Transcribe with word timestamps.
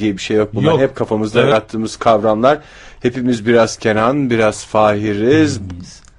diye 0.00 0.12
bir 0.16 0.22
şey 0.22 0.36
yok. 0.36 0.54
Bunlar 0.54 0.72
Yok. 0.72 0.80
hep 0.80 0.96
kafamızda 0.96 1.40
Evet. 1.40 1.50
yarattığımız 1.50 1.96
kavramlar. 1.96 2.58
Hepimiz 3.00 3.46
biraz 3.46 3.76
Kenan, 3.76 4.30
biraz 4.30 4.66
Fahiriz 4.66 5.60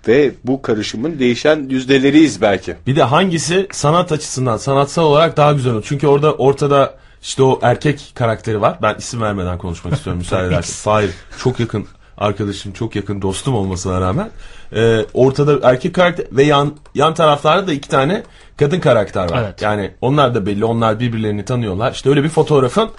ve 0.07 0.31
bu 0.43 0.61
karışımın 0.61 1.19
değişen 1.19 1.67
yüzdeleriyiz 1.69 2.41
belki. 2.41 2.75
Bir 2.87 2.95
de 2.95 3.03
hangisi 3.03 3.67
sanat 3.71 4.11
açısından, 4.11 4.57
sanatsal 4.57 5.03
olarak 5.03 5.37
daha 5.37 5.53
güzel 5.53 5.73
olur. 5.73 5.83
Çünkü 5.87 6.07
orada 6.07 6.33
ortada 6.33 6.95
işte 7.21 7.43
o 7.43 7.59
erkek 7.61 8.11
karakteri 8.15 8.61
var. 8.61 8.77
Ben 8.81 8.95
isim 8.95 9.21
vermeden 9.21 9.57
konuşmak 9.57 9.93
istiyorum 9.93 10.17
müsaade 10.19 10.47
edersen. 10.53 10.73
Fahir 10.91 11.09
çok 11.43 11.59
yakın 11.59 11.85
arkadaşım, 12.17 12.73
çok 12.73 12.95
yakın 12.95 13.21
dostum 13.21 13.55
olmasına 13.55 14.01
rağmen. 14.01 14.29
Ee, 14.75 15.05
ortada 15.13 15.69
erkek 15.69 15.95
karakter 15.95 16.25
ve 16.31 16.43
yan 16.43 16.75
yan 16.95 17.13
taraflarda 17.13 17.67
da 17.67 17.73
iki 17.73 17.89
tane 17.89 18.23
kadın 18.57 18.79
karakter 18.79 19.31
var. 19.31 19.43
Evet. 19.43 19.61
Yani 19.61 19.91
onlar 20.01 20.35
da 20.35 20.45
belli. 20.45 20.65
Onlar 20.65 20.99
birbirlerini 20.99 21.45
tanıyorlar. 21.45 21.91
İşte 21.91 22.09
öyle 22.09 22.23
bir 22.23 22.29
fotoğrafın 22.29 22.89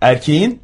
erkeğin 0.00 0.60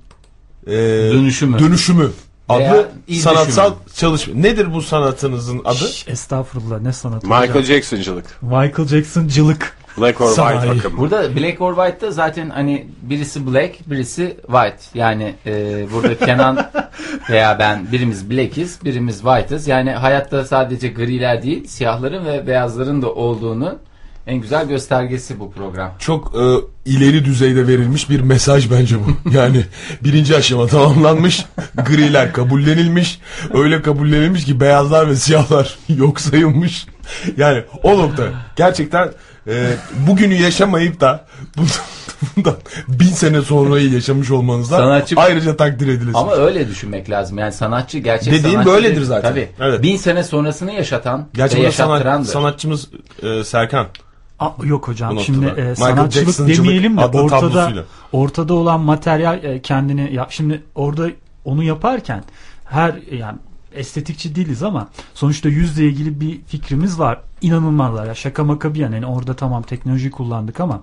e, 0.67 0.73
Dönüşümü. 1.13 1.59
dönüşümü 1.59 2.11
Veya 2.51 2.71
adlı 2.73 2.89
iz 3.07 3.23
sanatsal 3.23 3.73
çalışma. 3.95 4.35
Nedir 4.35 4.73
bu 4.75 4.83
sanatınızın 4.83 5.61
adı? 5.65 5.89
Şş, 5.89 6.09
Estağfurullah 6.09 6.81
ne 6.81 6.93
sanatı 6.93 7.27
Michael 7.27 7.49
hocam. 7.49 7.63
Jackson'cılık. 7.65 8.43
Michael 8.43 8.89
Jackson'cılık. 8.89 9.77
Black 9.99 10.21
or 10.21 10.29
Sahi. 10.35 10.55
White 10.55 10.79
akımı. 10.79 10.99
Burada 11.01 11.37
Black 11.37 11.61
or 11.61 11.75
White'da 11.77 12.11
zaten 12.11 12.51
hani 12.51 12.87
birisi 13.03 13.47
Black, 13.47 13.91
birisi 13.91 14.37
White. 14.47 14.79
Yani 14.95 15.35
e, 15.47 15.87
burada 15.93 16.19
Kenan 16.19 16.71
veya 17.31 17.59
ben 17.59 17.93
birimiz 17.93 18.31
Black'iz, 18.31 18.85
birimiz 18.85 19.17
White'ız. 19.17 19.69
Yani 19.69 19.91
hayatta 19.91 20.45
sadece 20.45 20.89
griler 20.89 21.43
değil, 21.43 21.67
siyahların 21.67 22.25
ve 22.25 22.47
beyazların 22.47 23.03
da 23.03 23.13
olduğunu 23.13 23.79
en 24.27 24.37
güzel 24.37 24.69
göstergesi 24.69 25.41
bu 25.41 25.53
program. 25.53 25.93
çok 25.99 26.35
e, 26.35 26.41
ileri 26.91 27.25
düzeyde 27.25 27.67
verilmiş 27.67 28.11
bir 28.11 28.21
mesaj 28.21 28.71
bence 28.71 28.97
bu. 28.99 29.31
Yani 29.35 29.65
birinci 30.05 30.37
aşama 30.37 30.67
tamamlanmış, 30.67 31.45
griler 31.87 32.33
kabullenilmiş, 32.33 33.21
öyle 33.55 33.83
kabullenilmiş 33.83 34.45
ki 34.45 34.61
beyazlar 34.61 35.09
ve 35.09 35.17
siyahlar 35.17 35.79
yok 35.89 36.21
sayılmış. 36.21 36.87
Yani 37.37 37.63
o 37.83 37.99
nokta 37.99 38.25
gerçekten 38.57 39.11
e, 39.49 39.67
bugünü 40.07 40.35
yaşamayıp 40.35 41.01
da 41.01 41.27
bundan, 42.37 42.55
bin 42.89 43.07
sene 43.09 43.43
sonrayı 43.43 43.93
yaşamış 43.93 44.31
olmanızdan 44.31 44.79
Sanatçı- 44.79 45.17
ayrıca 45.17 45.57
takdir 45.57 45.87
edilesiniz. 45.89 46.15
Ama 46.17 46.33
öyle 46.33 46.69
düşünmek 46.69 47.11
lazım. 47.11 47.39
Yani 47.39 47.53
sanatçı 47.53 47.99
gerçek 47.99 48.33
Dediğin 48.33 48.53
sanatçı 48.55 48.71
böyledir 48.71 49.03
zaten. 49.03 49.31
Tabii. 49.31 49.49
Evet. 49.61 49.83
Bin 49.83 49.97
sene 49.97 50.25
sonrasını 50.25 50.73
yaşatan 50.73 51.29
Gerçi 51.35 51.57
ve 51.57 51.61
burada 51.61 51.73
sanat- 51.73 51.91
yaşattırandır. 51.91 52.29
sanatçımız 52.29 52.89
e, 53.23 53.45
Serkan. 53.45 53.87
Aa, 54.43 54.55
yok 54.65 54.89
hocam 54.89 55.17
Bu 55.17 55.21
şimdi 55.21 55.47
e, 55.47 55.75
sanatçılık 55.75 56.49
demeyelim 56.49 56.97
de 56.97 57.05
ortada 57.05 57.29
tablosuyla. 57.29 57.85
ortada 58.13 58.55
olan 58.55 58.81
materyal 58.81 59.45
e, 59.45 59.63
kendini 59.63 60.15
ya 60.15 60.27
şimdi 60.31 60.63
orada 60.75 61.11
onu 61.45 61.63
yaparken 61.63 62.25
her 62.65 62.95
yani 63.13 63.39
estetikçi 63.75 64.35
değiliz 64.35 64.63
ama 64.63 64.89
sonuçta 65.15 65.49
yüzle 65.49 65.85
ilgili 65.85 66.21
bir 66.21 66.41
fikrimiz 66.47 66.99
var. 66.99 67.21
İnanılmazlar 67.41 68.07
ya 68.07 68.15
şaka 68.15 68.45
maka 68.45 68.75
bir 68.75 68.79
yana 68.81 68.95
yani 68.95 69.07
orada 69.07 69.37
tamam 69.37 69.63
teknoloji 69.63 70.11
kullandık 70.11 70.61
ama 70.61 70.83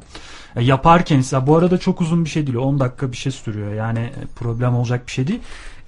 e, 0.55 0.63
yaparken 0.63 1.19
ise 1.19 1.47
bu 1.47 1.57
arada 1.57 1.77
çok 1.77 2.01
uzun 2.01 2.25
bir 2.25 2.29
şey 2.29 2.47
değil 2.47 2.57
10 2.57 2.79
dakika 2.79 3.11
bir 3.11 3.17
şey 3.17 3.31
sürüyor 3.31 3.73
yani 3.73 3.99
e, 3.99 4.25
problem 4.35 4.75
olacak 4.75 5.07
bir 5.07 5.11
şey 5.11 5.27
değil. 5.27 5.39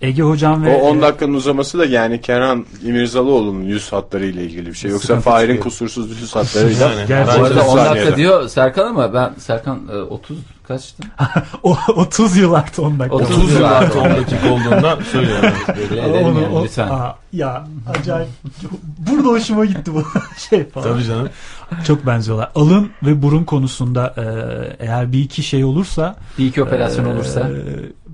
Ege 0.02 0.22
hocam 0.24 0.64
ve 0.66 0.76
O 0.76 0.80
10 0.90 0.98
e, 0.98 1.02
dakikanın 1.02 1.34
uzaması 1.34 1.80
da 1.80 1.86
yani 1.86 2.22
Kenan 2.22 2.66
İmirzalıoğlu'nun 2.86 3.62
yüz 3.64 3.92
hatları 3.94 4.26
ile 4.26 4.44
ilgili 4.44 4.66
bir 4.70 4.74
şey. 4.74 4.92
Yoksa 4.92 5.20
Fahir'in 5.20 5.58
kusursuz 5.58 6.22
yüz 6.22 6.36
hatlarıyla. 6.36 6.90
Yani. 6.92 7.08
Gerçi- 7.08 7.40
Bu 7.40 7.44
arada 7.46 7.62
10 7.68 7.78
dakika 7.78 7.86
saniyede. 7.96 8.16
diyor 8.16 8.48
Serkan 8.50 8.88
ama 8.88 9.14
ben 9.14 9.34
Serkan 9.38 9.80
e, 9.94 9.98
30 9.98 10.38
kaçtı? 10.68 11.04
o 11.64 11.78
30 11.96 12.38
yıl 12.38 12.54
artı 12.54 12.82
10 12.82 13.00
dakika. 13.00 13.16
30 13.16 13.38
30 13.38 13.52
yıl 13.54 13.64
artı 13.64 13.76
artı 13.86 14.00
10 14.00 14.10
dakika 14.10 14.50
olduğundan 14.54 15.00
söylüyorum. 15.12 15.50
Onu- 16.24 16.40
yani 16.40 16.48
o- 16.54 16.64
lütfen. 16.64 16.88
Aa, 16.88 17.16
ya 17.34 17.68
acayip. 18.00 18.30
Burada 18.98 19.28
hoşuma 19.28 19.66
gitti 19.66 19.92
bu 19.94 20.04
şey 20.50 20.70
falan. 20.70 20.88
Tabii 20.94 21.04
canım. 21.04 21.30
Çok 21.88 22.06
benziyorlar. 22.06 22.52
Alın 22.56 22.90
ve 23.04 23.22
burun 23.22 23.44
konusunda 23.44 24.14
e, 24.18 24.24
eğer 24.86 25.12
bir 25.12 25.20
iki 25.20 25.44
şey 25.44 25.64
olursa 25.64 26.16
Bir 26.38 26.46
iki 26.46 26.64
operasyon 26.64 27.06
e, 27.06 27.10
olursa. 27.14 27.50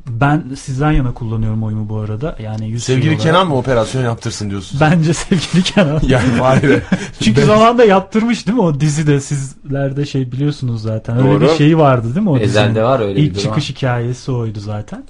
Ben 0.08 0.44
sizden 0.60 0.92
yana 0.92 1.14
kullanıyorum 1.14 1.64
oyumu 1.64 1.90
bu 1.90 1.98
arada. 2.00 2.36
Yani 2.44 2.70
yüz 2.70 2.84
Sevgili 2.84 3.10
olarak. 3.10 3.22
Kenan 3.22 3.48
mı 3.48 3.58
operasyon 3.58 4.04
yaptırsın 4.04 4.50
diyorsun? 4.50 4.80
Bence 4.82 5.14
sevgili 5.14 5.64
Kenan. 5.64 6.02
Yani 6.08 6.30
Fahir'e. 6.30 6.82
Çünkü 7.20 7.42
zamanında 7.42 7.86
yaptırmış 7.86 8.48
değil 8.48 8.56
mi 8.56 8.62
o 8.64 8.80
dizide 8.80 9.22
sizlerde 9.22 10.06
şey 10.06 10.32
biliyorsunuz 10.32 10.82
zaten. 10.82 11.18
Öyle 11.18 11.28
Doğru. 11.30 11.42
bir 11.44 11.50
şey 11.58 11.78
vardı 11.78 12.16
değil 12.16 12.24
mi 12.24 12.30
o 12.30 12.38
Ezel'de 12.38 12.70
dizinin? 12.70 12.86
var 12.86 13.00
öyle 13.00 13.16
bir 13.16 13.24
İlk 13.24 13.32
durum. 13.36 13.44
çıkış 13.44 13.70
hikayesi 13.70 14.32
oydu 14.32 14.60
zaten. 14.60 15.04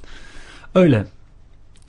Öyle. 0.75 1.05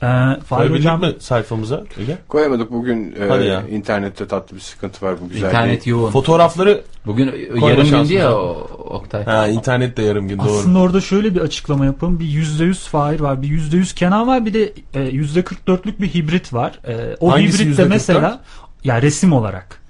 Ee, 0.03 0.07
Fahir 0.07 0.41
Koyabildik 0.49 0.79
hocam 0.81 1.01
mi 1.01 1.13
sayfamıza? 1.19 1.85
Ege? 2.01 2.19
Koyamadık 2.29 2.73
bugün 2.73 3.15
e, 3.21 3.29
Hadi 3.29 3.45
ya. 3.45 3.63
internette 3.69 4.27
tatlı 4.27 4.57
bir 4.57 4.61
sıkıntı 4.61 5.07
var 5.07 5.15
bu 5.25 5.29
güzel. 5.29 5.47
İnternet 5.49 5.87
yoğun. 5.87 6.11
Fotoğrafları 6.11 6.83
Bugün 7.07 7.27
yarım 7.67 7.89
gündü 7.91 8.13
ya 8.13 8.35
o, 8.37 8.69
Oktay. 8.91 9.25
ha 9.25 9.47
internet 9.47 9.97
de 9.97 10.03
yarım 10.03 10.29
gün 10.29 10.39
doğru. 10.39 10.47
Aslında 10.59 10.79
orada 10.79 11.01
şöyle 11.01 11.35
bir 11.35 11.41
açıklama 11.41 11.85
yapalım. 11.85 12.21
Bir 12.21 12.25
yüzde 12.27 12.65
yüz 12.65 12.85
Fahir 12.89 13.21
var, 13.21 13.43
bir 13.43 13.49
yüzde 13.49 13.77
yüz 13.77 13.95
Kenan 13.95 14.27
var, 14.27 14.47
bir 14.47 14.55
de 14.55 14.73
e, 14.95 15.01
yüzde 15.03 15.41
44'lük 15.41 16.01
bir 16.03 16.15
hibrit 16.15 16.53
var. 16.53 16.79
E, 16.89 17.17
o 17.21 17.33
Hangisi 17.33 17.65
hibrit 17.65 17.79
de 17.79 17.83
%44? 17.83 17.89
mesela 17.89 18.41
ya 18.85 19.03
resim 19.03 19.33
olarak. 19.33 19.81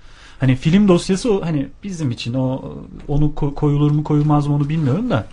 Hani 0.41 0.57
film 0.57 0.89
dosyası 0.89 1.33
o 1.35 1.45
hani 1.45 1.69
bizim 1.85 2.11
için 2.11 2.35
o 2.35 2.63
onu 3.09 3.25
ko- 3.37 3.55
koyulur 3.55 3.91
mu 3.91 4.05
koyulmaz 4.05 4.47
mı 4.47 4.55
onu 4.55 4.69
bilmiyorum 4.69 5.11
da. 5.11 5.25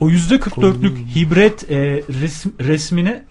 O 0.00 0.08
yüzde 0.08 0.34
44'lük 0.36 0.96
hibrit 1.16 1.70
e, 1.70 1.76
resim, 2.22 2.52
resmini 2.60 3.22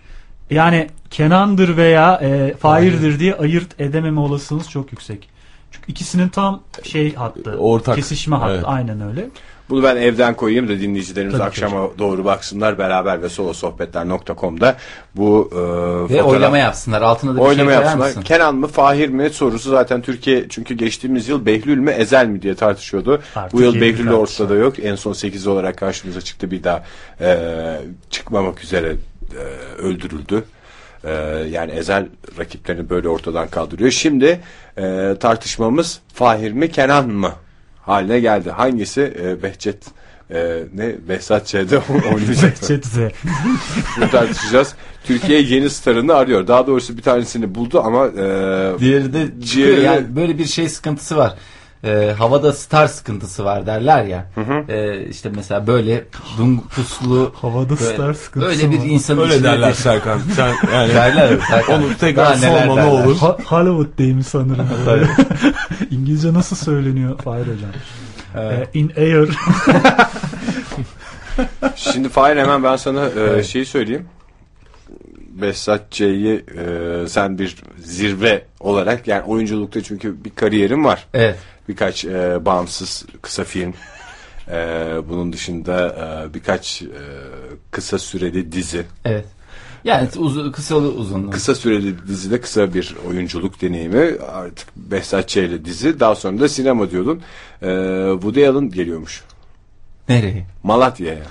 yani 0.50 0.88
Kenan'dır 1.10 1.78
veya 1.78 2.20
e, 2.24 2.54
Fahir'dir 2.60 3.20
diye 3.20 3.36
ayırt 3.36 3.82
edememe 3.82 4.20
olasılığınız 4.20 4.70
çok 4.70 4.92
yüksek. 4.92 5.30
Çünkü 5.72 5.92
ikisinin 5.92 6.30
tam 6.30 6.62
şey 6.84 7.16
hattı. 7.16 7.58
Ortak. 7.58 7.96
Kesişme 7.96 8.36
hattı. 8.36 8.54
Evet. 8.54 8.64
Aynen 8.68 9.02
öyle. 9.02 9.30
Bunu 9.70 9.84
ben 9.84 9.96
evden 9.96 10.36
koyayım 10.36 10.68
da 10.68 10.80
dinleyicilerimiz 10.80 11.34
Tabii 11.38 11.44
ki 11.44 11.48
akşama 11.48 11.88
doğru 12.00 12.26
baksınlar 12.26 12.78
beraber 12.78 13.22
ve 13.22 13.30
solosohbetler.com'da 13.30 14.76
bu 15.16 15.50
e, 15.52 15.56
Ve 15.56 16.20
fotoğraf- 16.20 16.24
oylama 16.24 16.58
yapsınlar. 16.58 17.02
Altına 17.02 17.36
da 17.36 17.50
bir 17.50 17.56
şey 17.56 17.66
koyar 17.66 17.82
yapsınlar. 17.82 18.08
mısın? 18.08 18.22
Kenan 18.22 18.56
mı 18.56 18.68
Fahir 18.68 19.10
mi 19.10 19.30
sorusu 19.30 19.70
zaten 19.70 20.02
Türkiye 20.02 20.50
çünkü 20.50 20.74
geçtiğimiz 20.74 21.30
yıl 21.30 21.46
Behlül 21.46 21.78
mü 21.78 21.92
Ezel 21.92 22.28
mi 22.28 22.42
diye 22.42 22.56
tartışıyordu. 22.56 23.22
Artık 23.36 23.54
Bu 23.54 23.62
yıl 23.62 23.82
Behlül 23.82 24.12
ortada 24.12 24.56
yok. 24.56 24.80
En 24.84 24.96
son 24.96 25.14
8 25.14 25.48
olarak 25.48 25.78
karşımıza 25.78 26.22
çıktı 26.22 26.52
bir 26.52 26.64
daha 26.64 26.84
e, 27.22 27.38
çıkmamak 28.10 28.64
üzere 28.64 28.96
öldürüldü. 29.78 30.44
E, 31.04 31.12
yani 31.52 31.72
Ezel 31.72 32.08
rakiplerini 32.40 32.90
böyle 32.90 33.08
ortadan 33.10 33.48
kaldırıyor. 33.48 33.92
Şimdi 33.92 34.40
e, 34.78 35.16
tartışmamız 35.20 36.00
Fahir 36.14 36.52
mi 36.52 36.72
Kenan 36.72 37.10
mı 37.10 37.32
haline 37.82 38.20
geldi. 38.20 38.50
Hangisi 38.52 39.14
e, 39.24 39.44
Behçet 39.44 39.84
e, 40.34 40.64
ne 40.74 40.96
Behzat 41.10 41.48
Ç'de 41.48 41.78
oynayacak. 42.14 42.56
Chat'e. 42.62 43.12
Bunu 43.98 44.10
tartışacağız. 44.10 44.76
Türkiye 45.04 45.42
yeni 45.42 45.70
starını 45.70 46.14
arıyor. 46.14 46.48
Daha 46.48 46.68
doğrusu 46.68 46.98
bir 46.98 47.02
tanesini 47.02 47.56
buldu 47.56 47.82
ama 47.86 48.06
e, 48.08 48.80
Diğeri 48.80 49.14
de. 49.14 49.28
Diğeri- 49.42 49.82
Yani 49.82 50.16
böyle 50.16 50.38
bir 50.38 50.46
şey 50.46 50.70
sıkıntısı 50.70 51.18
var. 51.18 51.36
Ee, 51.86 52.14
havada 52.18 52.54
star 52.54 52.88
sıkıntısı 52.88 53.46
var 53.46 53.66
derler 53.66 54.04
ya. 54.06 54.26
Ee, 54.70 55.06
işte 55.10 55.30
mesela 55.36 55.68
böyle 55.68 56.04
dun 56.38 56.58
puslu 56.58 57.34
Havada 57.42 57.70
böyle, 57.70 57.94
star 57.94 58.14
sıkıntısı 58.14 58.52
Öyle 58.52 58.72
bir 58.72 58.90
insan 58.90 59.20
Öyle 59.20 59.44
derler 59.44 59.70
de- 59.70 59.74
Serkan. 59.74 60.20
Sen 60.36 60.48
yani 60.74 60.94
derler. 60.94 61.38
Serkan. 61.50 61.84
onu 61.84 61.98
tekrar 62.00 62.36
sorma 62.36 62.76
ne 62.76 62.84
olur. 62.84 63.18
Ha- 63.18 63.38
Hollywood 63.46 63.98
deyimi 63.98 64.24
sanırım. 64.24 64.68
İngilizce 65.92 66.34
nasıl 66.34 66.56
söyleniyor 66.56 67.18
Fahir 67.20 67.42
hocam? 67.42 67.72
Evet. 68.38 68.70
Ee, 68.76 68.80
in 68.80 68.92
air. 68.98 69.30
şimdi 71.76 72.10
Fahir 72.10 72.38
hemen 72.38 72.64
ben 72.64 72.76
sana 72.76 73.10
e, 73.38 73.44
şeyi 73.44 73.66
söyleyeyim. 73.66 74.06
Behzat 75.30 75.92
Ç'yi 75.92 76.46
e, 76.58 77.08
sen 77.08 77.40
bir 77.40 77.56
zirve 77.78 78.46
olarak 78.60 79.08
yani 79.08 79.24
oyunculukta 79.24 79.84
çünkü 79.84 80.24
bir 80.26 80.30
kariyerin 80.30 80.84
var. 80.84 81.08
Evet. 81.14 81.36
Birkaç 81.70 82.06
e, 82.06 82.46
bağımsız 82.46 83.06
kısa 83.22 83.44
film. 83.44 83.74
E, 84.52 84.58
bunun 85.10 85.34
dışında 85.34 85.88
e, 85.90 86.34
birkaç 86.34 86.82
e, 86.82 86.88
kısa 87.72 88.00
süreli 88.00 88.52
dizi. 88.52 88.86
Evet. 89.06 89.26
Yani 89.84 90.10
uzun, 90.18 90.52
kısa 90.52 90.76
uzun. 90.76 91.32
Kısa 91.32 91.56
süreli 91.56 92.08
dizide 92.08 92.42
kısa 92.42 92.74
bir 92.74 92.96
oyunculuk 93.10 93.62
deneyimi. 93.62 94.12
Artık 94.34 94.68
Behzat 94.76 95.30
Ç 95.30 95.38
ile 95.38 95.66
dizi. 95.66 96.00
Daha 96.00 96.16
sonra 96.16 96.40
da 96.40 96.50
sinema 96.50 96.92
diyordun. 96.92 97.22
E, 97.62 97.68
Woody 98.14 98.48
Allen 98.48 98.70
geliyormuş. 98.70 99.24
Nereye? 100.10 100.46
Malatya'ya. 100.64 101.24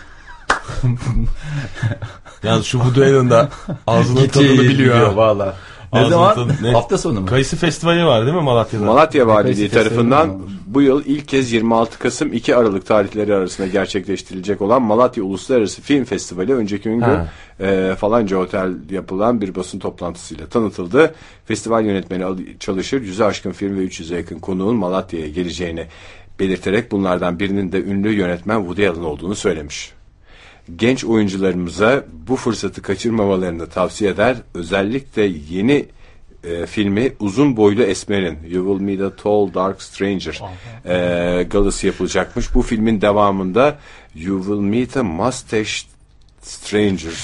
Yalnız 2.42 2.66
şu 2.66 2.78
Woody 2.78 3.04
Allen 3.04 3.31
da 3.31 3.48
ağzının 3.86 4.28
tadını 4.28 4.62
biliyor. 4.62 5.06
ha. 5.06 5.16
Valla. 5.16 5.56
Ne 5.94 6.11
zaman? 6.11 6.49
ne? 6.62 6.70
Hafta 6.70 6.99
sonu 6.99 7.20
mu? 7.20 7.26
Kayısı 7.26 7.56
festivali 7.56 8.06
var 8.06 8.26
değil 8.26 8.37
mi 8.37 8.43
Malatya'da? 8.43 8.85
Malatya 8.85 9.26
Valiliği 9.26 9.69
Festivali 9.69 9.88
tarafından 9.88 10.41
bu 10.67 10.82
yıl 10.82 11.02
ilk 11.06 11.29
kez 11.29 11.52
26 11.52 11.99
Kasım 11.99 12.32
2 12.32 12.56
Aralık 12.56 12.87
tarihleri 12.87 13.35
arasında 13.35 13.67
gerçekleştirilecek 13.67 14.62
olan 14.62 14.82
Malatya 14.82 15.25
Uluslararası 15.25 15.82
Film 15.82 16.05
Festivali 16.05 16.55
önceki 16.55 16.82
gün 16.82 17.05
e, 17.61 17.94
falanca 17.99 18.37
otel 18.37 18.73
yapılan 18.91 19.41
bir 19.41 19.55
basın 19.55 19.79
toplantısıyla 19.79 20.46
tanıtıldı. 20.46 21.14
Festival 21.44 21.85
yönetmeni 21.85 22.25
Ali 22.25 22.58
Çalışır 22.58 23.02
yüze 23.02 23.25
aşkın 23.25 23.52
film 23.52 23.79
ve 23.79 23.85
300'e 23.85 24.17
yakın 24.17 24.38
konuğun 24.38 24.76
Malatya'ya 24.76 25.29
geleceğini 25.29 25.87
belirterek 26.41 26.93
bunlardan 26.93 27.38
birinin 27.38 27.73
de 27.73 27.82
ünlü 27.82 28.12
yönetmen 28.12 28.58
Woody 28.58 28.88
Allen 28.88 29.05
olduğunu 29.05 29.35
söylemiş. 29.35 29.93
Genç 30.76 31.05
oyuncularımıza 31.05 32.05
bu 32.28 32.37
fırsatı 32.37 32.82
kaçırmamalarını 32.82 33.66
tavsiye 33.66 34.11
eder. 34.11 34.37
Özellikle 34.55 35.22
yeni 35.50 35.87
e, 36.44 36.66
filmi 36.66 37.12
Uzun 37.20 37.56
Boylu 37.56 37.82
Esmer'in 37.82 38.38
You 38.49 38.66
Will 38.66 38.87
Meet 38.87 39.00
a 39.00 39.16
Tall 39.16 39.55
Dark 39.55 39.82
Stranger 39.82 40.40
e, 40.84 41.43
galası 41.43 41.87
yapılacakmış. 41.87 42.55
Bu 42.55 42.62
filmin 42.62 43.00
devamında 43.00 43.78
You 44.14 44.38
Will 44.38 44.61
Meet 44.61 44.96
a 44.96 45.02
Mustache 45.02 45.87
Stranger 46.43 47.14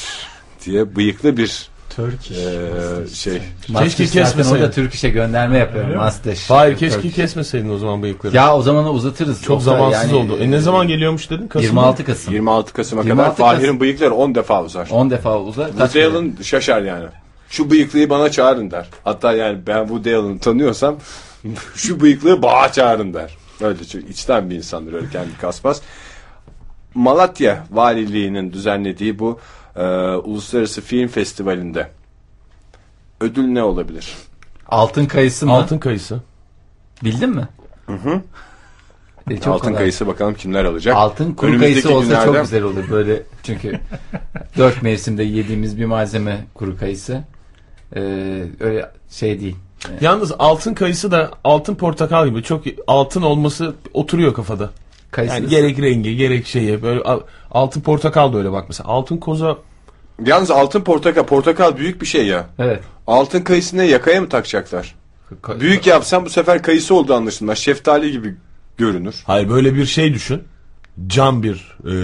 diye 0.67 0.97
bıyıklı 0.97 1.37
bir 1.37 1.70
Turkish. 1.97 2.39
e, 2.39 3.15
şey. 3.15 3.43
Keşke 3.79 4.07
kesmeseydin. 4.07 4.51
orada 4.51 4.71
Türk 4.71 4.95
işe 4.95 5.09
gönderme 5.11 5.59
yapıyorum. 5.59 5.97
Master. 5.97 6.45
Hayır 6.49 6.77
keşke 6.77 7.11
kesmeseydin 7.11 7.71
o 7.71 7.79
zaman 7.79 8.03
bıyıkları. 8.03 8.37
Ya 8.37 8.57
o 8.57 8.63
zaman 8.63 8.95
uzatırız. 8.95 9.43
Çok 9.43 9.63
zamansız 9.63 10.13
yani, 10.13 10.15
oldu. 10.15 10.39
E 10.41 10.51
ne 10.51 10.59
zaman 10.59 10.89
geliyormuş 10.89 11.31
dedin? 11.31 11.49
Kasım'da? 11.49 11.67
26 11.67 12.05
Kasım. 12.05 12.35
26 12.35 12.73
Kasım'a 12.73 13.03
26 13.03 13.37
kadar 13.37 13.49
Fahir'in 13.49 13.67
Kasım. 13.67 13.81
bıyıkları 13.81 14.15
10 14.15 14.35
defa 14.35 14.65
uzar. 14.65 14.89
10 14.91 15.11
defa 15.11 15.41
uzar. 15.41 15.69
Woody 15.69 16.43
şaşar 16.43 16.83
yani. 16.83 17.07
Şu 17.51 17.71
bıyıklıyı 17.71 18.11
bana 18.11 18.31
çağırın 18.31 18.71
der. 18.71 18.87
Hatta 19.05 19.33
yani 19.33 19.59
ben 19.67 19.81
Woody 19.81 20.15
Allen'ı 20.15 20.39
tanıyorsam 20.39 20.97
şu 21.75 22.01
bıyıklığı 22.01 22.43
bana 22.43 22.73
çağırın 22.73 23.15
der. 23.15 23.37
Öyle 23.61 23.85
çünkü 23.85 24.09
içten 24.09 24.51
bir 24.51 24.57
insandır 24.57 24.93
öyle 24.93 25.11
kendi 25.11 25.39
kasmaz. 25.41 25.83
Malatya 26.95 27.67
Valiliği'nin 27.71 28.53
düzenlediği 28.53 29.19
bu 29.19 29.39
e, 29.77 29.83
Uluslararası 30.17 30.81
Film 30.81 31.09
Festivali'nde 31.09 31.91
ödül 33.21 33.45
ne 33.47 33.63
olabilir? 33.63 34.15
Altın 34.69 35.07
kayısı 35.07 35.47
mı? 35.47 35.53
Altın 35.53 35.79
kayısı. 35.79 36.21
Bildin 37.05 37.31
mi? 37.31 37.49
Hı 37.87 37.93
hı. 37.93 38.21
çok 39.37 39.47
Altın 39.55 39.67
kolay. 39.69 39.79
kayısı 39.79 40.07
bakalım 40.07 40.35
kimler 40.35 40.65
alacak? 40.65 40.97
Altın 40.97 41.33
kuru 41.35 41.51
Önümüzdeki 41.51 41.73
kayısı 41.83 41.95
olsa 41.99 42.15
çok 42.15 42.25
günlerde- 42.25 42.43
güzel 42.43 42.63
olur 42.63 42.91
böyle 42.91 43.23
çünkü 43.43 43.81
dört 44.59 44.83
mevsimde 44.83 45.23
yediğimiz 45.23 45.79
bir 45.79 45.85
malzeme 45.85 46.45
kuru 46.55 46.77
kayısı 46.79 47.25
Ee, 47.97 48.01
öyle 48.61 48.91
şey 49.11 49.41
değil. 49.41 49.57
Yalnız 50.01 50.33
altın 50.39 50.75
kayısı 50.75 51.11
da 51.11 51.31
altın 51.45 51.75
portakal 51.75 52.29
gibi 52.29 52.43
çok 52.43 52.65
altın 52.87 53.23
olması 53.23 53.75
oturuyor 53.95 54.35
kafada. 54.35 54.71
Kayısı 55.11 55.35
Yani 55.35 55.49
gerek 55.49 55.79
rengi 55.79 56.17
gerek 56.17 56.47
şeye 56.47 56.83
böyle 56.83 57.01
al- 57.03 57.21
altın 57.51 57.81
portakal 57.81 58.33
da 58.33 58.39
öyle 58.39 58.53
bak 58.53 58.65
mesela. 58.69 58.89
Altın 58.89 59.17
koza 59.17 59.59
Yalnız 60.27 60.51
altın 60.51 60.81
portakal, 60.81 61.23
portakal 61.25 61.77
büyük 61.77 62.01
bir 62.03 62.07
şey 62.07 62.27
ya. 62.27 62.47
evet. 62.59 62.81
Altın 63.07 63.41
kayısını 63.41 63.85
yakaya 63.85 64.21
mı 64.21 64.29
takacaklar? 64.29 64.95
Ka- 65.43 65.61
Büyük 65.61 65.87
yapsam 65.87 66.25
bu 66.25 66.31
sefer 66.31 66.63
kayısı 66.63 66.95
oldu 66.95 67.15
anlaşılmaz. 67.15 67.59
Şeftali 67.59 68.13
gibi 68.13 68.35
görünür. 68.77 69.15
hayır 69.27 69.49
böyle 69.51 69.75
bir 69.75 69.87
şey 69.87 70.15
düşün. 70.15 70.43
Cam 71.07 71.43
bir 71.43 71.77
e, 71.85 71.95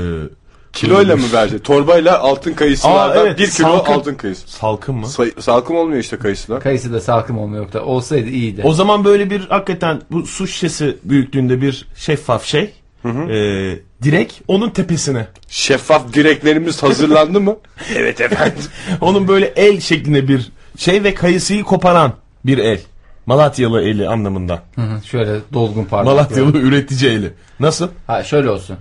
Kiloyla 0.72 1.16
mı 1.16 1.22
verecek? 1.32 1.64
Torbayla 1.64 2.18
altın 2.18 2.52
kayısılardan 2.52 3.16
Aa, 3.16 3.26
evet, 3.26 3.38
bir 3.38 3.50
kilo 3.50 3.66
salkım. 3.68 3.94
altın 3.94 4.14
kayısı. 4.14 4.48
salkım 4.48 4.96
mı? 4.96 5.06
Say- 5.06 5.32
salkım 5.38 5.76
olmuyor 5.76 6.00
işte 6.00 6.16
kayısılar. 6.16 6.60
Kayısı 6.62 6.92
da 6.92 7.00
salkım 7.00 7.38
olmuyor 7.38 7.62
yoksa 7.64 7.80
olsaydı 7.80 8.28
iyiydi. 8.28 8.60
O 8.64 8.72
zaman 8.72 9.04
böyle 9.04 9.30
bir 9.30 9.40
hakikaten 9.48 10.00
bu 10.10 10.26
su 10.26 10.46
şişesi 10.46 10.96
büyüklüğünde 11.04 11.60
bir 11.60 11.88
şeffaf 11.96 12.44
şey. 12.44 12.72
E, 13.04 13.78
direk 14.02 14.42
onun 14.48 14.70
tepesine. 14.70 15.26
Şeffaf 15.48 16.12
direklerimiz 16.12 16.82
hazırlandı 16.82 17.40
mı? 17.40 17.56
evet 17.96 18.20
efendim. 18.20 18.64
Onun 19.00 19.28
böyle 19.28 19.46
el 19.46 19.80
şeklinde 19.80 20.28
bir 20.28 20.52
şey 20.76 21.04
ve 21.04 21.14
kayısıyı 21.14 21.62
koparan 21.62 22.12
bir 22.44 22.58
el. 22.58 22.80
Malatyalı 23.26 23.82
eli 23.82 24.08
anlamında. 24.08 24.62
Hı 24.74 24.80
hı, 24.82 25.06
şöyle 25.06 25.38
dolgun 25.52 25.84
parmak. 25.84 26.06
Malatyalı 26.06 26.58
üretici 26.58 27.10
eli. 27.10 27.32
Nasıl? 27.60 27.88
Ha 28.06 28.24
şöyle 28.24 28.50
olsun. 28.50 28.76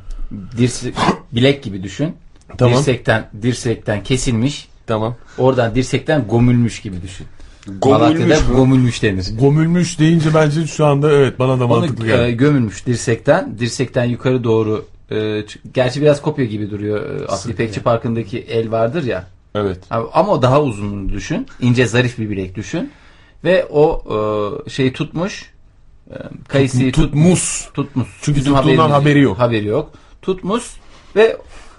Dirse 0.58 0.92
bilek 1.32 1.64
gibi 1.64 1.84
düşün. 1.84 2.16
Tamam. 2.58 2.78
Dirsekten 2.80 3.30
dirsekten 3.42 4.04
kesilmiş. 4.04 4.68
Tamam. 4.88 5.16
Oradan 5.38 5.76
dirsekten 5.76 6.28
gömülmüş 6.32 6.82
gibi 6.82 7.02
düşün. 7.02 7.28
Malatya'da 7.86 8.36
mu? 8.36 8.56
gömülmüş 8.58 9.04
denir. 9.04 9.26
Gömülmüş 9.42 10.00
deyince 10.00 10.30
bence 10.34 10.68
şu 10.68 10.86
anda 10.86 11.12
evet 11.12 11.40
bana 11.40 11.60
da 11.60 11.66
Onu 11.66 11.80
mantıklı 11.80 12.06
e, 12.06 12.08
geldi. 12.08 12.38
gömülmüş 12.38 12.86
dirsekten. 12.86 13.60
Dirsekten 13.60 14.04
yukarı 14.06 14.44
doğru 14.44 14.86
e, 15.12 15.44
gerçi 15.74 16.02
biraz 16.02 16.22
kopya 16.22 16.46
gibi 16.46 16.72
duruyor. 16.72 17.22
E, 17.22 17.26
Aslı 17.28 17.52
İpekçi 17.52 17.82
Parkı'ndaki 17.82 18.40
el 18.40 18.72
vardır 18.72 19.04
ya. 19.04 19.28
Evet. 19.56 19.80
Ama- 19.90 20.32
o 20.32 20.42
daha 20.42 20.62
uzun 20.62 21.10
düşün. 21.10 21.48
İnce 21.62 21.86
zarif 21.88 22.18
bir 22.20 22.30
bilek 22.30 22.56
düşün. 22.56 22.92
Ve 23.44 23.66
o 23.66 24.04
e, 24.66 24.70
şeyi 24.70 24.94
tutmuş. 24.94 25.52
E, 26.12 26.14
kayısıyı 26.48 26.92
Tut, 26.92 27.04
tutmuş. 27.06 27.26
mus. 27.30 27.68
Tutmuş. 27.74 28.08
Çünkü 28.22 28.40
Bizim 28.40 28.56
tuttuğundan 28.56 28.90
haberi 28.90 29.20
yok. 29.22 29.40
Haberi 29.40 29.66
yok. 29.66 29.92
Tutmuş 30.22 30.64
ve 31.16 31.38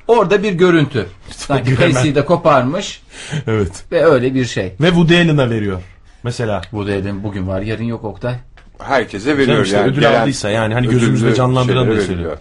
orada 0.09 0.43
bir 0.43 0.53
görüntü. 0.53 1.07
Sanki 1.31 1.75
kayısıyı 1.75 2.15
da 2.15 2.25
koparmış 2.25 3.03
Evet. 3.47 3.85
ve 3.93 4.05
öyle 4.05 4.35
bir 4.35 4.45
şey. 4.45 4.73
Ve 4.81 4.87
Woody 4.87 5.17
Allen'a 5.21 5.51
veriyor. 5.51 5.81
Mesela. 6.23 6.63
Bu 6.73 6.87
dedim 6.87 7.23
bugün 7.25 7.49
var 7.49 7.61
yarın 7.63 7.85
yok 7.85 8.05
Oktay. 8.05 8.35
Herkese 8.79 9.39
veriyor 9.39 9.65
işte 9.65 9.77
yani. 9.77 9.91
ödül 9.91 10.01
Gelen 10.01 10.21
aldıysa 10.21 10.51
yani 10.51 10.75
hani 10.75 10.89
gözümüzde 10.89 11.35
canlandıran 11.35 11.91
da 11.91 12.01
söylüyor. 12.01 12.39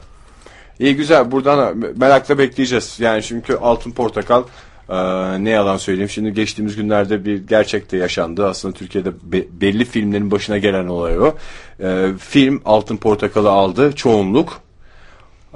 İyi 0.80 0.96
güzel 0.96 1.32
buradan 1.32 1.78
merakla 1.98 2.38
bekleyeceğiz. 2.38 2.96
Yani 3.00 3.24
çünkü 3.24 3.56
altın 3.56 3.92
portakal 3.92 4.44
e, 4.90 4.96
ne 5.44 5.50
yalan 5.50 5.78
söyleyeyim. 5.78 6.10
Şimdi 6.10 6.34
geçtiğimiz 6.34 6.76
günlerde 6.76 7.26
bir 7.26 7.48
gerçek 7.48 7.92
de 7.92 7.98
yaşandı. 7.98 8.48
Aslında 8.48 8.74
Türkiye'de 8.74 9.12
be- 9.24 9.46
belli 9.62 9.86
filmlerin 9.86 10.32
başına 10.32 10.58
gelen 10.58 10.88
olay 10.88 11.20
o. 11.20 11.36
E, 11.84 12.08
film 12.20 12.62
altın 12.66 12.98
portakalı 12.98 13.50
aldı 13.50 13.92
çoğunluk. 13.96 14.62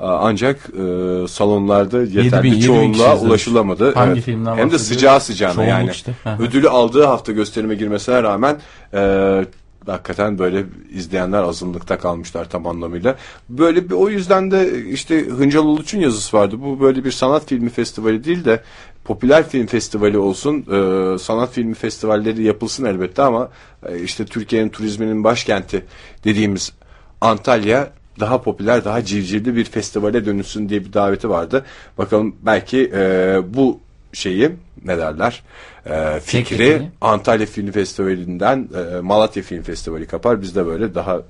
E, 0.01 0.05
Ancak 0.05 0.57
e, 0.69 1.27
salonlarda 1.27 1.97
yeterli 2.01 2.25
7000 2.25 2.49
7000 2.49 2.61
çoğunluğa 2.61 2.91
kişi 2.91 3.01
izlemiş. 3.03 3.23
ulaşılamadı. 3.23 3.93
Hangi 3.93 4.21
filmden 4.21 4.57
Hem 4.57 4.71
de 4.71 4.79
sıcağı 4.79 5.21
sıcağına 5.21 5.63
yani. 5.65 5.91
işte. 5.91 6.13
Ödülü 6.39 6.69
aldığı 6.69 7.03
hafta 7.05 7.31
gösterime 7.31 7.75
girmesine 7.75 8.23
rağmen 8.23 8.57
e, 8.93 9.45
hakikaten 9.85 10.39
böyle 10.39 10.63
izleyenler 10.93 11.43
azınlıkta 11.43 11.97
kalmışlar 11.97 12.49
tam 12.49 12.67
anlamıyla. 12.67 13.15
Böyle 13.49 13.89
bir 13.89 13.95
o 13.95 14.09
yüzden 14.09 14.51
de 14.51 14.85
işte 14.85 15.25
Hıncal 15.25 15.65
Uluç'un 15.65 15.99
yazısı 15.99 16.37
vardı. 16.37 16.55
Bu 16.61 16.79
böyle 16.79 17.03
bir 17.05 17.11
sanat 17.11 17.45
filmi 17.49 17.69
festivali 17.69 18.23
değil 18.23 18.45
de 18.45 18.61
popüler 19.03 19.49
film 19.49 19.67
festivali 19.67 20.17
olsun. 20.17 20.57
E, 20.57 21.17
sanat 21.19 21.51
filmi 21.51 21.73
festivalleri 21.73 22.43
yapılsın 22.43 22.85
elbette 22.85 23.21
ama 23.21 23.49
e, 23.89 23.99
işte 23.99 24.25
Türkiye'nin 24.25 24.69
turizminin 24.69 25.23
başkenti 25.23 25.85
dediğimiz 26.23 26.73
Antalya 27.21 27.89
daha 28.19 28.41
popüler, 28.41 28.85
daha 28.85 29.05
civcivli 29.05 29.55
bir 29.55 29.65
festivale 29.65 30.25
dönüşsün 30.25 30.69
diye 30.69 30.85
bir 30.85 30.93
daveti 30.93 31.29
vardı. 31.29 31.65
Bakalım 31.97 32.35
belki 32.41 32.91
e, 32.93 33.37
bu 33.47 33.79
şeyi 34.13 34.51
ne 34.85 34.97
derler 34.97 35.43
e, 35.85 36.19
fikri 36.19 36.57
Teklifini. 36.57 36.91
Antalya 37.01 37.45
Film 37.45 37.71
Festivali'nden 37.71 38.69
e, 38.75 38.99
Malatya 39.01 39.43
Film 39.43 39.63
Festivali 39.63 40.07
kapar. 40.07 40.41
Biz 40.41 40.55
de 40.55 40.65
böyle 40.65 40.95
daha 40.95 41.21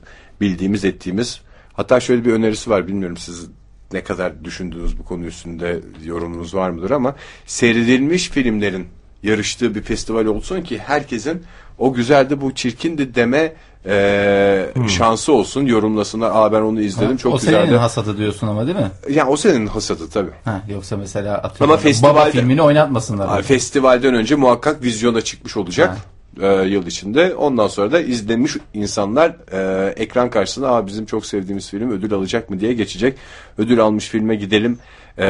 bildiğimiz 0.42 0.86
ettiğimiz 0.86 1.42
hatta 1.74 2.00
şöyle 2.00 2.26
bir 2.26 2.34
önerisi 2.34 2.70
var 2.70 2.88
bilmiyorum 2.88 3.18
siz 3.18 3.48
ne 3.94 4.04
kadar 4.04 4.44
düşündüğünüz 4.44 5.00
bu 5.00 5.06
konu 5.06 5.26
üstünde 5.26 5.80
yorumunuz 6.04 6.56
var 6.56 6.70
mıdır 6.70 6.92
ama 6.92 7.16
seyredilmiş 7.46 8.30
filmlerin 8.30 8.88
yarıştığı 9.24 9.76
bir 9.76 9.82
festival 9.82 10.26
olsun 10.26 10.62
ki 10.62 10.80
herkesin 10.80 11.44
o 11.78 11.94
güzeldi 11.94 12.42
bu 12.42 12.56
çirkindi 12.56 13.16
deme 13.16 13.54
e, 13.86 14.66
şansı 14.88 15.34
olsun 15.34 15.66
yorumlasınlar. 15.66 16.32
Aa 16.34 16.52
ben 16.52 16.62
onu 16.62 16.82
izledim 16.82 17.18
çok 17.18 17.34
o 17.34 17.38
güzeldi. 17.38 17.56
senenin 17.66 17.78
hasadı 17.78 18.18
diyorsun 18.18 18.48
ama 18.48 18.66
değil 18.68 18.78
mi? 18.78 18.92
yani 19.10 19.30
o 19.30 19.38
senin 19.38 19.68
hasadı 19.68 20.10
tabii. 20.10 20.32
Ha, 20.46 20.62
yoksa 20.70 20.98
mesela 20.98 21.38
atıyorum 21.38 21.74
Ama 21.74 21.82
festivalde- 21.82 22.16
Baba 22.16 22.26
filmini 22.26 22.62
oynatmasınlar. 22.62 23.36
Abi, 23.38 23.44
Festivalden 23.44 24.14
önce 24.14 24.36
muhakkak 24.36 24.84
vizyona 24.84 25.22
çıkmış 25.22 25.58
olacak. 25.58 25.98
e, 26.42 26.48
yıl 26.48 26.86
içinde. 26.88 27.36
Ondan 27.36 27.68
sonra 27.68 27.92
da 27.92 28.00
izlemiş 28.02 28.54
insanlar 28.74 29.36
e, 29.52 29.90
ekran 29.98 30.30
karşısında 30.30 30.70
Aa, 30.72 30.88
bizim 30.88 31.06
çok 31.06 31.26
sevdiğimiz 31.26 31.70
film 31.70 31.92
ödül 31.92 32.14
alacak 32.14 32.50
mı 32.50 32.60
diye 32.60 32.74
geçecek. 32.74 33.18
Ödül 33.58 33.80
almış 33.82 34.08
filme 34.08 34.36
gidelim 34.36 34.80
e, 35.18 35.24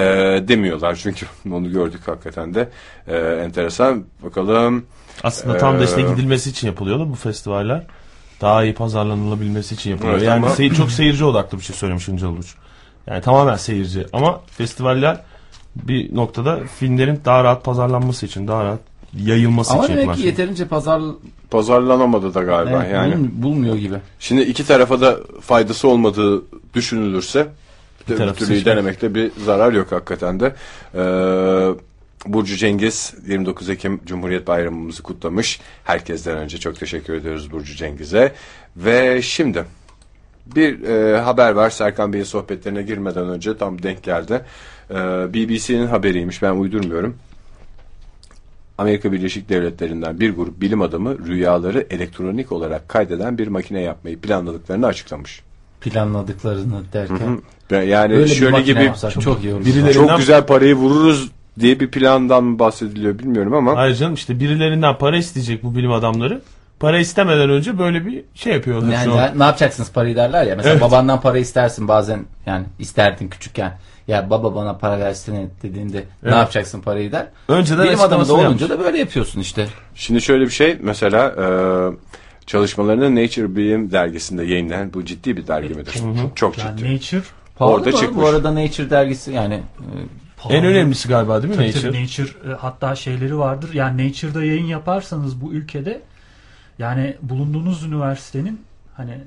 demiyorlar 0.48 0.96
çünkü 1.04 1.26
onu 1.52 1.72
gördük 1.72 2.02
hakikaten 2.06 2.54
de 2.54 2.70
e, 3.08 3.18
enteresan. 3.18 4.04
Bakalım 4.24 4.86
Aslında 5.24 5.58
tam 5.58 5.76
Ee, 5.76 5.80
destek 5.80 6.10
gidilmesi 6.10 6.50
için 6.50 6.68
yapılıyor 6.68 7.00
da 7.00 7.10
bu 7.10 7.16
festivaller. 7.16 7.88
Daha 8.42 8.64
iyi 8.64 8.74
pazarlanılabilmesi 8.74 9.76
için 9.76 9.90
yapılıyor. 9.92 10.14
Evet, 10.18 10.28
yani 10.28 10.46
ama- 10.46 10.56
seyir, 10.56 10.76
çok 10.76 10.92
seyirci 10.92 11.26
odaklı 11.26 11.58
bir 11.58 11.64
şey 11.64 11.76
söylemiş 11.76 12.08
Hıncal 12.08 12.28
Uluç. 12.28 12.56
Yani 13.08 13.22
tamamen 13.22 13.56
seyirci. 13.56 14.06
Ama 14.14 14.42
festivaller 14.58 15.22
bir 15.76 16.16
noktada 16.16 16.60
filmlerin 16.80 17.22
daha 17.26 17.44
rahat 17.44 17.64
pazarlanması 17.64 18.26
için, 18.26 18.48
daha 18.48 18.64
rahat 18.64 18.80
yayılması 19.18 19.74
Ama 19.74 19.84
için 19.86 19.98
demek 19.98 20.16
ki 20.16 20.22
şey. 20.22 20.30
yeterince 20.30 20.68
pazar 20.68 21.02
Pazarlanamadı 21.52 22.34
da 22.34 22.44
galiba 22.44 22.84
Evet, 22.84 22.94
yani. 22.94 23.16
bulmuyor 23.32 23.76
gibi. 23.76 23.96
Şimdi 24.20 24.42
iki 24.42 24.68
tarafa 24.68 25.02
da 25.02 25.18
faydası 25.42 25.88
olmadığı 25.88 26.42
düşünülürse 26.74 27.48
bir 28.10 28.16
türlüyü 28.16 28.34
seçmek. 28.36 28.66
denemekte 28.66 29.16
bir 29.16 29.32
zarar 29.46 29.74
yok 29.74 29.92
hakikaten 29.92 30.40
de. 30.40 30.56
Ee, 30.96 31.00
Burcu 32.26 32.56
Cengiz 32.56 33.14
29 33.28 33.70
Ekim 33.70 34.02
Cumhuriyet 34.06 34.48
Bayramımızı 34.48 35.04
kutlamış. 35.04 35.60
Herkesten 35.84 36.38
önce 36.38 36.58
çok 36.58 36.80
teşekkür 36.80 37.14
ediyoruz 37.14 37.52
Burcu 37.52 37.76
Cengiz'e. 37.76 38.34
Ve 38.78 39.22
şimdi 39.22 39.66
bir 40.46 40.84
e, 40.84 41.20
haber 41.20 41.52
var 41.52 41.70
Serkan 41.70 42.14
Bey'in 42.14 42.26
sohbetlerine 42.26 42.82
girmeden 42.82 43.30
önce 43.30 43.58
tam 43.58 43.84
denk 43.84 44.04
geldi. 44.04 44.42
Ee, 44.92 44.96
BBC'nin 45.34 45.88
haberiymiş 45.88 46.42
ben 46.42 46.52
uydurmuyorum. 46.52 47.16
Amerika 48.78 49.12
Birleşik 49.12 49.50
Devletleri'nden 49.50 50.20
bir 50.20 50.36
grup 50.36 50.62
bilim 50.62 50.82
adamı 50.82 51.28
rüyaları 51.28 51.88
elektronik 51.90 52.52
olarak 52.52 52.90
kaydeden 52.90 53.38
bir 53.38 53.48
makine 53.48 53.82
yapmayı 53.82 54.20
planladıklarını 54.20 54.86
açıklamış. 54.86 55.42
Planladıklarını 55.82 56.82
derken. 56.94 57.42
Ve 57.72 57.86
Yani 57.86 58.14
Böyle 58.14 58.28
şöyle 58.28 58.62
gibi 58.62 58.84
yapsak 58.84 59.22
çok, 59.22 59.44
iyi 59.44 59.54
olur. 59.54 59.94
Çok 59.94 60.18
güzel 60.18 60.46
parayı 60.46 60.76
vururuz 60.76 61.32
diye 61.60 61.80
bir 61.80 61.92
plandan 61.92 62.44
mı 62.44 62.60
bahsediliyor 62.60 63.20
bilmiyorum 63.20 63.54
ama 63.54 63.76
Hayır 63.76 63.96
canım 63.96 64.14
işte 64.14 64.40
birilerinden 64.40 64.98
para 64.98 65.18
isteyecek 65.18 65.64
bu 65.64 65.76
bilim 65.76 65.92
adamları. 65.92 66.42
Para 66.80 67.00
istemeden 67.00 67.50
önce 67.50 67.80
böyle 67.80 68.06
bir 68.06 68.24
şey 68.36 68.54
yapıyorlar. 68.54 68.94
Yani 68.94 69.12
an. 69.12 69.18
ne, 69.36 69.40
ne 69.40 69.44
yapacaksınız 69.44 69.92
parayı 69.92 70.16
derler 70.16 70.44
ya. 70.44 70.56
Mesela 70.56 70.74
Evet. 70.74 70.82
babandan 70.84 71.22
para 71.22 71.38
istersin 71.38 71.88
bazen 71.88 72.26
yani 72.46 72.66
isterdin 72.80 73.28
küçükken. 73.30 73.78
Ya 74.08 74.30
baba 74.30 74.56
bana 74.56 74.74
para 74.78 75.00
versene 75.00 75.48
dediğinde 75.64 75.98
ne 75.98 76.04
Evet. 76.24 76.34
yapacaksın 76.34 76.82
parayı 76.82 77.12
der. 77.12 77.28
Önceden 77.48 77.86
Bilim 77.88 78.02
adamı 78.02 78.28
da 78.28 78.34
olunca 78.34 78.48
yapmış. 78.50 78.70
da 78.70 78.80
böyle 78.80 78.98
yapıyorsun 78.98 79.40
işte. 79.42 79.68
şimdi 79.96 80.22
şöyle 80.22 80.46
bir 80.46 80.50
şey 80.50 80.78
mesela 80.82 81.28
e, 81.28 81.46
çalışmalarını 82.46 83.24
Nature 83.24 83.56
Bilim 83.56 83.92
dergisinde 83.92 84.44
yayınlayan 84.44 84.94
bu 84.94 85.06
ciddi 85.06 85.38
bir 85.38 85.48
dergi 85.48 85.70
midir? 85.74 85.94
Çok 86.36 86.58
Yani 86.58 86.78
ciddi. 86.78 86.96
Nature 86.96 87.22
Pahalı 87.56 87.74
Orada 87.74 87.90
mı? 87.90 87.98
çıkmış. 87.98 88.24
Bu 88.24 88.28
arada 88.28 88.56
Nature 88.56 88.90
dergisi 88.90 89.32
yani 89.32 89.54
e, 89.54 89.62
pahalı. 90.44 90.58
En 90.58 90.66
önemlisi 90.66 91.08
galiba 91.08 91.42
değil 91.42 91.50
mi 91.54 91.58
Tabii 91.58 91.68
Nature? 91.68 91.82
tabii 91.82 92.04
Nature 92.04 92.52
e, 92.52 92.56
hatta 92.56 92.96
şeyleri 92.96 93.38
vardır. 93.38 93.74
Yani 93.74 94.08
Nature'da 94.08 94.44
yayın 94.44 94.66
yaparsanız 94.66 95.42
bu 95.42 95.54
ülkede 95.54 96.02
yani 96.80 97.18
bulunduğunuz 97.22 97.84
üniversitenin 97.84 98.62
hani 98.94 99.18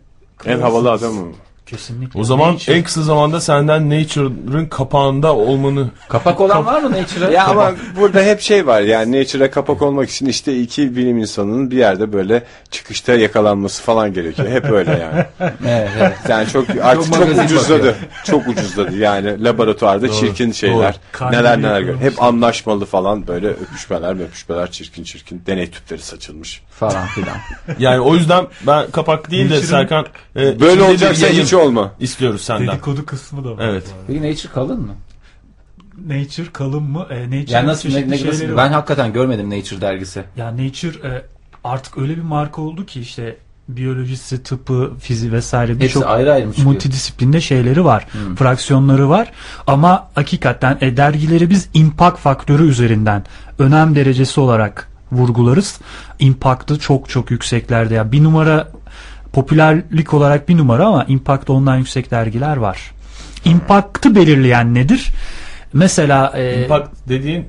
En 0.45 0.61
havalı 0.61 0.91
adamı. 0.91 1.27
Kesinlikle. 1.67 2.21
O 2.21 2.25
zaman 2.25 2.55
Nature- 2.55 2.73
en 2.73 2.85
kısa 2.85 3.03
zamanda 3.03 3.41
senden 3.41 3.91
Nature'ın 3.91 4.67
kapağında 4.67 5.37
olmanı 5.37 5.91
kapak 6.09 6.41
olan 6.41 6.67
var 6.67 6.83
mı 6.83 6.93
Nature'a? 6.93 7.31
Ya 7.31 7.47
ama 7.47 7.73
burada 8.01 8.23
hep 8.23 8.41
şey 8.41 8.67
var 8.67 8.81
yani 8.81 9.21
Nature'a 9.21 9.51
kapak 9.51 9.83
olmak 9.83 10.11
için 10.11 10.27
işte 10.27 10.61
iki 10.61 10.97
bilim 10.97 11.19
insanının 11.19 11.71
bir 11.71 11.77
yerde 11.77 12.13
böyle 12.13 12.43
çıkışta 12.71 13.15
yakalanması 13.15 13.83
falan 13.83 14.13
gerekiyor. 14.13 14.49
Hep 14.51 14.65
öyle 14.65 14.91
yani. 14.91 15.25
evet, 15.67 15.91
evet. 15.99 16.19
Yani 16.29 16.49
çok 16.49 16.67
artık 16.83 17.13
çok, 17.13 17.19
magazin 17.19 17.45
ucuzladı. 17.45 17.79
bakıyor. 17.79 17.95
Çok 18.25 18.49
ucuzladı. 18.49 18.97
Yani 18.97 19.45
laboratuvarda 19.45 20.13
çirkin 20.13 20.53
şeyler. 20.53 20.95
Doğru. 21.21 21.33
Neler 21.33 21.59
neler 21.59 21.81
gör. 21.81 21.97
Hep 21.97 22.23
anlaşmalı 22.23 22.85
falan 22.85 23.27
böyle 23.27 23.49
öpüşmeler 23.49 24.25
öpüşmeler 24.25 24.71
çirkin 24.71 25.05
çirkin. 25.05 25.43
Deney 25.47 25.71
tüpleri 25.71 26.03
saçılmış. 26.03 26.63
falan 26.71 27.07
filan. 27.07 27.37
yani 27.79 28.01
o 28.01 28.15
yüzden 28.15 28.47
ben 28.67 28.91
kapak 28.91 29.31
değil 29.31 29.51
de 29.51 29.63
Serkan 29.63 30.07
e, 30.37 30.61
Böyle 30.61 30.83
olacaksa 30.83 31.27
yayın 31.27 31.45
hiç 31.59 31.67
olma. 31.67 31.93
istiyoruz 32.01 32.43
senden. 32.43 32.69
dedikodu 32.69 33.07
kısmı 33.07 33.45
da 33.45 33.57
var. 33.57 33.65
Evet. 33.69 33.85
Peki 34.07 34.31
Nature 34.31 34.53
kalın 34.53 34.81
mı? 34.81 34.95
Nature 36.07 36.53
kalın 36.53 36.83
mı? 36.83 37.07
E, 37.11 37.25
Nature'ın 37.25 37.47
Yani 37.49 37.67
nasıl, 37.67 37.89
ne, 37.89 38.11
ne, 38.11 38.27
nasıl? 38.27 38.57
Ben 38.57 38.73
hakikaten 38.73 39.13
görmedim 39.13 39.51
Nature 39.51 39.81
dergisi. 39.81 40.25
Ya 40.37 40.51
Nature 40.51 41.09
e, 41.09 41.23
artık 41.65 41.99
öyle 41.99 42.17
bir 42.17 42.23
marka 42.23 42.63
oldu 42.63 42.87
ki 42.87 43.01
işte 43.01 43.37
biyolojisi, 43.69 44.43
tıpı, 44.43 44.93
fiziği 45.01 45.33
vesaire 45.33 45.81
birçok 45.81 46.07
ayrı 46.07 46.33
ayrı 46.33 46.49
multidisiplinde 46.65 47.41
şeyleri 47.41 47.85
var. 47.85 48.07
Fraksiyonları 48.37 49.09
var. 49.09 49.33
Ama 49.67 50.09
hakikaten 50.15 50.79
e, 50.81 50.97
dergileri 50.97 51.51
biz 51.51 51.69
impact 51.75 52.19
faktörü 52.19 52.69
üzerinden 52.69 53.25
önem 53.59 53.95
derecesi 53.95 54.41
olarak 54.41 54.89
vurgularız. 55.13 55.81
Impact'ı 56.19 56.79
çok 56.79 57.09
çok 57.09 57.31
yükseklerde. 57.31 57.95
Ya 57.95 58.13
bir 58.13 58.25
numara 58.25 58.69
popülerlik 59.33 60.15
olarak 60.15 60.49
bir 60.49 60.57
numara 60.59 60.87
ama 60.87 61.05
impact 61.09 61.51
ondan 61.51 61.77
yüksek 61.77 62.11
dergiler 62.11 62.57
var. 62.57 62.79
Impact'ı 63.45 64.15
belirleyen 64.17 64.75
nedir? 64.75 65.09
Mesela 65.73 66.33
e, 66.37 66.63
Impact 66.63 66.89
dediğin 67.09 67.45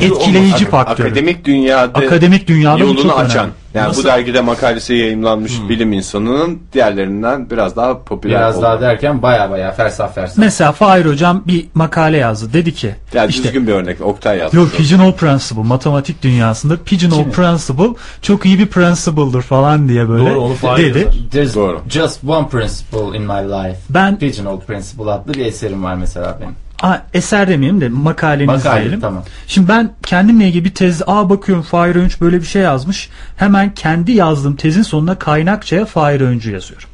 etkileyici 0.00 0.54
olması. 0.54 0.64
faktör. 0.64 1.04
Akademik 1.06 1.44
dünyada 1.44 1.98
Akademik 1.98 2.48
dünyada 2.48 2.78
yolunu 2.78 3.02
çok 3.02 3.20
açan. 3.20 3.38
önemli. 3.38 3.52
Yani 3.74 3.88
Nasıl? 3.88 4.02
bu 4.02 4.06
dergide 4.06 4.40
makalesi 4.40 4.94
yayınlanmış 4.94 5.52
bilim 5.68 5.92
insanının 5.92 6.58
diğerlerinden 6.72 7.50
biraz 7.50 7.76
daha 7.76 7.98
popüler 8.02 8.38
Biraz 8.38 8.56
olduğu. 8.56 8.64
daha 8.64 8.80
derken 8.80 9.22
baya 9.22 9.50
baya 9.50 9.72
fersah 9.72 10.12
fersah. 10.12 10.38
Mesela 10.38 10.72
Fahir 10.72 11.04
hocam 11.06 11.42
bir 11.46 11.66
makale 11.74 12.16
yazdı. 12.16 12.52
Dedi 12.52 12.74
ki 12.74 12.94
Yani 13.14 13.30
işte 13.30 13.44
düzgün 13.44 13.66
bir 13.66 13.72
örnek. 13.72 14.00
Oktay 14.00 14.38
yazmış. 14.38 14.54
Yok 14.54 14.72
Pigeonhole 14.76 15.14
Principle 15.16 15.62
matematik 15.62 16.22
dünyasında 16.22 16.76
Pigeonhole? 16.84 17.30
Principle 17.30 17.88
çok 18.22 18.46
iyi 18.46 18.58
bir 18.58 18.66
principle'dır 18.66 19.42
falan 19.42 19.88
diye 19.88 20.08
böyle 20.08 20.30
Doğru, 20.30 20.40
onu 20.40 20.54
Fahir 20.54 20.94
dedi. 20.94 21.08
There's 21.30 21.54
Doğru. 21.54 21.80
just 21.88 22.24
one 22.24 22.48
principle 22.48 23.16
in 23.18 23.22
my 23.22 23.42
life. 23.68 23.76
Ben 23.90 24.18
Pigeonhole 24.18 24.60
Principle 24.64 25.10
adlı 25.10 25.34
bir 25.34 25.46
eserim 25.46 25.84
var 25.84 25.94
mesela 25.94 26.38
benim. 26.40 26.54
A, 26.82 26.98
eser 27.14 27.48
demeyeyim 27.48 27.80
de 27.80 27.88
makaleniz 27.88 28.46
Makale 28.64 28.80
diyelim. 28.80 29.00
tamam. 29.00 29.24
Şimdi 29.46 29.68
ben 29.68 29.90
kendimle 30.02 30.48
ilgili 30.48 30.64
bir 30.64 30.74
tez 30.74 31.02
aa 31.06 31.30
bakıyorum 31.30 31.64
Fahir 31.64 31.96
Öğünç 31.96 32.20
böyle 32.20 32.40
bir 32.40 32.46
şey 32.46 32.62
yazmış. 32.62 33.08
Hemen 33.36 33.74
kendi 33.74 34.12
yazdığım 34.12 34.56
tezin 34.56 34.82
sonuna 34.82 35.18
kaynakçaya 35.18 35.86
Fahir 35.86 36.20
Öğüncü 36.20 36.50
yazıyorum. 36.52 36.88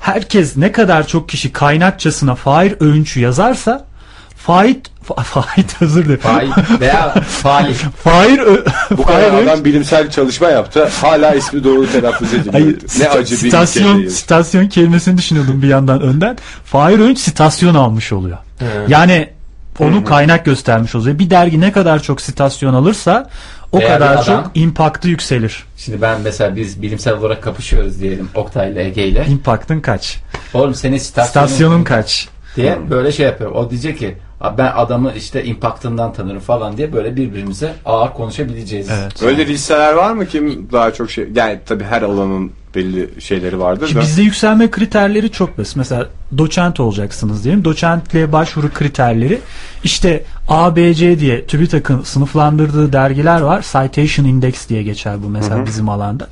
Herkes 0.00 0.56
ne 0.56 0.72
kadar 0.72 1.06
çok 1.06 1.28
kişi 1.28 1.52
kaynakçasına 1.52 2.34
Fahir 2.34 2.74
Öğünç'ü 2.80 3.20
yazarsa 3.20 3.84
Fahit 4.36 4.86
Fa- 5.08 5.22
Fahit 5.24 5.82
özür 5.82 6.04
dilerim. 6.04 6.20
Fail 6.20 6.50
veya. 6.80 7.14
Fahir 8.04 8.38
Ö- 8.38 8.64
Bu 8.90 9.02
Fahir 9.02 9.24
kadar 9.24 9.38
Öğünç- 9.38 9.48
adam 9.50 9.64
bilimsel 9.64 10.10
çalışma 10.10 10.48
yaptı. 10.48 10.88
Hala 11.00 11.34
ismi 11.34 11.64
doğru 11.64 11.92
telaffuz 11.92 12.34
edilmiyor. 12.34 12.78
Ne 12.98 13.08
acı 13.08 13.44
bir 13.44 13.48
stasyon, 13.48 13.88
ülkedeyiz. 13.88 14.16
stasyon 14.16 14.66
kelimesini 14.68 15.18
düşünüyordum 15.18 15.62
bir 15.62 15.68
yandan 15.68 16.00
önden. 16.00 16.36
Fahir 16.64 16.98
Öğünç 16.98 17.18
stasyon 17.18 17.74
almış 17.74 18.12
oluyor. 18.12 18.38
Yani 18.88 19.28
onu 19.78 20.04
kaynak 20.04 20.44
göstermiş 20.44 20.94
oluyor. 20.94 21.18
Bir 21.18 21.30
dergi 21.30 21.60
ne 21.60 21.72
kadar 21.72 22.02
çok 22.02 22.20
stasyon 22.20 22.74
alırsa 22.74 23.30
o 23.72 23.78
Veya 23.78 23.88
kadar 23.88 24.12
adam- 24.14 24.24
çok 24.24 24.50
impact'ı 24.54 25.08
yükselir. 25.08 25.64
Şimdi 25.76 26.02
ben 26.02 26.20
mesela 26.20 26.56
biz 26.56 26.82
bilimsel 26.82 27.14
olarak 27.14 27.42
kapışıyoruz 27.42 28.00
diyelim 28.00 28.28
Oktay 28.34 28.72
ile 28.72 28.84
Ege 28.84 29.06
ile. 29.06 29.26
Impact'ın 29.28 29.80
kaç? 29.80 30.16
Oğlum 30.54 30.74
senin 30.74 30.98
stasyonun, 30.98 31.46
Stasyonun 31.46 31.84
kaç? 31.84 32.28
diye 32.56 32.78
böyle 32.90 33.12
şey 33.12 33.26
yapıyor. 33.26 33.50
O 33.50 33.70
diyecek 33.70 33.98
ki 33.98 34.14
"Abi 34.40 34.58
ben 34.58 34.72
adamı 34.76 35.12
işte 35.16 35.44
impactından 35.44 36.12
tanırım 36.12 36.40
falan 36.40 36.76
diye 36.76 36.92
böyle 36.92 37.16
birbirimize 37.16 37.72
ağır 37.86 38.12
konuşabileceğiz. 38.12 38.88
Evet. 38.90 39.22
Öyle 39.22 39.46
listeler 39.46 39.92
var 39.92 40.12
mı 40.12 40.26
kim 40.26 40.68
daha 40.72 40.92
çok 40.92 41.10
şey 41.10 41.28
yani 41.34 41.58
tabii 41.66 41.84
her 41.84 42.02
alanın 42.02 42.52
belli 42.74 43.20
şeyleri 43.20 43.60
vardır 43.60 43.86
Şimdi 43.86 44.00
da. 44.00 44.02
bizde 44.02 44.22
yükselme 44.22 44.70
kriterleri 44.70 45.30
çok 45.30 45.58
basit. 45.58 45.76
Mesela 45.76 46.06
doçent 46.38 46.80
olacaksınız 46.80 47.44
diyelim. 47.44 47.64
Doçentliğe 47.64 48.32
başvuru 48.32 48.72
kriterleri 48.72 49.40
işte 49.84 50.24
A, 50.48 50.76
B, 50.76 50.94
C 50.94 51.20
diye 51.20 51.46
TÜBİTAK'ın 51.46 52.02
sınıflandırdığı 52.02 52.92
dergiler 52.92 53.40
var. 53.40 53.62
Citation 53.62 54.26
Index 54.26 54.68
diye 54.68 54.82
geçer 54.82 55.22
bu 55.22 55.28
mesela 55.28 55.66
bizim 55.66 55.88
alanda. 55.88 56.28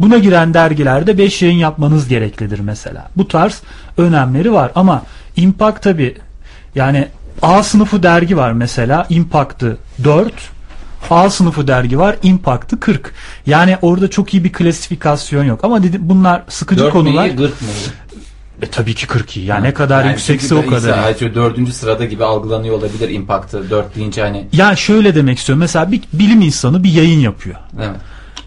Buna 0.00 0.18
giren 0.18 0.54
dergilerde 0.54 1.18
5 1.18 1.42
yayın 1.42 1.56
yapmanız 1.56 2.08
gereklidir 2.08 2.60
mesela. 2.60 3.08
Bu 3.16 3.28
tarz 3.28 3.62
önemleri 3.98 4.52
var 4.52 4.72
ama 4.74 5.02
Impact 5.36 5.82
tabi 5.82 6.16
yani 6.74 7.08
A 7.42 7.62
sınıfı 7.62 8.02
dergi 8.02 8.36
var 8.36 8.52
mesela 8.52 9.06
Impact'ı 9.10 9.76
4 10.04 10.32
A 11.10 11.30
sınıfı 11.30 11.66
dergi 11.68 11.98
var 11.98 12.16
Impact'ı 12.22 12.80
40. 12.80 13.12
Yani 13.46 13.76
orada 13.82 14.10
çok 14.10 14.34
iyi 14.34 14.44
bir 14.44 14.52
klasifikasyon 14.52 15.44
yok 15.44 15.64
ama 15.64 15.82
dedim 15.82 16.00
bunlar 16.04 16.42
sıkıcı 16.48 16.84
Dört 16.84 16.92
konular. 16.92 17.24
müyü, 17.26 17.36
gırk 17.36 17.62
mıyı? 17.62 17.72
E, 18.62 18.66
tabii 18.66 18.94
ki 18.94 19.06
40 19.06 19.36
iyi. 19.36 19.46
Yani 19.46 19.62
ne 19.66 19.74
kadar 19.74 20.04
Yani 20.04 20.10
yüksekse 20.12 20.54
o 20.54 20.66
kadar. 20.66 20.98
Ayrıca 21.04 21.34
dördüncü 21.34 21.72
sırada 21.72 22.04
gibi 22.04 22.24
algılanıyor 22.24 22.78
olabilir 22.78 23.08
impact'ı. 23.10 23.70
Dört 23.70 23.96
deyince 23.96 24.22
hani 24.22 24.46
Yani 24.52 24.76
şöyle 24.76 25.14
demek 25.14 25.38
istiyorum. 25.38 25.60
Mesela 25.60 25.92
bir 25.92 26.00
bilim 26.12 26.40
insanı 26.40 26.84
bir 26.84 26.92
yayın 26.92 27.20
yapıyor. 27.20 27.56
evet. 27.78 27.96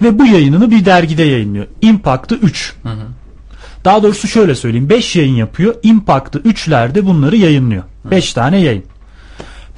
Ve 0.01 0.19
bu 0.19 0.25
yayınını 0.25 0.71
bir 0.71 0.85
dergide 0.85 1.23
yayınlıyor. 1.23 1.65
Impact'ı 1.81 2.35
3. 2.35 2.73
Daha 3.85 4.03
doğrusu 4.03 4.27
şöyle 4.27 4.55
söyleyeyim. 4.55 4.89
5 4.89 5.15
yayın 5.15 5.35
yapıyor. 5.35 5.75
Impact'ı 5.83 6.39
3'lerde 6.39 7.05
bunları 7.05 7.35
yayınlıyor. 7.35 7.83
5 8.11 8.33
tane 8.33 8.57
yayın. 8.61 8.83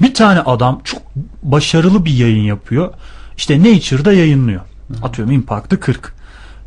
Bir 0.01 0.13
tane 0.13 0.39
adam 0.39 0.81
çok 0.83 1.01
başarılı 1.43 2.05
bir 2.05 2.13
yayın 2.13 2.43
yapıyor. 2.43 2.93
İşte 3.37 3.59
Nature'da 3.59 4.13
yayınlıyor. 4.13 4.61
Atıyorum 5.03 5.33
Impact'ı 5.33 5.79
40. 5.79 6.13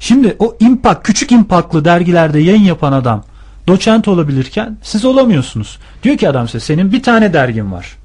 Şimdi 0.00 0.36
o 0.38 0.56
Impact, 0.60 1.02
küçük 1.02 1.32
Impact'lı 1.32 1.84
dergilerde 1.84 2.38
yayın 2.38 2.62
yapan 2.62 2.92
adam 2.92 3.24
doçent 3.68 4.08
olabilirken 4.08 4.78
siz 4.82 5.04
olamıyorsunuz. 5.04 5.78
Diyor 6.02 6.16
ki 6.16 6.28
adam 6.28 6.48
size 6.48 6.60
senin 6.60 6.92
bir 6.92 7.02
tane 7.02 7.32
dergin 7.32 7.72
var. 7.72 7.96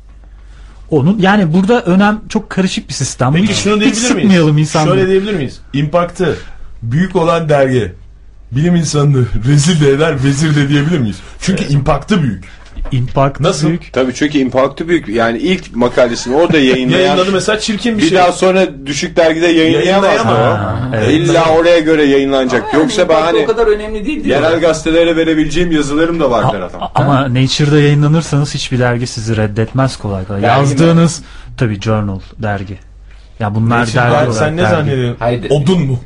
Onun 0.91 1.19
yani 1.19 1.53
burada 1.53 1.81
önem 1.81 2.21
çok 2.29 2.49
karışık 2.49 2.89
bir 2.89 2.93
sistem. 2.93 3.33
Peki 3.33 3.47
hiç, 3.47 3.57
şunu 3.57 3.73
hiç 3.73 3.81
diyebilir 3.81 4.01
miyiz? 4.01 4.07
sıkmayalım 4.07 4.57
insanları. 4.57 4.95
Şöyle 4.95 5.09
diyebilir 5.09 5.33
miyiz? 5.33 5.59
Impact'ı 5.73 6.37
büyük 6.83 7.15
olan 7.15 7.49
dergi 7.49 7.93
bilim 8.51 8.75
insanını 8.75 9.25
rezil 9.47 9.81
de 9.81 9.89
eder, 9.91 10.23
vezir 10.23 10.55
de 10.55 10.69
diyebilir 10.69 10.99
miyiz? 10.99 11.17
Çünkü 11.41 11.63
impact'ı 11.63 12.23
büyük. 12.23 12.45
Impact 12.91 13.39
Nasıl? 13.39 13.67
büyük. 13.67 13.93
Tabii 13.93 14.13
çünkü 14.13 14.37
impact'ı 14.37 14.87
büyük. 14.87 15.07
Yani 15.07 15.37
ilk 15.37 15.75
makalesini 15.75 16.35
orada 16.35 16.57
yayınlayan 16.57 16.99
Yayınladı 16.99 17.31
mesela 17.31 17.59
çirkin 17.59 17.97
bir, 17.97 18.03
bir 18.03 18.07
şey. 18.09 18.17
daha 18.17 18.31
sonra 18.31 18.85
düşük 18.85 19.15
dergide 19.17 19.47
yayınlayamaz 19.47 20.25
mı? 20.25 20.31
Ha, 20.31 20.79
evet. 20.95 21.09
İlla 21.11 21.45
oraya 21.49 21.79
göre 21.79 22.03
yayınlanacak. 22.03 22.63
Yani 22.73 22.81
Yoksa 22.83 23.09
ben 23.09 23.15
impact 23.15 23.27
hani 23.33 23.43
o 23.43 23.45
kadar 23.45 23.67
önemli 23.67 24.05
değil 24.05 24.23
diyor. 24.23 24.41
yerel 24.41 24.59
gazetelere 24.59 25.15
verebileceğim 25.15 25.71
yazılarım 25.71 26.19
da 26.19 26.31
var 26.31 26.51
Ferhat 26.51 26.75
A- 26.79 26.91
Ama 26.95 27.33
Nature'da 27.33 27.79
yayınlanırsanız 27.79 28.53
hiçbir 28.55 28.79
dergi 28.79 29.07
sizi 29.07 29.37
reddetmez 29.37 29.97
kolay 29.97 30.25
kolay. 30.25 30.41
Dergi 30.41 30.61
mi? 30.61 30.69
Yazdığınız 30.69 31.21
tabii 31.57 31.81
journal 31.81 32.19
dergi. 32.37 32.77
Ya 33.39 33.55
bunlar 33.55 33.79
Nature 33.81 33.95
dergi 33.95 34.11
olarak 34.15 34.33
sen 34.33 34.57
ne 34.57 34.61
dergi. 34.61 34.75
zannediyorsun? 34.75 35.15
Haydi. 35.19 35.47
Odun 35.49 35.81
mu? 35.81 35.99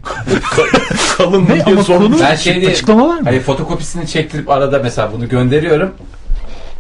Kalın 1.17 1.41
mı 1.41 1.49
Ne 1.49 1.65
diye 1.65 1.75
ama 1.75 1.83
konu 1.83 2.15
Ben 2.21 2.35
şey 2.35 2.61
diye, 2.61 2.71
açıklama 2.71 3.07
var 3.07 3.13
mı? 3.19 3.21
Hani 3.23 3.39
fotokopisini 3.39 4.07
çektirip 4.07 4.49
arada 4.49 4.79
mesela 4.83 5.11
bunu 5.13 5.29
gönderiyorum. 5.29 5.91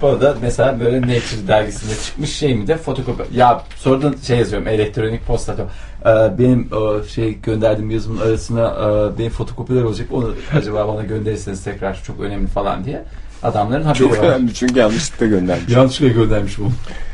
Bu 0.03 0.21
da 0.21 0.35
mesela 0.41 0.79
böyle 0.79 1.01
Nature 1.01 1.47
dergisinde 1.47 1.93
çıkmış 2.05 2.35
şey 2.35 2.55
mi 2.55 2.67
de 2.67 2.77
fotokopi. 2.77 3.37
Ya 3.37 3.61
sonradan 3.75 4.15
şey 4.27 4.37
yazıyorum 4.37 4.67
elektronik 4.67 5.27
posta. 5.27 5.53
Ee, 5.53 6.07
benim 6.39 6.69
o 6.71 7.03
şey 7.03 7.37
gönderdiğim 7.41 7.91
yazımın 7.91 8.21
arasına 8.21 8.67
e, 8.67 9.19
benim 9.19 9.31
fotokopiler 9.31 9.83
olacak. 9.83 10.07
Onu 10.11 10.35
acaba 10.57 10.87
bana 10.87 11.03
gönderirseniz 11.03 11.63
tekrar 11.63 12.03
çok 12.03 12.19
önemli 12.19 12.47
falan 12.47 12.85
diye. 12.85 13.03
Adamların 13.43 13.83
haberi 13.83 13.99
Çok 13.99 14.19
var. 14.19 14.23
önemli 14.23 14.53
çünkü 14.53 14.79
yanlışlıkla 14.79 15.25
göndermiş. 15.25 15.73
Yanlışlıkla 15.73 16.21
göndermiş 16.21 16.59
bunu. 16.59 16.71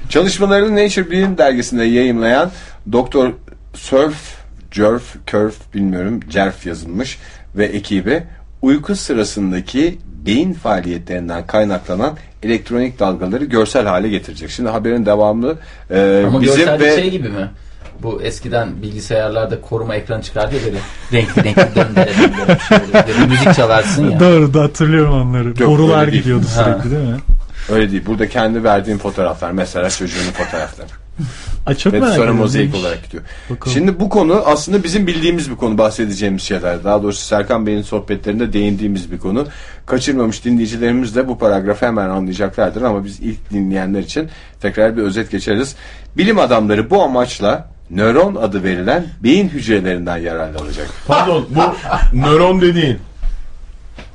Çalışmalarını 0.09 0.85
Nature 0.85 1.11
Bilim 1.11 1.37
dergisinde 1.37 1.83
yayımlayan 1.83 2.51
Doktor 2.91 3.33
Surf, 3.73 4.37
Jerf, 4.71 5.15
Curve 5.27 5.53
bilmiyorum, 5.73 6.19
Jerf 6.29 6.65
yazılmış 6.65 7.19
ve 7.55 7.65
ekibi 7.65 8.23
uyku 8.61 8.95
sırasındaki 8.95 9.97
beyin 10.29 10.53
faaliyetlerinden 10.53 11.47
kaynaklanan 11.47 12.17
elektronik 12.43 12.99
dalgaları 12.99 13.45
görsel 13.45 13.85
hale 13.85 14.09
getirecek. 14.09 14.49
Şimdi 14.49 14.69
haberin 14.69 15.05
devamlı 15.05 15.57
e, 15.91 16.23
Ama 16.27 16.41
bizim 16.41 16.79
ve 16.79 16.95
şey 16.95 17.09
gibi 17.11 17.29
mi? 17.29 17.49
Bu 18.03 18.21
eskiden 18.21 18.81
bilgisayarlarda 18.81 19.61
koruma 19.61 19.95
ekranı 19.95 20.21
çıkardı 20.21 20.55
ya 20.55 20.61
böyle 20.65 20.77
renkli 21.13 21.43
renkli 21.43 21.75
döndere 21.75 22.11
döndere 22.17 22.57
şöyle. 22.67 23.25
Müzik 23.27 23.53
çalarsın 23.55 24.11
ya. 24.11 24.19
Doğru 24.19 24.53
da 24.53 24.61
hatırlıyorum 24.63 25.13
onları. 25.13 25.47
Yok, 25.47 25.59
Borular 25.59 26.07
gidiyordu 26.07 26.45
Ha. 26.55 26.63
sürekli 26.63 26.91
değil 26.91 27.07
mi? 27.09 27.17
öyle 27.71 27.91
değil. 27.91 28.03
Burada 28.05 28.29
kendi 28.29 28.63
verdiğim 28.63 28.97
fotoğraflar 28.99 29.51
mesela 29.51 29.89
çocuğunun 29.89 30.31
fotoğrafları. 30.31 30.87
Ay 31.65 31.75
çok 31.75 31.93
merak 31.93 32.05
sonra 32.05 32.15
ediyorum. 32.15 32.37
mozaik 32.37 32.75
olarak 32.75 33.03
gidiyor. 33.03 33.23
Bakalım. 33.49 33.73
Şimdi 33.73 33.99
bu 33.99 34.09
konu 34.09 34.43
aslında 34.45 34.83
bizim 34.83 35.07
bildiğimiz 35.07 35.51
bir 35.51 35.55
konu 35.55 35.77
bahsedeceğimiz 35.77 36.41
şeyler. 36.41 36.83
Daha 36.83 37.03
doğrusu 37.03 37.21
Serkan 37.25 37.65
Bey'in 37.65 37.81
sohbetlerinde 37.81 38.53
değindiğimiz 38.53 39.11
bir 39.11 39.17
konu. 39.17 39.47
Kaçırmamış 39.85 40.45
dinleyicilerimiz 40.45 41.15
de 41.15 41.27
bu 41.27 41.37
paragrafı 41.37 41.85
hemen 41.85 42.09
anlayacaklardır 42.09 42.81
ama 42.81 43.05
biz 43.05 43.19
ilk 43.19 43.51
dinleyenler 43.51 43.99
için 43.99 44.29
tekrar 44.61 44.97
bir 44.97 45.01
özet 45.01 45.31
geçeriz. 45.31 45.75
Bilim 46.17 46.39
adamları 46.39 46.89
bu 46.89 47.03
amaçla 47.03 47.69
nöron 47.89 48.35
adı 48.35 48.63
verilen 48.63 49.05
beyin 49.23 49.49
hücrelerinden 49.49 50.17
yararlanacak. 50.17 50.87
Pardon 51.07 51.45
bu 51.49 51.61
nöron 52.17 52.61
dediğin 52.61 52.97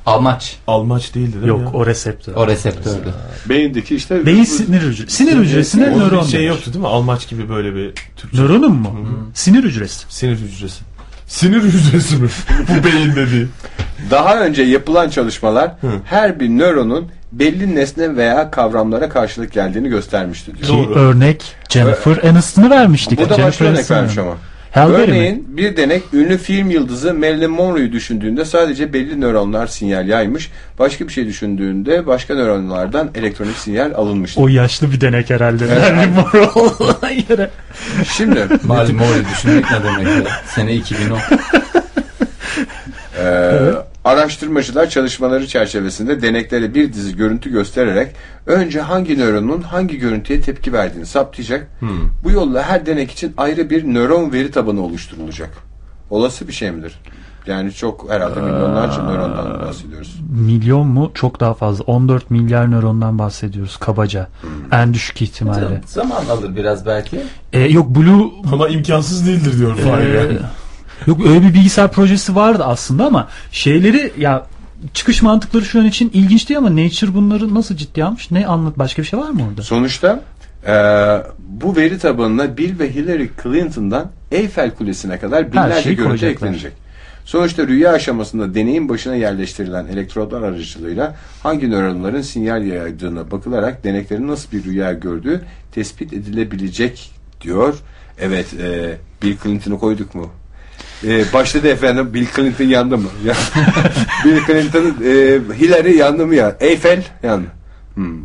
Almaç. 0.05 0.55
almaç 0.67 1.15
değildi 1.15 1.33
değil 1.33 1.43
mi 1.43 1.49
Yok 1.49 1.61
ya? 1.61 1.67
o 1.73 1.85
reseptör. 1.85 2.35
O 2.35 2.47
reseptördü. 2.47 3.13
Beyindeki 3.49 3.95
işte 3.95 4.25
Beyin 4.25 4.43
sinir 4.43 4.81
hücresi. 4.81 5.15
Sinir 5.15 5.37
hücresine 5.37 5.89
Onun 5.89 5.99
nöron 5.99 6.25
bir 6.25 6.29
şey 6.31 6.39
denir. 6.39 6.49
yoktu 6.49 6.65
değil 6.73 6.81
mi? 6.81 6.87
Almaç 6.87 7.27
gibi 7.29 7.49
böyle 7.49 7.75
bir 7.75 7.93
Türkçe. 8.17 8.41
Nöronun 8.41 8.75
mu? 8.75 9.07
Sinir 9.33 9.63
hücresi. 9.63 10.05
Sinir 10.09 10.37
hücresi. 10.37 10.81
Sinir 11.27 11.61
hücresi 11.63 12.15
mi? 12.15 12.29
bu 12.69 12.83
beyin 12.85 13.15
dediği. 13.15 13.47
daha 14.11 14.39
önce 14.39 14.63
yapılan 14.63 15.09
çalışmalar 15.09 15.67
Hı. 15.81 15.87
her 16.05 16.39
bir 16.39 16.49
nöronun 16.49 17.07
belli 17.31 17.75
nesne 17.75 18.15
veya 18.15 18.51
kavramlara 18.51 19.09
karşılık 19.09 19.53
geldiğini 19.53 19.89
göstermişti 19.89 20.51
diyor. 20.57 20.67
Ki 20.67 20.73
Doğru. 20.89 20.99
örnek 20.99 21.43
Jennifer 21.69 22.17
Aniston'u 22.29 22.69
vermiştik. 22.69 23.19
Burada 23.19 23.29
başka 23.43 23.65
Jennifer 23.65 23.65
örnek 23.65 23.91
vermiş 23.91 24.17
ama. 24.17 24.31
Halle 24.75 24.93
Berry 24.93 25.11
mi? 25.11 25.17
Örneğin 25.17 25.45
bir 25.57 25.77
denek 25.77 26.03
ünlü 26.13 26.37
film 26.37 26.69
yıldızı 26.69 27.13
Marilyn 27.13 27.49
Monroe'yu 27.49 27.91
düşündüğünde 27.91 28.45
sadece 28.45 28.93
belli 28.93 29.21
nöronlar 29.21 29.67
sinyal 29.67 30.07
yaymış. 30.07 30.51
Başka 30.79 31.07
bir 31.07 31.13
şey 31.13 31.27
düşündüğünde 31.27 32.07
başka 32.07 32.35
nöronlardan 32.35 33.09
elektronik 33.15 33.57
sinyal 33.57 33.91
alınmıştı. 33.93 34.41
O 34.41 34.47
yaşlı 34.47 34.91
bir 34.91 35.01
denek 35.01 35.29
herhalde. 35.29 35.65
Marilyn 35.65 36.09
Monroe 36.13 36.49
olan 36.79 37.11
yere. 37.29 37.49
Şimdi 38.17 38.47
Malum 38.63 39.01
orayı 39.01 39.23
düşünmek 39.33 39.65
ne 39.71 39.83
demek 39.83 40.25
ya? 40.25 40.31
Sene 40.47 40.75
2010. 40.75 41.19
e, 43.19 43.61
araştırmacılar 44.05 44.89
çalışmaları 44.89 45.47
çerçevesinde 45.47 46.21
deneklere 46.21 46.73
bir 46.73 46.93
dizi 46.93 47.15
görüntü 47.15 47.51
göstererek 47.51 48.15
önce 48.45 48.81
hangi 48.81 49.17
nöronun 49.17 49.61
hangi 49.61 49.97
görüntüye 49.97 50.41
tepki 50.41 50.73
verdiğini 50.73 51.05
saptayacak. 51.05 51.67
Bu 52.23 52.31
yolla 52.31 52.63
her 52.63 52.85
denek 52.85 53.11
için 53.11 53.33
ayrı 53.37 53.69
bir 53.69 53.93
nöron 53.93 54.31
veri 54.31 54.51
tabanı 54.51 54.81
oluşturulacak. 54.81 55.49
Olası 56.09 56.47
bir 56.47 56.53
şey 56.53 56.71
midir? 56.71 56.99
Yani 57.47 57.73
çok 57.73 58.09
herhalde 58.09 58.41
milyonlarca 58.41 59.03
nörondan 59.03 59.59
bahsediyoruz. 59.61 60.19
Milyon 60.29 60.87
mu? 60.87 61.11
Çok 61.13 61.39
daha 61.39 61.53
fazla. 61.53 61.83
14 61.83 62.31
milyar 62.31 62.71
nörondan 62.71 63.19
bahsediyoruz 63.19 63.77
kabaca. 63.77 64.27
En 64.71 64.93
düşük 64.93 65.21
ihtimalle. 65.21 65.81
Zaman 65.85 66.25
alır 66.25 66.55
biraz 66.55 66.85
belki. 66.85 67.21
Ee, 67.53 67.59
yok 67.59 67.89
Blue 67.89 68.31
Ama 68.51 68.67
imkansız 68.67 69.27
değildir 69.27 69.57
diyor. 69.59 69.77
Ee, 69.77 70.37
yok 71.07 71.25
öyle 71.25 71.41
bir 71.41 71.53
bilgisayar 71.53 71.91
projesi 71.91 72.35
vardı 72.35 72.63
aslında 72.65 73.05
ama 73.05 73.27
şeyleri 73.51 74.13
ya 74.17 74.45
çıkış 74.93 75.21
mantıkları 75.21 75.65
şu 75.65 75.79
an 75.79 75.85
için 75.85 76.11
ilginç 76.13 76.49
değil 76.49 76.57
ama 76.57 76.75
Nature 76.75 77.13
bunları 77.13 77.55
nasıl 77.55 77.75
ciddiye 77.75 78.05
almış? 78.05 78.31
Ne 78.31 78.47
anlat? 78.47 78.77
Başka 78.77 79.01
bir 79.01 79.07
şey 79.07 79.19
var 79.19 79.29
mı 79.29 79.41
orada? 79.49 79.61
Sonuçta 79.61 80.21
e, 80.67 80.73
bu 81.39 81.75
veri 81.75 81.99
tabanına 81.99 82.57
Bill 82.57 82.79
ve 82.79 82.95
Hillary 82.95 83.27
Clinton'dan 83.43 84.11
Eyfel 84.31 84.71
Kulesi'ne 84.71 85.19
kadar 85.19 85.53
binlerce 85.53 85.81
şeyi 85.81 85.95
görüntü 85.95 86.09
koyacaklar. 86.09 86.47
eklenecek. 86.47 86.73
Sonuçta 87.25 87.67
rüya 87.67 87.91
aşamasında 87.91 88.55
deneyin 88.55 88.89
başına 88.89 89.15
yerleştirilen 89.15 89.85
elektrodlar 89.85 90.41
aracılığıyla 90.41 91.15
hangi 91.43 91.69
nöronların 91.69 92.21
sinyal 92.21 92.65
yaydığına 92.65 93.31
bakılarak 93.31 93.83
deneklerin 93.83 94.27
nasıl 94.27 94.51
bir 94.51 94.63
rüya 94.63 94.93
gördüğü 94.93 95.41
tespit 95.71 96.13
edilebilecek 96.13 97.11
diyor. 97.41 97.75
Evet, 98.19 98.53
e, 98.53 98.97
Bill 99.23 99.37
Clinton'ı 99.43 99.79
koyduk 99.79 100.15
mu? 100.15 100.29
E, 101.03 101.33
başladı 101.33 101.67
efendim 101.67 102.13
Bill 102.13 102.25
Clinton 102.35 102.65
yandı 102.65 102.97
mı? 102.97 103.09
Ya, 103.25 103.33
Bill 104.25 104.45
Clinton 104.47 104.85
e, 105.03 105.39
Hillary 105.59 105.97
yandı 105.97 106.27
mı 106.27 106.35
ya? 106.35 106.57
Eyfel 106.59 107.03
yandı. 107.23 107.47
Hmm. 107.95 108.17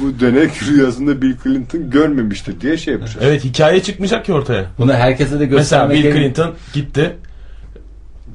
Bu 0.00 0.20
denek 0.20 0.62
rüyasında 0.68 1.22
Bill 1.22 1.36
Clinton 1.44 1.90
görmemiştir 1.90 2.60
diye 2.60 2.76
şey 2.76 2.94
yapacağız. 2.94 3.18
Evet 3.26 3.44
hikaye 3.44 3.82
çıkmayacak 3.82 4.24
ki 4.24 4.32
ortaya. 4.32 4.64
Bunu 4.78 4.92
herkese 4.92 5.30
de 5.30 5.34
Mesela 5.34 5.56
göstermek 5.58 5.96
Bill 5.96 6.02
gerek- 6.02 6.14
Clinton 6.16 6.54
gitti. 6.72 7.16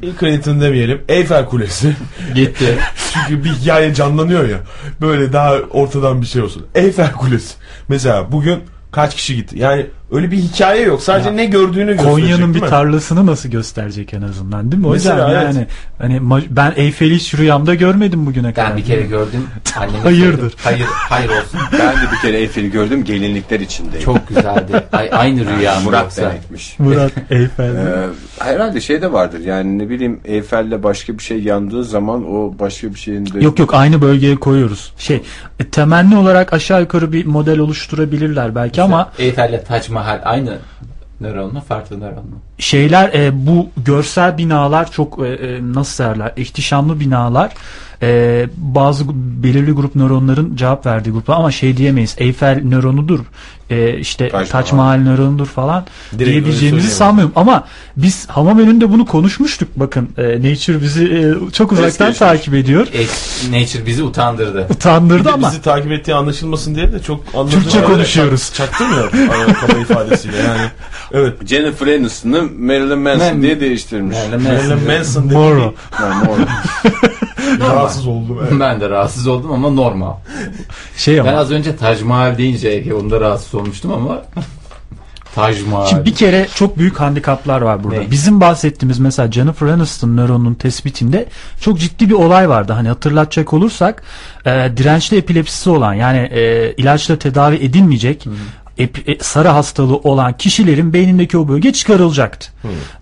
Bill 0.01 0.13
Clinton 0.19 0.61
demeyelim. 0.61 1.01
Eyfel 1.09 1.45
Kulesi. 1.45 1.95
gitti. 2.35 2.77
Çünkü 3.27 3.43
bir 3.43 3.49
hikaye 3.49 3.93
canlanıyor 3.93 4.49
ya. 4.49 4.57
Böyle 5.01 5.33
daha 5.33 5.53
ortadan 5.53 6.21
bir 6.21 6.27
şey 6.27 6.41
olsun. 6.41 6.65
Eyfel 6.75 7.11
Kulesi. 7.11 7.55
Mesela 7.87 8.31
bugün 8.31 8.59
kaç 8.91 9.15
kişi 9.15 9.35
gitti? 9.35 9.59
Yani 9.59 9.85
öyle 10.11 10.31
bir 10.31 10.37
hikaye 10.37 10.81
yok. 10.81 11.01
Sadece 11.01 11.29
Ya, 11.29 11.35
ne 11.35 11.45
gördüğünü 11.45 11.91
gösterecek 11.91 12.11
Konya'nın 12.13 12.53
bir 12.53 12.61
mi? 12.61 12.69
tarlasını 12.69 13.25
nasıl 13.25 13.49
gösterecek 13.49 14.13
en 14.13 14.21
azından 14.21 14.71
değil 14.71 14.81
mi? 14.81 14.87
O 14.87 14.91
Mesela, 14.91 15.27
yüzden 15.27 15.41
evet. 15.45 15.55
yani 15.55 15.67
hani 15.97 16.45
ben 16.49 16.73
Eyfel'i 16.75 17.15
hiç 17.15 17.35
rüyamda 17.35 17.75
görmedim 17.75 18.25
bugüne 18.25 18.53
kadar. 18.53 18.69
Ben 18.69 18.77
bir 18.77 18.85
kere 18.85 19.01
gördüm. 19.01 19.47
Hayırdır? 20.03 20.53
Hayır, 20.63 20.85
hayır 20.89 21.29
olsun. 21.29 21.59
Ben 21.79 21.95
de 21.95 22.11
bir 22.11 22.21
kere 22.21 22.37
Eyfel'i 22.37 22.71
gördüm 22.71 23.03
gelinlikler 23.03 23.59
içindeyim. 23.59 24.05
Çok 24.05 24.27
güzeldi. 24.27 24.83
Ay, 24.91 25.09
aynı 25.11 25.45
rüya 25.45 25.75
mı 25.75 25.81
Murat 25.83 26.01
yoksa? 26.01 26.33
Murat 26.79 27.11
Eyfel. 27.31 27.75
Ee, 27.75 28.07
herhalde 28.39 28.81
şey 28.81 29.01
de 29.01 29.13
vardır 29.13 29.39
yani 29.39 29.77
ne 29.77 29.89
bileyim 29.89 30.19
Eyfel'le 30.25 30.83
başka 30.83 31.13
bir 31.17 31.23
şey 31.23 31.43
yandığı 31.43 31.83
zaman 31.83 32.25
o 32.33 32.53
başka 32.59 32.93
bir 32.93 32.99
şeyin 32.99 33.25
de 33.25 33.43
Yok 33.43 33.59
yok 33.59 33.73
aynı 33.73 34.01
bölgeye 34.01 34.35
koyuyoruz. 34.35 34.93
Şey 34.97 35.23
e, 35.59 35.63
temenni 35.63 36.17
olarak 36.17 36.53
aşağı 36.53 36.81
yukarı 36.81 37.13
bir 37.13 37.25
model 37.25 37.59
oluşturabilirler 37.59 38.55
belki 38.55 38.81
ama 38.81 39.11
Eyfel'le 39.19 39.63
Tac 39.67 39.93
Mahal 39.93 40.00
aynı 40.23 40.57
nöron 41.21 41.53
mu? 41.53 41.61
Farklı 41.67 41.99
nöron 41.99 42.25
mu? 42.29 42.41
şeyler 42.61 43.13
e, 43.13 43.45
bu 43.47 43.69
görsel 43.85 44.37
binalar 44.37 44.91
çok 44.91 45.19
e, 45.19 45.27
e, 45.27 45.73
nasıl 45.73 46.03
derler 46.03 46.33
ihtişamlı 46.35 46.99
binalar 46.99 47.53
e, 48.01 48.47
bazı 48.57 49.03
belirli 49.43 49.71
grup 49.71 49.95
nöronların 49.95 50.55
cevap 50.55 50.85
verdiği 50.85 51.11
gruplar 51.11 51.35
ama 51.37 51.51
şey 51.51 51.77
diyemeyiz. 51.77 52.15
Eyfel 52.17 52.61
nöronudur. 52.63 53.19
E, 53.69 53.97
işte 53.97 54.29
Taç 54.29 54.49
Taç, 54.49 54.73
Mahal. 54.73 54.97
Nöronudur 54.97 55.45
falan 55.45 55.85
öyle 56.13 56.25
diyebileceğimizi 56.25 56.89
sanmıyorum. 56.89 57.33
Ama 57.35 57.67
biz 57.97 58.29
hamam 58.29 58.59
önünde 58.59 58.89
bunu 58.89 59.05
konuşmuştuk. 59.05 59.69
Bakın 59.75 60.09
e, 60.17 60.23
Nature 60.23 60.81
bizi 60.81 61.03
e, 61.05 61.51
çok 61.51 61.71
uzaktan 61.71 62.07
geçmiş. 62.07 62.17
takip 62.19 62.53
ediyor. 62.53 62.87
E, 62.93 63.01
Nature 63.61 63.85
bizi 63.85 64.03
utandırdı. 64.03 64.67
Utandırdı 64.69 65.31
ama 65.31 65.47
bizi 65.47 65.61
takip 65.61 65.91
ettiği 65.91 66.15
anlaşılmasın 66.15 66.75
diye 66.75 66.91
de 66.93 66.99
çok 66.99 67.51
Türkçe 67.51 67.83
konuşuyoruz. 67.83 68.41
çak- 68.41 68.55
Çaktırmıyor 68.71 69.11
kaba 69.61 69.77
ifadesiyle 69.79 70.37
yani. 70.37 70.61
Evet. 71.13 71.47
Jennifer 71.47 71.87
Aniston'ı 71.87 72.41
Marilyn 72.59 72.99
Manson 72.99 73.19
Ben- 73.27 73.41
diye 73.41 73.59
değiştirmiş. 73.59 74.17
Yani 74.31 74.43
Marilyn 74.43 74.97
Manson 74.97 75.25
dedi 75.25 75.33
Moro. 75.33 75.73
Rahatsız 77.59 78.07
oldum. 78.07 78.37
Evet. 78.41 78.59
Ben 78.59 78.81
de 78.81 78.89
rahatsız 78.89 79.27
oldum 79.27 79.51
ama 79.51 79.69
normal. 79.69 80.13
Şey 80.97 81.19
ama 81.19 81.31
Ben 81.31 81.35
az 81.35 81.51
önce 81.51 81.75
Taj 81.75 82.01
Mahal 82.01 82.37
deyince 82.37 82.69
Ege 82.69 82.93
onda 82.93 83.21
rahatsız 83.21 83.55
olmuştum 83.55 83.91
ama 83.91 84.21
Taj 85.35 85.65
Mahal. 85.65 85.85
Şimdi 85.85 86.05
bir 86.05 86.15
kere 86.15 86.47
çok 86.55 86.77
büyük 86.77 86.99
handikaplar 86.99 87.61
var 87.61 87.83
burada. 87.83 87.99
Ne? 87.99 88.11
Bizim 88.11 88.41
bahsettiğimiz 88.41 88.99
mesela 88.99 89.31
Jennifer 89.31 89.67
Aniston 89.67 90.17
nöronunun 90.17 90.53
tespitinde 90.53 91.25
çok 91.61 91.79
ciddi 91.79 92.09
bir 92.09 92.13
olay 92.13 92.49
vardı. 92.49 92.73
Hani 92.73 92.87
hatırlatacak 92.87 93.53
olursak 93.53 94.03
e, 94.45 94.71
dirençli 94.77 95.17
epilepsisi 95.17 95.69
olan 95.69 95.93
yani 95.93 96.17
e, 96.17 96.73
ilaçla 96.77 97.19
tedavi 97.19 97.55
edilmeyecek 97.55 98.27
e, 98.79 98.89
sarı 99.21 99.47
hastalığı 99.47 99.97
olan 99.97 100.37
kişilerin 100.37 100.93
beynindeki 100.93 101.37
o 101.37 101.47
bölge 101.47 101.73
çıkarılacaktı. 101.73 102.51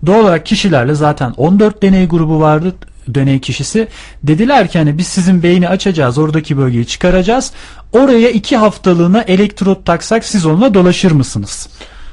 Doğal 0.06 0.20
olarak 0.20 0.46
kişilerle 0.46 0.94
zaten 0.94 1.34
14 1.36 1.82
deney 1.82 2.08
grubu 2.08 2.40
vardı 2.40 2.74
deney 3.08 3.40
kişisi. 3.40 3.88
Dediler 4.22 4.68
ki 4.68 4.78
hani 4.78 4.98
biz 4.98 5.06
sizin 5.06 5.42
beyni 5.42 5.68
açacağız 5.68 6.18
oradaki 6.18 6.58
bölgeyi 6.58 6.86
çıkaracağız. 6.86 7.52
Oraya 7.92 8.30
iki 8.30 8.56
haftalığına 8.56 9.22
elektrot 9.22 9.86
taksak 9.86 10.24
siz 10.24 10.46
onunla 10.46 10.74
dolaşır 10.74 11.10
mısınız? 11.12 11.68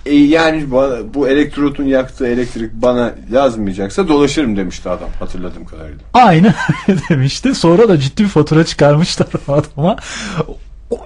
E, 0.06 0.16
yani 0.16 0.72
bana- 0.72 1.14
bu 1.14 1.28
elektrotun 1.30 1.84
yaktığı 1.84 2.28
elektrik 2.28 2.74
bana 2.74 3.14
yazmayacaksa 3.32 4.08
dolaşırım 4.08 4.58
demişti 4.58 4.90
adam 4.90 5.10
hatırladığım 5.20 5.66
kadarıyla. 5.66 6.00
Aynı 6.14 6.54
demişti. 7.10 7.56
Sonra 7.56 7.90
da 7.90 8.00
ciddi 8.00 8.24
bir 8.24 8.28
fatura 8.30 8.66
çıkarmışlar 8.66 9.28
o 9.48 9.54
adama. 9.54 9.96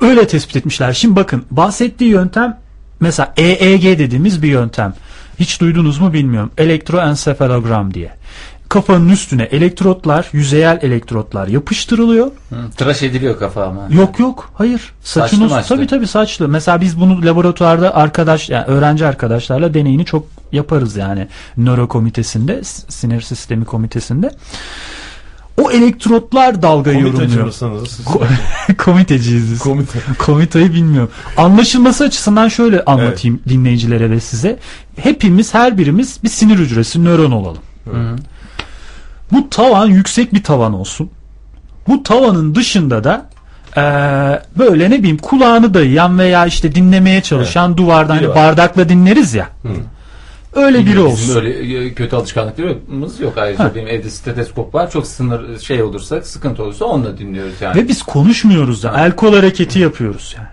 Öyle 0.01 0.27
tespit 0.27 0.55
etmişler. 0.55 0.93
Şimdi 0.93 1.15
bakın 1.15 1.43
bahsettiği 1.51 2.09
yöntem 2.09 2.57
mesela 2.99 3.33
EEG 3.37 3.83
dediğimiz 3.83 4.43
bir 4.43 4.47
yöntem. 4.47 4.93
Hiç 5.39 5.61
duydunuz 5.61 5.99
mu 5.99 6.13
bilmiyorum. 6.13 6.51
Elektroensefalogram 6.57 7.93
diye. 7.93 8.11
Kafanın 8.71 9.09
üstüne 9.09 9.43
elektrotlar, 9.43 10.29
yüzeyel 10.33 10.79
elektrotlar 10.81 11.47
yapıştırılıyor. 11.47 12.27
Hı, 12.27 12.55
tıraş 12.77 13.03
ediliyor 13.03 13.39
kafa 13.39 13.63
ama. 13.63 13.87
Yok 13.89 14.19
yok 14.19 14.49
hayır. 14.53 14.93
Saçlı 15.03 15.29
Saçınız 15.29 15.51
maçlı. 15.51 15.75
tabii 15.75 15.87
tabii 15.87 16.07
saçlı. 16.07 16.47
Mesela 16.47 16.81
biz 16.81 16.99
bunu 16.99 17.25
laboratuvarda 17.25 17.95
arkadaş 17.95 18.49
yani 18.49 18.65
öğrenci 18.65 19.05
arkadaşlarla 19.05 19.73
deneyini 19.73 20.05
çok 20.05 20.25
yaparız 20.51 20.95
yani 20.95 21.27
nöro 21.57 21.87
komitesinde, 21.87 22.63
sinir 22.89 23.21
sistemi 23.21 23.65
komitesinde. 23.65 24.31
O 25.61 25.71
elektrotlar 25.71 26.61
dalga 26.61 26.93
Komite 26.93 27.07
yorumluyor. 27.07 27.47
Ko- 27.47 28.27
Komiteciyiz 28.77 29.51
biz. 29.51 29.59
Komite. 29.59 29.99
Komitayı 30.19 30.73
bilmiyorum. 30.73 31.11
Anlaşılması 31.37 32.03
açısından 32.03 32.47
şöyle 32.47 32.85
anlatayım 32.85 33.39
dinleyicilere 33.49 34.09
ve 34.11 34.19
size. 34.19 34.59
Hepimiz 34.95 35.53
her 35.53 35.77
birimiz 35.77 36.19
bir 36.23 36.29
sinir 36.29 36.57
hücresi 36.57 37.03
nöron 37.03 37.31
olalım. 37.31 37.61
Hı. 37.85 38.15
Bu 39.31 39.49
tavan 39.49 39.87
yüksek 39.87 40.33
bir 40.33 40.43
tavan 40.43 40.73
olsun. 40.73 41.09
Bu 41.87 42.03
tavanın 42.03 42.55
dışında 42.55 43.03
da 43.03 43.25
eee, 43.77 44.41
böyle 44.57 44.89
ne 44.89 44.99
bileyim 44.99 45.17
kulağını 45.17 45.73
dayayan 45.73 46.19
veya 46.19 46.45
işte 46.45 46.75
dinlemeye 46.75 47.21
çalışan 47.21 47.77
duvardan 47.77 48.19
Biri 48.19 48.25
hani 48.27 48.35
bardakla 48.35 48.89
dinleriz 48.89 49.33
ya. 49.33 49.49
Öyle 50.53 50.79
biri 50.79 50.87
Bizim 50.87 51.05
olsun. 51.05 51.35
Böyle 51.35 51.77
e, 51.85 51.93
kötü 51.93 52.15
alışkanlıklarımız 52.15 53.19
yok 53.19 53.37
ayrıca. 53.37 53.63
Ha. 53.63 53.71
Benim 53.75 53.87
evde 53.87 54.09
steteskop 54.09 54.75
var. 54.75 54.91
Çok 54.91 55.07
sınır 55.07 55.59
şey 55.59 55.83
olursa, 55.83 56.21
sıkıntı 56.21 56.63
olursa 56.63 56.85
onunla 56.85 57.17
dinliyoruz 57.17 57.53
yani. 57.61 57.75
Ve 57.75 57.87
biz 57.87 58.03
konuşmuyoruz 58.03 58.83
da 58.83 59.05
el 59.05 59.11
kol 59.11 59.33
hareketi 59.35 59.79
yapıyoruz 59.79 60.35
yani. 60.37 60.47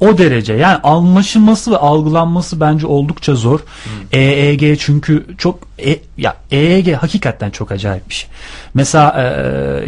O 0.00 0.18
derece 0.18 0.52
yani 0.54 0.76
anlaşılması 0.76 1.70
ve 1.70 1.76
algılanması 1.76 2.60
bence 2.60 2.86
oldukça 2.86 3.34
zor. 3.34 3.60
EEG 4.12 4.78
çünkü 4.78 5.26
çok 5.38 5.58
e, 5.86 5.98
ya 6.18 6.36
EEG 6.50 6.94
hakikaten 6.94 7.50
çok 7.50 7.72
acayip 7.72 8.08
bir 8.08 8.14
şey. 8.14 8.30
Mesela 8.74 9.10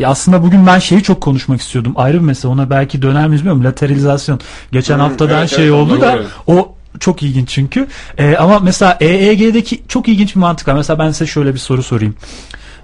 e, 0.00 0.06
aslında 0.06 0.42
bugün 0.42 0.66
ben 0.66 0.78
şeyi 0.78 1.02
çok 1.02 1.20
konuşmak 1.20 1.60
istiyordum. 1.60 1.92
Ayrı 1.96 2.16
bir 2.16 2.24
mesele 2.24 2.52
ona 2.52 2.70
belki 2.70 3.02
döner 3.02 3.26
miyiz 3.28 3.40
bilmiyorum. 3.40 3.64
Lateralizasyon. 3.64 4.40
Geçen 4.72 4.94
Hmm, 4.94 5.00
haftadan 5.00 5.38
evet, 5.38 5.50
şey 5.50 5.64
evet, 5.64 5.74
oldu 5.74 6.00
da 6.00 6.12
doğru. 6.12 6.26
o 6.46 6.74
çok 7.00 7.22
ilginç 7.22 7.48
çünkü. 7.48 7.86
E, 8.18 8.36
ama 8.36 8.58
mesela 8.58 8.96
EEG'deki 9.00 9.82
çok 9.88 10.08
ilginç 10.08 10.34
bir 10.34 10.40
mantık 10.40 10.68
var. 10.68 10.74
Mesela 10.74 10.98
ben 10.98 11.10
size 11.10 11.26
şöyle 11.26 11.54
bir 11.54 11.58
soru 11.58 11.82
sorayım. 11.82 12.14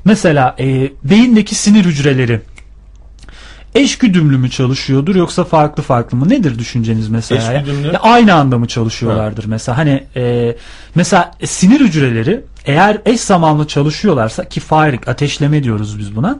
Mesela 0.04 0.56
e, 0.58 0.90
beyindeki 1.04 1.54
sinir 1.54 1.84
hücreleri 1.84 2.40
eşgüdümlü 3.78 4.38
mü 4.38 4.50
çalışıyordur 4.50 5.14
yoksa 5.14 5.44
farklı 5.44 5.82
farklı 5.82 6.16
mı? 6.16 6.28
Nedir 6.28 6.58
düşünceniz 6.58 7.08
mesela? 7.08 7.54
Eşgüdümlü. 7.54 7.86
Ya 7.86 8.00
aynı 8.00 8.34
anda 8.34 8.58
mı 8.58 8.68
çalışıyorlardır 8.68 9.44
mesela? 9.44 9.78
Hani 9.78 10.04
e, 10.16 10.56
mesela 10.94 11.32
sinir 11.44 11.80
hücreleri 11.80 12.44
eğer 12.64 12.98
eş 13.04 13.20
zamanlı 13.20 13.66
çalışıyorlarsa 13.66 14.44
ki 14.44 14.60
firing 14.60 15.08
ateşleme 15.08 15.62
diyoruz 15.62 15.98
biz 15.98 16.16
buna. 16.16 16.38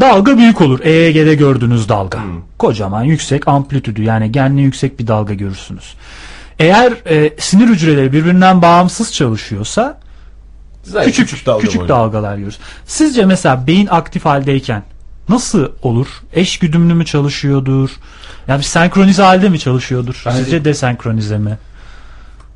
Dalga 0.00 0.38
büyük 0.38 0.60
olur. 0.60 0.80
EEG'de 0.80 1.34
gördüğünüz 1.34 1.88
dalga. 1.88 2.18
Kocaman 2.58 3.02
yüksek 3.02 3.48
amplitüdü 3.48 4.02
yani 4.02 4.32
genliği 4.32 4.64
yüksek 4.64 4.98
bir 4.98 5.06
dalga 5.06 5.34
görürsünüz. 5.34 5.94
Eğer 6.58 6.92
e, 7.10 7.32
sinir 7.38 7.66
hücreleri 7.66 8.12
birbirinden 8.12 8.62
bağımsız 8.62 9.12
çalışıyorsa 9.12 9.98
Zaten 10.82 11.06
küçük 11.06 11.28
küçük 11.28 11.46
dalga 11.46 11.66
küçük 11.66 11.88
dalgalar 11.88 12.36
görürüz. 12.36 12.58
Sizce 12.86 13.26
mesela 13.26 13.66
beyin 13.66 13.86
aktif 13.86 14.24
haldeyken 14.24 14.82
nasıl 15.28 15.68
olur? 15.82 16.06
Eş 16.32 16.58
güdümlü 16.58 16.94
mü 16.94 17.04
çalışıyordur? 17.04 17.90
Yani 18.48 18.58
bir 18.58 18.64
senkronize 18.64 19.22
halde 19.22 19.48
mi 19.48 19.58
çalışıyordur? 19.58 20.22
Bence- 20.26 20.38
Sizce 20.38 20.64
desenkronize 20.64 21.38
mi? 21.38 21.58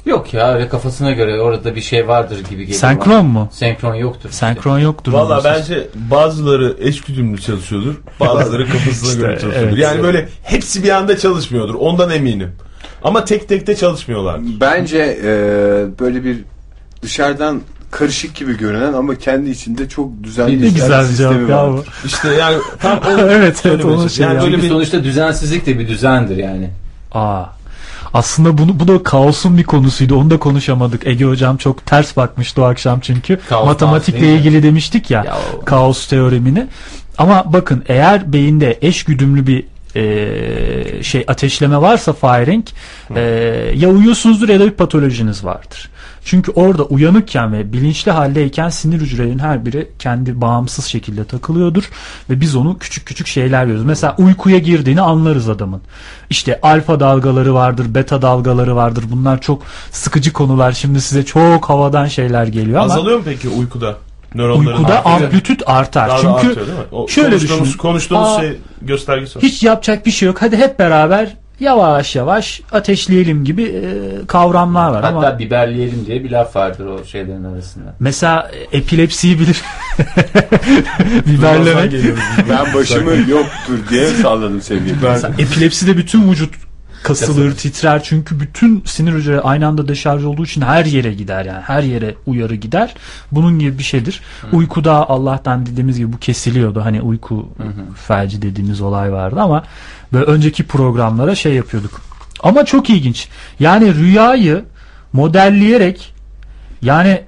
Yok 0.06 0.34
ya 0.34 0.52
öyle 0.54 0.68
kafasına 0.68 1.10
göre 1.12 1.40
orada 1.40 1.74
bir 1.74 1.80
şey 1.80 2.08
vardır 2.08 2.38
gibi 2.50 2.60
geliyor. 2.62 2.78
Senkron 2.80 3.12
bana. 3.14 3.22
mu? 3.22 3.48
Senkron 3.52 3.94
yoktur. 3.94 4.28
işte. 4.30 4.38
Senkron 4.46 4.78
yoktur. 4.78 5.12
Valla 5.12 5.40
bence 5.44 5.88
bazıları 5.94 6.76
eşgüdümlü 6.80 7.40
çalışıyordur. 7.40 7.94
Bazıları 8.20 8.66
kafasına 8.72 9.08
İşte, 9.08 9.20
göre 9.20 9.38
çalışıyordur. 9.40 9.68
evet. 9.72 9.78
yani 9.84 10.02
böyle 10.02 10.28
hepsi 10.42 10.82
bir 10.84 10.88
anda 10.90 11.18
çalışmıyordur. 11.18 11.74
Ondan 11.74 12.10
eminim. 12.10 12.52
Ama 13.04 13.24
tek 13.24 13.48
tek 13.48 13.66
de 13.66 13.76
çalışmıyorlar. 13.76 14.40
Bence 14.60 15.18
e, 15.24 15.30
böyle 16.00 16.24
bir 16.24 16.38
dışarıdan 17.02 17.60
karışık 17.90 18.34
gibi 18.34 18.56
görünen 18.56 18.92
ama 18.92 19.14
kendi 19.14 19.50
içinde 19.50 19.88
çok 19.88 20.22
düzenli 20.22 20.54
işleyen 20.54 20.74
güzel 20.74 21.00
bir 21.02 21.06
sistemi 21.06 21.46
cevap 21.46 21.50
ya 21.50 21.72
bu. 21.72 21.84
İşte 22.04 22.28
yani 22.34 22.56
tam 22.80 22.98
o 22.98 23.10
Evet, 23.20 23.62
evet, 23.64 23.84
onun 23.84 24.08
şey 24.08 24.26
yani 24.26 24.34
ya. 24.34 24.40
böyle 24.42 24.50
Çünkü 24.54 24.62
bir 24.64 24.68
sonuçta 24.72 25.04
düzensizlik 25.04 25.66
de 25.66 25.78
bir 25.78 25.88
düzendir 25.88 26.36
yani. 26.36 26.70
Aa. 27.12 27.44
Aslında 28.14 28.58
bunu 28.58 28.80
bu 28.80 28.88
da 28.88 29.02
kaosun 29.02 29.58
bir 29.58 29.64
konusuydu. 29.64 30.16
Onu 30.16 30.30
da 30.30 30.38
konuşamadık. 30.38 31.06
Ege 31.06 31.24
hocam 31.24 31.56
çok 31.56 31.86
ters 31.86 32.16
bakmıştı 32.16 32.62
o 32.62 32.64
akşam 32.64 33.00
çünkü. 33.00 33.38
Kaos, 33.48 33.66
Matematikle 33.66 34.20
mi? 34.20 34.26
ilgili 34.26 34.62
demiştik 34.62 35.10
ya. 35.10 35.24
Ya 35.24 35.36
o- 35.56 35.64
kaos 35.64 36.06
teoremini. 36.08 36.66
Ama 37.18 37.52
bakın 37.52 37.84
eğer 37.88 38.32
beyinde 38.32 38.78
eş 38.82 39.04
güdümlü 39.04 39.46
bir 39.46 39.64
e, 39.96 41.02
şey 41.02 41.24
ateşleme 41.28 41.80
varsa 41.80 42.12
firing 42.12 42.64
e, 43.16 43.20
ya 43.76 43.88
uyuyorsunuzdur 43.88 44.48
ya 44.48 44.60
da 44.60 44.66
bir 44.66 44.70
patolojiniz 44.70 45.44
vardır. 45.44 45.90
Çünkü 46.28 46.52
orada 46.52 46.84
uyanıkken 46.84 47.52
ve 47.52 47.72
bilinçli 47.72 48.10
haldeyken 48.10 48.68
sinir 48.68 49.00
hücrelerinin 49.00 49.38
her 49.38 49.66
biri 49.66 49.88
kendi 49.98 50.40
bağımsız 50.40 50.84
şekilde 50.84 51.24
takılıyordur 51.24 51.90
ve 52.30 52.40
biz 52.40 52.56
onu 52.56 52.78
küçük 52.78 53.06
küçük 53.06 53.26
şeyler 53.26 53.62
görüyoruz. 53.64 53.84
Mesela 53.86 54.14
uykuya 54.18 54.58
girdiğini 54.58 55.00
anlarız 55.00 55.48
adamın. 55.48 55.80
İşte 56.30 56.60
alfa 56.62 57.00
dalgaları 57.00 57.54
vardır, 57.54 57.94
beta 57.94 58.22
dalgaları 58.22 58.76
vardır. 58.76 59.04
Bunlar 59.10 59.40
çok 59.40 59.62
sıkıcı 59.90 60.32
konular. 60.32 60.72
Şimdi 60.72 61.00
size 61.00 61.24
çok 61.24 61.68
havadan 61.68 62.06
şeyler 62.06 62.46
geliyor 62.46 62.80
ama 62.80 62.94
azalıyor 62.94 63.18
mu 63.18 63.24
peki 63.24 63.48
uykuda? 63.48 63.96
Nöronların 64.34 64.76
uykuda 64.76 65.04
artıyor. 65.04 65.20
amplitüt 65.22 65.62
artar. 65.66 66.08
Daha 66.08 66.16
da 66.18 66.22
Çünkü 66.22 66.34
artıyor 66.34 66.66
değil 66.66 66.78
mi? 66.78 66.84
O 66.92 67.08
şöyle 67.08 67.28
konuştuğumuz, 67.28 67.64
düşünün. 67.64 67.78
konuştuğumuz 67.78 68.28
Aa, 68.28 68.40
şey 68.40 68.56
göstergesi 68.82 69.36
var. 69.36 69.42
hiç 69.42 69.62
yapacak 69.62 70.06
bir 70.06 70.10
şey 70.10 70.26
yok. 70.26 70.42
Hadi 70.42 70.56
hep 70.56 70.78
beraber 70.78 71.36
yavaş 71.60 72.16
yavaş 72.16 72.60
ateşleyelim 72.72 73.44
gibi 73.44 73.62
e, 73.62 73.82
kavramlar 74.26 74.90
var 74.90 75.04
Hatta 75.04 75.16
ama 75.16 75.38
biberleyelim 75.38 76.04
diye 76.06 76.24
bir 76.24 76.30
laf 76.30 76.56
vardır 76.56 76.86
o 76.86 77.04
şeylerin 77.04 77.44
arasında. 77.44 77.94
mesela 78.00 78.50
epilepsiyi 78.72 79.38
bilir. 79.40 79.62
Biberlemek. 81.26 81.92
Ben 82.50 82.74
başımı 82.74 83.30
yoktur 83.30 83.78
diye 83.90 84.06
salladım 84.06 84.62
sevgili. 84.62 84.94
Mesela 85.02 85.34
epilepside 85.38 85.96
bütün 85.96 86.30
vücut 86.30 86.67
kasılır, 87.02 87.56
titrer 87.56 88.02
çünkü 88.02 88.40
bütün 88.40 88.82
sinir 88.86 89.12
hücreleri 89.12 89.40
aynı 89.40 89.66
anda 89.66 89.88
deşarj 89.88 90.24
olduğu 90.24 90.44
için 90.44 90.60
her 90.60 90.84
yere 90.84 91.14
gider 91.14 91.44
yani 91.44 91.60
her 91.60 91.82
yere 91.82 92.14
uyarı 92.26 92.54
gider. 92.54 92.94
Bunun 93.32 93.58
gibi 93.58 93.78
bir 93.78 93.82
şeydir. 93.82 94.20
Uykuda 94.52 95.08
Allah'tan 95.08 95.66
dediğimiz 95.66 95.98
gibi 95.98 96.12
bu 96.12 96.18
kesiliyordu. 96.18 96.84
Hani 96.84 97.02
uyku 97.02 97.48
felci 98.06 98.42
dediğimiz 98.42 98.80
olay 98.80 99.12
vardı 99.12 99.40
ama 99.40 99.64
böyle 100.12 100.24
önceki 100.24 100.66
programlara 100.66 101.34
şey 101.34 101.54
yapıyorduk. 101.54 102.00
Ama 102.42 102.64
çok 102.64 102.90
ilginç. 102.90 103.28
Yani 103.60 103.94
rüyayı 103.94 104.64
modelleyerek 105.12 106.14
yani 106.82 107.22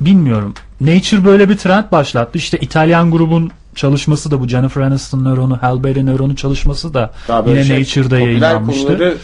bilmiyorum. 0.00 0.54
Nature 0.80 1.24
böyle 1.24 1.48
bir 1.48 1.56
trend 1.56 1.84
başlattı. 1.92 2.38
İşte 2.38 2.58
İtalyan 2.58 3.10
grubun 3.10 3.50
çalışması 3.74 4.30
da 4.30 4.40
bu 4.40 4.48
Jennifer 4.48 4.80
Aniston 4.80 5.24
nöronu, 5.24 5.58
Halle 5.62 5.84
Berry 5.84 6.06
nöronu 6.06 6.36
çalışması 6.36 6.94
da 6.94 7.10
Daha 7.28 7.44
yine 7.46 7.64
şey, 7.64 7.80
Nature'da 7.80 8.18
yayınlanmıştı. 8.18 8.86
konuları 8.86 9.16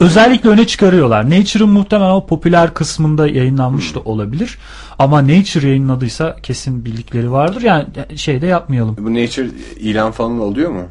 Özellikle 0.00 0.48
öne 0.48 0.66
çıkarıyorlar. 0.66 1.30
Nature'ın 1.30 1.70
muhtemelen 1.70 2.10
o 2.10 2.26
popüler 2.26 2.74
kısmında 2.74 3.28
yayınlanmış 3.28 3.94
da 3.94 4.00
olabilir. 4.00 4.58
Ama 4.98 5.22
Nature 5.22 5.68
yayınladıysa 5.68 6.36
kesin 6.42 6.84
bildikleri 6.84 7.32
vardır. 7.32 7.62
Yani 7.62 7.86
şeyde 8.16 8.46
yapmayalım. 8.46 8.96
bu 8.98 9.14
Nature 9.14 9.48
ilan 9.78 10.12
falan 10.12 10.40
oluyor 10.40 10.70
mu? 10.70 10.82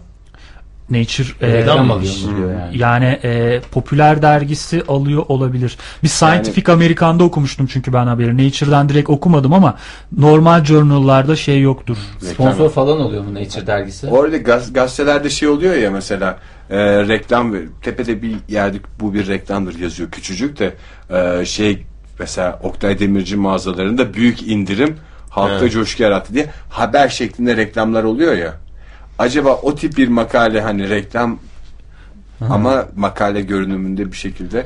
Nature 0.89 1.27
e, 1.41 1.53
Reklam 1.53 1.87
mı 1.87 2.01
diyor 2.01 2.51
yani. 2.51 2.77
yani 2.77 3.05
e, 3.05 3.61
popüler 3.71 4.21
dergisi 4.21 4.83
alıyor 4.87 5.23
olabilir. 5.27 5.77
Bir 6.03 6.07
Scientific 6.07 6.71
American'da 6.71 7.23
okumuştum 7.23 7.67
çünkü 7.67 7.93
ben 7.93 8.07
haberi. 8.07 8.47
Nature'dan 8.47 8.89
direkt 8.89 9.09
okumadım 9.09 9.53
ama 9.53 9.77
normal 10.17 10.63
journal'larda 10.65 11.35
şey 11.35 11.61
yoktur. 11.61 11.97
Sponsor 12.19 12.69
falan 12.69 13.01
oluyor 13.01 13.23
mu 13.23 13.33
Nature 13.33 13.67
dergisi? 13.67 14.07
Orada 14.07 14.37
gaz, 14.37 14.73
gazetelerde 14.73 15.29
şey 15.29 15.47
oluyor 15.47 15.75
ya 15.75 15.91
mesela 15.91 16.37
e, 16.69 16.77
reklam 17.07 17.53
ver- 17.53 17.67
tepede 17.81 18.21
bir 18.21 18.35
yerde 18.49 18.77
bu 18.99 19.13
bir 19.13 19.27
reklamdır 19.27 19.79
yazıyor 19.79 20.11
küçücük 20.11 20.59
de 20.59 20.73
e, 21.09 21.45
şey 21.45 21.85
mesela 22.19 22.59
Oktay 22.63 22.99
Demirci 22.99 23.35
mağazalarında 23.35 24.13
büyük 24.13 24.47
indirim 24.47 24.95
halkta 25.29 25.57
Evet. 25.59 25.71
coşku 25.71 26.03
yarattı 26.03 26.33
diye 26.33 26.45
haber 26.69 27.09
şeklinde 27.09 27.57
reklamlar 27.57 28.03
oluyor 28.03 28.33
ya. 28.37 28.53
Acaba 29.19 29.59
o 29.61 29.75
tip 29.75 29.97
bir 29.97 30.07
makale 30.07 30.61
hani 30.61 30.89
reklam 30.89 31.39
ama 32.49 32.85
makale 32.95 33.41
görünümünde 33.41 34.11
bir 34.11 34.17
şekilde 34.17 34.65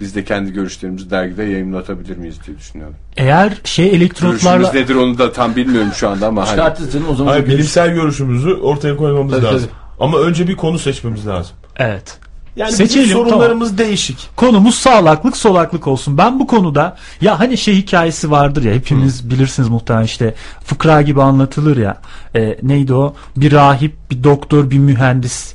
biz 0.00 0.14
de 0.14 0.24
kendi 0.24 0.52
görüşlerimizi 0.52 1.10
dergide 1.10 1.42
yayınlatabilir 1.42 2.16
miyiz 2.16 2.36
diye 2.46 2.58
düşünüyorum. 2.58 2.96
Eğer 3.16 3.60
şey 3.64 3.84
Görüşümüz 3.84 4.02
elektrotlarla 4.02 4.72
nedir 4.72 4.94
onu 4.94 5.18
da 5.18 5.32
tam 5.32 5.56
bilmiyorum 5.56 5.90
şu 5.94 6.08
anda 6.08 6.26
ama 6.26 6.42
hani 6.42 6.50
Çıkartırız 6.50 6.92
canım 6.92 7.06
o 7.10 7.14
zaman. 7.14 7.30
Hayır, 7.30 7.44
görüş- 7.44 7.54
bilimsel 7.54 7.94
görüşümüzü 7.94 8.54
ortaya 8.54 8.96
koymamız 8.96 9.32
Tabii, 9.32 9.44
lazım. 9.44 9.70
Ama 10.00 10.18
önce 10.18 10.48
bir 10.48 10.56
konu 10.56 10.78
seçmemiz 10.78 11.26
lazım. 11.26 11.56
evet. 11.76 12.18
Yani 12.56 12.72
Seçelim, 12.72 13.04
bizim 13.04 13.18
sorunlarımız 13.18 13.78
değişik. 13.78 14.28
Konumuz 14.36 14.74
sağlaklık 14.74 15.36
solaklık 15.36 15.86
olsun. 15.86 16.18
Ben 16.18 16.40
bu 16.40 16.46
konuda 16.46 16.96
ya 17.20 17.40
hani 17.40 17.58
şey 17.58 17.76
hikayesi 17.76 18.30
vardır 18.30 18.62
ya 18.62 18.74
hepiniz 18.74 19.30
bilirsiniz 19.30 19.68
muhtemelen 19.68 20.04
işte 20.04 20.34
fıkra 20.64 21.02
gibi 21.02 21.22
anlatılır 21.22 21.76
ya. 21.76 22.00
E, 22.34 22.58
neydi 22.62 22.94
o? 22.94 23.14
Bir 23.36 23.52
rahip, 23.52 23.94
bir 24.10 24.24
doktor, 24.24 24.70
bir 24.70 24.78
mühendis 24.78 25.54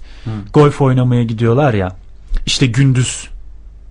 golf 0.54 0.82
oynamaya 0.82 1.24
gidiyorlar 1.24 1.74
ya. 1.74 1.96
İşte 2.46 2.66
gündüz. 2.66 3.28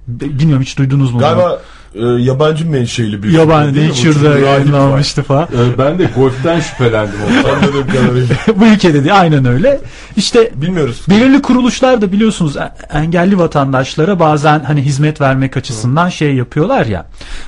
Bilmiyorum 0.09 0.63
hiç 0.63 0.79
duydunuz 0.79 1.11
mu? 1.11 1.15
bunu? 1.15 1.21
Galiba 1.21 1.61
e, 1.99 2.23
yabancı 2.23 2.71
menşeli 2.71 3.23
bir 3.23 3.31
Yabancı 3.31 3.75
değil 3.75 3.89
Nature'da 3.89 4.39
yayınlanmıştı 4.39 5.23
falan. 5.23 5.45
Ee, 5.45 5.79
ben 5.79 5.99
de 5.99 6.05
golften 6.17 6.61
şüphelendim. 6.61 7.19
o 7.45 7.49
Anladığım 7.49 7.87
kadarıyla. 7.87 8.37
bu 8.57 8.67
ülkede 8.67 9.05
de 9.05 9.13
aynen 9.13 9.45
öyle. 9.45 9.81
İşte 10.17 10.51
Bilmiyoruz. 10.55 11.03
Belirli 11.11 11.43
kuruluşlar 11.43 12.01
da 12.01 12.13
biliyorsunuz 12.13 12.57
e- 12.57 12.73
engelli 12.93 13.39
vatandaşlara 13.39 14.21
bazen 14.21 14.61
hani 14.61 14.83
hizmet 14.83 15.21
vermek 15.21 15.57
açısından 15.57 16.09
şey 16.09 16.35
yapıyorlar 16.35 16.87
ya. 16.87 17.07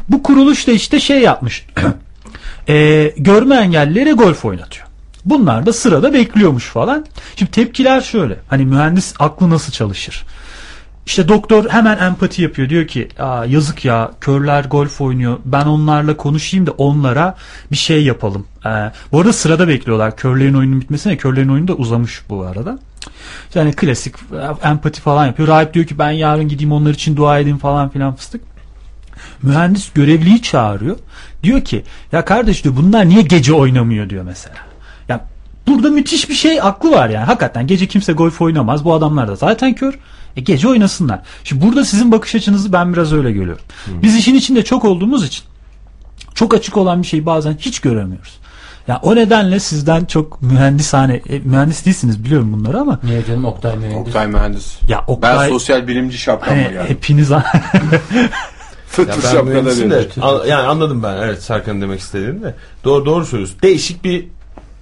Bu 0.09 0.23
kuruluş 0.23 0.67
da 0.67 0.73
işte 0.73 1.01
şey 1.01 1.21
yapmış. 1.21 1.67
e, 2.69 3.13
görme 3.17 3.57
engellilere 3.57 4.13
golf 4.13 4.45
oynatıyor. 4.45 4.87
Bunlar 5.25 5.67
da 5.67 5.73
sırada 5.73 6.13
bekliyormuş 6.13 6.65
falan. 6.65 7.07
Şimdi 7.37 7.51
tepkiler 7.51 8.01
şöyle. 8.01 8.37
Hani 8.49 8.65
mühendis 8.65 9.15
aklı 9.19 9.51
nasıl 9.51 9.73
çalışır? 9.73 10.25
İşte 11.09 11.29
doktor 11.29 11.68
hemen 11.68 11.99
empati 11.99 12.42
yapıyor. 12.42 12.68
Diyor 12.68 12.87
ki 12.87 13.09
Aa, 13.18 13.44
yazık 13.44 13.85
ya 13.85 14.11
körler 14.21 14.64
golf 14.64 15.01
oynuyor. 15.01 15.38
Ben 15.44 15.66
onlarla 15.66 16.16
konuşayım 16.16 16.66
da 16.66 16.71
onlara 16.71 17.37
bir 17.73 17.77
şey 17.77 18.05
yapalım. 18.05 18.47
Ee, 18.66 18.68
bu 19.12 19.21
arada 19.21 19.33
sırada 19.33 19.68
bekliyorlar. 19.68 20.16
Körlerin 20.16 20.55
oyunun 20.55 20.81
bitmesine. 20.81 21.16
Körlerin 21.16 21.49
oyunu 21.49 21.68
da 21.68 21.75
uzamış 21.75 22.23
bu 22.29 22.42
arada. 22.42 22.79
Yani 23.55 23.73
klasik 23.73 24.14
e, 24.16 24.68
empati 24.68 25.01
falan 25.01 25.27
yapıyor. 25.27 25.49
Rahip 25.49 25.75
diyor 25.75 25.87
ki 25.87 25.99
ben 25.99 26.11
yarın 26.11 26.49
gideyim 26.49 26.73
onlar 26.73 26.90
için 26.90 27.16
dua 27.16 27.38
edeyim 27.38 27.59
falan 27.59 27.88
filan 27.88 28.14
fıstık. 28.14 28.40
Mühendis 29.42 29.92
görevliyi 29.92 30.42
çağırıyor. 30.42 30.97
Diyor 31.42 31.61
ki 31.61 31.85
ya 32.12 32.25
kardeş 32.25 32.64
diyor 32.64 32.77
bunlar 32.77 33.09
niye 33.09 33.23
gece 33.23 33.53
oynamıyor 33.53 34.11
diyor 34.11 34.25
mesela. 34.25 34.57
Ya 35.09 35.25
burada 35.66 35.90
müthiş 35.90 36.29
bir 36.29 36.35
şey 36.35 36.61
aklı 36.62 36.90
var 36.90 37.09
yani. 37.09 37.25
Hakikaten 37.25 37.66
gece 37.66 37.87
kimse 37.87 38.12
golf 38.12 38.40
oynamaz. 38.40 38.85
Bu 38.85 38.94
adamlar 38.94 39.29
da 39.29 39.37
zaten 39.37 39.75
kör. 39.75 39.99
E 40.38 40.40
gece 40.40 40.68
oynasınlar. 40.68 41.20
Şimdi 41.44 41.66
burada 41.66 41.85
sizin 41.85 42.12
bakış 42.12 42.35
açınızı 42.35 42.72
ben 42.72 42.92
biraz 42.92 43.12
öyle 43.12 43.33
görüyorum. 43.33 43.64
Biz 44.03 44.16
işin 44.16 44.35
içinde 44.35 44.64
çok 44.64 44.85
olduğumuz 44.85 45.27
için 45.27 45.44
çok 46.35 46.55
açık 46.55 46.77
olan 46.77 47.03
bir 47.03 47.07
şeyi 47.07 47.27
bazen 47.27 47.57
hiç 47.59 47.81
göremiyoruz. 47.81 48.38
Ya 48.88 49.01
o 49.03 49.16
nedenle 49.16 49.61
sizden 49.61 50.05
çok 50.05 50.42
mühendishane, 50.42 51.14
e, 51.29 51.38
mühendis 51.38 51.87
değilsiniz 51.87 52.24
biliyorum 52.24 52.53
bunları 52.53 52.81
ama 52.81 52.98
Niye 53.03 53.24
canım 53.24 53.44
Oktay 53.44 53.77
mühendis? 53.77 53.96
Oktay 53.98 54.27
mühendis. 54.27 54.79
ya 54.88 54.98
Ben 55.09 55.12
Oktay 55.12 55.48
sosyal 55.48 55.87
bilimci 55.87 56.18
şapkamla 56.18 56.62
hani 56.62 56.72
geldim. 56.72 56.85
hepiniz 56.88 57.29
Fıtır 58.88 59.12
Ya 59.12 59.16
ben 59.24 59.31
şapkada 59.33 59.90
de, 59.90 60.48
yani 60.48 60.66
anladım 60.66 61.03
ben 61.03 61.16
evet 61.16 61.42
Serkan'ın 61.42 61.81
demek 61.81 62.01
istediğini 62.01 62.42
de. 62.42 62.55
Doğru, 62.85 63.07
doğru 63.07 63.27
söylüyorsun. 63.27 63.59
Değişik 63.62 64.05
bir 64.05 64.27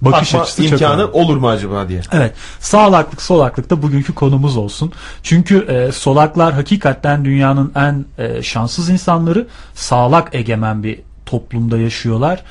bakış 0.01 0.33
bakma 0.33 0.43
açısı 0.43 0.63
çok 0.63 0.71
imkanı 0.71 0.93
önemli. 0.93 1.11
olur 1.11 1.37
mu 1.37 1.49
acaba 1.49 1.89
diye. 1.89 2.01
Evet. 2.11 2.33
Sağlaklık 2.59 3.21
solaklık 3.21 3.69
da 3.69 3.81
bugünkü 3.81 4.15
konumuz 4.15 4.57
olsun. 4.57 4.91
Çünkü 5.23 5.57
e, 5.57 5.91
solaklar 5.91 6.53
hakikaten 6.53 7.25
dünyanın 7.25 7.71
en 7.75 8.05
e, 8.17 8.43
şanssız 8.43 8.89
insanları 8.89 9.47
sağlak 9.73 10.35
egemen 10.35 10.83
bir 10.83 10.99
toplumda 11.25 11.77
yaşıyorlar. 11.77 12.43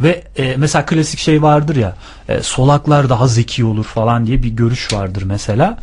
Ve 0.00 0.24
e, 0.36 0.56
mesela 0.56 0.86
klasik 0.86 1.20
şey 1.20 1.42
vardır 1.42 1.76
ya 1.76 1.96
e, 2.28 2.42
solaklar 2.42 3.08
daha 3.08 3.26
zeki 3.26 3.64
olur 3.64 3.84
falan 3.84 4.26
diye 4.26 4.42
bir 4.42 4.48
görüş 4.48 4.92
vardır 4.92 5.22
mesela. 5.22 5.78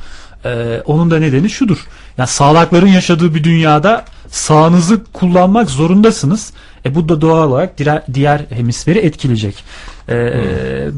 E, 0.45 0.81
onun 0.85 1.11
da 1.11 1.19
nedeni 1.19 1.49
şudur. 1.49 1.87
Yani 2.17 2.27
sağlakların 2.27 2.87
yaşadığı 2.87 3.35
bir 3.35 3.43
dünyada 3.43 4.05
sağınızı 4.29 5.03
kullanmak 5.13 5.69
zorundasınız. 5.69 6.53
E, 6.85 6.95
bu 6.95 7.09
da 7.09 7.21
doğal 7.21 7.49
olarak 7.49 7.77
diğer, 7.77 8.03
diğer 8.13 8.41
hemisferi 8.49 8.99
etkileyecek. 8.99 9.63
E, 10.09 10.13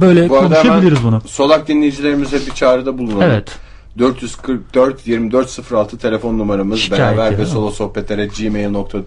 Böyle 0.02 0.30
Bu 0.30 0.40
konuşabiliriz 0.40 1.04
bunu. 1.04 1.22
Solak 1.26 1.68
dinleyicilerimize 1.68 2.38
bir 2.46 2.52
çağrıda 2.52 2.98
bulunalım. 2.98 3.22
Evet. 3.22 3.48
444 4.00 5.00
2406 5.02 5.98
telefon 5.98 6.38
numaramız 6.38 6.80
Şikayet 6.80 7.18
beraber 7.18 7.38
ve 7.38 7.46
solo 7.46 7.72
sohbetlere 7.72 8.26
gmail.com 8.26 9.06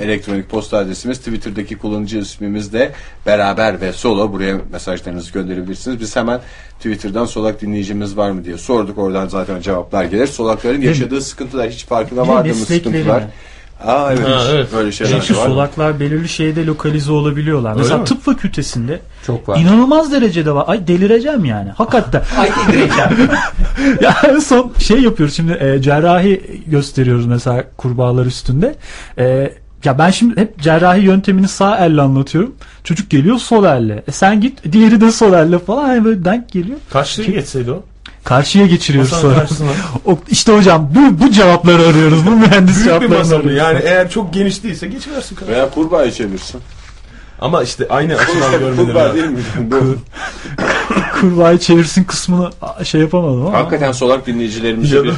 elektronik 0.00 0.50
posta 0.50 0.78
adresimiz 0.78 1.18
Twitter'daki 1.18 1.78
kullanıcı 1.78 2.18
ismimiz 2.18 2.72
de 2.72 2.92
beraber 3.26 3.80
ve 3.80 3.92
solo 3.92 4.32
buraya 4.32 4.56
mesajlarınızı 4.72 5.32
gönderebilirsiniz. 5.32 6.00
Biz 6.00 6.16
hemen 6.16 6.40
Twitter'dan 6.76 7.26
solak 7.26 7.60
dinleyicimiz 7.60 8.16
var 8.16 8.30
mı 8.30 8.44
diye 8.44 8.58
sorduk. 8.58 8.98
Oradan 8.98 9.28
zaten 9.28 9.60
cevaplar 9.60 10.04
gelir. 10.04 10.26
Solakların 10.26 10.80
yaşadığı 10.80 11.20
sıkıntılar 11.20 11.70
hiç 11.70 11.84
farkına 11.84 12.28
vardığımız 12.28 12.68
sıkıntılar. 12.68 13.24
Aa 13.86 14.12
evet. 14.12 14.28
Ha, 14.28 14.44
evet. 14.50 14.68
Böyle 14.72 14.92
şeyler 14.92 15.20
Çünkü 15.20 15.40
var. 15.40 15.46
solaklar 15.46 16.00
belirli 16.00 16.28
şeyde 16.28 16.66
lokalize 16.66 17.12
olabiliyorlar. 17.12 17.74
Mesela 17.76 17.98
mi? 17.98 18.04
tıp 18.04 18.22
fakültesinde 18.22 19.00
Çok 19.26 19.48
var. 19.48 19.60
inanılmaz 19.60 20.12
derecede 20.12 20.52
var. 20.52 20.64
Ay 20.66 20.86
delireceğim 20.86 21.44
yani. 21.44 21.70
Hakikaten. 21.70 22.22
Ay 22.38 22.50
delireceğim. 22.68 23.30
ya 24.00 24.16
en 24.28 24.38
son 24.38 24.72
şey 24.78 25.00
yapıyoruz 25.00 25.34
şimdi 25.36 25.52
e, 25.52 25.82
cerrahi 25.82 26.62
gösteriyoruz 26.66 27.26
mesela 27.26 27.64
kurbağalar 27.76 28.26
üstünde. 28.26 28.74
E, 29.18 29.52
ya 29.84 29.98
ben 29.98 30.10
şimdi 30.10 30.40
hep 30.40 30.60
cerrahi 30.60 31.00
yöntemini 31.02 31.48
sağ 31.48 31.78
elle 31.78 32.00
anlatıyorum. 32.02 32.54
Çocuk 32.84 33.10
geliyor 33.10 33.38
sol 33.38 33.64
elle. 33.64 34.02
E 34.08 34.12
sen 34.12 34.40
git 34.40 34.72
diğeri 34.72 35.00
de 35.00 35.12
sol 35.12 35.32
elle 35.32 35.58
falan. 35.58 35.84
Hani 35.84 36.04
böyle 36.04 36.24
denk 36.24 36.48
geliyor. 36.52 36.78
Kaçlığı 36.90 37.24
geçseydi 37.24 37.70
o? 37.70 37.82
Karşıya 38.24 38.66
geçiriyoruz 38.66 39.10
sonra. 39.10 39.34
karşısına. 39.34 39.68
O, 40.06 40.18
işte 40.30 40.56
hocam 40.56 40.90
bu, 40.94 41.24
bu 41.24 41.30
cevapları 41.30 41.82
arıyoruz. 41.82 42.26
Bu 42.26 42.30
mühendis 42.30 42.76
Büyük 42.76 42.86
bir 42.88 43.08
cevaplarını 43.08 43.34
arıyoruz. 43.34 43.56
Yani 43.56 43.80
eğer 43.84 44.10
çok 44.10 44.34
geniş 44.34 44.64
değilse 44.64 44.86
geçiversin. 44.86 45.36
kardeşim. 45.36 45.54
Veya 45.54 45.70
kurbağayı 45.70 46.12
çevirsin. 46.12 46.60
Ama 47.40 47.62
işte 47.62 47.86
aynı 47.90 48.16
açıdan 48.16 48.50
görmeleri 48.50 48.76
Kurbağa 48.76 49.14
değil 49.14 49.26
mi? 49.26 49.38
Kurbağayı 51.20 51.58
çevirsin 51.58 52.04
kısmını 52.04 52.50
şey 52.84 53.00
yapamadım 53.00 53.46
ama. 53.46 53.58
Hakikaten 53.58 53.92
solak 53.92 54.26
dinleyicilerimize 54.26 55.04
bir 55.04 55.12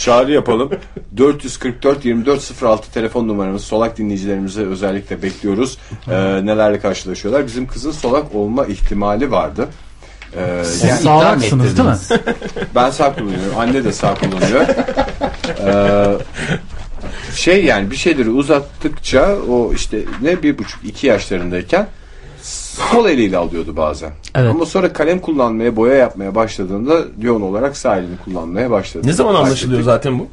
çağrı 0.00 0.32
yapalım. 0.32 0.70
444 1.16 1.98
2406 1.98 2.92
telefon 2.92 3.28
numaramız 3.28 3.64
solak 3.64 3.98
dinleyicilerimize 3.98 4.62
özellikle 4.62 5.22
bekliyoruz. 5.22 5.78
Ee, 6.08 6.12
nelerle 6.46 6.80
karşılaşıyorlar. 6.80 7.46
Bizim 7.46 7.66
kızın 7.66 7.90
solak 7.90 8.34
olma 8.34 8.66
ihtimali 8.66 9.30
vardı. 9.30 9.68
Ee, 10.36 10.64
Siz 10.64 10.84
yani 10.84 11.00
sağlaksınız, 11.00 11.78
değil 11.78 11.88
mi? 11.88 11.96
ben 12.74 12.90
sağ 12.90 13.14
kullanıyorum. 13.14 13.58
Anne 13.58 13.84
de 13.84 13.92
sağ 13.92 14.14
kullanıyor. 14.14 14.66
Ee, 15.66 16.04
şey 17.34 17.64
yani 17.64 17.90
bir 17.90 17.96
şeyleri 17.96 18.30
uzattıkça 18.30 19.36
o 19.50 19.72
işte 19.74 19.98
ne 20.22 20.42
bir 20.42 20.58
buçuk 20.58 20.84
iki 20.84 21.06
yaşlarındayken 21.06 21.86
sol 22.76 23.08
eliyle 23.08 23.36
alıyordu 23.36 23.76
bazen. 23.76 24.10
Evet. 24.34 24.50
Ama 24.50 24.66
sonra 24.66 24.92
kalem 24.92 25.18
kullanmaya, 25.18 25.76
boya 25.76 25.94
yapmaya 25.94 26.34
başladığında 26.34 27.00
yoğun 27.20 27.40
olarak 27.40 27.76
sağ 27.76 27.96
elini 27.96 28.16
kullanmaya 28.24 28.70
başladı. 28.70 29.06
Ne 29.06 29.12
zaman 29.12 29.32
Fark 29.34 29.46
anlaşılıyor 29.46 29.78
ettik. 29.80 29.84
zaten 29.84 30.18
bu? 30.18 30.28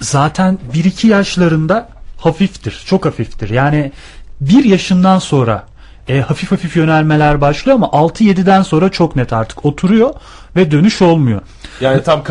zaten 0.00 0.58
1-2 0.74 1.06
yaşlarında 1.06 1.88
hafiftir. 2.18 2.82
Çok 2.86 3.06
hafiftir. 3.06 3.50
Yani 3.50 3.92
1 4.40 4.64
yaşından 4.64 5.18
sonra 5.18 5.66
e, 6.08 6.20
hafif 6.20 6.52
hafif 6.52 6.76
yönelmeler 6.76 7.40
başlıyor 7.40 7.76
ama 7.76 7.86
6-7'den 7.86 8.62
sonra 8.62 8.88
çok 8.88 9.16
net 9.16 9.32
artık 9.32 9.64
oturuyor 9.64 10.14
ve 10.56 10.70
dönüş 10.70 11.02
olmuyor. 11.02 11.40
Yani 11.80 12.02
tam 12.02 12.22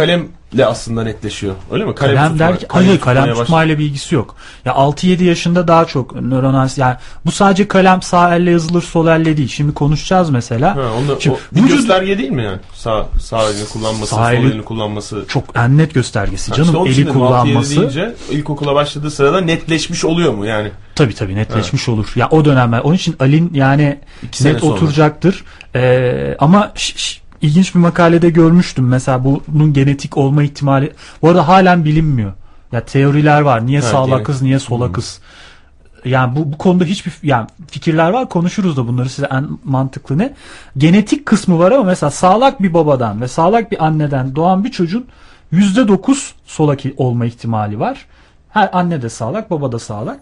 kalemle 0.51 0.65
aslında 0.65 1.03
netleşiyor. 1.03 1.55
Öyle 1.71 1.85
mi? 1.85 1.95
Kalem, 1.95 2.17
tutma- 2.17 2.39
der 2.39 2.59
ki 2.59 2.65
hayır 2.69 2.99
kalem 2.99 3.23
tutmaya 3.23 3.39
baş- 3.39 3.45
tutmayla 3.47 3.79
bir 3.79 3.83
ilgisi 3.85 4.15
yok. 4.15 4.35
Ya 4.65 4.73
6-7 4.73 5.23
yaşında 5.23 5.67
daha 5.67 5.85
çok 5.85 6.21
nöronal 6.21 6.69
yani 6.77 6.95
bu 7.25 7.31
sadece 7.31 7.67
kalem 7.67 8.01
sağ 8.01 8.35
elle 8.35 8.51
yazılır 8.51 8.81
sol 8.81 9.07
elle 9.07 9.37
değil. 9.37 9.47
Şimdi 9.49 9.73
konuşacağız 9.73 10.29
mesela. 10.29 10.75
Ha, 10.75 10.81
onu, 10.99 11.21
Şimdi 11.21 11.35
o, 11.35 11.55
bir 11.55 11.61
vücut- 11.61 11.75
gösterge 11.77 12.17
değil 12.17 12.29
mi 12.29 12.43
yani? 12.43 12.57
Sağ, 12.73 13.07
sağ 13.21 13.49
elini 13.49 13.65
kullanması, 13.67 14.15
Sağ 14.15 14.15
sol 14.25 14.33
eli- 14.33 14.47
elini 14.51 14.63
kullanması. 14.65 15.25
Çok 15.27 15.43
en 15.55 15.77
net 15.77 15.93
göstergesi 15.93 16.51
Ha, 16.51 16.55
canım 16.57 16.67
işte 16.69 16.77
onun 16.77 16.91
için 16.91 17.01
eli 17.01 17.09
dedim, 17.09 17.21
6-7 17.21 17.27
kullanması. 17.27 17.75
deyince 17.79 18.15
ilkokula 18.29 18.75
başladığı 18.75 19.11
sırada 19.11 19.41
netleşmiş 19.41 20.05
oluyor 20.05 20.33
mu 20.33 20.45
yani? 20.45 20.71
Tabii 20.95 21.15
tabii 21.15 21.35
netleşmiş 21.35 21.89
olur. 21.89 22.11
Ya 22.15 22.27
o 22.31 22.45
dönemler. 22.45 22.79
Onun 22.79 22.95
için 22.95 23.15
Alin 23.19 23.51
yani 23.53 23.99
İki 24.23 24.43
net 24.45 24.63
oturacaktır. 24.63 25.43
Ee, 25.75 26.35
ama 26.39 26.71
ş- 26.75 26.97
ş- 26.97 27.21
ilginç 27.41 27.75
bir 27.75 27.79
makalede 27.79 28.29
görmüştüm. 28.29 28.87
Mesela 28.87 29.23
bunun 29.47 29.73
genetik 29.73 30.17
olma 30.17 30.43
ihtimali. 30.43 30.93
Bu 31.21 31.29
arada 31.29 31.47
halen 31.47 31.85
bilinmiyor. 31.85 32.33
Ya 32.71 32.85
teoriler 32.85 33.41
var. 33.41 33.65
Niye 33.65 33.79
Evet, 33.79 33.89
sağla 33.89 34.11
yani- 34.11 34.23
kız, 34.23 34.41
niye 34.41 34.59
sola 34.59 34.91
kız? 34.91 35.19
Yani 36.05 36.35
bu, 36.35 36.51
bu 36.53 36.57
konuda 36.57 36.83
hiçbir 36.83 37.13
yani 37.23 37.47
fikirler 37.67 38.09
var. 38.09 38.29
Konuşuruz 38.29 38.77
da 38.77 38.87
bunları 38.87 39.09
size 39.09 39.27
en 39.31 39.47
mantıklı 39.63 40.17
ne? 40.17 40.33
Genetik 40.77 41.25
kısmı 41.25 41.59
var 41.59 41.71
ama 41.71 41.83
mesela 41.83 42.11
sağlak 42.11 42.61
bir 42.63 42.73
babadan 42.73 43.21
ve 43.21 43.27
sağlak 43.27 43.71
bir 43.71 43.85
anneden 43.85 44.35
doğan 44.35 44.63
bir 44.63 44.71
çocuğun 44.71 45.05
%9 45.53 46.33
solak 46.45 46.79
olma 46.97 47.25
ihtimali 47.25 47.79
var. 47.79 48.05
Her 48.49 48.69
anne 48.73 49.01
de 49.01 49.09
sağlak, 49.09 49.51
baba 49.51 49.71
da 49.71 49.79
sağlak. 49.79 50.19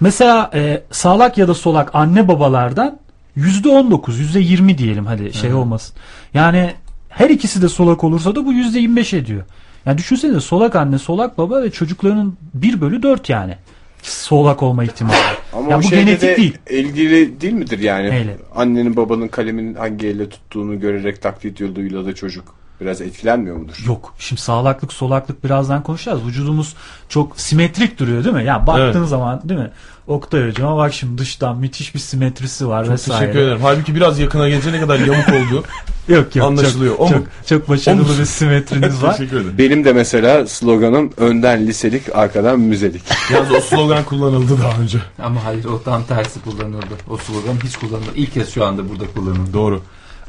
Mesela 0.00 0.50
e, 0.54 0.82
sağlak 0.90 1.38
ya 1.38 1.48
da 1.48 1.54
solak 1.54 1.94
anne 1.94 2.28
babalardan 2.28 2.98
yüzde 3.38 3.68
on 3.68 3.90
dokuz, 3.90 4.18
yüzde 4.18 4.40
yirmi 4.40 4.78
diyelim 4.78 5.06
hadi 5.06 5.32
şey 5.34 5.54
olmasın. 5.54 5.96
Yani 6.34 6.70
her 7.08 7.30
ikisi 7.30 7.62
de 7.62 7.68
solak 7.68 8.04
olursa 8.04 8.34
da 8.34 8.46
bu 8.46 8.52
yüzde 8.52 8.78
yirmi 8.78 8.96
beş 8.96 9.14
ediyor. 9.14 9.42
Yani 9.86 9.98
düşünsene 9.98 10.40
solak 10.40 10.76
anne, 10.76 10.98
solak 10.98 11.38
baba 11.38 11.62
ve 11.62 11.70
çocukların 11.70 12.34
bir 12.54 12.80
bölü 12.80 13.02
dört 13.02 13.28
yani 13.28 13.56
solak 14.02 14.62
olma 14.62 14.84
ihtimali. 14.84 15.16
Ama 15.52 15.70
Ya 15.70 15.78
bu 15.82 15.90
genetik 15.90 16.22
de 16.22 16.36
değil. 16.36 16.58
ilgili 16.70 17.40
değil 17.40 17.52
midir 17.52 17.78
yani? 17.78 18.10
Neyle? 18.10 18.36
Annenin 18.54 18.96
babanın 18.96 19.28
kalemin 19.28 19.74
hangi 19.74 20.06
elle 20.06 20.28
tuttuğunu 20.28 20.80
görerek 20.80 21.22
taklit 21.22 21.60
yoluyla 21.60 22.06
da 22.06 22.14
çocuk 22.14 22.54
biraz 22.80 23.00
etkilenmiyor 23.00 23.56
mudur? 23.56 23.82
Yok. 23.86 24.14
Şimdi 24.18 24.42
sağlaklık, 24.42 24.92
solaklık 24.92 25.44
birazdan 25.44 25.82
konuşacağız. 25.82 26.26
Vücudumuz 26.26 26.74
çok 27.08 27.40
simetrik 27.40 27.98
duruyor 27.98 28.24
değil 28.24 28.34
mi? 28.36 28.44
Yani 28.44 28.66
baktığın 28.66 28.98
Evet. 29.00 29.08
zaman 29.08 29.48
değil 29.48 29.60
mi? 29.60 29.70
Oktay 30.08 30.48
hocama 30.48 30.76
bak 30.76 30.94
şimdi 30.94 31.18
dıştan 31.18 31.56
müthiş 31.56 31.94
bir 31.94 32.00
simetrisi 32.00 32.68
var 32.68 32.84
Çok 32.84 32.92
vesaire. 32.94 33.20
teşekkür 33.20 33.38
ederim. 33.46 33.58
Halbuki 33.62 33.94
biraz 33.94 34.18
yakına 34.18 34.48
gelince 34.48 34.72
ne 34.72 34.80
kadar 34.80 34.98
yamuk 34.98 35.28
oldu. 35.28 35.64
Yok 36.08 36.36
yok. 36.36 36.46
Anlaşılıyor. 36.46 36.96
Çok, 36.96 37.06
O 37.06 37.08
çok, 37.10 37.22
çok 37.46 37.68
başarılı 37.68 38.02
O 38.16 38.20
bir 38.20 38.24
simetriniz 38.24 39.02
var. 39.02 39.16
teşekkür 39.16 39.36
ederim. 39.40 39.58
Benim 39.58 39.84
de 39.84 39.92
mesela 39.92 40.46
sloganım 40.46 41.10
önden 41.16 41.66
liselik, 41.66 42.16
arkadan 42.16 42.60
müzelik. 42.60 43.02
Yalnız 43.32 43.52
o 43.52 43.60
slogan 43.60 44.04
kullanıldı 44.04 44.58
daha 44.62 44.80
önce. 44.82 44.98
Ama 45.22 45.44
hayır 45.44 45.64
o 45.64 45.82
tam 45.82 46.04
tersi 46.04 46.40
kullanıldı. 46.40 46.86
O 47.10 47.16
slogan 47.16 47.54
hiç 47.64 47.76
kullanıldı. 47.76 48.10
İlk 48.14 48.34
kez 48.34 48.54
şu 48.54 48.64
anda 48.64 48.88
burada 48.88 49.04
kullanıldı. 49.14 49.52
Doğru. 49.52 49.82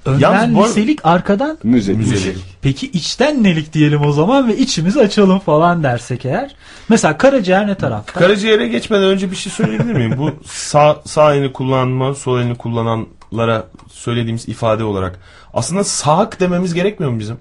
Önden 0.06 0.20
Yalnız 0.20 0.56
bu 0.56 0.64
liselik 0.64 1.06
arkadan 1.06 1.58
Müzelik. 1.64 2.00
Müzelik. 2.00 2.38
peki 2.62 2.88
içten 2.88 3.44
nelik 3.44 3.74
diyelim 3.74 4.02
o 4.06 4.12
zaman 4.12 4.48
ve 4.48 4.58
içimizi 4.58 5.00
açalım 5.00 5.40
falan 5.40 5.84
dersek 5.84 6.26
eğer. 6.26 6.56
Mesela 6.90 7.18
karaciğer 7.18 7.68
ne 7.68 7.76
tarafta? 7.76 8.20
Karaciğere 8.20 8.68
geçmeden 8.68 9.04
önce 9.04 9.32
bir 9.32 9.36
şey 9.36 9.52
söyleyebilir 9.52 9.94
miyim? 9.94 10.16
Bu 10.18 10.32
sağ, 10.46 11.02
sağ 11.06 11.36
elini 11.36 11.54
kullanma, 11.54 12.16
sol 12.16 12.40
elini 12.40 12.56
kullananlara 12.56 13.68
söylediğimiz 13.92 14.50
ifade 14.50 14.84
olarak. 14.84 15.20
Aslında 15.54 15.84
sağak 15.84 16.40
dememiz 16.40 16.74
gerekmiyor 16.74 17.12
mu 17.12 17.20
bizim? 17.20 17.38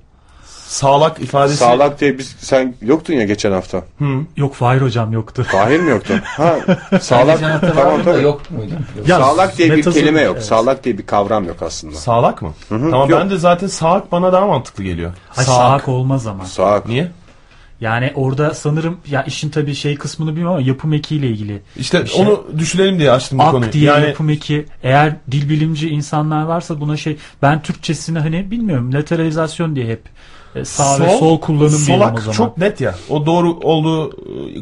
Sağlak 0.69 1.21
ifadesi. 1.21 1.57
Sağlak 1.57 2.01
diye 2.01 2.19
biz 2.19 2.37
sen 2.39 2.75
yoktun 2.83 3.15
ya 3.15 3.25
geçen 3.25 3.53
hafta. 3.53 3.79
Hı. 3.99 4.05
Yok 4.37 4.55
Fahir 4.55 4.81
hocam 4.81 5.13
yoktu. 5.13 5.47
Fahir 5.51 5.81
mi 5.81 5.91
yoktu? 5.91 6.15
Ha, 6.25 6.57
sağlak. 7.01 7.35
Geçen 7.39 7.51
hafta 7.51 7.73
tamam 7.73 7.93
vardı 7.93 8.01
da 8.01 8.05
tamam. 8.05 8.23
yok 8.23 8.51
muydu? 8.51 8.73
Ya, 9.07 9.19
Sağlak 9.19 9.59
diye 9.59 9.71
bir 9.71 9.77
metazı- 9.77 10.01
kelime 10.01 10.21
yok. 10.23 10.35
evet. 10.37 10.45
Sağlak 10.47 10.85
diye 10.85 10.99
bir 10.99 11.07
kavram 11.07 11.45
yok 11.45 11.57
aslında. 11.63 11.95
Sağlak 11.97 12.43
mı? 12.43 12.53
Tamam 12.69 13.11
Yok. 13.11 13.21
ben 13.21 13.31
de 13.31 13.37
zaten 13.39 13.67
sağak 13.67 14.13
bana 14.13 14.33
daha 14.33 14.47
mantıklı 14.47 14.85
geliyor. 14.85 15.13
Ay, 15.37 15.45
Sağak. 15.45 15.89
olmaz 15.89 16.27
ama. 16.27 16.45
Sağak. 16.45 16.89
Niye? 16.89 17.11
Yani 17.81 18.13
orada 18.15 18.55
sanırım 18.55 18.97
ya 19.11 19.23
işin 19.23 19.51
tabii 19.51 19.75
şey 19.75 19.97
kısmını 19.97 20.31
bilmiyorum 20.31 20.53
ama 20.57 20.67
yapım 20.67 20.93
ekiyle 20.93 21.27
ilgili. 21.29 21.63
İşte 21.77 22.05
Bir 22.05 22.09
şey- 22.09 22.27
onu 22.27 22.45
düşünelim 22.59 22.99
diye 22.99 23.11
açtım 23.11 23.39
bu 23.39 23.43
Ak 23.43 23.51
konuyu. 23.53 23.73
diye 23.73 23.85
Yani 23.85 24.07
yapım 24.07 24.31
eki 24.31 24.67
eğer 24.83 25.13
dil 25.31 25.49
bilimci 25.49 25.89
insanlar 25.89 26.43
varsa 26.43 26.81
buna 26.81 26.97
şey 26.97 27.17
ben 27.43 27.63
Türkçesini 27.63 28.19
hani 28.19 28.51
bilmiyorum 28.51 28.95
lateralizasyon 28.95 29.77
diye 29.77 29.87
hep 29.87 30.03
e, 30.57 30.65
sağ 30.65 31.01
ve 31.01 31.19
sol 31.19 31.41
kullanım 31.41 31.71
solak 31.71 32.19
o 32.19 32.21
zaman. 32.21 32.33
çok 32.33 32.59
net 32.59 32.81
ya. 32.81 32.95
O 33.09 33.27
doğru 33.27 33.53
olduğu 33.63 34.11
e, 34.11 34.15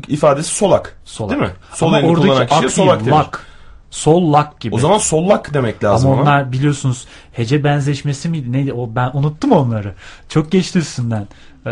ifadesi 0.08 0.54
solak. 0.54 0.96
Solak. 1.04 1.30
Değil 1.30 1.42
mi? 1.42 1.50
Sol 1.74 1.86
Ama 1.86 1.98
elini 2.00 2.14
kullanan 2.14 2.46
kişiye 2.46 2.64
ak 2.66 2.70
solak 2.72 3.00
denir. 3.00 3.10
lak. 3.10 3.42
Sol 3.90 4.32
lak 4.32 4.60
gibi. 4.60 4.74
O 4.74 4.78
zaman 4.78 4.98
sollak 4.98 5.54
demek 5.54 5.84
lazım 5.84 6.10
Ama 6.10 6.20
ona. 6.22 6.30
onlar 6.30 6.52
biliyorsunuz 6.52 7.06
hece 7.32 7.64
benzeşmesi 7.64 8.28
miydi 8.28 8.52
neydi 8.52 8.72
o 8.72 8.90
ben 8.94 9.10
unuttum 9.14 9.52
onları. 9.52 9.92
Çok 10.28 10.52
geçti 10.52 10.78
üstünden. 10.78 11.26
Ee, 11.66 11.70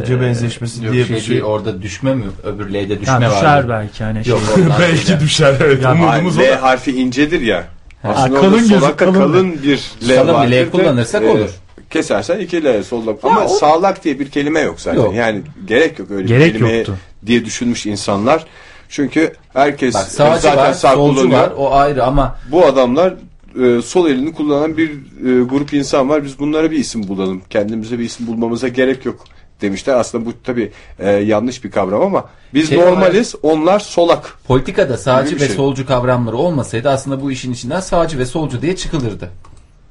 Hece 0.00 0.20
benzeşmesi 0.20 0.92
diye 0.92 1.04
şey 1.04 1.16
bir 1.16 1.20
şey. 1.20 1.30
değil, 1.30 1.42
orada 1.42 1.82
düşme 1.82 2.14
mi? 2.14 2.24
Öbür 2.44 2.74
L'de 2.74 3.00
düşme 3.00 3.12
yani 3.12 3.26
var. 3.28 3.36
düşer 3.36 3.68
belki 3.68 4.04
hani 4.04 4.22
Yok 4.28 4.40
şey. 4.54 4.64
Belki 4.80 5.20
düşer 5.20 5.54
evet. 5.60 5.82
Ya, 5.82 5.92
Umudumuz 5.92 6.38
L 6.38 6.56
harfi 6.56 7.00
incedir 7.00 7.40
ya. 7.40 7.64
Aslında 8.04 8.34
kalın 8.40 8.46
orada 8.46 8.58
gözü, 8.58 8.74
solaka 8.74 8.96
kalın. 8.96 9.14
kalın, 9.14 9.62
bir 9.62 9.78
L 10.08 10.14
Kalın 10.16 10.28
bir 10.28 10.32
vardır 10.34 10.52
L 10.66 10.70
kullanırsak 10.70 11.22
e, 11.22 11.28
olur. 11.28 11.50
Kesersen 11.90 12.38
iki 12.40 12.64
L 12.64 12.82
solak. 12.82 13.18
Ama 13.24 13.44
o- 13.44 13.48
sağlak 13.48 14.04
diye 14.04 14.18
bir 14.20 14.30
kelime 14.30 14.60
yok 14.60 14.80
zaten. 14.80 15.00
Yok. 15.00 15.14
Yani 15.14 15.42
gerek 15.66 15.98
yok 15.98 16.10
öyle 16.10 16.26
Gerek 16.26 16.46
bir 16.54 16.58
kelime 16.58 16.72
yoktu. 16.76 16.96
diye 17.26 17.44
düşünmüş 17.44 17.86
insanlar. 17.86 18.46
Çünkü 18.88 19.32
herkes 19.52 19.94
Bak 19.94 20.02
sağcı 20.02 20.40
zaten 20.42 20.58
var, 20.58 20.72
sağ 20.72 20.94
solcu 20.94 21.20
kullanıyor. 21.20 21.40
var. 21.40 21.52
O 21.56 21.72
ayrı 21.74 22.04
ama 22.04 22.38
Bu 22.52 22.66
adamlar 22.66 23.14
e, 23.62 23.82
sol 23.82 24.08
elini 24.10 24.32
kullanan 24.34 24.76
bir 24.76 24.90
e, 24.90 25.42
grup 25.44 25.72
insan 25.72 26.08
var. 26.08 26.24
Biz 26.24 26.38
bunlara 26.38 26.70
bir 26.70 26.76
isim 26.78 27.08
bulalım. 27.08 27.42
Kendimize 27.50 27.98
bir 27.98 28.04
isim 28.04 28.26
bulmamıza 28.26 28.68
gerek 28.68 29.04
yok 29.06 29.24
demişler. 29.62 29.94
Aslında 29.94 30.26
bu 30.26 30.32
tabii 30.44 30.72
e, 30.98 31.10
yanlış 31.10 31.64
bir 31.64 31.70
kavram 31.70 32.02
ama 32.02 32.24
biz 32.54 32.68
Şey 32.68 32.78
normaliz, 32.78 33.34
onlar 33.42 33.78
solak. 33.78 34.38
politikada 34.46 34.96
sağcı 34.98 35.34
ve 35.36 35.46
şey. 35.46 35.56
solcu 35.56 35.86
kavramları 35.86 36.36
olmasaydı 36.36 36.88
aslında 36.90 37.22
bu 37.22 37.30
işin 37.32 37.52
içinden 37.52 37.80
sağcı 37.80 38.18
ve 38.18 38.26
solcu 38.26 38.62
diye 38.62 38.76
çıkılırdı. 38.76 39.30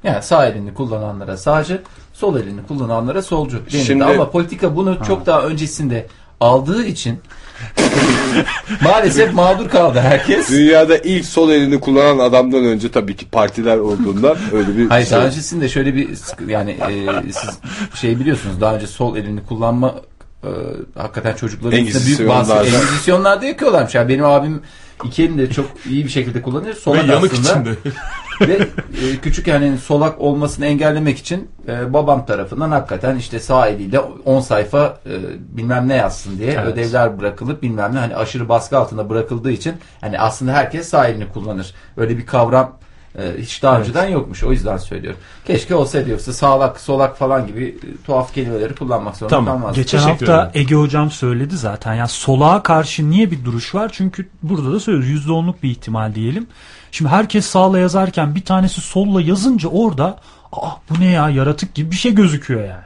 Yani 0.06 0.22
sağ 0.22 0.46
elini 0.46 0.74
kullananlara 0.74 1.36
sağcı, 1.36 1.82
sol 2.12 2.36
elini 2.36 2.66
kullananlara 2.68 3.22
solcu 3.22 3.56
denirdi. 3.72 3.84
Şimdi- 3.86 4.04
Ama 4.04 4.30
politika 4.30 4.76
bunu 4.76 4.98
çok 5.06 5.26
daha 5.26 5.42
öncesinde 5.42 6.06
aldığı 6.40 6.84
için 6.84 7.20
maalesef 8.82 9.34
mağdur 9.34 9.68
kaldı 9.68 9.98
herkes. 10.00 10.50
Dünyada 10.50 10.98
ilk 10.98 11.24
sol 11.26 11.50
elini 11.50 11.80
kullanan 11.80 12.18
adamdan 12.18 12.64
önce 12.64 12.90
tabii 12.90 13.16
ki 13.16 13.26
partiler 13.28 13.76
olduğundan 13.78 14.36
öyle 14.52 14.76
bir 14.76 14.88
Hayır 14.88 15.06
şey. 15.06 15.18
daha 15.18 15.26
öncesinde 15.26 15.68
şöyle 15.68 15.94
bir 15.94 16.08
yani 16.48 16.70
e, 16.70 17.32
siz 17.32 17.58
şey 17.94 18.20
biliyorsunuz 18.20 18.60
daha 18.60 18.74
önce 18.74 18.86
sol 18.86 19.16
elini 19.16 19.44
kullanma 19.46 19.94
e, 20.44 20.50
hakikaten 20.98 21.34
çocukların 21.34 21.72
büyük 21.78 21.94
baskı 21.94 21.98
Engizisyonlarda. 22.08 23.46
yakıyorlarmış. 23.46 23.94
Yani 23.94 24.08
benim 24.08 24.24
abim 24.24 24.62
iki 25.04 25.22
elini 25.24 25.38
de 25.38 25.50
çok 25.50 25.66
iyi 25.90 26.04
bir 26.04 26.10
şekilde 26.10 26.42
kullanıyor. 26.42 26.74
Ve 26.76 26.80
Solak 26.80 27.08
yanık 27.08 27.32
aslında. 27.32 27.50
içinde. 27.50 27.70
Ve 28.40 28.52
e, 29.02 29.16
küçük 29.22 29.46
yani 29.46 29.78
solak 29.78 30.20
olmasını 30.20 30.66
engellemek 30.66 31.18
için 31.18 31.50
e, 31.68 31.92
babam 31.92 32.26
tarafından 32.26 32.70
hakikaten 32.70 33.16
işte 33.16 33.40
sağ 33.40 33.68
eliyle 33.68 33.98
10 34.00 34.40
sayfa 34.40 34.98
e, 35.06 35.10
bilmem 35.56 35.88
ne 35.88 35.94
yazsın 35.96 36.38
diye 36.38 36.52
Evet. 36.52 36.66
ödevler 36.66 37.18
bırakılıp 37.20 37.62
bilmem 37.62 37.94
ne 37.94 37.98
hani 37.98 38.16
aşırı 38.16 38.48
baskı 38.48 38.78
altında 38.78 39.10
bırakıldığı 39.10 39.50
için 39.52 39.74
hani 40.00 40.18
aslında 40.18 40.52
herkes 40.52 40.88
sağ 40.88 41.06
elini 41.08 41.28
kullanır. 41.32 41.74
Öyle 41.96 42.18
bir 42.18 42.26
kavram 42.26 42.78
hiç 43.38 43.62
daha 43.62 43.76
Evet. 43.76 43.86
önceden 43.88 44.08
yokmuş. 44.08 44.44
O 44.44 44.52
yüzden 44.52 44.76
söylüyorum. 44.76 45.20
Keşke 45.46 45.74
olsaydı 45.74 46.10
yoksa 46.10 46.32
sağlak, 46.32 46.80
solak 46.80 47.18
falan 47.18 47.46
gibi 47.46 47.78
tuhaf 48.06 48.34
kelimeleri 48.34 48.74
kullanmak 48.74 49.16
zorunda 49.16 49.36
Tamam. 49.36 49.54
kalmazdık. 49.54 49.76
Geçen 49.76 49.98
Teşekkür 49.98 50.26
hafta 50.26 50.50
ederim. 50.50 50.50
Ege 50.66 50.74
hocam 50.74 51.10
söyledi 51.10 51.56
zaten. 51.56 51.94
Yani 51.94 52.08
solağa 52.08 52.62
karşı 52.62 53.10
niye 53.10 53.30
bir 53.30 53.44
duruş 53.44 53.74
var? 53.74 53.90
Çünkü 53.92 54.28
burada 54.42 54.72
da 54.72 54.80
söylüyoruz 54.80 55.26
%10'luk 55.26 55.54
bir 55.62 55.70
ihtimal 55.70 56.14
diyelim. 56.14 56.46
Şimdi 56.92 57.10
herkes 57.10 57.46
sağla 57.46 57.78
yazarken 57.78 58.34
bir 58.34 58.44
tanesi 58.44 58.80
solla 58.80 59.20
yazınca 59.22 59.68
orada 59.68 60.18
Aa, 60.52 60.70
bu 60.90 61.00
ne 61.00 61.10
ya 61.10 61.30
yaratık 61.30 61.74
gibi 61.74 61.90
bir 61.90 61.96
şey 61.96 62.14
gözüküyor 62.14 62.60
yani. 62.60 62.84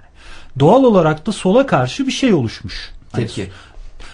Doğal 0.58 0.84
olarak 0.84 1.26
da 1.26 1.32
sola 1.32 1.66
karşı 1.66 2.06
bir 2.06 2.12
şey 2.12 2.34
oluşmuş. 2.34 2.90
Hani 3.12 3.26
Tepki. 3.26 3.50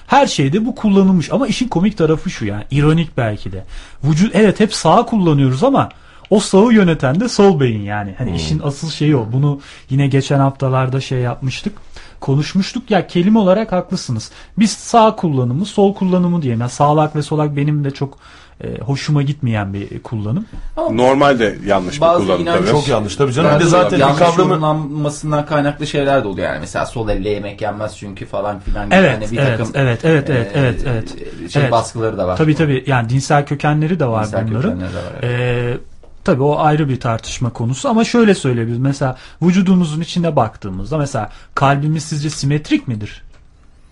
her 0.06 0.26
şeyde 0.26 0.66
bu 0.66 0.74
kullanılmış 0.74 1.32
ama 1.32 1.46
işin 1.46 1.68
komik 1.68 1.98
tarafı 1.98 2.30
şu 2.30 2.44
yani 2.44 2.64
ironik 2.70 3.16
belki 3.16 3.52
de. 3.52 3.64
Vücut 4.04 4.34
evet 4.34 4.60
hep 4.60 4.74
sağ 4.74 5.06
kullanıyoruz 5.06 5.64
ama 5.64 5.88
o 6.30 6.40
sağı 6.40 6.72
yöneten 6.72 7.20
de 7.20 7.28
sol 7.28 7.60
beyin 7.60 7.82
yani. 7.82 8.14
Hani 8.18 8.36
işin 8.36 8.60
asıl 8.64 8.90
şeyi 8.90 9.16
o. 9.16 9.26
Bunu 9.32 9.60
yine 9.90 10.06
geçen 10.06 10.38
haftalarda 10.38 11.00
şey 11.00 11.18
yapmıştık. 11.18 11.72
Konuşmuştuk 12.20 12.90
ya 12.90 13.06
kelime 13.06 13.38
olarak 13.38 13.72
haklısınız. 13.72 14.30
Biz 14.58 14.70
sağ 14.72 15.16
kullanımı, 15.16 15.64
sol 15.66 15.94
kullanımı 15.94 16.42
diyelim. 16.42 16.60
Yani 16.60 16.70
sağlak 16.70 17.16
ve 17.16 17.22
solak 17.22 17.56
benim 17.56 17.84
de 17.84 17.90
çok 17.90 18.18
e, 18.64 18.78
hoşuma 18.80 19.22
gitmeyen 19.22 19.74
bir 19.74 20.02
kullanım. 20.02 20.46
Normalde 20.92 21.58
yanlış 21.66 21.96
bir 21.96 22.00
Bazı 22.00 22.22
kullanım 22.24 22.42
inanç- 22.42 22.58
tabii. 22.58 22.70
Çok 22.70 22.88
yanlış 22.88 23.16
tabii 23.16 23.32
canım. 23.32 23.50
Bir 23.58 23.64
de 23.64 23.68
zaten 23.68 23.92
bir 23.98 23.98
yanlış 24.04 24.18
kavramı 24.18 24.48
yorumlanmasından 24.50 25.46
kaynaklı 25.46 25.86
şeyler 25.86 26.24
de 26.24 26.28
oluyor 26.28 26.48
yani. 26.48 26.60
Mesela 26.60 26.86
sol 26.86 27.08
elle 27.08 27.28
yemek 27.30 27.60
yenmez 27.62 27.96
çünkü 27.96 28.26
falan 28.26 28.60
filan. 28.60 28.86
gibi. 28.86 28.94
Evet, 28.94 29.14
Hani 29.14 29.30
bir 29.32 29.38
evet, 29.38 29.58
takım, 29.58 29.72
evet, 29.74 30.00
evet, 30.04 30.30
evet, 30.30 30.56
e, 30.56 30.58
evet, 30.58 30.84
evet. 30.86 31.14
Şey 31.52 31.62
Evet. 31.62 31.72
baskıları 31.72 32.18
da 32.18 32.26
var. 32.28 32.36
Tabii 32.36 32.54
tabii 32.54 32.84
yani 32.86 33.08
dinsel 33.08 33.46
kökenleri 33.46 34.00
de 34.00 34.06
var 34.06 34.24
Dinsel 34.24 34.48
bunların. 34.48 34.70
kökenleri 34.70 34.92
de 34.92 34.96
var, 34.96 35.12
evet. 35.22 35.80
Ee, 35.80 35.95
tabii 36.26 36.42
o 36.42 36.58
ayrı 36.58 36.88
bir 36.88 37.00
tartışma 37.00 37.50
konusu 37.50 37.88
ama 37.88 38.04
şöyle 38.04 38.34
söyleyebiliriz. 38.34 38.80
Mesela 38.80 39.16
vücudumuzun 39.42 40.00
içine 40.00 40.36
baktığımızda 40.36 40.98
mesela 40.98 41.30
kalbimiz 41.54 42.04
sizce 42.04 42.30
simetrik 42.30 42.88
midir? 42.88 43.22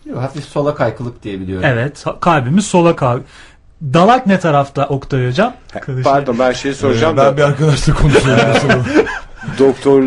Yok, 0.07 0.19
Hafif 0.19 0.45
sola 0.45 0.75
kaykılık 0.75 1.23
diye 1.23 1.41
biliyorum. 1.41 1.69
Evet 1.73 2.05
kalbimiz 2.21 2.67
sola 2.67 2.97
kal. 2.97 3.21
Dalak 3.83 4.27
ne 4.27 4.41
tarafta 4.41 4.87
Oktay 4.87 5.29
hocam? 5.29 5.55
Pardon 6.05 6.39
ben 6.39 6.53
şey 6.53 6.75
soracağım 6.75 7.15
Ee, 7.15 7.17
ben 7.17 7.27
da 7.27 7.37
bir 7.37 7.43
arkadaşla 7.43 7.95
konuşuyorum. 7.95 8.85
doktor 9.59 10.03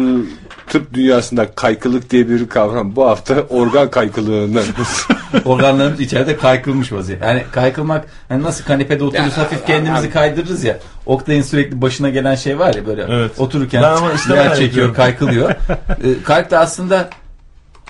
tıp 0.67 0.93
dünyasında 0.93 1.51
kaykılık 1.55 2.09
diye 2.09 2.29
bir 2.29 2.49
kavram 2.49 2.95
bu 2.95 3.05
hafta 3.07 3.35
organ 3.49 3.89
kaykılığından 3.91 4.63
Organlarımız 5.45 5.99
içeride 5.99 6.37
kaykılmış 6.37 6.91
vaziyette. 6.93 7.25
Yani 7.25 7.43
kaykılmak 7.51 8.05
hani 8.29 8.43
nasıl 8.43 8.63
kanepede 8.65 9.03
otururuz 9.03 9.37
hafif 9.37 9.67
kendimizi 9.67 10.09
kaydırırız 10.09 10.63
ya. 10.63 10.77
Oktay'ın 11.05 11.41
sürekli 11.41 11.81
başına 11.81 12.09
gelen 12.09 12.35
şey 12.35 12.59
var 12.59 12.73
ya 12.73 12.85
böyle 12.87 13.05
Evet. 13.09 13.31
otururken 13.39 13.83
işte 14.15 14.35
yer 14.35 14.55
çekiyor, 14.55 14.93
kaykılıyor. 14.95 15.51
Ee, 15.89 16.23
kalp 16.23 16.51
de 16.51 16.57
aslında 16.57 17.09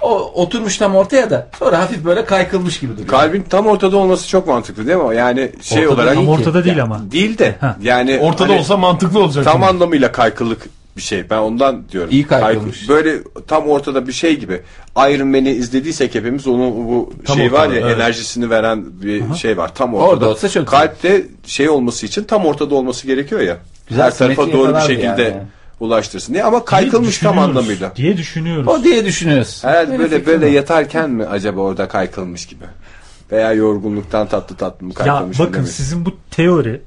o 0.02 0.12
oturmuş 0.20 0.78
tam 0.78 0.96
ortaya 0.96 1.30
da 1.30 1.48
sonra 1.60 1.80
hafif 1.80 2.06
böyle 2.06 2.26
kaykılmış 2.26 2.80
gibi 2.80 2.92
duruyor. 2.94 3.08
kalbin 3.08 3.46
tam 3.50 3.68
ortada 3.68 3.98
olması 3.98 4.28
çok 4.28 4.48
mantıklı 4.48 4.88
değil 4.88 4.98
mi? 4.98 5.16
Yani 5.16 5.52
şey 5.62 5.88
Ortada 5.88 6.02
olarak 6.02 6.16
Tam 6.16 6.28
ortada 6.30 6.64
değil 6.66 6.84
ama. 6.84 7.12
değil 7.12 7.38
de 7.38 7.56
Ha. 7.62 7.76
yani 7.82 8.20
Ortada 8.22 8.50
hani 8.50 8.60
olsa 8.60 8.78
mantıklı 8.78 9.20
olacak. 9.24 9.44
tam 9.44 9.54
şimdi. 9.54 9.66
anlamıyla 9.66 10.12
kaykılık 10.12 10.62
bir 10.98 11.02
şey. 11.02 11.30
Ben 11.30 11.38
ondan 11.38 11.90
diyorum. 11.90 12.10
İyi 12.12 12.28
kaykılmış. 12.28 12.90
Böyle 12.90 13.20
tam 13.48 13.68
ortada 13.68 14.08
bir 14.08 14.12
şey 14.14 14.40
gibi. 14.40 14.62
Iron 14.98 15.28
Man'i 15.28 15.50
izlediysek 15.50 16.16
hepimiz 16.16 16.48
onun 16.48 16.88
bu 16.88 17.14
Tam 17.26 17.38
şey 17.38 17.52
var 17.52 17.60
ortada, 17.68 17.76
ya 17.80 17.88
evet. 17.88 17.98
enerjisini 17.98 18.50
veren 18.50 18.86
bir 19.02 19.36
şey 19.36 19.58
var. 19.58 19.76
Tam 19.76 19.94
ortada. 19.94 20.10
Orada 20.10 20.30
olsa 20.30 20.50
çok 20.50 20.68
Kalpte 20.68 21.26
şey 21.46 21.70
olması 21.70 22.06
için 22.06 22.24
tam 22.24 22.46
ortada 22.46 22.76
olması 22.76 23.08
gerekiyor 23.08 23.42
ya. 23.42 23.58
Güzel 23.90 24.06
Her 24.06 24.18
tarafa 24.18 24.52
doğru 24.52 24.76
bir 24.76 24.80
şekilde 24.82 25.24
yani. 25.24 25.42
ulaştırsın 25.80 26.34
diye 26.34 26.44
ama 26.44 26.66
kaykılmış 26.66 27.18
tam 27.18 27.40
anlamıyla. 27.40 27.96
Diye 27.96 28.18
düşünüyoruz. 28.18 28.68
O 28.68 28.84
diye 28.84 29.06
düşünüyoruz. 29.06 29.64
Herhalde 29.64 29.92
Öyle 29.92 30.04
böyle 30.12 30.26
böyle 30.26 30.46
var. 30.46 30.52
yatarken 30.52 31.10
mi 31.10 31.26
acaba 31.26 31.62
orada 31.62 31.88
kaykılmış 31.88 32.46
gibi? 32.46 32.66
Veya 33.32 33.54
yorgunluktan 33.54 34.28
tatlı 34.28 34.56
tatlı 34.56 34.86
mı 34.88 34.94
Ya 35.00 35.06
kaykılmış 35.06 35.40
mı 35.40 35.46
bakın 35.48 35.64
sizin 35.64 36.06
bu 36.06 36.14
teori 36.32 36.82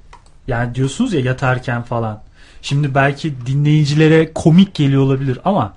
yani 0.47 0.75
diyorsunuz 0.75 1.13
ya 1.13 1.21
yatarken 1.21 1.83
falan. 1.83 2.23
Şimdi 2.63 2.95
belki 2.95 3.35
dinleyicilere 3.47 4.33
komik 4.35 4.75
geliyor 4.75 5.03
olabilir 5.03 5.39
ama 5.45 5.73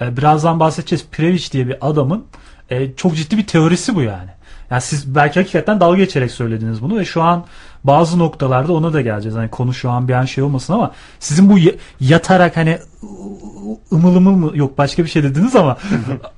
e, 0.00 0.16
birazdan 0.16 0.60
bahsedeceğiz. 0.60 1.04
Previc 1.12 1.50
diye 1.52 1.66
bir 1.68 1.76
adamın 1.80 2.24
e, 2.70 2.94
çok 2.94 3.16
ciddi 3.16 3.38
bir 3.38 3.46
teorisi 3.46 3.94
bu 3.94 4.02
yani. 4.02 4.28
Yani 4.70 4.80
siz 4.82 5.14
belki 5.14 5.40
hakikaten 5.40 5.80
dalga 5.80 5.96
geçerek 5.98 6.30
söylediniz 6.30 6.82
bunu 6.82 6.98
ve 6.98 7.04
şu 7.04 7.22
an 7.22 7.44
bazı 7.84 8.18
noktalarda 8.18 8.72
ona 8.72 8.92
da 8.92 9.00
geleceğiz. 9.00 9.36
Hani 9.36 9.48
konu 9.50 9.74
şu 9.74 9.90
an 9.90 10.08
bir 10.08 10.12
an 10.12 10.24
şey 10.24 10.44
olmasın 10.44 10.72
ama 10.72 10.92
sizin 11.20 11.50
bu 11.50 11.58
ya- 11.58 11.72
yatarak 12.00 12.56
hani 12.56 12.78
ımıl 13.92 14.16
ımıl 14.16 14.30
mı 14.30 14.50
yok 14.54 14.78
başka 14.78 15.04
bir 15.04 15.08
şey 15.08 15.22
dediniz 15.22 15.56
ama 15.56 15.76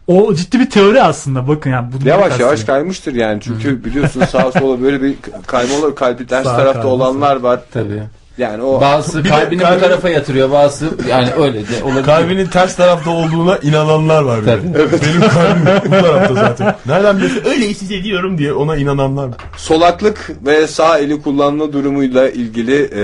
o 0.06 0.34
ciddi 0.34 0.60
bir 0.60 0.70
teori 0.70 1.02
aslında 1.02 1.48
bakın 1.48 1.70
yani. 1.70 1.92
bunu 1.92 2.08
Yavaş 2.08 2.24
kastediyorum. 2.24 2.54
yavaş 2.56 2.64
kaymıştır 2.66 3.14
yani 3.14 3.40
çünkü 3.42 3.84
biliyorsun 3.84 4.24
sağa 4.24 4.52
sola 4.52 4.82
böyle 4.82 5.02
bir 5.02 5.14
kayma 5.46 5.74
olur 5.74 5.96
kalbi 5.96 6.26
ters 6.26 6.44
Sağ 6.44 6.56
tarafta 6.56 6.72
kayma, 6.82 6.94
olanlar 6.94 7.36
var. 7.36 7.60
Tabii. 7.72 8.02
Yani 8.40 8.62
o 8.62 8.80
Bazısı 8.80 9.18
Bir 9.18 9.24
de 9.24 9.28
kalbini 9.28 9.62
kalbi- 9.62 9.76
bu 9.76 9.80
tarafa 9.80 10.08
yatırıyor, 10.08 10.50
bazısı 10.50 10.88
yani 11.08 11.28
öyle 11.38 11.58
de 11.68 11.84
olabilir. 11.84 12.04
Kalbinin 12.04 12.46
ters 12.46 12.76
tarafta 12.76 13.10
olduğuna 13.10 13.58
inananlar 13.62 14.22
var. 14.22 14.40
bir 14.42 14.46
de. 14.46 14.56
Tabii. 14.56 14.72
Benim 14.74 15.28
kalbim 15.28 15.66
bu 15.86 15.90
tarafta 16.06 16.34
zaten. 16.34 16.74
Nereden 16.86 17.16
biliyorsun? 17.16 17.42
Öyle 17.50 17.68
hissediyorum 17.68 18.38
diye 18.38 18.52
ona 18.52 18.76
inananlar 18.76 19.24
var. 19.28 19.34
solaklık 19.56 20.30
ve 20.46 20.66
sağ 20.66 20.98
eli 20.98 21.22
kullanma 21.22 21.72
durumuyla 21.72 22.30
ilgili 22.30 22.82
e, 22.94 23.02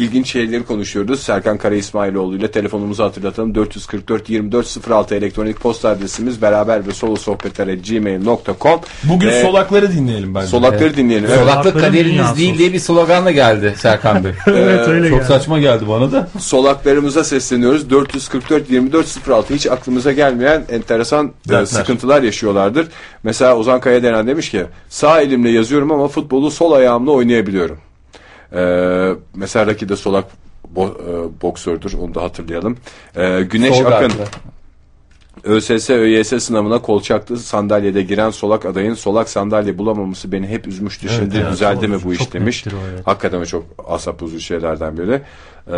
ilginç 0.00 0.32
şeyleri 0.32 0.62
konuşuyoruz. 0.64 1.20
Serkan 1.22 1.58
Kara 1.58 1.74
İsmailoğlu 1.74 2.36
ile 2.36 2.50
telefonumuzu 2.50 3.04
hatırlatalım. 3.04 3.54
444 3.54 4.30
24 4.30 4.90
06 4.90 5.14
elektronik 5.14 5.60
posta 5.60 5.88
adresimiz 5.88 6.42
beraber 6.42 6.86
ve 6.86 6.92
solo 6.92 7.16
sohbetler 7.16 7.66
gmail.com 7.66 8.80
Bugün 9.04 9.28
Ee, 9.28 9.42
solakları 9.42 9.92
dinleyelim 9.92 10.34
bence. 10.34 10.46
Solakları 10.46 10.96
dinleyelim. 10.96 11.28
Evet. 11.30 11.38
Solaklık 11.40 11.80
kaderiniz 11.80 12.36
değil 12.36 12.58
diye 12.58 12.72
bir 12.72 12.78
sloganla 12.78 13.30
geldi 13.30 13.74
Serkan 13.76 14.24
Bey. 14.24 14.32
Evet 14.46 14.88
öyle 14.88 15.08
Çok 15.08 15.18
geldi. 15.18 15.28
saçma 15.28 15.58
geldi 15.58 15.84
bana 15.88 16.12
da. 16.12 16.28
Solaklarımıza 16.38 17.24
sesleniyoruz. 17.24 17.90
444 17.90 18.70
24 18.70 19.28
06 19.28 19.54
hiç 19.54 19.66
aklımıza 19.66 20.12
gelmeyen 20.12 20.64
enteresan 20.70 21.26
e, 21.26 21.48
Dertler. 21.48 21.64
sıkıntılar 21.66 22.22
yaşıyorlardır. 22.22 22.86
Mesela 23.22 23.56
Ozan 23.56 23.80
Kaya 23.80 24.02
denen 24.02 24.26
demiş 24.26 24.50
ki 24.50 24.64
sağ 24.88 25.20
elimle 25.20 25.50
yazıyorum 25.50 25.92
ama 25.92 26.08
futbolu 26.08 26.50
sol 26.50 26.72
ayağımla 26.72 27.10
oynayabiliyorum. 27.10 27.78
Ee, 28.52 29.12
mesela 29.34 29.66
Raki 29.66 29.88
de 29.88 29.96
solak 29.96 30.24
bo- 30.76 31.26
e, 31.28 31.42
boksördür 31.42 31.92
onu 32.00 32.14
da 32.14 32.22
hatırlayalım. 32.22 32.76
Ee, 33.16 33.42
Güneş 33.50 33.76
Sol 33.76 33.84
Akın 33.84 34.08
gardlı. 34.08 34.24
ÖSS 35.44 35.90
ÖYS 35.90 36.28
sınavına 36.44 36.78
kolçaklı 36.82 37.38
sandalyede 37.38 38.02
giren 38.02 38.30
solak 38.30 38.66
adayın 38.66 38.94
solak 38.94 39.28
sandalye 39.28 39.78
bulamaması 39.78 40.32
beni 40.32 40.46
hep 40.48 40.66
üzmüştü. 40.66 41.06
Evet, 41.10 41.18
Şimdi 41.18 41.36
evet, 41.36 41.52
düzeldi 41.52 41.88
mi 41.88 41.96
bu 42.04 42.12
iş 42.12 42.18
çok 42.18 42.32
demiş. 42.32 42.64
o, 42.66 42.70
evet. 42.92 43.06
Hakikaten 43.06 43.44
çok 43.44 43.64
asap 43.88 44.20
bozucu 44.20 44.40
şeylerden 44.40 44.96
biri. 44.98 45.22
Ee, 45.68 45.72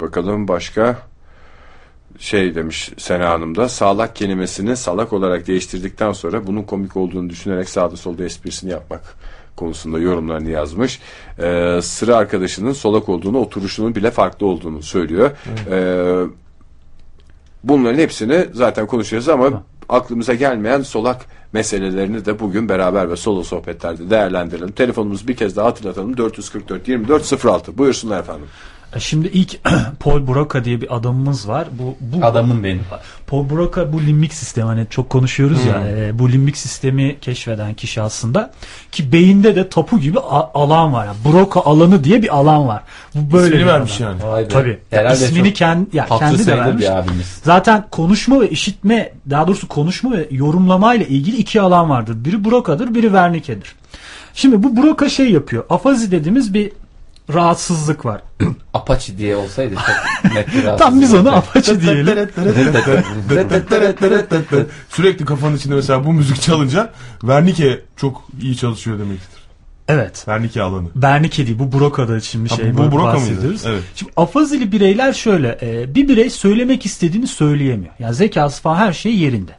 bakalım 0.00 0.48
başka 0.48 0.98
şey 2.18 2.54
demiş 2.54 2.90
Sena 2.98 3.30
Hanım 3.30 3.56
da 3.56 3.68
sağlak 3.68 4.16
kelimesini 4.16 4.76
salak 4.76 5.12
olarak 5.12 5.46
değiştirdikten 5.46 6.12
sonra 6.12 6.46
bunun 6.46 6.62
komik 6.62 6.96
olduğunu 6.96 7.30
düşünerek 7.30 7.68
sağda 7.68 7.96
solda 7.96 8.24
esprisini 8.24 8.70
yapmak 8.70 9.00
konusunda 9.56 9.98
yorumlarını 9.98 10.50
yazmış. 10.50 11.00
Ee, 11.38 11.78
sıra 11.82 12.16
arkadaşının 12.16 12.72
solak 12.72 13.08
olduğunu, 13.08 13.38
oturuşunun 13.38 13.94
bile 13.94 14.10
farklı 14.10 14.46
olduğunu 14.46 14.82
söylüyor. 14.82 15.30
Ee, 15.70 16.24
bunların 17.64 17.98
hepsini 17.98 18.46
zaten 18.52 18.86
konuşacağız 18.86 19.28
ama 19.28 19.62
aklımıza 19.88 20.34
gelmeyen 20.34 20.82
solak 20.82 21.26
meselelerini 21.52 22.24
de 22.24 22.38
bugün 22.38 22.68
beraber 22.68 23.10
ve 23.10 23.16
solo 23.16 23.42
sohbetlerde 23.42 24.10
değerlendirelim. 24.10 24.72
Telefonumuzu 24.72 25.28
bir 25.28 25.36
kez 25.36 25.56
daha 25.56 25.66
hatırlatalım. 25.66 26.16
444 26.16 26.88
24 26.88 27.44
06. 27.44 27.78
Buyursunlar 27.78 28.20
efendim. 28.20 28.46
E, 28.96 29.00
Şimdi 29.00 29.28
ilk 29.28 29.58
Paul 30.00 30.26
Broca 30.26 30.64
diye 30.64 30.80
bir 30.80 30.96
adamımız 30.96 31.48
var. 31.48 31.66
Bu, 31.72 31.96
bu 32.00 32.26
Adamım 32.26 32.64
benim. 32.64 32.80
Paul 33.26 33.50
Broca 33.50 33.92
bu 33.92 34.00
limbik 34.00 34.34
sistemi 34.34 34.66
hani 34.66 34.86
çok 34.90 35.10
konuşuyoruz 35.10 35.58
Hmm. 35.62 35.70
ya 35.70 35.88
e, 36.06 36.18
bu 36.18 36.32
limbik 36.32 36.56
sistemi 36.56 37.16
keşfeden 37.20 37.74
kişi 37.74 38.02
aslında 38.02 38.52
ki 38.92 39.12
beyinde 39.12 39.56
de 39.56 39.68
tapu 39.68 39.98
gibi 40.00 40.18
a- 40.20 40.50
alan 40.62 40.92
var. 40.92 41.06
Yani 41.06 41.16
Broca 41.24 41.60
alanı 41.60 42.04
diye 42.04 42.22
bir 42.22 42.36
alan 42.36 42.66
var. 42.68 42.82
Bu 43.14 43.32
böyle 43.32 43.46
İsmini 43.54 43.66
vermiş 43.66 44.00
alan. 44.00 44.10
yani. 44.10 44.22
Vay 44.22 44.44
be. 44.44 44.48
Tabii. 44.48 44.78
Herhalde 44.90 45.24
İsmini 45.24 45.48
çok 45.48 45.56
kendi 45.56 45.96
ya 45.96 46.06
kendi 46.18 46.46
de 46.46 46.58
vermiş. 46.58 46.82
bir 46.82 46.98
abimiz. 46.98 47.40
Zaten 47.44 47.84
konuşma 47.90 48.40
ve 48.40 48.50
işitme 48.50 49.12
daha 49.30 49.46
doğrusu 49.46 49.68
konuşma 49.68 50.10
ve 50.12 50.28
yorumlama 50.30 50.94
ile 50.94 51.08
ilgili 51.08 51.36
iki 51.36 51.60
alan 51.60 51.90
vardır. 51.90 52.24
Biri 52.24 52.44
Broca'dır, 52.44 52.94
biri 52.94 53.06
Wernicke'dir. 53.06 53.74
Şimdi 54.34 54.62
bu 54.62 54.76
Broca 54.76 55.08
şey 55.08 55.30
yapıyor. 55.30 55.64
Afazi 55.70 56.10
dediğimiz 56.10 56.54
bir 56.54 56.72
rahatsızlık 57.34 58.04
var. 58.06 58.22
Apache 58.74 59.18
diye 59.18 59.36
olsaydı 59.36 59.74
çok 59.74 60.32
net 60.34 60.48
bir 60.54 60.78
Tam 60.78 61.00
biz 61.00 61.14
onu 61.14 61.28
rahatsızlık. 61.28 61.68
Apache 61.68 61.80
diyelim. 61.80 62.28
Sürekli 64.88 65.24
kafanın 65.24 65.56
içinde 65.56 65.74
mesela 65.74 66.04
bu 66.04 66.12
müzik 66.12 66.40
çalınca 66.42 66.92
Vernike 67.24 67.80
çok 67.96 68.22
iyi 68.42 68.56
çalışıyor 68.56 68.98
demektir. 68.98 69.42
Evet. 69.88 70.24
Bernike 70.28 70.62
alanı. 70.62 70.88
Bernike 70.94 71.46
değil 71.46 71.58
bu 71.58 71.78
Broka'da 71.80 72.16
için 72.16 72.44
bir 72.44 72.50
Ha, 72.50 72.56
şey 72.56 72.74
bu 72.74 72.78
Broca 72.78 72.96
mıydı? 72.96 73.04
bahsediyoruz. 73.04 73.62
Evet. 73.66 73.82
Şimdi 73.94 74.12
afazili 74.16 74.72
bireyler 74.72 75.12
şöyle 75.12 75.58
e, 75.62 75.94
bir 75.94 76.08
birey 76.08 76.30
söylemek 76.30 76.86
istediğini 76.86 77.26
söyleyemiyor. 77.26 77.94
Yani 77.98 78.14
zekası 78.14 78.62
falan 78.62 78.76
her 78.76 78.92
şey 78.92 79.16
yerinde. 79.16 79.52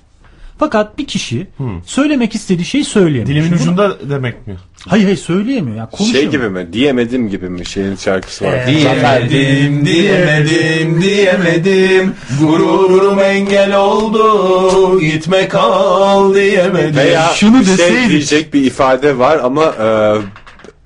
Fakat 0.57 0.97
bir 0.97 1.05
kişi 1.07 1.47
söylemek 1.85 2.35
istediği 2.35 2.65
şeyi 2.65 2.85
söyleyemiyor. 2.85 3.27
Dilimin 3.27 3.47
Şimdi 3.47 3.59
bunu- 3.59 3.63
ucunda 3.85 4.09
demek 4.09 4.47
mi? 4.47 4.55
Hayır 4.87 5.03
hayır 5.03 5.17
söyleyemiyor. 5.17 5.77
Yani. 5.77 6.11
Şey 6.11 6.27
gibi 6.29 6.49
mi? 6.49 6.67
Diyemedim 6.73 7.29
gibi 7.29 7.49
mi? 7.49 7.65
Şeyin 7.65 7.95
şarkısı 7.95 8.45
var. 8.45 8.67
Diyemedim, 8.67 9.85
diyemedim, 9.85 11.01
diyemedim. 11.01 12.13
Gururum 12.41 13.19
engel 13.19 13.75
oldu. 13.77 14.99
Gitme 14.99 15.47
kal 15.47 16.33
diyemedim. 16.33 16.95
Veya 16.95 17.27
Şunu 17.35 17.59
bir 17.59 17.65
şey 17.65 17.77
deseydik. 17.77 18.09
diyecek 18.09 18.53
bir 18.53 18.61
ifade 18.63 19.17
var 19.17 19.39
ama 19.43 19.65
e, 19.65 19.87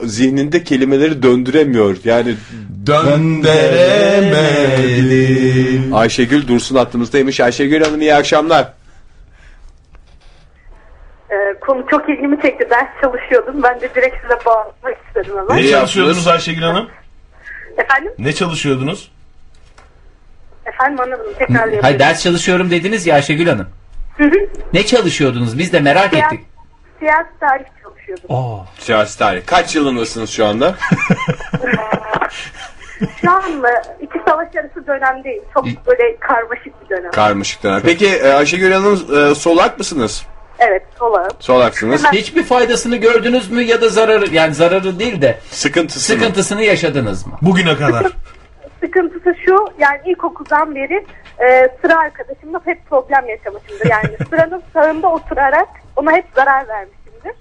zihninde 0.07 0.63
kelimeleri 0.63 1.23
döndüremiyor. 1.23 1.97
Yani 2.05 2.33
Döndüremedim. 4.47 5.95
Ayşegül 5.95 6.47
Dursun 6.47 6.75
hattımızdaymış. 6.75 7.39
Ayşegül 7.39 7.81
Hanım 7.83 8.01
iyi 8.01 8.13
akşamlar. 8.15 8.73
Ee, 11.31 11.59
konu 11.61 11.85
çok 11.91 12.09
ilgimi 12.09 12.41
çekti. 12.41 12.67
Ders 12.69 12.87
çalışıyordum. 13.01 13.63
Ben 13.63 13.81
de 13.81 13.95
direkt 13.95 14.15
size 14.21 14.45
bağlamak 14.45 14.97
istedim 15.07 15.33
hemen. 15.37 15.63
Ne 15.63 15.67
çalışıyordunuz. 15.69 16.27
Ayşegül 16.27 16.61
Hanım? 16.61 16.89
Efendim? 17.77 18.11
Ne 18.19 18.33
çalışıyordunuz? 18.33 19.11
Efendim 20.65 20.99
anlamadım. 20.99 21.33
Tekrarlayabilirim. 21.39 21.81
Hayır 21.83 21.99
ders 21.99 22.23
çalışıyorum 22.23 22.71
dediniz 22.71 23.07
ya 23.07 23.15
Ayşegül 23.15 23.47
Hanım. 23.47 23.69
Ne 24.73 24.85
çalışıyordunuz? 24.85 25.57
Biz 25.57 25.73
de 25.73 25.79
merak 25.79 26.09
Siyasi, 26.09 26.35
ettik. 26.35 26.47
siyasi 26.99 27.29
tarih 27.39 27.65
çalışıyordum. 27.83 28.35
Aa, 28.35 28.65
Siyasi 28.79 29.19
tarih. 29.19 29.41
Kaç 29.45 29.75
yılındasınız 29.75 30.29
şu 30.29 30.45
anda? 30.45 30.75
Şu 33.21 33.31
anda 33.31 33.81
iki 34.01 34.19
savaş 34.27 34.47
arası 34.55 34.87
dönem 34.87 35.23
değil. 35.23 35.41
Çok 35.53 35.65
böyle 35.65 36.17
karmaşık 36.19 36.83
bir 36.83 36.89
dönem. 36.97 37.11
Karmaşık 37.11 37.63
dönem. 37.63 37.81
Peki 37.85 38.07
e, 38.07 38.27
Ayşegül 38.33 38.71
Hanım 38.71 38.93
e, 39.31 39.35
solak 39.35 39.77
mısınız? 39.77 40.25
Evet 40.59 40.83
olarak. 40.99 41.31
Solaksınız. 41.39 42.03
Hemen- 42.05 42.17
Hiçbir 42.17 42.43
faydasını 42.43 42.95
gördünüz 42.95 43.51
mü 43.51 43.61
ya 43.63 43.81
da 43.81 43.89
zararı 43.89 44.27
yani 44.35 44.53
zararı 44.53 44.99
değil 44.99 45.21
de 45.21 45.37
Sıkıntısı 45.51 46.13
mı? 46.13 46.19
sıkıntısını 46.19 46.63
yaşadınız 46.63 47.27
mı? 47.27 47.33
Bugüne 47.41 47.75
kadar. 47.75 48.05
Sıkıntısı 48.83 49.35
şu 49.45 49.67
yani 49.79 49.99
ilkokuldan 50.05 50.75
beri 50.75 51.05
e, 51.39 51.69
sıra 51.81 51.97
arkadaşımla 51.99 52.61
hep 52.65 52.85
problem 52.89 53.29
yaşamışımdır. 53.29 53.85
Yani 53.89 54.17
sıranın 54.29 54.63
sağında 54.73 55.07
oturarak 55.07 55.67
ona 55.95 56.11
hep 56.11 56.25
zarar 56.35 56.67
vermişimdir. 56.67 57.33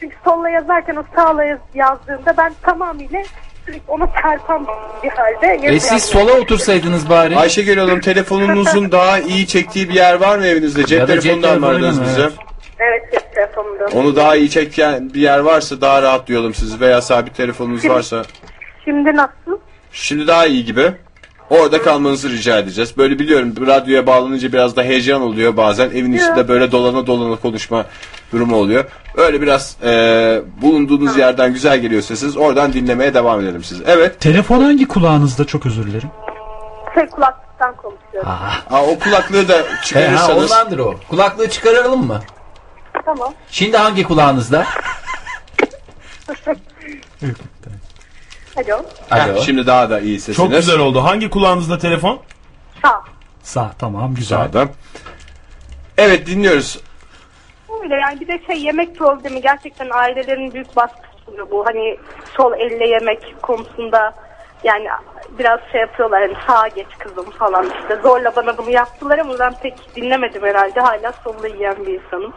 Çünkü 0.00 0.16
solla 0.24 0.48
yazarken 0.48 0.96
o 0.96 1.02
sağla 1.16 1.44
yaz- 1.44 1.58
yazdığında 1.74 2.34
ben 2.36 2.52
tamamıyla 2.62 3.22
sürekli 3.66 3.82
ona 3.92 4.08
çarpan 4.22 4.66
bir 5.02 5.08
halde 5.10 5.46
yazı 5.46 5.76
E 5.76 5.80
siz 5.80 6.04
sola 6.04 6.32
otursaydınız 6.32 7.10
bari. 7.10 7.36
Ayşegül 7.36 7.76
Hanım 7.78 8.00
telefonunuzun 8.00 8.92
daha 8.92 9.18
iyi 9.18 9.46
çektiği 9.46 9.88
bir 9.88 9.94
yer 9.94 10.14
var 10.14 10.38
mı 10.38 10.46
evinizde? 10.46 10.86
Cep 10.86 11.00
Ya 11.00 11.08
da 11.08 11.20
cep 11.20 11.22
telefonundan 11.22 11.60
mı 11.60 11.66
aradınız 11.66 11.98
mı? 11.98 12.04
bize? 12.04 12.22
Evet 12.22 12.32
cep 13.12 13.34
telefonumda. 13.34 13.86
Onu 13.94 14.16
daha 14.16 14.36
iyi 14.36 14.50
çeken 14.50 15.14
bir 15.14 15.20
yer 15.20 15.38
varsa 15.38 15.80
daha 15.80 16.02
rahat 16.02 16.28
duyalım 16.28 16.54
sizi 16.54 16.80
veya 16.80 17.02
sabit 17.02 17.34
telefonunuz 17.36 17.88
varsa. 17.88 18.22
Şimdi 18.84 19.16
nasıl? 19.16 19.58
Şimdi 19.92 20.26
daha 20.26 20.46
iyi 20.46 20.64
gibi. 20.64 20.92
Orada 21.50 21.82
kalmanızı 21.82 22.30
rica 22.30 22.58
edeceğiz. 22.58 22.96
Böyle 22.96 23.18
biliyorum 23.18 23.54
radyoya 23.66 24.06
bağlanınca 24.06 24.52
biraz 24.52 24.76
da 24.76 24.82
heyecan 24.82 25.22
oluyor 25.22 25.56
bazen. 25.56 25.90
Evin 25.90 26.12
içinde 26.12 26.48
böyle 26.48 26.72
dolana 26.72 27.06
dolana 27.06 27.36
konuşma 27.36 27.84
durumu 28.32 28.56
oluyor. 28.56 28.84
Öyle 29.16 29.42
biraz 29.42 29.76
e, 29.84 29.90
bulunduğunuz 30.62 31.16
yerden 31.16 31.52
güzel 31.52 31.78
geliyor 31.78 32.02
sesiniz. 32.02 32.36
Oradan 32.36 32.72
dinlemeye 32.72 33.14
devam 33.14 33.40
edelim 33.40 33.64
siz. 33.64 33.82
Evet. 33.86 34.20
telefon 34.20 34.60
hangi 34.62 34.88
kulağınızda 34.88 35.44
çok 35.44 35.66
özür 35.66 35.86
dilerim. 35.86 36.10
Şey 36.94 37.06
kulaklıktan 37.06 37.76
konuşuyorum. 37.76 38.30
Aa, 38.70 38.82
o 38.82 38.98
kulaklığı 38.98 39.48
da 39.48 39.52
He, 39.54 39.58
ha, 39.62 39.82
çıkarırsanız. 39.84 40.52
ondandır 40.52 40.78
o. 40.78 40.94
Kulaklığı 41.10 41.50
çıkaralım 41.50 42.06
mı? 42.06 42.20
Tamam. 43.04 43.34
Şimdi 43.50 43.76
hangi 43.76 44.04
kulağınızda? 44.04 44.66
Alo. 48.56 48.84
Alo. 49.10 49.40
Şimdi 49.42 49.66
daha 49.66 49.90
da 49.90 50.00
iyi 50.00 50.20
sesiniz. 50.20 50.36
Çok 50.36 50.50
güzel 50.50 50.78
oldu. 50.78 51.04
Hangi 51.04 51.30
kulağınızda 51.30 51.78
telefon? 51.78 52.20
Sağ. 52.82 53.02
Sağ 53.42 53.70
tamam 53.78 54.14
güzel. 54.14 54.38
Sağda. 54.38 54.68
Evet 55.98 56.26
dinliyoruz. 56.26 56.80
Öyle 57.82 57.94
yani 57.94 58.20
bir 58.20 58.28
de 58.28 58.40
şey 58.46 58.62
yemek 58.62 58.98
problemi 58.98 59.42
gerçekten 59.42 59.90
ailelerin 59.90 60.54
büyük 60.54 60.76
baskısı 60.76 61.30
oluyor 61.30 61.50
bu. 61.50 61.66
Hani 61.66 61.98
sol 62.36 62.52
elle 62.52 62.88
yemek 62.88 63.42
konusunda 63.42 64.14
yani 64.64 64.88
biraz 65.38 65.60
şey 65.72 65.80
yapıyorlar 65.80 66.22
hani 66.22 66.36
sağa 66.46 66.68
geç 66.68 66.86
kızım 66.98 67.30
falan 67.30 67.66
işte 67.80 67.96
zorla 68.02 68.36
bana 68.36 68.58
bunu 68.58 68.70
yaptılar 68.70 69.18
ama 69.18 69.38
ben 69.38 69.54
pek 69.62 69.96
dinlemedim 69.96 70.42
herhalde 70.42 70.80
hala 70.80 71.12
solla 71.24 71.48
yiyen 71.48 71.86
bir 71.86 72.00
insanım. 72.00 72.32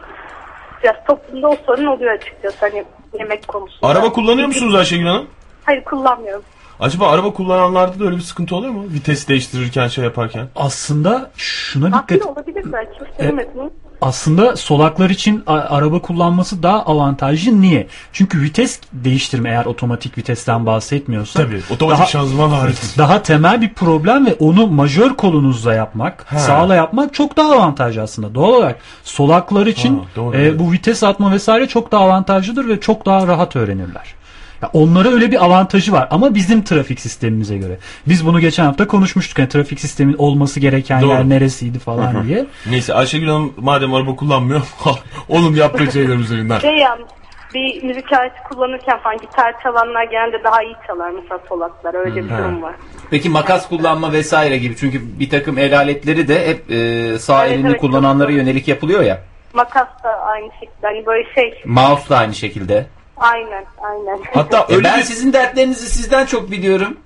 Biraz 0.82 0.96
toplumda 1.06 1.48
o 1.48 1.56
sorun 1.66 1.86
oluyor 1.86 2.12
açıkçası 2.12 2.56
hani 2.60 2.84
yemek 3.18 3.48
konusunda. 3.48 3.86
Araba 3.92 4.12
kullanıyor 4.12 4.46
musunuz 4.46 4.74
Ayşegül 4.74 5.06
Hanım? 5.06 5.26
Hayır 5.64 5.84
kullanmıyorum. 5.84 6.42
Acaba 6.80 7.10
araba 7.10 7.32
kullananlarda 7.32 8.00
da 8.00 8.04
öyle 8.04 8.16
bir 8.16 8.20
sıkıntı 8.20 8.56
oluyor 8.56 8.72
mu? 8.72 8.84
Vites 8.92 9.28
değiştirirken 9.28 9.88
şey 9.88 10.04
yaparken. 10.04 10.48
Aslında 10.56 11.30
şuna 11.36 12.02
dikkat 12.02 12.26
olabilir 12.26 12.64
belki. 12.72 12.90
Hiç 13.12 13.18
denemedim. 13.18 13.70
Aslında 14.00 14.56
solaklar 14.56 15.10
için 15.10 15.42
araba 15.46 15.98
kullanması 16.02 16.62
daha 16.62 16.82
avantajlı. 16.82 17.60
Niye? 17.60 17.86
Çünkü 18.12 18.40
vites 18.40 18.80
değiştirme 18.92 19.50
eğer 19.50 19.64
otomatik 19.66 20.18
vitesten 20.18 20.66
bahsetmiyorsak. 20.66 21.46
Tabii. 21.46 21.60
Otomatik 21.70 21.98
Daha- 22.00 22.06
şanzıman 22.10 22.48
hariç. 22.50 22.76
Daha 22.98 23.22
temel 23.22 23.60
bir 23.60 23.74
problem 23.74 24.26
ve 24.26 24.34
onu 24.34 24.66
majör 24.66 25.10
kolunuzla 25.14 25.74
yapmak, 25.74 26.26
sağla 26.36 26.74
yapmak 26.74 27.14
çok 27.14 27.36
daha 27.36 27.52
avantajlı 27.52 28.02
aslında. 28.02 28.34
Doğal 28.34 28.48
olarak 28.52 28.78
solaklar 29.04 29.66
için 29.66 29.98
Ha, 29.98 30.04
doğru, 30.16 30.36
e, 30.36 30.58
bu 30.58 30.72
vites 30.72 31.02
atma 31.02 31.32
vesaire 31.32 31.66
çok 31.68 31.92
daha 31.92 32.04
avantajlıdır 32.04 32.68
ve 32.68 32.80
çok 32.80 33.06
daha 33.06 33.26
rahat 33.26 33.56
öğrenirler. 33.56 34.14
Ya 34.62 34.70
onlara 34.72 35.08
öyle 35.08 35.30
bir 35.30 35.44
avantajı 35.44 35.92
var 35.92 36.08
ama 36.10 36.34
bizim 36.34 36.64
trafik 36.64 37.00
sistemimize 37.00 37.56
göre. 37.56 37.78
Biz 38.08 38.26
bunu 38.26 38.40
geçen 38.40 38.64
hafta 38.64 38.86
konuşmuştuk. 38.86 39.38
Yani 39.38 39.48
trafik 39.48 39.80
sistemin 39.80 40.14
olması 40.14 40.60
gereken 40.60 41.02
Doğru. 41.02 41.10
yer 41.10 41.28
neresiydi 41.28 41.78
falan 41.78 42.28
diye. 42.28 42.46
Neyse 42.70 42.94
Ayşegül 42.94 43.28
Hanım 43.28 43.54
madem 43.56 43.94
araba 43.94 44.16
kullanmıyor 44.16 44.62
onun 45.28 45.54
yaptığı 45.54 45.92
şeyler 45.92 46.16
üzerinden. 46.16 46.58
Şey 46.58 46.76
yalnız 46.76 47.06
bir 47.54 47.82
müzik 47.82 48.12
aleti 48.12 48.42
kullanırken 48.48 48.98
falan 48.98 49.18
gitar 49.18 49.62
çalanlar 49.62 50.04
genelde 50.04 50.44
daha 50.44 50.62
iyi 50.62 50.74
çalar 50.86 51.10
mesela 51.10 51.40
solaklar 51.48 51.94
öyle 51.94 52.24
bir 52.24 52.28
durum 52.28 52.62
var. 52.62 52.74
Peki 53.10 53.28
makas 53.30 53.68
kullanma 53.68 54.12
vesaire 54.12 54.58
gibi 54.58 54.76
çünkü 54.76 55.18
bir 55.20 55.30
takım 55.30 55.58
el 55.58 55.76
aletleri 55.76 56.28
de 56.28 56.48
hep 56.48 56.70
e, 56.70 57.18
sağ 57.18 57.46
Evet, 57.46 57.56
elini 57.56 57.68
evet, 57.68 57.80
kullananlara 57.80 58.30
yönelik 58.30 58.68
yapılıyor 58.68 59.02
ya. 59.02 59.20
Makas 59.54 59.88
da 60.04 60.20
aynı 60.20 60.50
şekilde 60.52 60.86
hani 60.86 61.06
böyle 61.06 61.34
şey 61.34 61.62
Mouse 61.64 62.08
da 62.08 62.18
aynı 62.18 62.34
şekilde. 62.34 62.86
Aynen 63.16 63.64
aynen. 63.78 64.20
Hatta 64.34 64.66
E 64.70 64.74
öyle 64.74 64.84
ben 64.84 64.98
bir... 64.98 65.02
sizin 65.04 65.32
dertlerinizi 65.32 65.86
sizden 65.90 66.26
çok 66.26 66.50
biliyorum. 66.50 66.96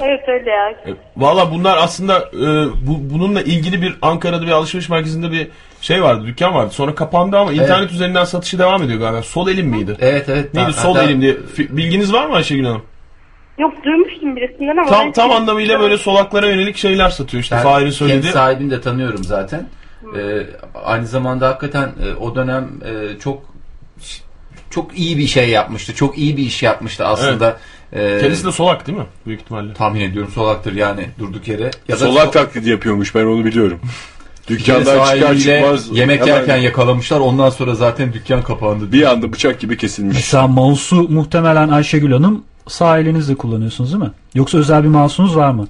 evet 0.00 0.28
öyle 0.28 0.50
ya. 0.50 0.70
E, 0.70 0.94
Valla 1.16 1.50
bunlar 1.50 1.76
aslında 1.76 2.18
e, 2.18 2.40
bu, 2.86 3.10
bununla 3.14 3.42
ilgili 3.42 3.82
bir 3.82 3.98
Ankara'da 4.02 4.46
bir 4.46 4.50
alışveriş 4.50 4.88
merkezinde 4.88 5.32
bir 5.32 5.48
şey 5.80 6.02
vardı, 6.02 6.26
dükkan 6.26 6.54
vardı. 6.54 6.70
Sonra 6.74 6.94
kapandı 6.94 7.38
ama 7.38 7.52
internet 7.52 7.92
üzerinden 7.92 8.24
satışı 8.24 8.58
devam 8.58 8.82
ediyor 8.82 8.98
galiba. 9.00 9.22
Sol 9.22 9.48
elim 9.48 9.66
miydi? 9.66 9.96
Evet 10.00 10.28
evet. 10.28 10.54
Neydi 10.54 10.66
Ben- 10.66 10.72
sol 10.72 10.94
hatta- 10.94 11.04
elim 11.08 11.20
diye. 11.20 11.36
Bilginiz 11.58 12.12
var 12.12 12.26
mı 12.26 12.34
Ayşegül 12.34 12.64
Hanım? 12.64 12.82
Yok 13.58 13.72
duymuştum 13.84 14.36
birisinden 14.36 14.76
ama 14.76 14.86
Tam 14.90 15.12
tam 15.12 15.30
anlamıyla 15.30 15.80
böyle 15.80 15.98
solaklara 15.98 16.46
yönelik 16.46 16.76
şeyler 16.76 17.08
satıyor 17.08 17.42
işte. 17.42 17.56
Ben 17.56 17.62
Fahir'in 17.62 17.80
kendi 17.84 17.94
söylediği. 17.96 18.32
sahibini 18.32 18.70
de 18.70 18.80
tanıyorum 18.80 19.24
zaten. 19.24 19.68
Ee, 20.18 20.42
aynı 20.84 21.06
zamanda 21.06 21.48
hakikaten 21.48 21.88
e, 21.88 22.14
o 22.20 22.34
dönem 22.34 22.68
e, 22.84 23.18
çok 23.18 23.42
çok 24.76 24.98
iyi 24.98 25.18
bir 25.18 25.26
şey 25.26 25.48
yapmıştı. 25.48 25.94
Çok 25.94 26.18
iyi 26.18 26.36
bir 26.36 26.42
iş 26.42 26.62
yapmıştı 26.62 27.06
aslında. 27.06 27.56
Ee, 27.92 28.18
Kendisi 28.20 28.44
de 28.44 28.52
solak 28.52 28.86
değil 28.86 28.98
mi? 28.98 29.04
Büyük 29.26 29.40
ihtimalle. 29.40 29.74
tahmin 29.74 30.00
ediyorum 30.00 30.30
solaktır 30.34 30.72
yani 30.72 31.08
durduk 31.18 31.48
yere. 31.48 31.70
Ya 31.88 31.96
da 32.00 32.06
Solak 32.06 32.32
taklidi 32.32 32.70
yapıyormuş 32.70 33.14
ben 33.14 33.24
onu 33.24 33.44
biliyorum. 33.44 33.80
Dükkandan 34.48 35.14
çıkar 35.14 35.36
çıkmaz 35.36 35.98
yemek 35.98 36.20
hemen 36.20 36.34
yerken 36.34 36.56
yakalamışlar. 36.56 37.20
Ondan 37.20 37.50
sonra 37.50 37.74
zaten 37.74 38.12
dükkan 38.12 38.42
kapandı. 38.42 38.92
bir 38.92 39.10
anda 39.10 39.32
bıçak 39.32 39.60
gibi 39.60 39.76
kesilmiş. 39.76 40.16
Mesela 40.16 40.46
mouse'u 40.46 41.08
muhtemelen 41.08 41.68
Ayşegül 41.68 42.12
Hanım 42.12 42.44
sağ 42.68 42.98
elinizle 42.98 43.34
kullanıyorsunuz 43.34 43.92
değil 43.92 44.02
mi? 44.02 44.10
Yoksa 44.34 44.58
özel 44.58 44.82
bir 44.84 44.88
mouse'unuz 44.88 45.36
var 45.36 45.50
mı? 45.50 45.68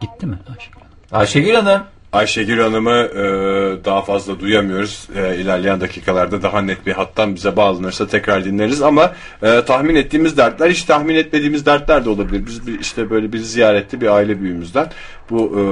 Gitti 0.00 0.26
mi 0.26 0.38
Ayşegül 0.48 0.74
Hanım? 0.80 0.92
Ayşegül 1.12 1.54
Hanım. 1.54 1.82
Ayşegül 2.14 2.58
Hanım'ı 2.58 2.90
e, 3.14 3.24
daha 3.84 4.02
fazla 4.02 4.40
duyamıyoruz. 4.40 5.08
E, 5.16 5.36
ilerleyen 5.36 5.80
dakikalarda 5.80 6.42
daha 6.42 6.60
net 6.62 6.86
bir 6.86 6.92
hattan 6.92 7.34
bize 7.34 7.56
bağlanırsa 7.56 8.06
tekrar 8.06 8.44
dinleriz. 8.44 8.82
Ama 8.82 9.12
e, 9.42 9.64
tahmin 9.64 9.94
ettiğimiz 9.94 10.36
dertler 10.36 10.70
hiç 10.70 10.82
tahmin 10.82 11.14
etmediğimiz 11.14 11.66
dertler 11.66 12.04
de 12.04 12.10
olabilir. 12.10 12.46
Biz 12.46 12.66
bir, 12.66 12.80
işte 12.80 13.10
böyle 13.10 13.32
bir 13.32 13.38
ziyarette 13.38 14.00
bir 14.00 14.06
aile 14.06 14.40
büyüğümüzden 14.40 14.90
bu 15.30 15.58
e, 15.58 15.62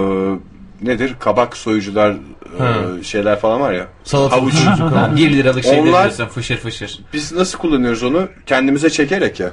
nedir? 0.88 1.14
Kabak 1.20 1.56
soyucular 1.56 2.10
e, 2.10 3.02
şeyler 3.04 3.38
falan 3.38 3.60
var 3.60 3.72
ya. 3.72 3.86
Salata 4.04 4.36
Havuç. 4.36 4.54
Ha, 4.54 5.12
1 5.16 5.32
liralık 5.32 5.64
şey 5.64 5.80
Onlar- 5.80 6.10
fışır 6.10 6.56
fışır. 6.56 6.98
Biz 7.12 7.32
nasıl 7.32 7.58
kullanıyoruz 7.58 8.02
onu? 8.02 8.28
Kendimize 8.46 8.90
çekerek 8.90 9.40
ya. 9.40 9.50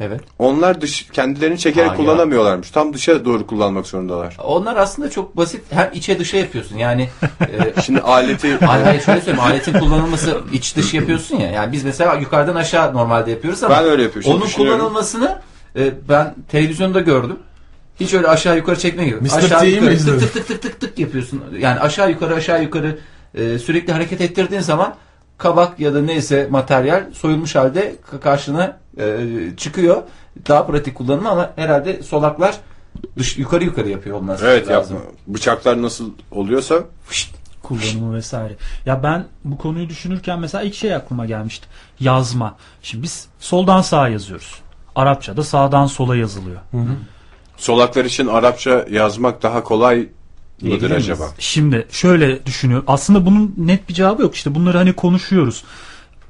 Evet. 0.00 0.20
Onlar 0.38 0.80
dış 0.80 1.06
kendilerini 1.12 1.58
çekerek 1.58 1.88
Aa, 1.88 1.92
ya. 1.92 1.96
kullanamıyorlarmış. 1.96 2.70
Tam 2.70 2.94
dışa 2.94 3.24
doğru 3.24 3.46
kullanmak 3.46 3.86
zorundalar. 3.86 4.36
Onlar 4.44 4.76
aslında 4.76 5.10
çok 5.10 5.36
basit. 5.36 5.62
Hem 5.70 5.90
içe 5.94 6.18
dışa 6.18 6.36
yapıyorsun. 6.36 6.76
Yani 6.76 7.08
e, 7.40 7.82
Şimdi 7.82 8.00
aleti 8.00 8.56
Hayır 8.56 8.84
hayır 8.84 9.00
şöyle 9.00 9.20
söyleyeyim 9.20 9.40
aletin 9.40 9.72
kullanılması 9.72 10.40
iç 10.52 10.76
dış 10.76 10.94
yapıyorsun 10.94 11.36
ya. 11.36 11.50
Yani 11.50 11.72
biz 11.72 11.84
mesela 11.84 12.14
yukarıdan 12.14 12.54
aşağı 12.54 12.94
normalde 12.94 13.30
yapıyoruz 13.30 13.64
ama 13.64 13.76
Ben 13.76 13.84
öyle 13.84 14.02
yapıyorum. 14.02 14.32
Onun 14.32 14.50
kullanılmasını 14.50 15.38
e, 15.76 15.92
ben 16.08 16.34
televizyonda 16.48 17.00
gördüm. 17.00 17.38
Hiç 18.00 18.14
öyle 18.14 18.28
aşağı 18.28 18.56
yukarı 18.56 18.78
çekme 18.78 19.04
gibi. 19.04 19.16
Mr. 19.20 19.36
Aşağı 19.36 19.66
yukarı 19.66 19.98
tık 19.98 20.20
tık 20.20 20.32
tık 20.32 20.46
tık 20.48 20.62
tık 20.62 20.80
tık 20.80 20.98
yapıyorsun. 20.98 21.42
Yani 21.58 21.80
aşağı 21.80 22.10
yukarı 22.10 22.34
aşağı 22.34 22.62
yukarı 22.62 22.98
e, 23.34 23.58
sürekli 23.58 23.92
hareket 23.92 24.20
ettirdiğin 24.20 24.62
zaman 24.62 24.94
kabak 25.38 25.80
ya 25.80 25.94
da 25.94 26.02
neyse 26.02 26.48
materyal 26.50 27.04
soyulmuş 27.12 27.54
halde 27.54 27.96
ka- 28.12 28.20
karşına 28.20 28.76
e, 28.98 29.16
çıkıyor. 29.56 30.02
Daha 30.48 30.66
pratik 30.66 30.94
kullanımı 30.94 31.28
ama 31.30 31.50
herhalde 31.56 32.02
solaklar 32.02 32.56
dış 33.18 33.38
yukarı 33.38 33.64
yukarı 33.64 33.88
yapıyor 33.88 34.16
olması 34.16 34.46
Evet 34.46 34.68
lazım. 34.68 34.96
yapma. 34.96 35.10
Bıçaklar 35.26 35.82
nasıl 35.82 36.10
oluyorsa 36.30 36.74
kullanımı 37.62 38.14
vesaire. 38.14 38.56
Ya 38.86 39.02
ben 39.02 39.24
bu 39.44 39.58
konuyu 39.58 39.88
düşünürken 39.88 40.38
mesela 40.40 40.64
ilk 40.64 40.74
şey 40.74 40.94
aklıma 40.94 41.26
gelmişti. 41.26 41.66
Yazma. 42.00 42.56
Şimdi 42.82 43.02
biz 43.02 43.28
soldan 43.38 43.80
sağa 43.82 44.08
yazıyoruz. 44.08 44.60
Arapçada 44.96 45.42
sağdan 45.44 45.86
sola 45.86 46.16
yazılıyor. 46.16 46.60
solaklar 47.56 48.04
için 48.04 48.26
Arapça 48.26 48.86
yazmak 48.90 49.42
daha 49.42 49.62
kolay 49.62 50.08
mıdır 50.62 50.90
acaba? 50.90 51.24
Şimdi 51.38 51.86
şöyle 51.90 52.46
düşünüyorum. 52.46 52.84
Aslında 52.88 53.26
bunun 53.26 53.54
net 53.58 53.88
bir 53.88 53.94
cevabı 53.94 54.22
yok. 54.22 54.34
İşte 54.34 54.54
bunları 54.54 54.78
hani 54.78 54.92
konuşuyoruz. 54.92 55.64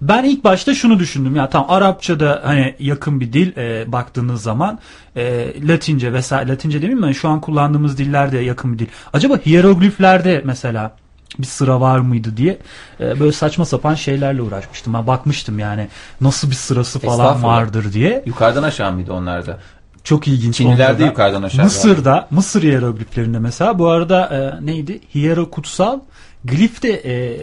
Ben 0.01 0.25
ilk 0.25 0.45
başta 0.45 0.75
şunu 0.75 0.99
düşündüm 0.99 1.37
ya 1.37 1.49
tam 1.51 1.67
Arapçada 1.69 2.43
hani 2.45 2.75
yakın 2.79 3.21
bir 3.21 3.33
dil 3.33 3.57
e, 3.57 3.93
baktığınız 3.93 4.43
zaman 4.43 4.79
e, 5.17 5.53
Latince 5.69 6.13
vesaire 6.13 6.49
Latince 6.49 6.83
demeyeyim 6.83 7.07
mi? 7.07 7.15
Şu 7.15 7.29
an 7.29 7.41
kullandığımız 7.41 7.99
dillerde 7.99 8.39
yakın 8.39 8.73
bir 8.73 8.79
dil. 8.79 8.87
Acaba 9.13 9.39
hierogliflerde 9.47 10.43
mesela 10.45 10.97
bir 11.39 11.47
sıra 11.47 11.81
var 11.81 11.99
mıydı 11.99 12.37
diye 12.37 12.59
e, 13.01 13.21
böyle 13.21 13.33
saçma 13.33 13.65
sapan 13.65 13.95
şeylerle 13.95 14.43
uğraşmıştım. 14.43 14.95
Ben 14.95 15.07
bakmıştım 15.07 15.59
yani 15.59 15.89
nasıl 16.21 16.51
bir 16.51 16.55
sırası 16.55 16.99
falan 16.99 17.19
Estağfurullah. 17.19 17.57
vardır 17.57 17.93
diye. 17.93 18.23
Yukarıdan 18.27 18.63
aşağı 18.63 18.93
mıydı 18.93 19.13
onlarda? 19.13 19.59
Çok 20.07 20.29
ilginç. 20.29 20.55
Çinliler 20.57 20.89
onda 20.91 20.99
de 20.99 21.03
da. 21.03 21.07
yukarıdan 21.07 21.43
aşağı. 21.43 21.65
Mısır'da, 21.65 22.29
Mısır 22.31 22.63
hierogliflerinde 22.63 23.39
mesela 23.39 23.79
bu 23.79 23.89
arada 23.89 24.21
e, 24.63 24.67
neydi? 24.67 25.01
Hiero 25.15 25.51
kutsal, 25.51 26.01
glif 26.45 26.83
de 26.83 26.91
e, 26.93 27.37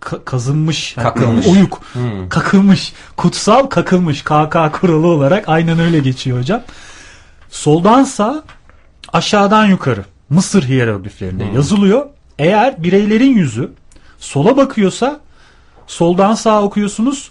ka- 0.00 0.24
kazınmış, 0.24 0.96
yani 0.96 1.04
Kakılmış. 1.04 1.46
oyuk, 1.46 1.80
kakılmış, 2.28 2.92
kutsal 3.16 3.66
kakılmış, 3.66 4.22
KK 4.22 4.56
kuralı 4.72 5.06
olarak 5.06 5.48
aynen 5.48 5.78
öyle 5.78 5.98
geçiyor 5.98 6.38
hocam. 6.38 6.62
Soldan 7.50 8.04
sağ, 8.04 8.42
aşağıdan 9.12 9.66
yukarı 9.66 10.04
Mısır 10.30 10.62
hierogliflerinde 10.62 11.44
yazılıyor. 11.44 12.06
Eğer 12.38 12.82
bireylerin 12.82 13.34
yüzü 13.36 13.70
sola 14.18 14.56
bakıyorsa 14.56 15.20
soldan 15.86 16.34
sağa 16.34 16.62
okuyorsunuz 16.62 17.30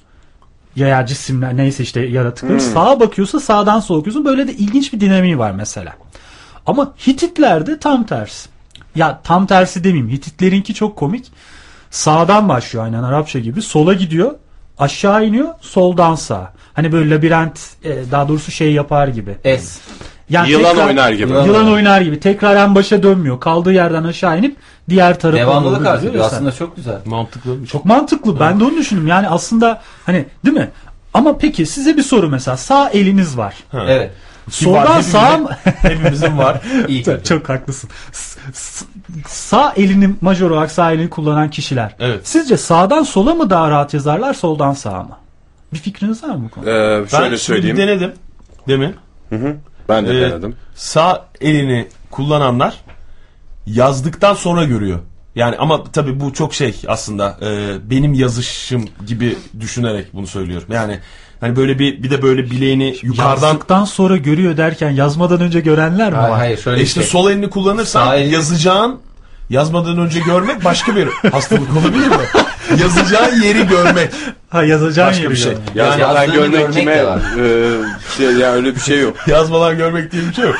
ya 0.76 1.06
cisimler 1.06 1.58
neyse 1.58 1.84
işte 1.84 2.02
yaratıkları 2.02 2.62
sağa 2.62 3.00
bakıyorsa 3.00 3.40
sağdan 3.40 3.80
sola 3.80 3.98
okuyorsun. 3.98 4.26
Böyle 4.26 4.48
de 4.48 4.54
ilginç 4.54 4.94
bir 4.94 5.00
dinamiği 5.00 5.40
var 5.40 5.52
mesela. 5.52 5.94
Ama 6.66 6.94
Hititlerde 7.08 7.80
tam 7.80 8.06
tersi. 8.06 8.50
Ya 8.96 9.22
tam 9.24 9.46
tersi 9.46 9.84
demeyeyim. 9.84 10.10
Hititlerinki 10.10 10.74
çok 10.74 10.96
komik. 10.96 11.32
Sağdan 11.92 12.50
başlıyor 12.50 12.86
aynen 12.86 13.04
Arapça 13.04 13.40
gibi. 13.40 13.62
Sola 13.62 13.94
gidiyor. 13.94 14.32
Aşağı 14.78 15.26
iniyor. 15.26 15.50
Soldan 15.62 16.16
sağa. 16.16 16.54
Hani 16.74 16.92
böyle 16.92 17.16
labirent 17.16 17.60
e, 17.84 18.12
daha 18.12 18.28
doğrusu 18.28 18.52
şey 18.52 18.74
yapar 18.74 19.08
gibi. 19.08 19.38
Es. 19.44 19.80
Yani 20.30 20.52
Yılan 20.52 20.78
oynar 20.78 21.12
gibi. 21.12 21.32
Yılan, 21.32 21.46
Yılan 21.46 21.72
oynar 21.72 22.02
gibi. 22.02 22.20
Tekrar 22.20 22.56
en 22.56 22.76
başa 22.76 23.04
dönmüyor. 23.04 23.40
Kaldığı 23.40 23.74
yerden 23.74 24.04
aşağı 24.04 24.40
inip 24.40 24.56
diğer 24.90 25.20
tarafa 25.20 25.38
Devamlılık 25.40 25.86
arz 25.88 26.06
ediyor. 26.06 26.26
Aslında 26.26 26.52
çok 26.52 26.76
güzel. 26.76 26.98
Mantıklı. 27.06 27.66
Çok 27.66 27.86
mantıklı. 27.86 28.40
Ben 28.40 28.60
de 28.60 28.64
onu 28.64 28.78
düşündüm. 28.78 29.08
Yani 29.08 29.28
aslında 29.30 29.82
hani 30.06 30.26
değil 30.46 30.58
mi? 30.58 30.70
Ama 31.14 31.38
peki 31.38 31.66
size 31.66 31.98
bir 31.98 32.04
soru 32.04 32.30
mesela. 32.30 32.58
Sağ 32.58 32.90
eliniz 32.90 33.38
var. 33.38 33.56
Evet. 33.74 34.12
Soldan 34.50 35.02
sağ 35.02 35.38
mı? 35.38 35.50
Hepimizin 35.64 36.38
var. 36.38 36.62
İyi 36.88 37.04
kötü. 37.04 37.24
Çok 37.24 37.50
haklısın. 37.50 37.90
S- 38.12 38.86
sağ 39.28 39.74
elini 39.78 40.10
majör 40.22 40.52
olarak 40.52 40.72
sağ 40.72 40.92
elini 40.92 41.10
kullanan 41.10 41.50
kişiler. 41.50 41.96
Evet. 42.00 42.28
Sizce 42.28 42.58
sağdan 42.58 43.04
sola 43.04 43.34
mı 43.36 43.50
daha 43.50 43.70
rahat 43.70 43.94
yazarlar, 43.94 44.34
soldan 44.34 44.74
sağa 44.74 45.04
mı? 45.04 45.18
Bir 45.74 45.78
fikriniz 45.78 46.24
var 46.24 46.30
mı 46.36 46.44
bu 46.46 46.50
konuda? 46.50 46.72
Ee, 46.72 47.02
Ben 47.02 47.08
şöyle 47.08 47.26
şimdi 47.26 47.40
söyleyeyim. 47.40 47.78
denedim. 47.78 48.12
Demin. 48.68 48.96
Ben 49.90 50.06
de 50.08 50.18
Ee, 50.18 50.22
denedim. 50.22 50.56
Sağ 50.76 51.26
elini 51.42 51.88
kullananlar 52.12 52.76
yazdıktan 53.68 54.34
sonra 54.34 54.64
görüyor. 54.64 55.00
Yani 55.36 55.56
ama 55.58 55.84
tabii 55.84 56.20
bu 56.20 56.34
çok 56.34 56.54
şey 56.54 56.82
aslında 56.88 57.38
e, 57.42 57.76
benim 57.90 58.14
yazışım 58.14 58.90
gibi 59.08 59.36
düşünerek 59.60 60.14
bunu 60.14 60.28
söylüyorum. 60.28 60.68
Yani 60.72 61.00
hani 61.40 61.56
böyle 61.56 61.80
bir 61.80 62.04
bir 62.04 62.10
de 62.12 62.22
böyle 62.22 62.52
bileğini 62.52 62.96
yukarıdan 63.04 63.48
Yazdıktan 63.48 63.86
sonra 63.86 64.18
görüyor 64.18 64.58
derken 64.58 64.90
yazmadan 64.92 65.42
önce 65.42 65.60
görenler 65.60 66.10
mi 66.12 66.16
Hayır, 66.18 66.30
var? 66.32 66.38
hayır 66.40 66.58
şöyle 66.58 66.80
E 66.80 66.84
işte 66.84 67.02
şey. 67.02 67.10
sol 67.10 67.32
elini 67.32 67.50
kullanırsan 67.50 68.06
Sağ 68.06 68.16
el- 68.16 68.32
yazacağın 68.32 69.00
yazmadan 69.50 69.98
önce 69.98 70.20
görmek 70.20 70.64
başka 70.66 70.96
bir 70.96 71.08
hastalık 71.32 71.78
olabilir 71.78 72.08
mi? 72.08 72.16
Yazacağın 72.82 73.42
yeri 73.42 73.68
görmek 73.68 74.12
Ha 74.50 74.64
yazacağın 74.64 75.08
başka 75.10 75.22
yeri 75.24 75.32
bir 75.32 75.38
şey. 75.38 75.52
görmek. 75.52 75.76
Yani 75.76 76.02
Yazmadan 76.02 76.24
yazdığını 76.24 76.36
görmek 76.36 76.60
görmek 76.60 76.74
kime? 76.74 76.94
e, 76.94 78.18
şey, 78.18 78.26
yani 78.26 78.56
öyle 78.56 78.76
bir 78.76 78.80
şey 78.80 79.00
yok. 79.00 79.16
yazmadan 79.28 79.78
görmek 79.78 80.12
diye 80.12 80.24
bir 80.30 80.34
şey 80.34 80.46
yok. 80.46 80.56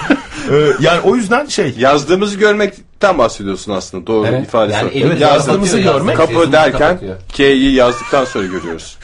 Ee, 0.52 0.72
yani 0.80 1.00
o 1.00 1.16
yüzden 1.16 1.46
şey 1.46 1.74
Yazdığımızı 1.78 2.38
görmekten 2.38 3.18
bahsediyorsun 3.18 3.72
aslında. 3.72 4.08
Doğru 4.08 4.28
Evet. 4.28 4.48
ifadesi. 4.48 4.78
Yani 4.78 4.92
Evet, 4.96 5.22
yazdığımızı 5.22 5.80
görmek, 5.80 6.18
Kapı 6.18 6.52
derken. 6.52 7.00
K'yi 7.34 7.74
yazdıktan 7.74 8.26
sonra 8.26 8.46
görüyoruz. 8.46 8.98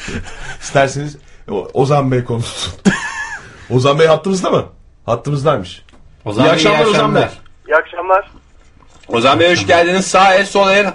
isterseniz 0.62 1.18
Ozan 1.74 2.12
Bey 2.12 2.24
konuşsun. 2.24 2.74
Ozan 3.70 4.00
Bey 4.00 4.08
hattımızda 4.08 4.50
mı? 4.50 4.66
Hattımızdaymış. 5.06 5.86
O 6.26 6.34
zaman 6.34 6.50
İyi 6.50 6.54
akşamlar 6.54 6.86
Ozan 6.86 7.16
Bey. 7.16 7.24
İyi 7.68 7.76
akşamlar. 7.76 8.32
Ozan 9.08 9.40
Bey 9.40 9.52
hoş 9.52 9.68
geldiniz. 9.68 10.08
Sağ 10.08 10.34
el 10.34 10.46
sol 10.46 10.70
el. 10.70 10.94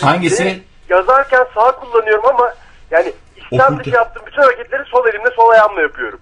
Hangisi? 0.00 0.62
Yazarken 0.88 1.46
sağ 1.54 1.72
kullanıyorum 1.72 2.26
ama 2.26 2.54
yani 2.90 3.12
Okurken. 3.50 3.78
dışı 3.78 3.90
yaptığım 3.90 4.22
bütün 4.26 4.42
hareketleri 4.42 4.82
sol 4.86 5.06
elimle 5.06 5.30
sol 5.36 5.50
ayağımla 5.50 5.80
yapıyorum. 5.80 6.18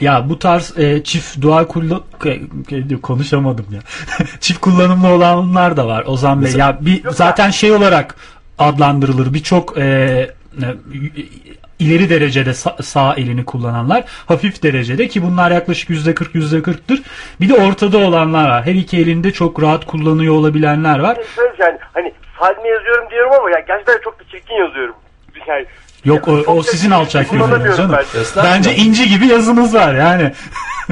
Ya 0.00 0.28
bu 0.28 0.38
tarz 0.38 0.78
e, 0.78 1.04
çift 1.04 1.40
dual 1.40 1.64
kullan 1.64 2.02
konuşamadım 3.02 3.66
ya. 3.72 3.80
çift 4.40 4.60
kullanımlı 4.60 5.08
olanlar 5.08 5.76
da 5.76 5.86
var 5.86 6.04
Ozan 6.06 6.44
Bey. 6.44 6.52
Ya 6.52 6.78
bir 6.80 7.10
zaten 7.10 7.50
şey 7.50 7.72
olarak 7.72 8.14
adlandırılır. 8.58 9.34
Birçok 9.34 9.78
e, 9.78 9.82
e, 9.82 10.66
ileri 11.78 12.10
derecede 12.10 12.50
sa- 12.50 12.82
sağ 12.82 13.14
elini 13.14 13.44
kullananlar, 13.44 14.04
hafif 14.26 14.62
derecede 14.62 15.08
ki 15.08 15.22
bunlar 15.22 15.50
yaklaşık 15.50 15.90
yüzde 15.90 16.14
40 16.14 16.34
yüzde 16.34 16.58
40'tır. 16.58 17.02
Bir 17.40 17.48
de 17.48 17.54
ortada 17.54 17.98
olanlar 17.98 18.48
var. 18.48 18.66
Her 18.66 18.74
iki 18.74 18.98
elinde 18.98 19.32
çok 19.32 19.62
rahat 19.62 19.86
kullanıyor 19.86 20.34
olabilenler 20.34 20.98
var. 20.98 21.18
Yani 21.58 21.78
hani 21.94 22.12
halime 22.40 22.68
yazıyorum 22.68 23.10
diyorum 23.10 23.32
ama 23.32 23.50
ya 23.50 23.60
gerçekten 23.60 23.98
çok 24.04 24.20
da 24.20 24.24
çirkin 24.30 24.54
yazıyorum. 24.54 24.94
Yani, 25.48 25.66
Yok 26.04 26.28
o, 26.28 26.32
o 26.32 26.62
sizin 26.62 26.90
alçak 26.90 27.32
yüzünüz 27.32 27.76
canım. 27.76 27.92
ben. 28.14 28.20
Estağfurullah. 28.20 28.54
Bence 28.54 28.74
inci 28.74 29.08
gibi 29.08 29.26
yazınız 29.26 29.74
var 29.74 29.94
yani. 29.94 30.32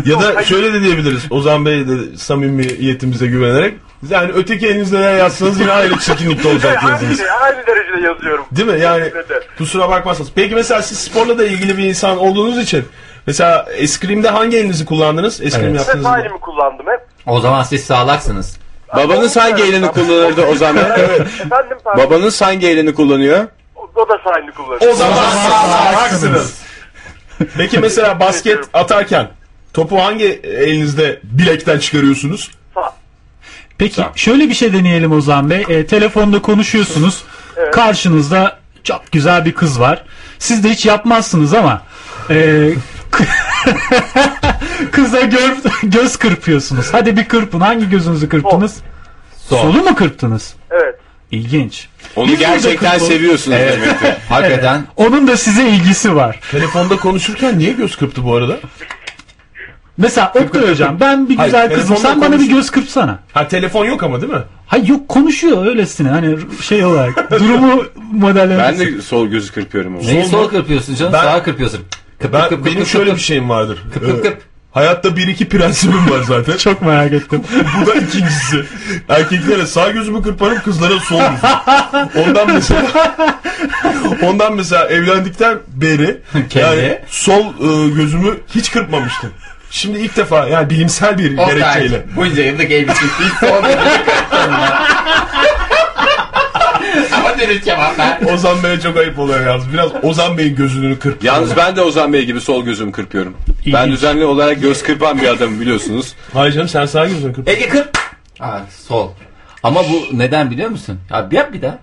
Ya 0.04 0.20
da 0.20 0.42
şöyle 0.42 0.72
de 0.72 0.80
diyebiliriz. 0.80 1.32
Ozan 1.32 1.66
Bey 1.66 1.88
de 1.88 2.16
samimiyetimize 2.16 3.26
güvenerek 3.26 3.74
yani 4.10 4.32
öteki 4.34 4.66
elinizde 4.66 5.00
ne 5.00 5.04
yazsanız 5.10 5.60
yine 5.60 5.72
aynı 5.72 5.98
çirkinlikte 5.98 6.48
olacak 6.48 6.78
aynı, 6.82 6.90
yazınız. 6.92 7.18
şey, 7.18 7.26
aynı 7.40 7.66
derecede 7.66 8.06
yazıyorum. 8.06 8.44
Değil 8.52 8.68
mi? 8.68 8.80
Yani 8.80 9.12
kusura 9.58 9.88
bakmazsınız. 9.88 10.30
Peki 10.34 10.54
mesela 10.54 10.82
siz 10.82 10.98
sporla 10.98 11.38
da 11.38 11.44
ilgili 11.46 11.78
bir 11.78 11.84
insan 11.84 12.18
olduğunuz 12.18 12.58
için 12.58 12.84
mesela 13.26 13.66
eskrimde 13.76 14.28
hangi 14.28 14.56
elinizi 14.56 14.84
kullandınız? 14.84 15.40
Eskrim 15.40 15.64
Evet. 15.64 15.74
Ve 15.74 15.78
yaptığınız 15.78 16.02
sağ 16.04 16.10
zaman. 16.10 16.20
elimi 16.20 16.40
kullandım 16.40 16.86
hep. 16.86 17.00
O 17.26 17.40
zaman 17.40 17.62
siz 17.62 17.84
sağlaksınız. 17.84 18.58
Babanız 18.96 19.36
hangi 19.36 19.62
elini 19.62 19.88
kullanırdı 19.88 20.46
Ozan 20.46 20.76
Bey? 20.76 20.82
Efendim 21.04 21.78
pardon. 21.84 22.04
Babanız 22.04 22.42
hangi 22.42 22.68
elini 22.68 22.94
kullanıyor? 22.94 23.48
O 23.94 24.08
da 24.08 24.18
sağ 24.24 24.38
elini 24.38 24.50
kullanıyor. 24.50 24.92
O 24.92 24.94
zaman 24.94 25.22
haksınız. 25.94 26.54
Peki 27.56 27.78
mesela 27.78 28.20
basket 28.20 28.64
atarken 28.72 29.28
topu 29.72 30.02
hangi 30.02 30.24
elinizde 30.44 31.20
bilekten 31.22 31.78
çıkarıyorsunuz? 31.78 32.50
Sağ. 32.74 32.92
Peki 33.78 34.04
şöyle 34.14 34.48
bir 34.48 34.54
şey 34.54 34.72
deneyelim 34.72 35.12
Ozan 35.12 35.50
Bey. 35.50 35.64
E, 35.68 35.86
telefonda 35.86 36.42
konuşuyorsunuz. 36.42 37.24
Karşınızda 37.72 38.58
çok 38.84 39.12
güzel 39.12 39.44
bir 39.44 39.54
kız 39.54 39.80
var. 39.80 40.04
Siz 40.38 40.64
de 40.64 40.68
hiç 40.68 40.86
yapmazsınız 40.86 41.54
ama 41.54 41.82
e, 42.30 42.70
kıza 44.92 45.20
gör, 45.20 45.50
göz 45.82 46.16
kırpıyorsunuz. 46.16 46.86
Hadi 46.92 47.16
bir 47.16 47.24
kırpın. 47.24 47.60
Hangi 47.60 47.90
gözünüzü 47.90 48.28
kırptınız? 48.28 48.76
Solu 49.48 49.82
mu 49.82 49.94
kırptınız? 49.94 50.54
Evet. 50.70 50.94
İlginç. 51.30 51.88
Onu 52.16 52.28
Biz 52.32 52.38
gerçekten 52.38 52.98
seviyorsunuz 52.98 53.56
Evet. 53.60 53.72
demektir. 53.82 54.14
Hakikaten 54.28 54.82
Onun 54.96 55.28
da 55.28 55.36
size 55.36 55.68
ilgisi 55.68 56.16
var. 56.16 56.40
Telefonda 56.50 56.96
konuşurken 56.96 57.58
niye 57.58 57.72
göz 57.72 57.96
kırptı 57.96 58.24
bu 58.24 58.34
arada? 58.36 58.56
Mesela 59.98 60.32
Oktay 60.34 60.70
hocam 60.70 61.00
ben 61.00 61.28
bir 61.28 61.36
Hayır, 61.36 61.52
güzel 61.52 61.74
kızım 61.74 61.96
sen 61.96 62.20
bana 62.20 62.40
bir 62.40 62.48
göz 62.48 62.70
kırpsana. 62.70 63.18
Ha 63.32 63.48
telefon 63.48 63.84
yok 63.84 64.02
ama 64.02 64.20
değil 64.20 64.32
mi? 64.32 64.42
Hayır 64.66 64.88
yok 64.88 65.08
konuşuyor 65.08 65.66
öylesine 65.66 66.08
hani 66.08 66.36
şey 66.62 66.84
olarak 66.84 67.30
durumu 67.40 67.84
modellemesi. 68.12 68.80
Ben 68.80 68.96
de 68.96 69.02
sol 69.02 69.26
gözü 69.26 69.52
kırpıyorum 69.52 69.96
ama. 69.96 70.04
neyi 70.06 70.24
Sol 70.24 70.30
sol 70.30 70.50
kırpıyorsun 70.50 70.94
canım 70.94 71.12
Ben- 71.12 71.22
sağa 71.22 71.42
kırpıyorsun. 71.42 71.80
Kıp 72.22 72.32
Ben 72.32 72.40
kıp 72.40 72.50
kıp 72.50 72.66
benim 72.66 72.78
kıp 72.78 72.88
şöyle 72.88 73.10
kıp 73.10 73.18
bir 73.18 73.22
şeyim 73.22 73.48
vardır. 73.50 73.78
Kıp 73.94 74.04
kıp 74.04 74.18
Ee, 74.18 74.28
kıp. 74.28 74.42
Hayatta 74.72 75.16
bir 75.16 75.26
iki 75.28 75.48
prensibim 75.48 76.10
var 76.10 76.22
zaten. 76.22 76.56
Çok 76.58 76.82
merak 76.82 77.12
ettim. 77.12 77.42
Bu 77.82 77.86
da 77.86 77.94
ikincisi. 77.94 78.64
Erkeklere 79.08 79.66
sağ 79.66 79.90
gözümü 79.90 80.22
kırparım, 80.22 80.58
kızlara 80.64 81.00
sol 81.00 81.20
gözümü. 81.20 82.28
Ondan 82.28 82.52
mesela 82.52 82.82
ondan 84.22 84.54
mesela 84.56 84.86
evlendikten 84.88 85.58
beri 85.68 86.20
Kendi? 86.32 86.58
yani 86.58 86.98
sol 87.08 87.40
e, 87.44 87.88
gözümü 87.88 88.34
hiç 88.54 88.70
kırpmamıştım. 88.72 89.30
Şimdi 89.70 89.98
ilk 89.98 90.16
defa 90.16 90.48
yani 90.48 90.70
bilimsel 90.70 91.18
bir 91.18 91.30
gerekçeyle. 91.30 91.96
Oktay 91.96 92.16
bunca 92.16 92.42
yıllık. 92.42 92.70
Hiç 93.20 93.32
sol 93.40 93.48
dürüst 97.48 97.64
cevap 97.64 97.98
ver. 97.98 98.18
Ozan 98.34 98.62
Bey'e 98.62 98.80
çok 98.80 98.96
ayıp 98.96 99.18
oluyor 99.18 99.46
yalnız. 99.46 99.72
Biraz 99.72 99.90
Ozan 100.02 100.38
Bey'in 100.38 100.56
gözünü 100.56 100.98
kırp. 100.98 101.24
Yalnız 101.24 101.56
ben 101.56 101.76
de 101.76 101.82
Ozan 101.82 102.12
Bey 102.12 102.24
gibi 102.24 102.40
sol 102.40 102.64
gözümü 102.64 102.92
kırpıyorum. 102.92 103.36
Ben 103.66 103.70
İlginç. 103.82 103.92
düzenli 103.96 104.24
olarak 104.24 104.60
göz 104.62 104.82
kırpan 104.82 105.20
bir 105.20 105.28
adamım 105.28 105.60
biliyorsunuz. 105.60 106.14
Hayır 106.32 106.52
canım 106.52 106.68
sen 106.68 106.86
sağ 106.86 107.06
gözünü 107.06 107.32
kırp. 107.32 107.48
Ege 107.48 107.68
kırp. 107.68 107.98
Aa, 108.40 108.58
sol. 108.88 109.10
Ama 109.62 109.80
bu 109.84 110.18
neden 110.18 110.50
biliyor 110.50 110.70
musun? 110.70 110.98
Ya 111.10 111.30
bir 111.30 111.36
yap 111.36 111.52
bir 111.52 111.62
daha. 111.62 111.78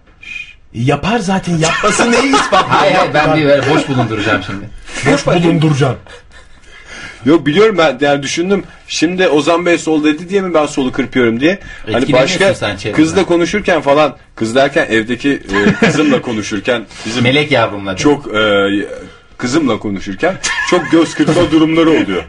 Yapar 0.73 1.19
zaten 1.19 1.57
yapması 1.57 2.11
neyi 2.11 2.33
ispat? 2.33 2.65
Hayır 2.69 2.95
hayır 2.95 3.13
ben 3.13 3.35
bir 3.37 3.45
böyle 3.45 3.69
boş 3.69 3.89
bulunduracağım 3.89 4.41
şimdi. 4.43 4.69
Boş 5.13 5.25
bulunduracaksın. 5.25 5.97
Yok 7.25 7.45
biliyorum 7.45 7.77
ben 7.77 7.97
yani 8.01 8.23
düşündüm. 8.23 8.63
Şimdi 8.87 9.27
Ozan 9.27 9.65
Bey 9.65 9.77
sol 9.77 10.03
dedi 10.03 10.29
diye 10.29 10.41
mi 10.41 10.53
ben 10.53 10.65
solu 10.65 10.91
kırpıyorum 10.91 11.39
diye. 11.39 11.59
Hani 11.91 12.13
başka 12.13 12.55
sen 12.55 12.77
çevreden. 12.77 13.03
kızla 13.03 13.25
konuşurken 13.25 13.81
falan 13.81 14.17
kız 14.35 14.55
derken 14.55 14.87
evdeki 14.89 15.29
e, 15.31 15.85
kızımla 15.85 16.21
konuşurken 16.21 16.85
bizim 17.05 17.23
Melek 17.23 17.51
yavrumla. 17.51 17.95
çok 17.95 18.35
e, 18.35 18.69
kızımla 19.37 19.79
konuşurken 19.79 20.37
çok 20.69 20.91
göz 20.91 21.15
kırpma 21.15 21.51
durumları 21.51 21.89
oluyor. 21.89 22.23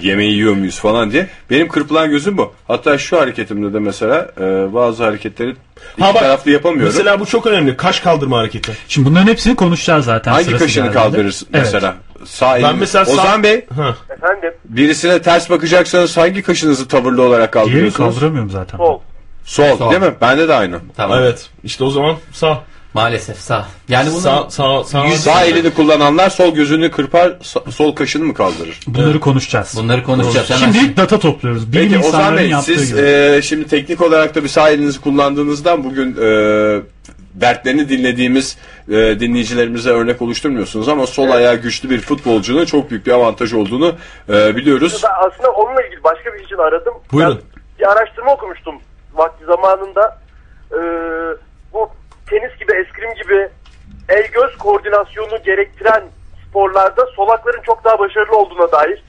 Yemeği 0.00 0.32
yiyor 0.32 0.54
muyuz 0.54 0.78
falan 0.78 1.10
diye. 1.10 1.28
Benim 1.50 1.68
kırpılan 1.68 2.10
gözüm 2.10 2.38
bu. 2.38 2.52
Hatta 2.68 2.98
şu 2.98 3.20
hareketimde 3.20 3.74
de 3.74 3.78
mesela 3.78 4.30
e, 4.40 4.74
bazı 4.74 5.04
hareketleri 5.04 5.50
iki 5.96 6.02
Ha 6.02 6.14
bak, 6.14 6.22
taraflı 6.22 6.50
yapamıyorum. 6.50 6.92
Mesela 6.96 7.20
bu 7.20 7.26
çok 7.26 7.46
önemli. 7.46 7.76
Kaş 7.76 8.00
kaldırma 8.00 8.38
hareketi. 8.38 8.72
Şimdi 8.88 9.08
bunların 9.08 9.26
hepsini 9.26 9.56
konuşacağız 9.56 10.04
zaten. 10.04 10.32
Hangi 10.32 10.50
kaşını 10.50 10.66
geldiğinde. 10.84 10.92
kaldırırsın 10.92 11.48
Evet. 11.54 11.64
mesela? 11.64 11.94
Sağ 12.24 12.56
elini. 12.56 12.68
Ben 12.68 12.76
mesela 12.76 13.04
sağ- 13.04 13.12
Ozan 13.12 13.42
Bey 13.42 13.64
Ha. 13.76 13.96
Efendim 14.10 14.52
birisine 14.64 15.22
ters 15.22 15.50
bakacaksanız 15.50 16.16
hangi 16.16 16.42
kaşınızı 16.42 16.88
tavırlı 16.88 17.22
olarak 17.22 17.54
Diğeri 17.54 17.64
kaldırıyorsunuz? 17.66 18.14
kaldıramıyorum 18.14 18.50
zaten. 18.50 18.78
sol. 18.78 19.00
Sol, 19.44 19.76
Sol. 19.76 19.90
değil 19.90 20.02
mi? 20.02 20.14
Bende 20.20 20.48
de 20.48 20.54
aynı. 20.54 20.78
Tamam. 20.96 21.18
Evet. 21.18 21.50
İşte 21.64 21.84
o 21.84 21.90
zaman 21.90 22.16
sağ. 22.32 22.62
Maalesef 22.94 23.36
sağ. 23.38 23.66
Yani 23.88 24.10
bunu 24.10 24.20
Sağ 24.20 24.50
sağ 24.50 24.84
sağ. 24.84 25.04
Yüz- 25.06 25.20
Sağ 25.20 25.44
elini 25.44 25.74
kullananlar 25.74 26.30
sol 26.30 26.54
gözünü 26.54 26.90
kırpar, 26.90 27.32
sol 27.70 27.94
kaşını 27.94 28.24
mı 28.24 28.34
kaldırır? 28.34 28.80
Bunları 28.86 29.20
konuşacağız. 29.20 29.74
bunları 29.76 30.04
konuşacağız 30.04 30.50
hemen. 30.50 30.72
Şimdilik 30.72 30.96
data 30.96 31.18
topluyoruz. 31.18 31.72
Bilim 31.72 31.92
Peki 31.92 32.06
Ozan 32.08 32.36
Bey 32.36 32.52
siz 32.62 32.90
gibi. 32.94 33.00
e, 33.06 33.42
şimdi 33.42 33.66
teknik 33.68 34.00
olarak 34.02 34.34
da 34.34 34.44
bir 34.44 34.48
sağ 34.48 34.70
elinizi 34.70 35.00
kullandığınızdan 35.00 35.84
bugün 35.84 36.12
e, 36.12 36.80
dertlerini 37.34 37.88
dinlediğimiz 37.88 38.56
e, 38.88 38.92
dinleyicilerimize 38.92 39.90
örnek 39.90 40.22
oluşturmuyorsunuz 40.22 40.88
ama 40.88 41.06
sol 41.06 41.30
ayağı 41.30 41.56
güçlü 41.56 41.90
bir 41.90 42.00
futbolcunun 42.00 42.64
çok 42.64 42.90
büyük 42.90 43.06
bir 43.06 43.12
avantaj 43.12 43.52
olduğunu 43.52 43.94
e, 44.28 44.56
biliyoruz. 44.56 45.00
Ben 45.04 45.28
aslında 45.28 45.50
onunla 45.50 45.82
ilgili 45.82 46.04
başka 46.04 46.32
bir 46.34 46.44
için 46.44 46.56
aradım. 46.56 46.94
Buyurun. 47.12 47.40
Ben 47.54 47.78
bir 47.78 47.92
araştırma 47.92 48.32
okumuştum 48.34 48.74
vakti 49.14 49.44
zamanında. 49.44 50.18
Ee, 50.72 50.76
bu 50.76 51.51
tenis 52.32 52.58
gibi, 52.60 52.72
eskrim 52.72 53.12
gibi 53.22 53.48
el 54.08 54.26
göz 54.32 54.58
koordinasyonu 54.58 55.42
gerektiren 55.44 56.02
sporlarda 56.48 57.06
solakların 57.16 57.62
çok 57.66 57.84
daha 57.84 57.98
başarılı 57.98 58.36
olduğuna 58.36 58.72
dair 58.72 59.02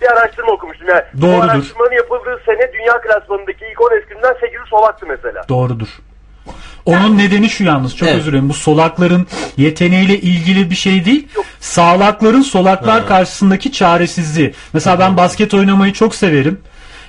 bir 0.00 0.06
araştırma 0.12 0.52
okumuştum. 0.52 0.88
Yani 0.88 1.02
Doğrudur. 1.20 1.38
Bu 1.38 1.42
araştırmanın 1.42 1.96
yapıldığı 1.96 2.42
sene 2.46 2.72
dünya 2.72 3.00
klasmanındaki 3.00 3.64
ilk 3.72 3.80
10 3.80 3.96
eskrimden 3.98 4.32
8'i 4.32 4.68
solaktı 4.70 5.06
mesela. 5.08 5.48
Doğrudur. 5.48 5.88
Onun 6.84 7.18
nedeni 7.18 7.50
şu 7.50 7.64
yalnız 7.64 7.96
çok 7.96 8.08
Evet. 8.08 8.18
özür 8.18 8.32
dilerim. 8.32 8.48
Bu 8.48 8.54
solakların 8.54 9.26
yeteneğiyle 9.56 10.18
ilgili 10.18 10.70
bir 10.70 10.74
şey 10.74 11.04
değil. 11.04 11.28
Sağlakların 11.60 12.42
solaklar 12.42 13.06
karşısındaki 13.06 13.72
çaresizliği. 13.72 14.54
Mesela 14.72 14.98
ben 14.98 15.16
basket 15.16 15.54
oynamayı 15.54 15.92
çok 15.92 16.14
severim. 16.14 16.60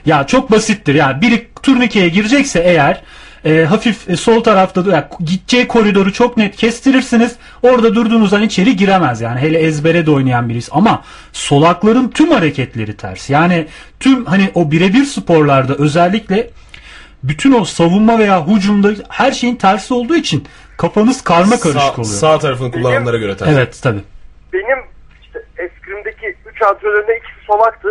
Ya 0.06 0.28
çok 0.28 0.52
basittir. 0.52 0.96
Yani 0.96 1.22
biri 1.22 1.48
turnikeye 1.64 2.10
girecekse 2.10 2.60
eğer 2.60 3.02
e, 3.46 3.66
hafif 3.66 4.10
e, 4.10 4.16
sol 4.16 4.44
tarafta 4.44 4.84
yani 4.92 5.06
gideceği 5.20 5.68
koridoru 5.68 6.14
çok 6.14 6.38
net 6.38 6.56
kestirirsiniz. 6.56 7.36
Orada 7.62 7.96
durduğunuz 7.96 8.34
an 8.34 8.42
içeri 8.42 8.76
giremez 8.76 9.22
yani. 9.22 9.40
Hele 9.40 9.60
ezbere 9.60 10.06
de 10.06 10.12
oynayan 10.12 10.50
birisi. 10.50 10.72
Ama 10.72 11.04
solakların 11.34 12.10
tüm 12.10 12.32
hareketleri 12.32 12.98
ters. 12.98 13.30
Yani 13.30 13.68
tüm 14.00 14.26
hani 14.26 14.52
o 14.56 14.72
birebir 14.72 15.04
sporlarda 15.04 15.76
özellikle 15.76 16.50
bütün 17.24 17.54
o 17.54 17.66
savunma 17.66 18.20
veya 18.20 18.48
hücumda 18.48 18.90
her 19.10 19.32
şeyin 19.32 19.56
tersi 19.56 19.94
olduğu 19.94 20.16
için 20.16 20.48
kafanız 20.78 21.24
karma 21.24 21.60
karışık 21.60 21.82
Sağ, 21.82 21.92
oluyor. 21.92 22.06
sağ 22.06 22.40
tarafını 22.40 22.72
kullananlara 22.72 23.18
göre 23.18 23.38
ters. 23.38 23.50
Evet 23.50 23.80
tabi. 23.84 24.00
Benim 24.54 24.78
işte 25.24 25.44
eskrimdeki 25.58 26.38
3 26.56 26.62
antrenörüne 26.62 27.18
ikisi 27.18 27.46
solaktı. 27.48 27.90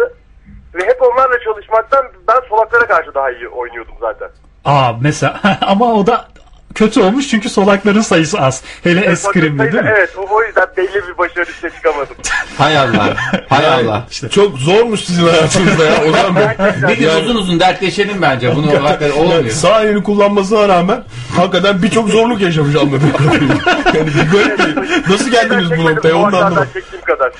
Ve 0.74 0.80
hep 0.86 1.02
onlarla 1.02 1.38
çalışmaktan 1.44 2.04
ben 2.28 2.48
solaklara 2.48 2.86
karşı 2.86 3.14
daha 3.14 3.30
iyi 3.30 3.48
oynuyordum 3.48 3.94
zaten. 4.00 4.28
Aa 4.64 4.92
mesela 5.00 5.40
ama 5.60 5.92
o 5.92 6.06
da 6.06 6.28
kötü 6.74 7.00
olmuş 7.00 7.28
çünkü 7.28 7.48
solakların 7.48 8.00
sayısı 8.00 8.40
az. 8.40 8.62
Hele 8.84 9.00
eskrimde 9.00 9.72
değil 9.72 9.84
mi? 9.84 9.92
Evet 9.96 10.10
o, 10.18 10.34
o 10.34 10.42
yüzden 10.42 10.66
belli 10.76 10.94
bir 11.08 11.18
başarı 11.18 11.50
işte 11.50 11.70
çıkamadım. 11.70 12.16
Hay 12.58 12.78
Allah. 12.78 13.16
Hay 13.48 13.66
Allah. 13.66 14.06
Çok 14.30 14.58
zormuş 14.58 15.00
sizin 15.00 15.26
hayatınızda 15.28 15.84
ya 15.84 16.04
Ozan 16.04 16.36
Bey. 16.36 16.42
Bir 16.88 16.98
gün 16.98 17.08
uzun 17.08 17.34
uzun 17.36 17.60
dertleşelim 17.60 18.22
bence. 18.22 18.56
Bunu 18.56 18.66
hakikaten 18.72 19.06
Yani 19.08 19.18
olmuyor. 19.20 19.50
sağ 19.50 19.82
elini 19.82 20.02
kullanmasına 20.02 20.68
rağmen 20.68 21.02
hakikaten 21.36 21.82
birçok 21.82 22.08
zorluk 22.08 22.40
yaşamış 22.40 22.76
anladığım 22.76 23.12
kadarıyla. 23.12 23.54
Yani 23.94 24.06
bir 24.06 24.38
garip 24.38 24.58
bir- 24.58 25.12
Nasıl 25.12 25.30
geldiniz 25.30 25.70
bu 25.78 25.84
noktaya 25.84 26.16
onu 26.16 26.32
da 26.32 26.36
anlamadım. 26.36 26.68
çektiğim 26.74 27.04
kadar. 27.04 27.32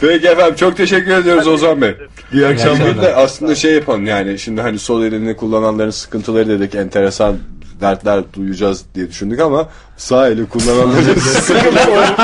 Peki 0.00 0.26
efendim 0.28 0.54
çok 0.56 0.76
teşekkür 0.76 1.10
ediyoruz 1.10 1.46
Ozan 1.46 1.80
Bey. 1.80 1.94
İyi 2.32 2.46
akşamlar. 2.46 2.96
Bir 2.96 3.02
de 3.02 3.14
aslında 3.14 3.54
şey 3.54 3.72
yapalım 3.74 4.06
yani 4.06 4.38
şimdi 4.38 4.60
hani 4.60 4.78
sol 4.78 5.02
elini 5.02 5.36
kullananların 5.36 5.90
sıkıntıları 5.90 6.48
dedik 6.48 6.74
enteresan 6.74 7.36
dertler 7.80 8.22
duyacağız 8.36 8.82
diye 8.94 9.08
düşündük 9.08 9.40
ama 9.40 9.68
sağ 9.96 10.28
eli 10.28 10.46
kullananların 10.46 11.14
sıkıntıları 11.18 12.14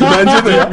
Bence 0.00 0.44
de 0.44 0.50
ya. 0.50 0.70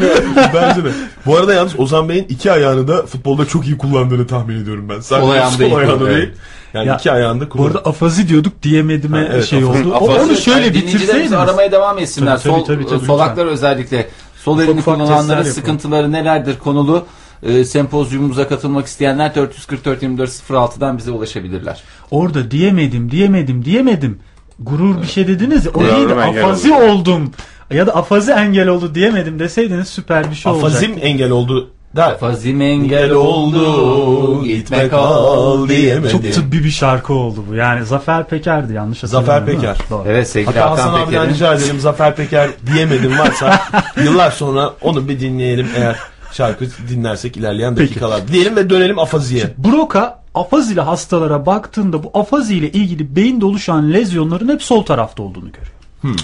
Bence 0.54 0.84
de. 0.84 0.90
Bu 1.26 1.38
arada 1.38 1.54
yalnız 1.54 1.80
Ozan 1.80 2.10
Bey'in 2.10 2.24
iki 2.30 2.52
ayağını 2.52 2.88
da 2.88 3.06
futbolda 3.06 3.46
çok 3.46 3.66
iyi 3.68 3.78
kullandığını 3.78 4.28
tahmin 4.28 4.62
ediyorum 4.64 4.90
ben. 4.90 5.00
Sadece 5.00 5.26
Sol 5.26 5.32
ayağını 5.34 5.60
da 5.60 5.66
iyi 5.66 5.76
ayağını 5.76 5.98
kullanıyor. 5.98 6.18
değil. 6.18 6.30
Yani 6.74 6.88
Ya, 6.88 6.96
iki 6.96 7.12
ayağını 7.12 7.42
da 7.42 7.46
Bu 7.46 7.50
kullanıyor. 7.50 7.76
arada 7.76 7.90
afazi 7.90 8.30
diyorduk 8.30 8.64
diyemedime 8.64 9.18
Ha, 9.20 9.28
evet, 9.34 9.46
şey 9.46 9.64
afazi. 9.64 9.80
oldu. 9.80 9.94
O- 9.94 10.06
Onu 10.24 10.36
şöyle 10.36 10.60
yani 10.60 10.70
dinleyicilerimiz 10.70 10.94
bitirseydiniz. 10.94 11.34
aramaya 11.34 11.72
devam 11.72 12.00
etsinler. 12.00 12.38
Tabii, 12.38 12.44
tabii, 12.44 12.54
Sol, 12.60 12.66
tabii, 12.66 12.86
tabii, 12.88 13.06
solaklar 13.06 13.46
özellikle. 13.46 14.08
Sol 14.44 14.60
elini 14.60 14.82
kullananların 14.82 15.44
sıkıntıları 15.44 16.12
nelerdir 16.12 16.60
konulu 16.60 17.06
e, 17.44 17.64
sempozyumumuza 17.64 18.48
katılmak 18.48 18.88
isteyenler 18.88 19.36
444 19.36 20.04
24 20.04 20.30
06'dan 20.30 20.98
bize 20.98 21.12
ulaşabilirler. 21.12 21.84
Orada 22.12 22.52
diyemedim 22.52 23.12
diyemedim 23.12 23.66
diyemedim. 23.66 24.20
Gurur 24.60 25.02
bir 25.02 25.08
şey 25.08 25.28
dediniz 25.28 25.66
ya. 25.66 25.72
O 25.72 25.84
neydi? 25.84 26.14
Afazi 26.14 26.74
oldum. 26.74 27.32
Ya 27.72 27.88
da 27.88 27.96
afazi 27.96 28.32
engel 28.32 28.68
oldu 28.68 28.96
diyemedim 28.96 29.40
deseydiniz 29.40 29.88
süper 29.88 30.32
bir 30.32 30.36
şey 30.36 30.52
olacak. 30.52 30.70
Afazim 30.70 30.96
engel 31.02 31.32
oldu. 31.32 31.72
Der. 31.98 32.18
Fazim 32.18 32.62
engel 32.62 33.12
oldu 33.12 34.44
gitme 34.44 34.90
kal 34.90 35.70
diyemedi. 35.70 36.12
Çok 36.12 36.34
tıbbi 36.34 36.64
bir 36.64 36.70
şarkı 36.72 37.14
oldu 37.14 37.44
bu. 37.50 37.56
Yani 37.56 37.86
Zafer 37.86 38.28
Peker'di 38.28 38.74
yanlış 38.74 39.00
Zafer 39.00 39.34
hatırlamıyorum. 39.34 39.62
Peker. 39.62 39.90
Doğru. 39.90 40.04
Evet 40.08 40.30
sevgili 40.30 40.60
Hatta 40.60 40.72
Hasan 40.72 40.90
Hakan 40.90 41.04
abiden 41.04 41.22
Peker'in. 41.22 41.34
rica 41.34 41.54
edelim 41.54 41.80
Zafer 41.80 42.16
Peker 42.16 42.50
diyemedim 42.74 43.20
varsa 43.20 43.60
yıllar 44.04 44.32
sonra 44.32 44.74
onu 44.82 45.08
bir 45.08 45.20
dinleyelim 45.20 45.68
eğer 45.78 45.96
şarkı 46.32 46.66
dinlersek 46.90 47.38
ilerleyen 47.38 47.78
dakikalar. 47.78 48.28
Diyelim 48.28 48.56
ve 48.56 48.70
dönelim 48.70 49.00
afaziye. 49.00 49.54
Broca 49.58 50.20
afazili 50.36 50.82
hastalara 50.82 51.46
baktığında 51.46 52.04
bu 52.04 52.12
afazi 52.14 52.56
ile 52.56 52.72
ilgili 52.72 53.16
beyinde 53.16 53.46
oluşan 53.46 53.94
lezyonların 53.94 54.50
hep 54.50 54.64
sol 54.64 54.84
tarafta 54.84 55.24
olduğunu 55.24 55.50
görüyor. 55.52 56.18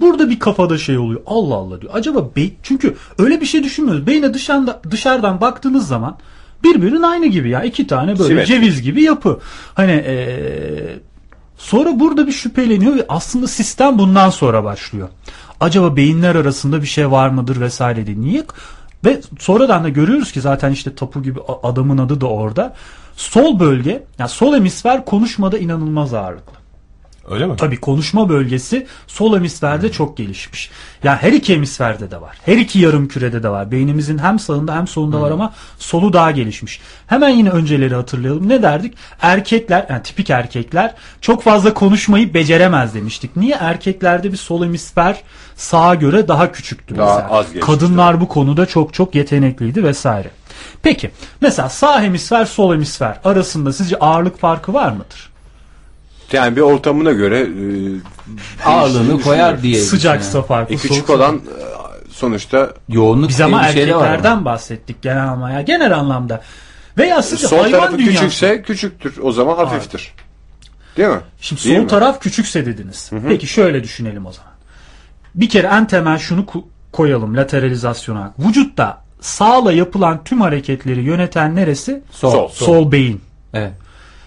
Burada 0.00 0.30
bir 0.30 0.38
kafada 0.38 0.78
şey 0.78 0.98
oluyor. 0.98 1.20
Allah 1.26 1.54
Allah 1.54 1.80
diyor. 1.80 1.92
Acaba 1.94 2.28
beyin 2.36 2.54
çünkü 2.62 2.94
öyle 3.18 3.40
bir 3.40 3.46
şey 3.46 3.64
düşünmüyoruz. 3.64 4.06
Beyne 4.06 4.34
dışarıda, 4.34 4.80
dışarıdan 4.90 5.40
baktığınız 5.40 5.88
zaman 5.88 6.18
birbirinin 6.64 7.02
aynı 7.02 7.26
gibi 7.26 7.48
ya. 7.48 7.62
iki 7.62 7.86
tane 7.86 8.18
böyle 8.18 8.28
Simetri. 8.28 8.46
ceviz 8.46 8.82
gibi 8.82 9.02
yapı. 9.02 9.40
Hani 9.74 9.92
eee, 9.92 10.98
Sonra 11.58 12.00
burada 12.00 12.26
bir 12.26 12.32
şüpheleniyor 12.32 12.96
ve 12.96 13.04
aslında 13.08 13.46
sistem 13.46 13.98
bundan 13.98 14.30
sonra 14.30 14.64
başlıyor. 14.64 15.08
Acaba 15.60 15.96
beyinler 15.96 16.34
arasında 16.34 16.82
bir 16.82 16.86
şey 16.86 17.10
var 17.10 17.28
mıdır 17.28 17.60
vesaire 17.60 18.06
diye. 18.06 18.20
Niye? 18.20 18.44
Ve 19.04 19.20
sonradan 19.38 19.84
da 19.84 19.88
görüyoruz 19.88 20.32
ki 20.32 20.40
zaten 20.40 20.72
işte 20.72 20.94
tapu 20.94 21.22
gibi 21.22 21.40
adamın 21.62 21.98
adı 21.98 22.20
da 22.20 22.26
orada. 22.26 22.74
Sol 23.16 23.60
bölge, 23.60 24.02
yani 24.18 24.28
sol 24.30 24.54
hemisfer 24.54 25.04
konuşmada 25.04 25.58
inanılmaz 25.58 26.14
ağırlıklı. 26.14 26.63
Öyle 27.30 27.46
mi? 27.46 27.56
Tabii 27.56 27.80
konuşma 27.80 28.28
bölgesi 28.28 28.86
sol 29.06 29.36
hemisferde 29.36 29.92
çok 29.92 30.16
gelişmiş. 30.16 30.70
Yani 31.04 31.16
her 31.16 31.32
iki 31.32 31.54
hemisferde 31.54 32.10
de 32.10 32.20
var. 32.20 32.36
Her 32.44 32.56
iki 32.56 32.78
yarım 32.78 33.08
kürede 33.08 33.42
de 33.42 33.48
var. 33.48 33.70
Beynimizin 33.70 34.18
hem 34.18 34.38
sağında 34.38 34.74
hem 34.76 34.86
solunda 34.86 35.20
var 35.20 35.30
ama 35.30 35.52
solu 35.78 36.12
daha 36.12 36.30
gelişmiş. 36.30 36.80
Hemen 37.06 37.28
yine 37.28 37.50
önceleri 37.50 37.94
hatırlayalım. 37.94 38.48
Ne 38.48 38.62
derdik? 38.62 38.94
Erkekler, 39.22 39.86
yani 39.90 40.02
tipik 40.02 40.30
erkekler 40.30 40.94
çok 41.20 41.42
fazla 41.42 41.74
konuşmayı 41.74 42.34
beceremez 42.34 42.94
demiştik. 42.94 43.36
Niye? 43.36 43.56
Erkeklerde 43.60 44.32
bir 44.32 44.36
sol 44.36 44.64
hemisfer 44.64 45.22
sağa 45.56 45.94
göre 45.94 46.28
daha 46.28 46.52
küçüktü 46.52 46.96
Daha 46.96 47.14
mesela. 47.14 47.30
az. 47.30 47.46
Kadınlar 47.60 48.20
bu 48.20 48.28
konuda 48.28 48.66
çok 48.66 48.94
çok 48.94 49.14
yetenekliydi 49.14 49.84
vesaire. 49.84 50.30
Peki 50.82 51.10
mesela 51.40 51.68
sağ 51.68 52.02
hemisfer 52.02 52.44
sol 52.44 52.72
hemisfer 52.74 53.20
arasında 53.24 53.72
sizce 53.72 53.98
ağırlık 53.98 54.38
farkı 54.38 54.74
var 54.74 54.92
mıdır? 54.92 55.33
Yani 56.32 56.56
bir 56.56 56.60
ortamına 56.60 57.12
göre 57.12 57.40
e, 57.40 57.48
Ağırlığını 58.64 59.20
koyar 59.20 59.62
diye. 59.62 59.80
Sıcaksa 59.80 60.20
düşünüyorum. 60.20 60.48
farklı. 60.48 60.74
e, 60.74 60.78
küçük 60.78 61.10
olan 61.10 61.36
e, 61.36 62.10
sonuçta 62.10 62.72
Yoğunluk 62.88 63.28
Biz 63.28 63.40
ama 63.40 63.62
bir 63.62 63.64
şey 63.72 63.94
var. 63.96 64.04
erkeklerden 64.04 64.44
bahsettik 64.44 65.02
genel 65.02 65.28
ama 65.28 65.50
ya 65.50 65.62
genel 65.62 65.94
anlamda. 65.98 66.42
Veya 66.98 67.22
sizce 67.22 67.46
sol 67.48 67.58
hayvan 67.58 67.80
tarafı 67.80 67.98
dünyası. 67.98 68.14
küçükse 68.14 68.62
küçüktür. 68.62 69.18
O 69.22 69.32
zaman 69.32 69.56
hafiftir. 69.56 70.12
Değil 70.96 71.08
mi? 71.08 71.20
Şimdi 71.40 71.64
Değil 71.64 71.76
sol 71.76 71.82
mi? 71.82 71.88
taraf 71.88 72.20
küçükse 72.20 72.66
dediniz. 72.66 73.10
Peki 73.28 73.46
şöyle 73.46 73.82
düşünelim 73.84 74.26
o 74.26 74.32
zaman. 74.32 74.52
Bir 75.34 75.48
kere 75.48 75.66
en 75.66 75.86
temel 75.86 76.18
şunu 76.18 76.46
koyalım 76.92 77.36
lateralizasyona. 77.36 78.34
Vücutta 78.38 79.04
sağla 79.20 79.72
yapılan 79.72 80.24
tüm 80.24 80.40
hareketleri 80.40 81.00
yöneten 81.02 81.56
neresi? 81.56 82.02
Sol. 82.10 82.48
Sol, 82.48 82.92
beyin. 82.92 83.20
Evet. 83.54 83.72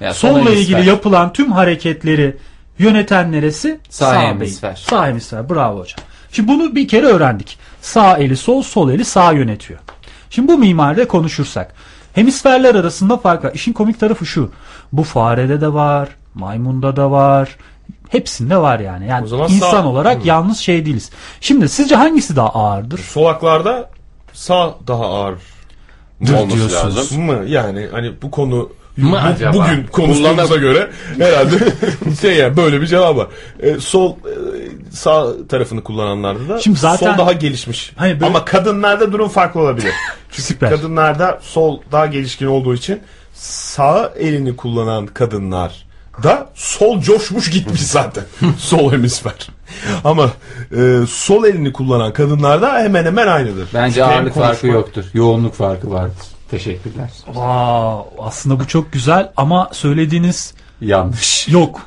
Ya 0.01 0.13
Solla 0.13 0.43
sol 0.43 0.51
ilgili 0.51 0.89
yapılan 0.89 1.33
tüm 1.33 1.51
hareketleri 1.51 2.37
yöneten 2.79 3.31
neresi? 3.31 3.79
Sağ 3.89 4.21
hemisfer. 4.21 4.69
beyin. 4.69 4.85
Sağ 4.89 5.07
hemisfer. 5.07 5.49
Bravo 5.49 5.79
hocam. 5.79 5.99
Şimdi 6.31 6.47
bunu 6.47 6.75
bir 6.75 6.87
kere 6.87 7.05
öğrendik. 7.05 7.57
Sağ 7.81 8.17
eli 8.17 8.37
sol, 8.37 8.61
sol 8.61 8.89
eli 8.89 9.05
sağ 9.05 9.31
yönetiyor. 9.31 9.79
Şimdi 10.29 10.47
bu 10.51 10.57
mimaride 10.57 11.07
konuşursak. 11.07 11.73
Hemisferler 12.13 12.75
arasında 12.75 13.17
fark 13.17 13.43
var. 13.45 13.51
İşin 13.53 13.73
komik 13.73 13.99
tarafı 13.99 14.25
şu. 14.25 14.51
Bu 14.93 15.03
farede 15.03 15.61
de 15.61 15.73
var, 15.73 16.09
maymunda 16.33 16.95
da 16.95 17.11
var. 17.11 17.55
Hepsinde 18.09 18.57
var 18.57 18.79
yani. 18.79 19.07
Yani 19.07 19.23
O 19.25 19.27
zaman 19.27 19.51
insan 19.51 19.71
sağ- 19.71 19.87
olarak 19.87 20.25
yalnız 20.25 20.57
şey 20.57 20.85
değiliz. 20.85 21.09
Şimdi 21.41 21.69
sizce 21.69 21.95
hangisi 21.95 22.35
daha 22.35 22.49
ağırdır? 22.49 22.97
Solaklarda 22.99 23.89
sağ 24.33 24.75
daha 24.87 25.05
ağır 25.05 25.35
olması 26.21 26.55
diyorsunuz. 26.55 26.97
lazım. 26.97 27.21
mı? 27.23 27.43
Yani 27.47 27.87
hani 27.91 28.21
bu 28.21 28.31
konu 28.31 28.69
Mı 28.97 29.11
bu- 29.11 29.17
acaba? 29.17 29.53
bugün 29.53 29.87
konuştuğumuza 29.87 30.55
göre 30.55 30.89
herhalde 31.19 31.55
şey 32.21 32.35
yani 32.35 32.57
böyle 32.57 32.81
bir 32.81 32.87
cevap 32.87 33.17
var. 33.17 33.27
E, 33.59 33.79
sol 33.79 34.11
e, 34.11 34.15
sağ 34.91 35.47
tarafını 35.47 35.83
kullananlarda 35.83 36.49
da 36.49 36.59
Şimdi 36.61 36.79
zaten- 36.79 37.11
sol 37.11 37.17
daha 37.17 37.31
gelişmiş. 37.33 37.93
Hani 37.95 38.13
böyle- 38.13 38.25
Ama 38.25 38.45
kadınlarda 38.45 39.11
durum 39.11 39.29
farklı 39.29 39.61
olabilir. 39.61 39.91
Çünkü 40.31 40.41
Süper. 40.41 40.69
kadınlarda 40.69 41.39
sol 41.41 41.79
daha 41.91 42.05
gelişkin 42.05 42.45
olduğu 42.47 42.75
için 42.75 42.99
sağ 43.33 44.13
elini 44.19 44.55
kullanan 44.55 45.07
kadınlar 45.07 45.87
da 46.23 46.49
sol 46.55 47.01
coşmuş 47.01 47.49
gitmiş 47.49 47.81
zaten. 47.87 48.23
sol 48.57 48.91
hemisfer. 48.91 49.47
Ama 50.03 50.29
e, 50.77 50.99
sol 51.09 51.45
elini 51.45 51.73
kullanan 51.73 52.13
kadınlarda 52.13 52.77
hemen 52.79 53.05
hemen 53.05 53.27
aynıdır. 53.27 53.67
Bence 53.73 53.93
Çünkü 53.93 54.03
ağırlık 54.03 54.33
konuşma- 54.33 54.47
farkı 54.47 54.67
yoktur. 54.67 55.03
Yoğunluk 55.13 55.53
farkı 55.55 55.91
vardır. 55.91 56.15
Teşekkürler. 56.51 57.09
Aa, 57.35 58.01
aslında 58.19 58.59
bu 58.59 58.67
çok 58.67 58.91
güzel 58.93 59.31
ama 59.37 59.69
söylediğiniz 59.73 60.53
Yanlış. 60.81 61.47
yok. 61.47 61.81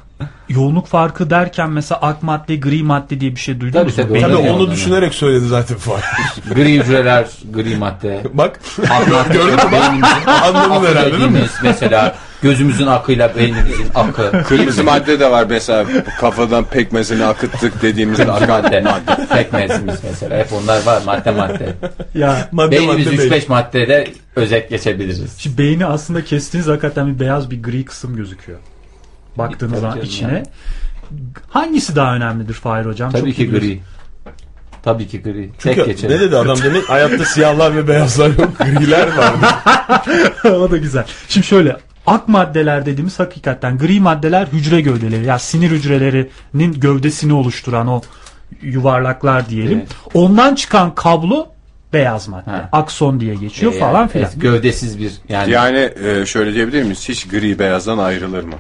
Yoğunluk 0.49 0.87
farkı 0.87 1.31
derken 1.31 1.71
mesela 1.71 1.99
ak 2.03 2.23
madde, 2.23 2.57
gri 2.57 2.83
madde 2.83 3.21
diye 3.21 3.31
bir 3.31 3.41
şey 3.41 3.61
duydunuz 3.61 3.97
Tabii, 3.97 4.03
mu? 4.09 4.09
tabii. 4.09 4.21
Tabii 4.21 4.37
onu 4.37 4.63
yani. 4.63 4.71
düşünerek 4.71 5.15
söyledi 5.15 5.47
zaten 5.49 5.77
Fuat. 5.77 6.03
Gri 6.55 6.75
hücreler, 6.81 7.27
gri 7.55 7.77
madde. 7.77 8.21
Bak 8.33 8.61
Gördün 9.33 9.55
mü? 9.55 10.07
Anladın 10.45 10.87
herhalde 10.87 10.97
değil 11.13 11.13
mi? 11.13 11.13
dediğimiz 11.35 11.51
mesela 11.63 12.15
gözümüzün 12.43 12.87
akıyla 12.87 13.37
beynimizin 13.37 13.87
akı. 13.95 14.43
Kırmızı 14.49 14.85
madde 14.85 15.21
de 15.21 15.31
var 15.31 15.47
mesela 15.49 15.85
kafadan 16.21 16.65
pekmezini 16.65 17.25
akıttık 17.25 17.83
dediğimizde 17.83 18.25
Kırmızı 18.25 18.45
akan 18.45 18.63
madde, 18.63 18.81
madde. 18.81 19.27
pekmezimiz 19.35 19.95
mesela. 20.11 20.39
Hep 20.39 20.53
onlar 20.53 20.83
var 20.87 21.03
madde 21.07 21.31
madde. 21.31 21.75
Ya 22.15 22.49
madde 22.53 22.71
Beynimiz 22.71 23.07
madde 23.07 23.19
değil. 23.19 23.33
3-5 23.33 23.49
maddede 23.49 24.09
özet 24.37 24.71
geçebiliriz. 24.71 25.39
Şimdi 25.39 25.59
beyni 25.59 25.87
aslında 25.87 26.25
kestiğiniz 26.25 26.69
hakikaten 26.69 27.15
bir 27.15 27.21
beyaz 27.21 27.51
bir 27.51 27.63
gri 27.63 27.85
kısım 27.85 28.17
gözüküyor. 28.17 28.59
Baktığınız 29.39 29.81
zaman 29.81 30.01
içine. 30.01 30.33
ya. 30.35 30.43
Hangisi 31.49 31.97
daha 31.97 32.15
önemlidir 32.17 32.55
Fahir 32.55 32.85
Hocam? 32.87 33.11
Tabii 33.13 33.27
Çok 33.31 33.37
ki 33.37 33.43
biliyorsun. 33.49 33.71
gri. 33.71 33.81
Tabii 34.83 35.09
ki 35.09 35.23
gri. 35.23 35.51
Çünkü 35.59 35.77
Tek 35.77 35.87
geçelim. 35.87 36.17
ne 36.17 36.21
dedi 36.21 36.37
adam 36.37 36.59
demin? 36.65 36.83
Hayatta 36.87 37.25
siyahlar 37.25 37.77
ve 37.77 37.89
beyazlar 37.89 38.29
yok. 38.29 38.59
Griler 38.59 39.09
var. 39.17 39.35
o 40.55 40.71
da 40.71 40.77
güzel. 40.77 41.05
Şimdi 41.29 41.47
şöyle 41.47 41.77
ak 42.07 42.29
maddeler 42.29 42.87
dediğimiz 42.87 43.19
hakikaten 43.19 43.79
gri 43.79 44.01
maddeler 44.01 44.47
hücre 44.47 44.81
gövdeleri. 44.81 45.25
Ya 45.27 45.39
sinir 45.39 45.71
hücrelerinin 45.71 46.73
gövdesini 46.81 47.33
oluşturan 47.33 47.87
o 47.89 48.01
yuvarlaklar 48.63 49.49
diyelim. 49.49 49.79
Evet. 49.79 49.89
Ondan 50.15 50.55
çıkan 50.55 50.95
kablo 50.95 51.49
beyaz 51.93 52.29
madde. 52.29 52.51
Ha. 52.51 52.69
Akson 52.73 53.21
diye 53.21 53.35
geçiyor 53.35 53.73
Ee, 53.75 53.79
falan 53.79 54.01
yani, 54.01 54.11
filan. 54.11 54.31
evet, 54.33 54.41
gövdesiz 54.43 54.99
bir 54.99 55.13
yani, 55.29 55.51
Yani 55.53 55.91
e, 56.05 56.27
şöyle 56.27 56.55
diyebilir 56.55 56.83
miyiz? 56.83 57.09
Hiç 57.09 57.29
gri 57.29 57.59
beyazdan 57.59 57.99
ayrılır 57.99 58.45
mı? 58.45 58.55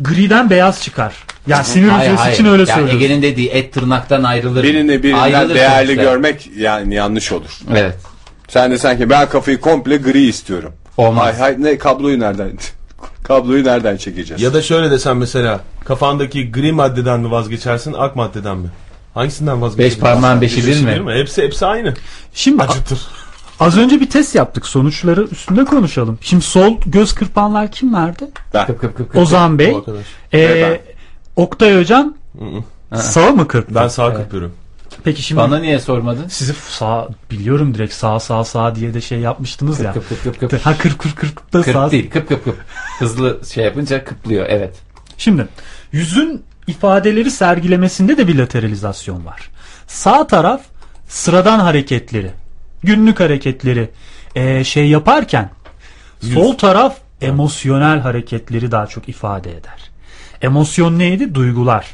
Griden 0.00 0.50
beyaz 0.50 0.82
çıkar. 0.82 1.14
Ya 1.46 1.64
sinir 1.64 1.88
Hayır, 1.88 2.04
hücresi 2.10 2.22
hayır. 2.22 2.34
için 2.34 2.46
öyle 2.46 2.62
Yani 2.62 2.70
söylüyoruz. 2.78 3.02
Ege'nin 3.02 3.22
dediği 3.22 3.48
et 3.48 3.72
tırnaktan 3.72 4.22
ayrılır. 4.24 4.62
Birini 4.62 5.02
birinden 5.02 5.20
Ayrılır 5.20 5.54
değerli 5.54 5.86
sonuçta. 5.86 6.02
görmek 6.10 6.50
yani 6.56 6.94
yanlış 6.94 7.32
olur. 7.32 7.58
Evet. 7.70 7.96
Sen 8.48 8.70
de 8.70 8.78
sanki 8.78 9.10
ben 9.10 9.28
kafayı 9.28 9.60
komple 9.60 9.96
gri 9.96 10.26
istiyorum. 10.26 10.72
Olmaz. 10.96 11.24
Hay 11.24 11.38
hay 11.38 11.54
ne 11.62 11.78
kabloyu 11.78 12.20
nereden 12.20 12.50
kabloyu 13.24 13.64
nereden 13.64 13.96
çekeceğiz? 13.96 14.42
ya 14.42 14.54
da 14.54 14.62
şöyle 14.62 14.90
desem 14.90 15.16
mesela 15.18 15.60
kafandaki 15.84 16.52
gri 16.52 16.72
maddeden 16.72 17.20
mi 17.20 17.30
vazgeçersin 17.30 17.92
ak 17.92 18.16
maddeden 18.16 18.56
mi? 18.56 18.68
Hangisinden 19.14 19.62
vazgeçersin? 19.62 19.96
Beş 19.98 20.02
parmağın 20.02 20.40
beşi 20.40 20.66
bir 20.66 20.80
mi? 21.00 21.12
Hepsi 21.14 21.42
hepsi 21.42 21.66
aynı. 21.66 21.94
Şimdi 22.34 22.62
a- 22.62 22.66
Acıtır. 22.66 22.98
Az 23.60 23.78
önce 23.78 24.00
bir 24.00 24.10
test 24.10 24.34
yaptık. 24.34 24.66
Sonuçları 24.66 25.22
üstünde 25.24 25.64
konuşalım. 25.64 26.18
Şimdi 26.20 26.44
sol 26.44 26.76
göz 26.86 27.14
kırpanlar 27.14 27.70
kimlerdi? 27.70 28.28
Ben. 28.54 28.66
Kıp 28.66 28.80
kıp 28.80 28.96
kıp 28.96 29.12
kıp. 29.12 29.22
Ozan 29.22 29.58
Bey. 29.58 29.76
Ee, 30.34 30.80
Oktay 31.36 31.78
Hocam 31.80 32.14
sağ 32.94 33.30
mı 33.30 33.48
kırptı? 33.48 33.74
Ben 33.74 33.88
sağ 33.88 34.14
kırpıyorum. 34.14 34.52
Peki 35.04 35.22
şimdi 35.22 35.40
Bana 35.40 35.58
niye 35.58 35.78
sormadın? 35.78 36.28
sizi 36.28 36.54
sağ 36.68 37.08
biliyorum 37.30 37.74
direkt 37.74 37.94
sağ 37.94 38.20
sağ 38.20 38.44
sağ 38.44 38.74
diye 38.74 38.94
de 38.94 39.00
şey 39.00 39.18
yapmıştınız 39.18 39.80
ya. 39.80 39.92
Kıp 39.92 40.08
kıp 40.08 40.22
kıp 40.22 40.50
kıp. 40.50 40.66
Ha 40.66 40.78
kır 40.78 40.98
kır 40.98 41.12
kır 41.14 41.34
kıp 41.34 41.52
da 41.52 41.62
sağ. 41.62 41.82
Kıp 41.82 41.92
değil 41.92 42.10
kıp 42.10 42.28
kıp 42.28 42.44
kıp. 42.44 42.56
Hızlı 42.98 43.40
şey 43.52 43.64
yapınca 43.64 44.04
kıplıyor 44.04 44.46
evet. 44.48 44.76
Şimdi 45.18 45.48
yüzün 45.92 46.42
ifadeleri 46.66 47.30
sergilemesinde 47.30 48.16
de 48.16 48.28
bir 48.28 48.38
lateralizasyon 48.38 49.26
var. 49.26 49.50
Sağ 49.86 50.26
taraf 50.26 50.60
sıradan 51.08 51.58
hareketleri, 51.58 52.30
günlük 52.86 53.20
hareketleri 53.20 53.88
eee, 54.34 54.64
şey 54.64 54.88
yaparken 54.88 55.50
sol 56.20 56.52
taraf 56.58 56.96
emosyonel 57.20 58.00
hareketleri 58.00 58.70
daha 58.70 58.86
çok 58.86 59.08
ifade 59.08 59.50
eder. 59.50 59.90
Emosyon 60.42 60.98
neydi? 60.98 61.34
Duygular. 61.34 61.86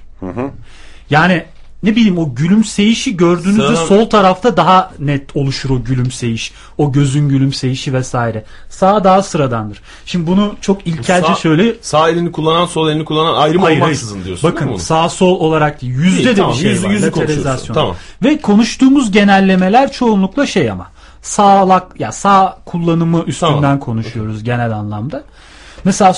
Yani 1.10 1.44
ne 1.82 1.96
bileyim 1.96 2.18
o 2.18 2.34
gülümseyişi 2.34 3.16
gördüğünüzde 3.16 3.62
Sana- 3.76 3.86
sol 3.86 4.10
tarafta 4.10 4.56
daha 4.56 4.90
net 4.98 5.36
oluşur 5.36 5.70
o 5.70 5.84
gülümseyiş. 5.84 6.52
O 6.78 6.92
gözün 6.92 7.28
gülümseyişi 7.28 7.92
vesaire. 7.94 8.44
Sağ 8.70 9.04
daha 9.04 9.22
sıradandır. 9.22 9.82
Şimdi 10.06 10.26
bunu 10.26 10.54
çok 10.60 10.86
ilkelce 10.86 11.26
Sağ- 11.26 11.34
şöyle 11.34 11.74
Sağ 11.82 12.08
elini 12.10 12.32
kullanan 12.32 12.66
sol 12.66 12.88
elini 12.88 13.04
kullanan 13.04 13.34
ayrım 13.34 13.62
Hayır, 13.62 13.80
olmaksızın 13.80 14.14
hayır. 14.14 14.24
diyorsun. 14.26 14.50
değil 14.50 14.60
Bakın 14.60 14.76
sağ 14.76 15.08
sol 15.08 15.40
olarak 15.40 15.82
değil, 15.82 15.92
yüzde 15.94 16.22
İyi, 16.22 16.26
de 16.26 16.34
tamam, 16.34 16.52
bir 16.52 16.58
şey 16.58 16.70
yüzü- 16.70 16.84
var. 16.86 16.90
yüzü 16.90 17.10
konuşuyorsun, 17.10 17.74
tamam. 17.74 17.96
Ve 18.22 18.40
konuştuğumuz 18.40 19.12
genellemeler 19.12 19.92
çoğunlukla 19.92 20.46
şey 20.46 20.70
ama 20.70 20.90
sağlak 21.22 22.00
ya 22.00 22.12
sağ 22.12 22.58
kullanımı 22.64 23.24
üstünden 23.26 23.60
Tamam. 23.62 23.78
konuşuyoruz 23.80 24.44
genel 24.44 24.72
anlamda. 24.72 25.24
Mesela 25.84 26.14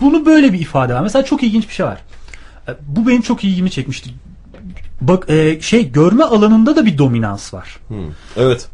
bunu 0.00 0.26
böyle 0.26 0.52
bir 0.52 0.60
ifade 0.60 0.94
var. 0.94 1.00
Mesela 1.00 1.24
çok 1.24 1.42
ilginç 1.42 1.68
bir 1.68 1.74
şey 1.74 1.86
var. 1.86 1.98
E, 2.68 2.72
Bu 2.86 3.08
benim 3.08 3.22
çok 3.22 3.44
ilgimi 3.44 3.70
çekmişti. 3.70 4.10
Bak 5.00 5.30
e, 5.30 5.60
şey 5.60 5.92
görme 5.92 6.24
alanında 6.24 6.76
da 6.76 6.86
bir 6.86 6.98
dominans 6.98 7.54
var. 7.54 7.76
Evet. 8.36 8.68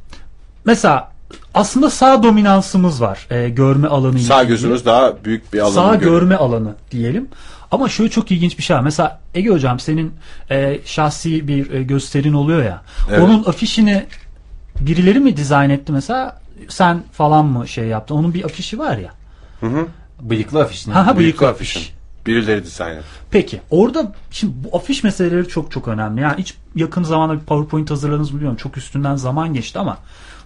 Mesela 0.65 1.13
aslında 1.55 1.91
sağ 1.91 2.23
dominansımız 2.23 3.01
var. 3.03 3.27
E, 3.31 3.49
görme 3.49 3.89
alanı 3.89 4.19
Sağ 4.19 4.39
ilgili. 4.43 4.49
gözümüz 4.49 4.85
daha 4.87 5.25
büyük 5.25 5.53
bir 5.53 5.59
alanı 5.59 5.75
Sağ 5.75 5.95
görüyor. 5.95 6.21
görme 6.21 6.37
alanı 6.37 6.75
diyelim. 6.91 7.29
Ama 7.71 7.89
şöyle 7.89 8.11
çok 8.11 8.31
ilginç 8.33 8.59
bir 8.59 8.63
şey 8.63 8.77
var. 8.77 8.83
Mesela 8.83 9.21
Ege 9.35 9.49
hocam 9.51 9.81
senin 9.81 10.13
e, 10.51 10.79
şahsi 10.85 11.49
bir 11.49 11.71
e, 11.71 11.83
gösterin 11.83 12.33
oluyor 12.33 12.63
ya. 12.65 12.83
Evet. 13.11 13.21
Onun 13.21 13.45
afişini 13.45 14.07
birileri 14.81 15.21
mi 15.21 15.37
dizayn 15.37 15.71
etti 15.71 15.93
mesela? 15.93 16.41
Sen 16.69 17.03
falan 17.13 17.47
mı 17.47 17.69
şey 17.69 17.85
yaptın? 17.87 18.15
Onun 18.15 18.35
bir 18.35 18.45
afişi 18.45 18.79
var 18.79 18.97
ya. 18.99 19.11
Bıyıklı 20.21 20.61
afişini. 20.63 20.95
Ha 20.95 21.01
ha 21.01 21.05
Bıyıklı 21.07 21.19
bıyıklı 21.23 21.49
afişin. 21.49 21.81
afiş. 21.81 21.96
Birileri 22.27 22.65
dizayn 22.65 22.97
etti. 22.97 23.07
Peki 23.31 23.61
orada 23.71 24.13
şimdi 24.31 24.53
bu 24.57 24.77
afiş 24.77 25.05
meseleleri 25.05 25.49
çok 25.49 25.71
çok 25.71 25.89
önemli. 25.89 26.21
Yani 26.21 26.39
hiç 26.39 26.55
yakın 26.75 27.03
zamanda 27.03 27.35
bir 27.35 27.47
PowerPoint 27.47 27.91
hazırladınız 27.91 28.31
mı 28.31 28.37
bilmiyorum. 28.37 28.59
Çok 28.63 28.77
üstünden 28.77 29.17
zaman 29.17 29.55
geçti 29.55 29.79
ama 29.79 29.99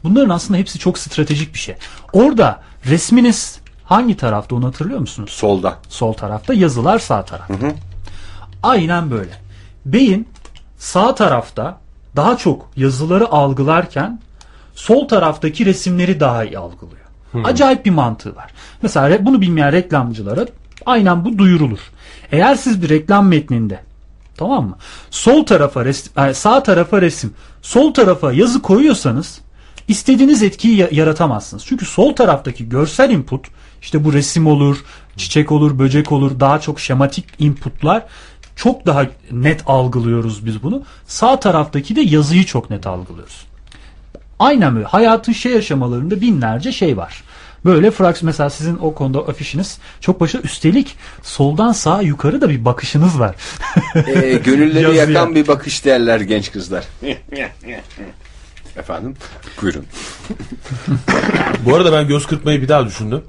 bunların 0.05 0.29
aslında 0.29 0.59
hepsi 0.59 0.79
çok 0.79 0.99
stratejik 0.99 1.55
bir 1.55 1.59
şey. 1.59 1.75
Orada 2.13 2.61
resminiz 2.87 3.61
hangi 3.85 4.17
tarafta 4.17 4.57
onu 4.57 4.67
hatırlıyor 4.67 5.01
musunuz? 5.01 5.31
Solda. 5.31 5.79
Sol 5.89 6.13
tarafta 6.13 6.55
yazılar 6.55 6.99
sağ 6.99 7.25
tarafta. 7.25 7.55
Aynen 8.63 9.11
böyle. 9.11 9.31
Beyin 9.87 10.29
sağ 10.79 11.15
tarafta 11.15 11.79
daha 12.17 12.37
çok 12.37 12.71
yazıları 12.77 13.29
algılarken 13.29 14.21
sol 14.75 15.09
taraftaki 15.09 15.67
resimleri 15.67 16.21
daha 16.21 16.45
iyi 16.45 16.59
algılıyor. 16.59 17.01
Acayip 17.45 17.87
bir 17.87 17.91
mantığı 17.91 18.37
var. 18.37 18.51
Mesela 18.83 19.27
bunu 19.27 19.41
bilmeyen 19.41 19.73
reklamcılara 19.73 20.47
aynen 20.87 21.25
bu 21.25 21.39
duyurulur. 21.39 21.79
Eğer 22.33 22.55
siz 22.55 22.83
bir 22.83 22.89
reklam 22.89 23.29
metninde 23.29 23.81
tamam 24.37 24.69
mı? 24.69 24.77
Sol 25.11 25.47
tarafa 25.47 25.81
res- 25.83 26.31
e, 26.31 26.35
sağ 26.35 26.63
tarafa 26.63 27.03
resim, 27.03 27.35
sol 27.63 27.95
tarafa 27.95 28.33
yazı 28.33 28.63
koyuyorsanız 28.63 29.41
istediğiniz 29.89 30.43
etkiyi 30.43 30.77
ya- 30.77 30.89
yaratamazsınız. 30.91 31.65
Çünkü 31.67 31.85
sol 31.85 32.13
taraftaki 32.17 32.69
görsel 32.69 33.11
input 33.11 33.47
işte 33.83 34.05
bu 34.05 34.13
resim 34.13 34.47
olur, 34.47 34.85
çiçek 35.17 35.53
olur, 35.53 35.79
böcek 35.79 36.13
olur, 36.13 36.41
daha 36.41 36.61
çok 36.61 36.81
şematik 36.81 37.25
inputlar 37.39 38.03
çok 38.57 38.87
daha 38.87 39.07
net 39.33 39.63
algılıyoruz 39.67 40.47
biz 40.47 40.63
bunu. 40.63 40.83
Sağ 41.07 41.41
taraftaki 41.41 41.97
de 41.97 42.01
yazıyı 42.01 42.45
çok 42.45 42.71
net 42.71 42.87
algılıyoruz. 42.87 43.45
Aynen 44.39 44.75
böyle. 44.77 44.87
Hayatın 44.87 45.33
şey 45.33 45.57
aşamalarında 45.57 46.21
binlerce 46.21 46.73
şey 46.73 46.97
var. 46.97 47.23
Böyle 47.65 47.91
fraks 47.91 48.23
mesela 48.23 48.51
sizin 48.51 48.79
o 48.79 48.95
konuda 48.95 49.19
afişiniz 49.19 49.79
çok 50.01 50.21
başarılı. 50.21 50.47
Üstelik 50.47 50.97
soldan 51.23 51.73
sağa 51.73 52.03
yukarı 52.03 52.41
da 52.41 52.49
bir 52.51 52.65
bakışınız 52.65 53.21
var. 53.21 53.37
Ee, 53.95 54.41
gönülleri 54.45 54.97
yakan 54.97 55.35
bir 55.35 55.47
bakış 55.47 55.85
derler 55.85 56.21
genç 56.21 56.53
kızlar. 56.53 56.85
Efendim? 58.77 59.17
Buyurun. 59.63 59.87
Bu 61.65 61.75
arada 61.77 61.93
ben 61.93 62.09
göz 62.09 62.27
kırpmayı 62.27 62.63
bir 62.63 62.69
daha 62.69 62.87
düşündüm. 62.87 63.23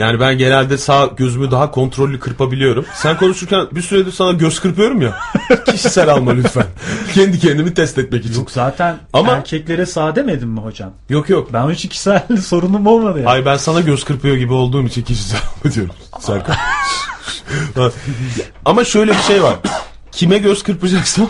Yani 0.00 0.20
ben 0.20 0.38
genelde 0.38 0.78
sağ 0.78 1.06
gözümü 1.16 1.50
daha 1.50 1.70
kontrollü 1.70 2.20
kırpabiliyorum. 2.20 2.84
Sen 2.94 3.16
konuşurken 3.16 3.66
bir 3.72 3.82
süredir 3.82 4.12
sana 4.12 4.32
göz 4.32 4.60
kırpıyorum 4.60 5.02
ya. 5.02 5.18
Kişisel 5.66 6.08
alma 6.08 6.32
lütfen. 6.32 6.66
Kendi 7.14 7.38
kendimi 7.38 7.74
test 7.74 7.98
etmek 7.98 8.24
için. 8.24 8.34
Yok 8.40 8.50
zaten 8.50 8.98
Ama- 9.12 9.32
erkeklere 9.32 9.86
sağ 9.86 10.16
demedim 10.16 10.48
mi 10.48 10.60
hocam? 10.60 10.90
Yok 11.08 11.28
yok. 11.28 11.52
Ben 11.52 11.70
hiç 11.70 11.88
kişisel 11.88 12.26
sorunum 12.42 12.86
olmadı 12.86 13.20
ya. 13.20 13.28
Ay 13.28 13.44
ben 13.46 13.56
sana 13.56 13.80
göz 13.80 14.04
kırpıyor 14.04 14.36
gibi 14.36 14.52
olduğum 14.52 14.82
için 14.82 15.02
kişisel 15.02 15.40
alma 15.40 15.74
diyorum. 15.74 15.94
Serkan. 16.20 16.56
Ama 18.64 18.84
şöyle 18.84 19.12
bir 19.12 19.22
şey 19.22 19.42
var. 19.42 19.54
Kime 20.12 20.38
göz 20.38 20.62
kırpacaksam 20.62 21.28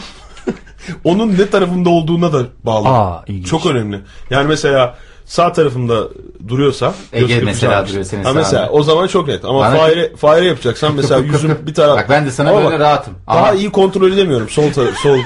onun 1.05 1.39
ne 1.39 1.51
tarafımda 1.51 1.91
olduğuna 1.91 2.33
da 2.33 2.43
bağlı. 2.65 2.89
Aa, 2.89 3.25
ilginç. 3.27 3.47
Çok 3.47 3.67
önemli. 3.67 4.01
Yani 4.31 4.49
mesela 4.49 4.97
sağ 5.31 5.53
tarafımda 5.53 6.09
duruyorsa 6.49 6.95
Ege 7.13 7.41
mesela 7.41 7.89
duruyor 7.89 8.05
senin 8.05 8.25
ha 8.25 8.33
mesela 8.33 8.69
o 8.71 8.83
zaman 8.83 9.07
çok 9.07 9.29
net. 9.29 9.45
Ama 9.45 9.61
Bana- 9.61 9.77
fare, 9.77 10.17
fare 10.17 10.45
yapacaksan 10.45 10.95
mesela 10.95 11.21
yüzüm 11.33 11.59
bir 11.67 11.75
taraf. 11.75 11.99
Bak 11.99 12.11
ben 12.11 12.27
de 12.27 12.31
sana 12.31 12.51
Ama 12.51 12.59
böyle 12.59 12.71
bak, 12.73 12.81
rahatım. 12.81 13.15
Daha 13.27 13.39
Ama 13.39 13.53
iyi 13.53 13.71
kontrol 13.71 14.13
edemiyorum. 14.13 14.49
Sol 14.49 14.73
taraf, 14.73 14.95
sol 14.97 15.19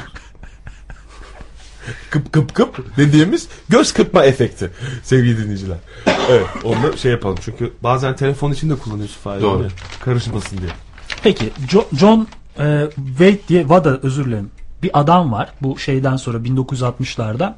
kıp 2.10 2.32
kıp 2.32 2.54
kıp 2.54 2.96
dediğimiz 2.96 3.48
göz 3.68 3.92
kırpma 3.92 4.24
efekti 4.24 4.70
sevgili 5.02 5.38
dinleyiciler. 5.42 5.76
Evet 6.30 6.46
onu 6.64 6.82
da 6.82 6.96
şey 6.96 7.10
yapalım 7.12 7.36
çünkü 7.44 7.72
bazen 7.82 8.16
telefon 8.16 8.52
için 8.52 8.70
de 8.70 8.76
kullanıyorsun 8.76 9.20
Fahir. 9.20 9.42
Doğru. 9.42 9.68
Karışmasın 10.04 10.58
diye. 10.58 10.70
Peki 11.22 11.50
Jo- 11.68 11.96
John 11.98 12.28
e, 12.58 12.86
Wade 12.96 13.38
diye 13.48 13.60
Wada 13.60 13.98
özür 14.02 14.24
dilerim. 14.24 14.50
Bir 14.84 14.90
adam 15.00 15.32
var 15.32 15.48
bu 15.62 15.78
şeyden 15.78 16.16
sonra 16.16 16.38
1960'larda 16.38 17.52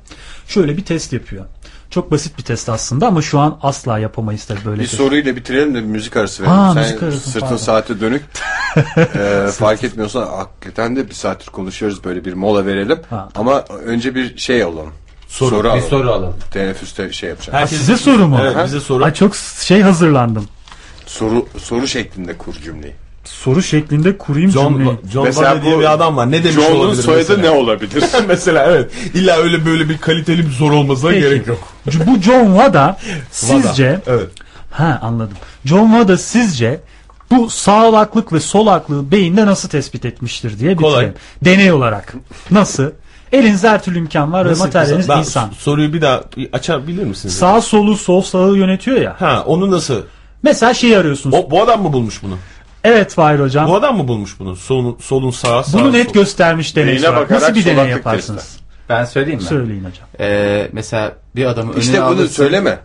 şöyle 0.49 0.77
bir 0.77 0.85
test 0.85 1.13
yapıyor. 1.13 1.45
Çok 1.91 2.11
basit 2.11 2.39
bir 2.39 2.43
test 2.43 2.69
aslında 2.69 3.07
ama 3.07 3.23
şu 3.23 3.39
an 3.39 3.59
asla 3.63 3.99
yapamayız 3.99 4.45
tabii 4.45 4.65
böyle 4.65 4.81
Bir 4.83 4.87
test. 4.87 4.97
soruyla 4.97 5.37
bitirelim 5.37 5.75
de 5.75 5.79
bir 5.79 5.87
müzik 5.87 6.17
arası 6.17 6.43
verelim. 6.43 6.59
Aa, 6.59 6.75
Sen 6.75 6.83
müzik 6.83 7.03
arası, 7.03 7.19
sırtın 7.31 7.41
pardon. 7.41 7.57
saate 7.57 8.01
dönük. 8.01 8.23
Ee, 9.17 9.47
fark 9.53 9.85
etmiyorsan 9.85 10.27
hakikaten 10.27 10.97
de 10.97 11.09
bir 11.09 11.15
saattir 11.15 11.47
konuşuyoruz 11.47 12.05
böyle 12.05 12.25
bir 12.25 12.33
mola 12.35 12.67
verelim. 12.67 12.99
Ha, 13.11 13.29
Ama 13.35 13.61
önce 13.85 14.15
bir 14.15 14.39
şey 14.39 14.63
alalım. 14.63 14.93
Soru, 15.29 15.59
bir 15.65 15.65
alalım. 15.69 15.83
soru 15.91 16.11
alalım. 16.11 16.35
Teneffüste 16.53 17.13
şey 17.13 17.29
yapacağım. 17.29 17.55
Ha, 17.57 17.61
Herkes- 17.63 17.79
size 17.79 17.97
soru 17.97 18.29
mu? 18.29 18.39
Evet 18.43 18.57
bize 18.65 18.81
soru. 18.81 19.05
Ay 19.05 19.15
çok 19.15 19.37
şey 19.61 19.83
hazırlandım. 19.83 20.49
Soru 21.07 21.47
soru 21.59 21.87
şeklinde 21.89 22.39
kur 22.39 22.55
cümleyi. 22.55 22.95
Soru 23.29 23.63
şeklinde 23.63 24.19
kurayım 24.19 24.51
John, 24.51 24.69
cümleyi. 24.73 24.97
John 25.13 25.25
Mesela 25.25 25.45
Wada 25.51 25.63
diye 25.63 25.77
bu 25.77 25.81
bir 25.81 25.93
adam 25.93 26.17
var. 26.17 26.31
Ne 26.33 26.45
demiş 26.45 26.55
John'un 26.67 26.81
olabilir 26.81 27.03
soyadı 27.03 27.37
mesela? 27.37 27.43
ne 27.43 27.51
olabilir? 27.51 28.05
mesela 28.29 28.65
evet. 28.69 28.91
İlla 29.15 29.37
öyle 29.37 29.67
böyle 29.67 29.89
bir 29.89 29.99
kaliteli 29.99 30.47
bir 30.47 30.53
soru 30.53 30.77
olmasına 30.77 31.11
Peki. 31.11 31.23
gerek 31.23 31.47
yok. 31.47 31.59
Bu 32.07 32.21
John 32.23 32.47
Wada 32.47 32.99
sizce 33.31 34.01
Wada. 34.05 34.17
Evet. 34.17 34.29
ha 34.71 34.99
anladım. 35.03 35.37
John 35.65 35.91
Wada 35.91 36.19
sizce 36.19 36.81
bu 37.31 37.51
sağlaklık 37.51 38.33
ve 38.33 38.41
solaklığı 38.41 39.11
beyinde 39.11 39.47
nasıl 39.47 39.69
tespit 39.69 40.05
etmiştir 40.05 40.59
diye 40.59 40.77
Kolay. 40.77 40.93
bitirelim. 40.93 41.15
Deney 41.45 41.73
olarak. 41.73 42.15
Nasıl? 42.51 42.91
Elinizde 43.33 43.69
her 43.69 43.83
türlü 43.83 43.99
imkan 43.99 44.33
var 44.33 44.47
Nasıl 44.47 44.61
ve 44.63 44.67
materyaliniz 44.67 45.09
ben 45.09 45.19
insan. 45.19 45.51
Soruyu 45.59 45.93
bir 45.93 46.01
daha 46.01 46.23
açabilir 46.53 47.05
misiniz? 47.05 47.35
Sağ 47.35 47.61
solu 47.61 47.97
sol 47.97 48.23
sağı 48.23 48.57
yönetiyor 48.57 49.01
ya. 49.01 49.17
Ha 49.19 49.43
onu 49.47 49.71
nasıl? 49.71 50.03
Mesela 50.43 50.75
şey 50.75 50.97
arıyorsunuz. 50.97 51.37
O, 51.37 51.51
bu 51.51 51.63
adam 51.63 51.83
mı 51.83 51.93
bulmuş 51.93 52.23
bunu? 52.23 52.35
Evet 52.87 53.15
Fahir 53.15 53.39
hocam. 53.41 53.69
Bu 53.69 53.75
adam 53.77 53.97
mı 53.97 54.09
bulmuş 54.09 54.41
bunu? 54.41 54.57
Solun, 54.57 54.97
solun 55.01 55.31
sağa 55.31 55.65
sağa. 55.65 55.79
Bunu 55.79 55.93
net 55.93 56.07
sol- 56.07 56.13
göstermiş 56.13 56.77
deney 56.77 57.03
var. 57.03 57.17
bakarak 57.17 57.31
Nasıl 57.31 57.55
bir 57.55 57.65
deney 57.65 57.75
solaklık 57.75 57.97
yaparsınız? 57.97 58.57
Ben 58.89 59.05
söyleyeyim 59.05 59.41
mi? 59.41 59.47
Söyleyin 59.47 59.85
hocam. 59.85 60.07
Ee, 60.21 60.69
mesela 60.73 61.13
bir 61.37 61.45
adamı 61.47 61.71
önüne 61.73 61.81
işte 61.83 61.99
bunu 61.99 62.05
alırsın. 62.07 62.35
söyleme. 62.35 62.79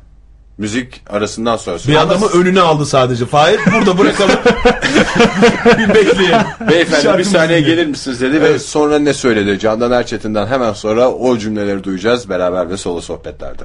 Müzik 0.57 1.01
arasından 1.09 1.57
sonra 1.57 1.75
Bir 1.75 1.81
söyle. 1.81 1.99
adamı 1.99 2.25
önüne 2.27 2.61
aldı 2.61 2.85
sadece. 2.85 3.25
Fahir 3.25 3.59
burada 3.73 3.97
bırakalım. 3.97 4.35
bir 5.77 5.89
bekleyelim. 5.95 6.37
Beyefendi 6.69 7.17
bir 7.17 7.23
saniye 7.23 7.47
dinleyelim. 7.59 7.65
gelir 7.75 7.85
misiniz 7.87 8.21
dedi 8.21 8.41
ve 8.41 8.59
sonra 8.59 8.99
ne 8.99 9.13
söyledi? 9.13 9.59
Candan 9.59 9.91
Erçetin'den 9.91 10.47
hemen 10.47 10.73
sonra 10.73 11.11
o 11.11 11.37
cümleleri 11.37 11.83
duyacağız 11.83 12.29
beraber 12.29 12.69
ve 12.69 12.77
solo 12.77 13.01
sohbetlerde. 13.01 13.63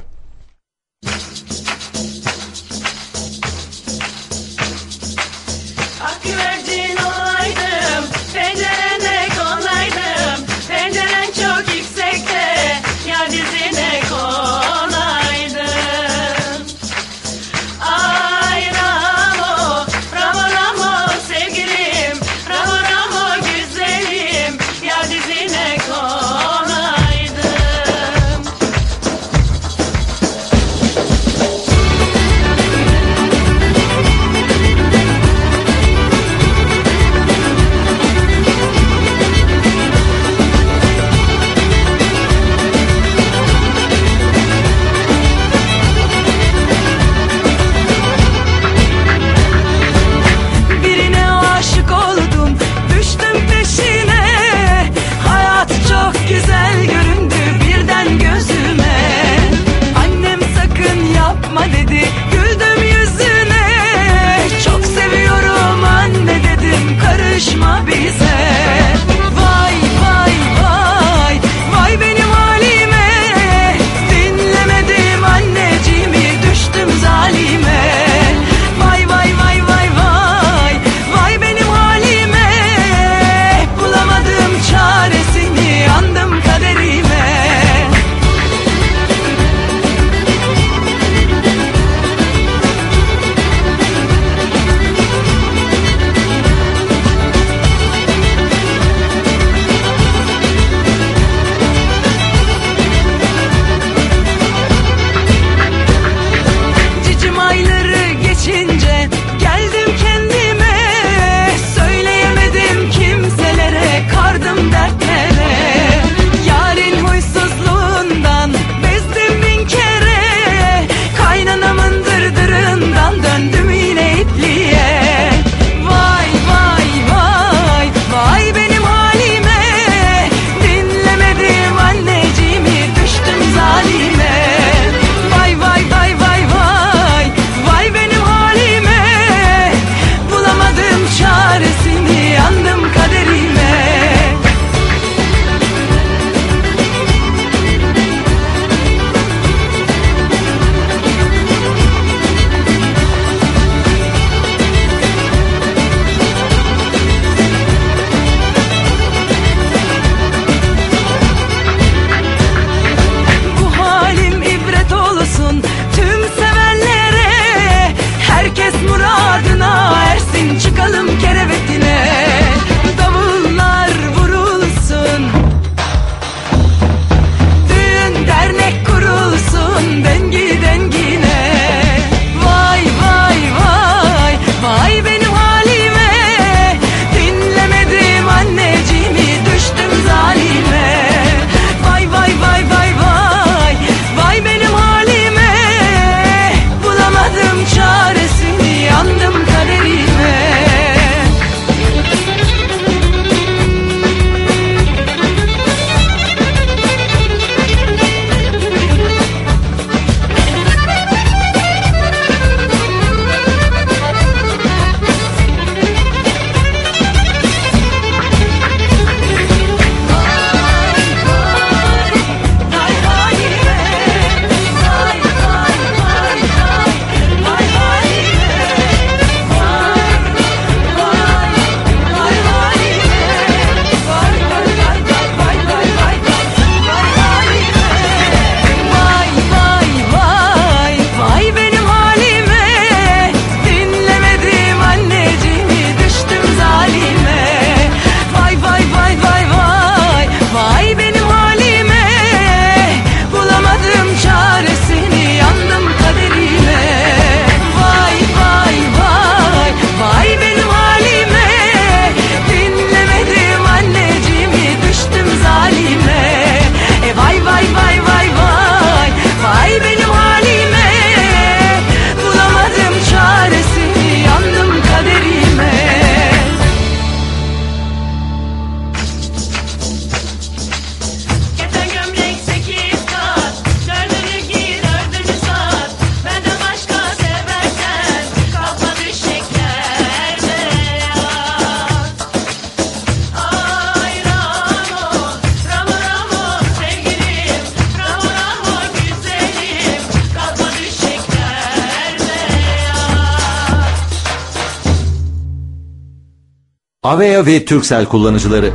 Avea 307.17 307.47
ve 307.47 307.65
Turkcell 307.65 308.05
kullanıcıları. 308.05 308.73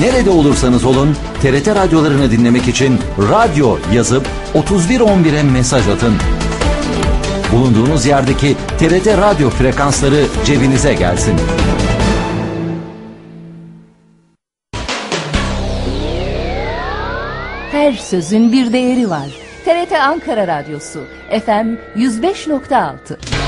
Nerede 0.00 0.30
olursanız 0.30 0.84
olun 0.84 1.16
TRT 1.42 1.68
radyolarını 1.68 2.30
dinlemek 2.30 2.68
için 2.68 2.98
radyo 3.18 3.78
yazıp 3.92 4.26
3111'e 4.54 5.42
mesaj 5.42 5.88
atın. 5.88 6.14
Bulunduğunuz 7.52 8.06
yerdeki 8.06 8.56
TRT 8.78 9.06
radyo 9.06 9.50
frekansları 9.50 10.26
cebinize 10.44 10.94
gelsin. 10.94 11.34
Her 17.72 17.92
sözün 17.92 18.52
bir 18.52 18.72
değeri 18.72 19.10
var. 19.10 19.28
TRT 19.64 19.92
Ankara 19.92 20.46
Radyosu 20.46 21.00
FM 21.30 21.76
105.6 21.96 23.39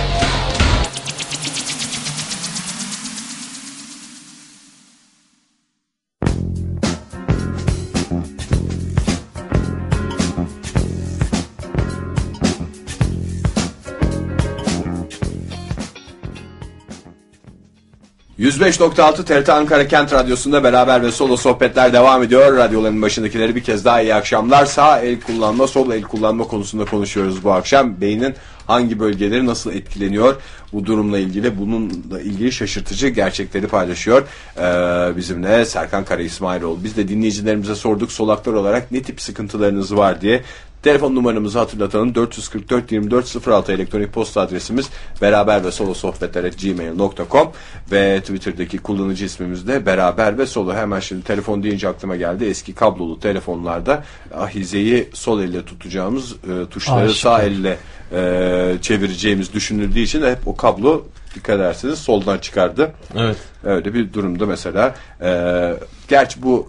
105.6 18.42 19.24
TRT 19.24 19.48
Ankara 19.48 19.88
Kent 19.88 20.12
Radyosu'nda 20.12 20.64
beraber 20.64 21.02
ve 21.02 21.12
solo 21.12 21.36
sohbetler 21.36 21.92
devam 21.92 22.22
ediyor. 22.22 22.56
Radyoların 22.56 23.02
başındakileri 23.02 23.56
bir 23.56 23.62
kez 23.62 23.84
daha 23.84 24.00
iyi 24.02 24.14
akşamlar. 24.14 24.66
Sağ 24.66 25.00
el 25.00 25.20
kullanma, 25.20 25.66
sol 25.66 25.90
el 25.90 26.02
kullanma 26.02 26.44
konusunda 26.44 26.84
konuşuyoruz 26.84 27.44
bu 27.44 27.52
akşam. 27.52 28.00
Beynin 28.00 28.34
hangi 28.66 29.00
bölgeleri 29.00 29.46
nasıl 29.46 29.72
etkileniyor 29.72 30.36
bu 30.72 30.86
durumla 30.86 31.18
ilgili 31.18 31.58
bununla 31.58 32.20
ilgili 32.20 32.52
şaşırtıcı 32.52 33.08
gerçekleri 33.08 33.66
paylaşıyor 33.66 34.22
ee, 34.56 35.16
bizimle 35.16 35.64
Serkan 35.64 36.04
Kara 36.04 36.22
İsmailoğlu. 36.22 36.84
Biz 36.84 36.96
de 36.96 37.08
dinleyicilerimize 37.08 37.74
sorduk 37.74 38.12
solaklar 38.12 38.52
olarak 38.52 38.92
ne 38.92 39.02
tip 39.02 39.20
sıkıntılarınız 39.20 39.96
var 39.96 40.20
diye. 40.20 40.42
Telefon 40.82 41.14
numaramızı 41.14 41.58
hatırlatalım 41.58 42.14
444 42.14 42.92
24 42.92 43.48
06 43.48 43.72
elektronik 43.72 44.12
posta 44.12 44.40
adresimiz 44.40 44.90
beraber 45.22 45.64
ve 45.64 45.70
solo 45.72 45.94
sohbetler 45.94 46.52
gmail.com 46.62 47.52
ve 47.92 48.20
Twitter'daki 48.20 48.78
kullanıcı 48.78 49.24
ismimiz 49.24 49.68
de 49.68 49.86
beraber 49.86 50.38
ve 50.38 50.46
solo 50.46 50.74
hemen 50.74 51.00
şimdi 51.00 51.24
telefon 51.24 51.62
deyince 51.62 51.88
aklıma 51.88 52.16
geldi 52.16 52.44
eski 52.44 52.74
kablolu 52.74 53.20
telefonlarda 53.20 54.04
ahizeyi 54.34 55.08
sol 55.12 55.40
elle 55.40 55.64
tutacağımız 55.64 56.32
e, 56.32 56.66
tuşları 56.70 57.04
Aşikar. 57.04 57.30
sağ 57.30 57.42
elle 57.42 57.78
e, 58.12 58.74
çevireceğimiz 58.82 59.52
düşünüldüğü 59.52 60.00
için 60.00 60.22
hep 60.22 60.48
o 60.48 60.56
kablo 60.56 61.04
dikkat 61.34 61.56
ederseniz 61.56 61.98
soldan 61.98 62.38
çıkardı. 62.38 62.92
Evet. 63.16 63.36
Öyle 63.64 63.94
bir 63.94 64.12
durumda 64.12 64.46
mesela 64.46 64.94
e, 65.22 65.72
gerçi 66.08 66.42
bu 66.42 66.68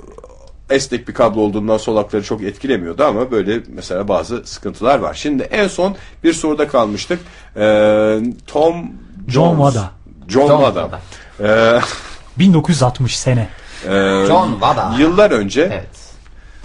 esnek 0.70 1.08
bir 1.08 1.14
kablo 1.14 1.42
olduğundan 1.42 1.78
solakları 1.78 2.24
çok 2.24 2.44
etkilemiyordu 2.44 3.04
ama 3.04 3.32
böyle 3.32 3.60
mesela 3.68 4.08
bazı 4.08 4.42
sıkıntılar 4.46 5.00
var. 5.00 5.14
Şimdi 5.14 5.44
en 5.44 5.68
son 5.68 5.96
bir 6.24 6.34
soruda 6.34 6.68
kalmıştık. 6.68 7.20
E, 7.56 7.62
Tom 8.48 8.76
John 9.28 9.56
Jones. 9.56 9.74
Wada. 9.74 9.92
John, 10.28 10.48
John 10.48 10.64
Wada. 10.66 11.00
E, 11.40 11.80
1960 12.40 13.18
sene. 13.20 13.48
e, 13.86 13.90
John 14.28 14.52
Wada. 14.52 14.96
Yıllar 15.00 15.32
önce 15.32 15.62
Evet. 15.62 15.90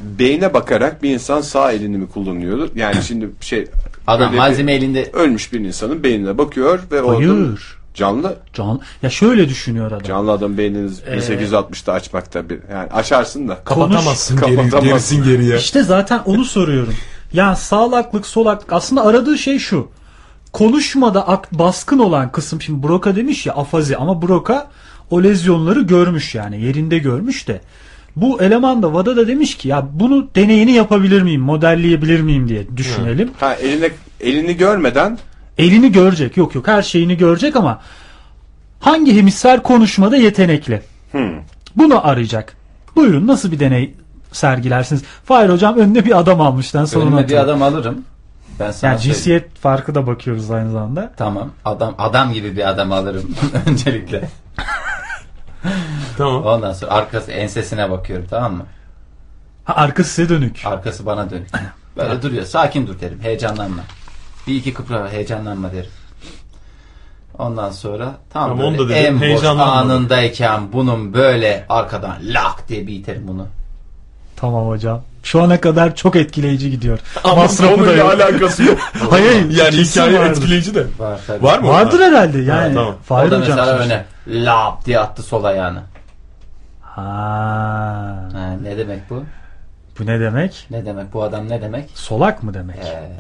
beyne 0.03 0.55
bakarak 0.55 1.03
bir 1.03 1.11
insan 1.15 1.41
sağ 1.41 1.73
elini 1.73 1.99
mi 1.99 2.09
kullanıyordu? 2.09 2.71
Yani 2.75 3.03
şimdi 3.07 3.29
şey 3.41 3.67
Adam 4.07 4.21
böyle 4.21 4.33
bir 4.33 4.39
malzeme 4.39 4.73
elinde 4.73 5.11
ölmüş 5.13 5.53
bir 5.53 5.61
insanın 5.61 6.03
beynine 6.03 6.39
bakıyor 6.39 6.81
ve 6.93 7.03
o 7.03 7.11
adam 7.11 7.57
Canlı 7.95 8.37
Can, 8.55 8.81
ya 9.03 9.11
şöyle 9.11 9.49
düşünüyor 9.49 9.87
adam. 9.87 10.03
canlı 10.03 10.33
adam 10.33 10.59
beynini 10.59 10.91
1860'da 10.91 11.93
açmakta 11.93 12.51
bir 12.51 12.59
yani 12.73 12.91
açarsın 12.91 13.49
da 13.49 13.55
Kapatamazsın 13.65 14.37
Konuş- 14.37 14.47
geri, 14.47 14.57
kapatamazsın. 14.57 14.89
gerisin 14.89 15.25
geriye. 15.25 15.57
İşte 15.59 15.83
zaten 15.83 16.21
onu 16.27 16.45
soruyorum. 16.45 16.95
Yani 17.33 17.57
sağlaklık 17.57 18.27
solaklık 18.27 18.73
aslında 18.73 19.05
aradığı 19.05 19.39
şey 19.39 19.59
şu. 19.59 19.89
Konuşmada 20.53 21.29
ak- 21.29 21.53
baskın 21.59 21.99
olan 21.99 22.33
kısım 22.33 22.63
şimdi 22.63 22.89
Broca 22.89 23.17
demiş 23.17 23.47
ya 23.47 23.53
afazi 23.55 23.97
ama 23.97 24.23
Broca 24.23 24.67
o 25.11 25.23
lezyonları 25.23 25.81
görmüş 25.81 26.35
yani 26.35 26.61
yerinde 26.65 26.99
görmüş 26.99 27.49
de. 27.49 27.61
Bu 28.17 28.43
eleman 28.43 28.83
da 28.83 28.95
Vada 28.95 29.17
da 29.17 29.29
demiş 29.29 29.57
ki 29.57 29.69
ya 29.69 29.87
bunu 29.93 30.29
deneyini 30.35 30.73
yapabilir 30.73 31.23
miyim 31.23 31.41
modelleyebilir 31.43 32.21
miyim 32.21 32.49
diye 32.49 32.77
düşünelim. 32.77 33.31
Ha 33.41 33.55
eline 33.55 33.91
elini 34.21 34.57
görmeden 34.57 35.19
Elini 35.59 35.93
görecek 35.93 36.37
yok 36.37 36.55
yok 36.55 36.67
her 36.69 36.83
şeyini 36.83 37.17
görecek 37.17 37.57
ama 37.57 37.81
hangi 38.81 39.17
hemisfer 39.17 39.63
konuşmada 39.63 40.17
yetenekli? 40.17 40.83
Bunu 41.77 42.07
arayacak. 42.09 42.57
Buyurun 42.97 43.27
nasıl 43.27 43.53
bir 43.53 43.61
deney 43.61 43.95
sergilersiniz? 44.33 45.03
Fahir 45.25 45.49
hocam 45.49 45.77
önüne 45.79 46.05
bir 46.05 46.19
adam 46.19 46.41
almıştan 46.41 46.85
sonra 46.85 47.05
önüme 47.05 47.19
bir 47.19 47.23
atıyor. 47.25 47.45
adam 47.45 47.63
alırım. 47.63 48.05
Ben 48.61 48.71
sana 48.71 48.91
Yani 48.91 49.01
söyleyeyim. 49.01 49.15
cinsiyet 49.17 49.57
farkı 49.59 49.95
da 49.95 50.07
bakıyoruz 50.07 50.51
aynı 50.51 50.71
zamanda. 50.73 51.13
Tamam. 51.17 51.51
Adam 51.65 51.95
adam 51.99 52.33
gibi 52.33 52.57
bir 52.57 52.69
adam 52.69 52.93
alırım 52.93 53.35
öncelikle. 53.67 54.29
Tamam. 56.19 56.43
Ondan 56.45 56.73
sonra 56.73 56.91
arkası 56.93 57.33
ensesine 57.33 57.91
bakıyorum 57.91 58.27
tamam 58.31 58.55
mı? 58.55 58.63
Ha, 59.65 59.75
arkası 59.77 60.11
size 60.11 60.29
dönük. 60.29 60.63
Arkası 60.65 61.07
bana 61.07 61.31
dönük. 61.31 61.49
Böyle 61.97 62.23
duruyor. 62.23 62.45
Sakin 62.45 62.87
dur 62.87 63.01
derim. 63.01 63.19
Heyecanlanma. 63.23 63.83
Bir 64.49 64.55
iki 64.55 64.75
kıpra 64.75 65.13
heyecanlanma 65.13 65.73
derim. 65.73 65.91
Ondan 67.39 67.71
sonra 67.71 68.05
tam 68.33 68.49
Tamam, 68.49 68.59
böyle 68.59 68.79
da 68.79 68.89
dedim, 68.89 69.23
en 69.23 69.35
boş 69.35 69.45
anındayken 69.45 70.73
bunun 70.73 71.15
böyle 71.15 71.67
arkadan 71.69 72.17
lak 72.23 72.69
diye 72.69 72.87
bir 72.87 72.93
iterim 72.93 73.29
bunu. 73.29 73.47
Tamam 74.37 74.69
hocam. 74.69 75.03
Şu 75.23 75.43
ana 75.43 75.61
kadar 75.61 75.97
çok 75.97 76.17
etkileyici 76.17 76.71
gidiyor. 76.71 76.99
Ama 77.25 77.35
Masrafı 77.35 77.87
da 77.87 77.93
yok. 77.93 78.13
alakası 78.13 78.63
yok. 78.63 78.79
Hayır, 79.11 79.51
yani 79.51 79.71
kesin 79.71 80.01
hikaye 80.01 80.19
vardır. 80.19 80.31
etkileyici 80.31 80.75
de. 80.75 80.87
Var 80.99 81.21
tabii. 81.27 81.43
Var 81.43 81.59
mı? 81.59 81.69
Vardır 81.69 81.99
onlar? 81.99 82.11
herhalde 82.11 82.39
yani. 82.39 82.75
tamam. 82.75 82.95
Fahir 83.05 83.29
O 83.29 83.31
da 83.31 83.39
mesela 83.39 83.79
öne 83.79 84.05
lap 84.27 84.87
diye 84.87 84.99
attı 84.99 85.23
sol 85.23 85.45
ayağını. 85.45 85.83
Ha. 86.81 87.03
Ha, 88.33 88.57
ne 88.63 88.79
demek 88.79 89.11
bu? 89.11 89.25
Bu 89.99 90.07
ne 90.07 90.21
demek? 90.21 90.67
Ne 90.71 90.87
demek? 90.87 91.13
Bu 91.15 91.23
adam 91.23 91.49
ne 91.49 91.63
demek? 91.63 91.91
Solak 91.95 92.43
mı 92.43 92.55
demek? 92.55 92.79
Ee, 92.79 93.11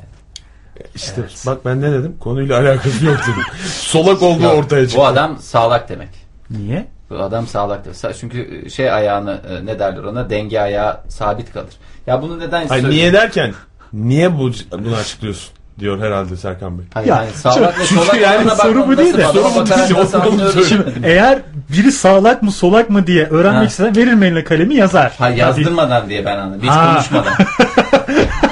İşte 0.95 1.23
bak 1.47 1.65
ben 1.65 1.81
ne 1.83 1.93
dedim? 1.93 2.17
Konuyla 2.21 2.59
alakası 2.61 3.05
yok 3.07 3.17
dedim. 3.23 3.43
Solak 3.67 4.23
olduğu 4.23 4.43
yok, 4.43 4.55
ortaya 4.55 4.85
çıktı. 4.87 4.99
Bu 5.01 5.07
adam 5.07 5.39
sağlak 5.39 5.89
demek. 5.89 6.09
Niye? 6.51 6.87
Bu 7.11 7.19
adam 7.23 7.47
sağlak 7.47 7.85
demek. 7.85 8.17
Çünkü 8.21 8.71
şey 8.71 8.93
ayağını 8.93 9.41
e, 9.51 9.67
ne 9.67 9.79
derler 9.79 10.03
ona 10.03 10.31
denge 10.31 10.61
ayağı 10.61 11.01
sabit 11.09 11.53
kalır. 11.53 11.73
Ya 12.07 12.23
bunu 12.23 12.39
neden 12.39 12.67
Hayır, 12.69 12.83
söyle- 12.83 12.97
niye 12.97 13.13
derken 13.13 13.55
niye 13.93 14.39
bu 14.39 14.51
bunu 14.73 14.97
açıklıyorsun 14.97 15.51
diyor 15.79 15.99
herhalde 16.01 16.37
Serkan 16.37 16.79
Bey. 16.79 16.87
Hayır, 16.95 17.09
Ya, 17.09 17.17
yani 17.17 17.31
sağlak 17.31 17.75
çünkü 17.89 17.95
solak 18.05 18.21
yani 18.21 18.51
soru 18.51 18.89
bu 18.89 18.97
değil 18.97 19.17
de, 19.17 19.23
soru 19.25 19.45
bu 19.55 19.67
değil, 19.69 20.65
söyle. 20.69 20.85
Eğer 21.03 21.39
biri 21.73 21.93
sağlak 21.93 22.43
mı 22.43 22.53
solak 22.53 22.91
mı 22.91 23.07
diye 23.07 23.27
öğrenmek 23.27 23.71
istesen 23.71 23.95
eline 24.03 24.45
kalemi 24.45 24.75
yazar. 24.75 25.13
Ha 25.19 25.29
yazdırmadan 25.29 26.09
diye 26.09 26.25
ben 26.25 26.39
anladım. 26.39 26.63
Hiç 26.63 26.71
Ha. 26.71 26.93
konuşmadan. 26.95 27.33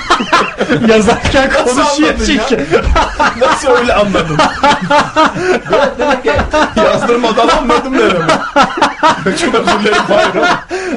Yazarken 0.88 1.50
konuşuyor 1.52 2.14
çünkü. 2.26 2.66
Nasıl 3.40 3.68
öyle 3.68 3.94
anladın? 3.94 4.38
Yazdırmadan 6.76 7.48
anladım 7.48 7.92
ne 7.92 7.98
demek. 7.98 8.30
Çok 9.38 9.54
özür 9.54 9.80
dilerim 9.80 10.02
Fahir 10.08 10.30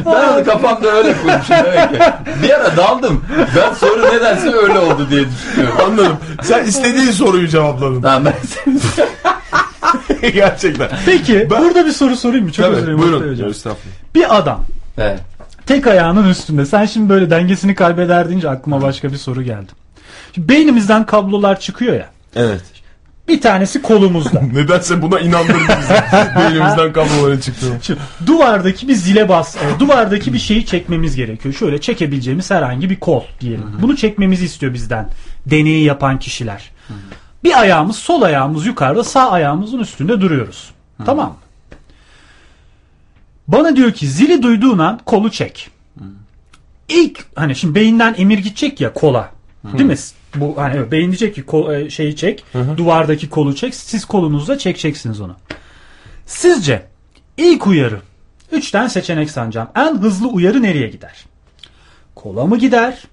ben 0.05 0.33
onu 0.33 0.45
kafamda 0.45 0.91
öyle 0.91 1.13
kurmuşum 1.13 1.55
demek 1.65 1.89
ki. 1.89 1.99
Bir 2.43 2.49
ara 2.49 2.77
daldım. 2.77 3.25
Ben 3.55 3.73
soru 3.73 4.15
nedense 4.15 4.49
öyle 4.53 4.79
oldu 4.79 5.07
diye 5.09 5.25
düşünüyorum. 5.29 5.77
Anladım. 5.85 6.17
Sen 6.43 6.63
istediğin 6.65 7.11
soruyu 7.11 7.47
cevapladın. 7.47 8.01
Tamam 8.01 8.25
ben 8.25 8.33
seni... 8.47 8.79
Gerçekten. 10.33 10.89
Peki 11.05 11.47
burada 11.49 11.85
bir 11.85 11.91
soru 11.91 12.15
sorayım 12.15 12.45
mı? 12.45 12.51
Çok 12.51 12.65
özür 12.65 12.73
Evet, 12.73 12.83
dilerim. 12.83 13.01
buyurun. 13.01 13.31
Hocam. 13.31 13.49
Estağfurullah. 13.49 13.93
Bir 14.15 14.37
adam 14.37 14.65
Evet. 14.97 15.19
Tek 15.69 15.87
ayağının 15.87 16.29
üstünde. 16.29 16.65
Sen 16.65 16.85
şimdi 16.85 17.09
böyle 17.09 17.29
dengesini 17.29 17.75
kaybeder 17.75 18.29
deyince 18.29 18.49
aklıma 18.49 18.81
başka 18.81 19.11
bir 19.11 19.17
soru 19.17 19.43
geldi. 19.43 19.71
Şimdi 20.35 20.49
beynimizden 20.49 21.05
kablolar 21.05 21.59
çıkıyor 21.59 21.93
ya. 21.93 22.09
Evet. 22.35 22.61
Bir 23.27 23.41
tanesi 23.41 23.81
kolumuzda. 23.81 24.41
Nedense 24.53 25.01
buna 25.01 25.19
inandırdın 25.19 25.59
bizi. 25.81 25.93
Beynimizden 26.39 26.93
kabloların 26.93 27.39
çıktı. 27.39 27.65
Şimdi 27.81 27.99
duvardaki 28.25 28.87
bir 28.87 28.93
zile 28.93 29.29
bas, 29.29 29.55
e, 29.55 29.79
duvardaki 29.79 30.33
bir 30.33 30.39
şeyi 30.39 30.65
çekmemiz 30.65 31.15
gerekiyor. 31.15 31.55
Şöyle 31.55 31.81
çekebileceğimiz 31.81 32.51
herhangi 32.51 32.89
bir 32.89 32.99
kol 32.99 33.23
diyelim. 33.39 33.65
Bunu 33.81 33.97
çekmemizi 33.97 34.45
istiyor 34.45 34.73
bizden 34.73 35.09
deneyi 35.45 35.83
yapan 35.83 36.19
kişiler. 36.19 36.71
Bir 37.43 37.59
ayağımız 37.59 37.95
sol 37.95 38.21
ayağımız 38.21 38.65
yukarıda 38.65 39.03
sağ 39.03 39.31
ayağımızın 39.31 39.79
üstünde 39.79 40.21
duruyoruz. 40.21 40.71
Tamam 41.05 41.27
mı? 41.27 41.35
Bana 43.51 43.75
diyor 43.75 43.91
ki 43.91 44.07
zili 44.07 44.43
duyduğun 44.43 44.79
an 44.79 44.99
kolu 45.05 45.31
çek. 45.31 45.69
İlk 46.89 47.25
hani 47.35 47.55
şimdi 47.55 47.75
beyinden 47.75 48.15
emir 48.17 48.37
gidecek 48.37 48.81
ya 48.81 48.93
kola. 48.93 49.31
Değil 49.63 49.85
mi? 49.85 49.95
Bu 50.35 50.53
hani 50.57 50.91
beyin 50.91 51.07
diyecek 51.07 51.35
ki 51.35 51.45
kol, 51.45 51.73
e, 51.73 51.89
şeyi 51.89 52.15
çek. 52.15 52.43
Duvardaki 52.77 53.29
kolu 53.29 53.55
çek. 53.55 53.75
Siz 53.75 54.05
kolunuzla 54.05 54.57
çekeceksiniz 54.57 55.21
onu. 55.21 55.35
Sizce 56.25 56.87
İlk 57.39 57.67
uyarı. 57.67 58.01
Üçten 58.51 58.87
seçenek 58.87 59.31
sanacağım. 59.31 59.67
En 59.75 59.97
hızlı 59.97 60.27
uyarı 60.27 60.61
nereye 60.61 60.87
gider? 60.87 61.25
Kola 62.15 62.45
mı 62.45 62.57
gider? 62.57 63.03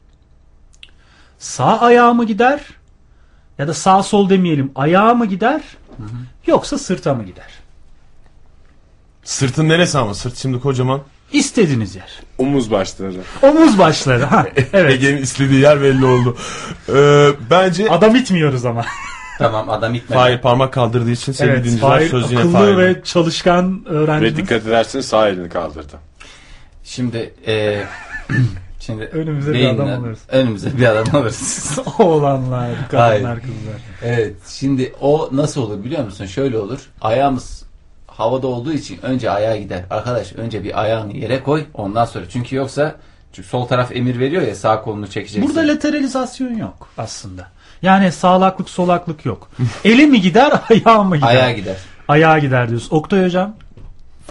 Sağ 1.39 1.81
ayağı 1.81 2.15
mı 2.15 2.25
gider? 2.27 2.61
Ya 3.59 3.69
da 3.69 3.75
sağ 3.75 4.03
sol 4.03 4.31
demeyelim. 4.31 4.73
Ayağı 4.75 5.15
mı 5.15 5.27
gider? 5.27 5.63
Yoksa 6.47 6.79
sırta 6.79 7.15
mı 7.15 7.25
gider? 7.25 7.49
Sırtın 9.27 9.69
neresi 9.69 9.99
ama? 9.99 10.15
Sırt 10.15 10.37
şimdi 10.37 10.61
kocaman. 10.61 11.01
İstediğiniz 11.33 11.97
yer. 11.97 12.21
Omuz 12.39 12.71
başları. 12.71 13.13
Omuz 13.43 13.79
başları. 13.79 14.25
Ha, 14.25 14.47
evet. 14.73 14.93
Ege'nin 14.93 15.23
istediği 15.23 15.61
yer 15.61 15.83
belli 15.83 16.05
oldu. 16.05 16.37
Ee, 16.89 17.29
bence 17.51 17.91
Adam 17.91 18.17
itmiyoruz 18.17 18.65
ama. 18.65 18.85
Tamam 19.39 19.71
adam 19.71 19.95
itmedi. 19.95 20.19
Fahir 20.19 20.39
parmak 20.39 20.73
kaldırdığı 20.73 21.11
için 21.11 21.33
sevgili 21.33 21.55
evet. 21.55 21.65
dinleyiciler 21.65 21.91
Fahir 21.91 22.09
söz 22.09 22.31
yine 22.31 22.41
akıllı 22.41 22.53
Fahir'de. 22.53 22.77
ve 22.77 23.03
çalışkan 23.05 23.85
Ve 23.85 23.89
öğrencimiz. 23.91 24.37
dikkat 24.37 24.67
edersin 24.67 25.01
sağ 25.01 25.29
elini 25.29 25.49
kaldırdı. 25.49 25.97
Şimdi 26.85 27.35
e, 27.47 27.83
şimdi 28.81 29.05
Önümüze 29.05 29.53
bir 29.53 29.69
adam 29.69 29.89
alırız. 29.89 30.19
Önümüze 30.29 30.79
bir 30.79 30.87
adam 30.87 31.17
alırız. 31.21 31.79
Oğlanlar, 31.99 32.71
kadınlar, 32.91 33.09
Hayır. 33.25 33.41
kızlar. 33.41 33.81
evet. 34.03 34.35
Şimdi 34.49 34.93
o 35.01 35.29
nasıl 35.33 35.63
olur 35.63 35.85
biliyor 35.85 36.05
musun? 36.05 36.27
Şöyle 36.27 36.59
olur. 36.59 36.81
Ayağımız 37.01 37.66
havada 38.17 38.47
olduğu 38.47 38.73
için 38.73 38.99
önce 39.03 39.31
ayağa 39.31 39.57
gider. 39.57 39.85
Arkadaş 39.91 40.33
önce 40.33 40.65
bir 40.65 40.83
ayağını 40.83 41.17
yere 41.17 41.43
koy 41.43 41.65
ondan 41.75 42.05
sonra. 42.05 42.25
Çünkü 42.29 42.57
yoksa 42.57 42.95
çünkü 43.33 43.49
sol 43.49 43.67
taraf 43.67 43.97
emir 43.97 44.19
veriyor 44.19 44.43
ya 44.43 44.55
sağ 44.55 44.83
kolunu 44.83 45.07
çekeceksin. 45.11 45.49
Burada 45.49 45.69
lateralizasyon 45.69 46.55
yok 46.55 46.89
aslında. 46.99 47.47
Yani 47.83 48.13
sağlaklık 48.13 48.71
solaklık 48.71 49.25
yok. 49.25 49.51
Eli 49.85 50.07
mi 50.07 50.21
gider 50.21 50.53
ayağı 50.71 51.05
mı 51.05 51.17
gider? 51.17 51.29
ayağa 51.29 51.53
gider. 51.53 51.77
Ayağa 52.09 52.39
gider 52.39 52.69
diyorsun. 52.69 52.97
Oktay 52.97 53.25
hocam. 53.25 53.57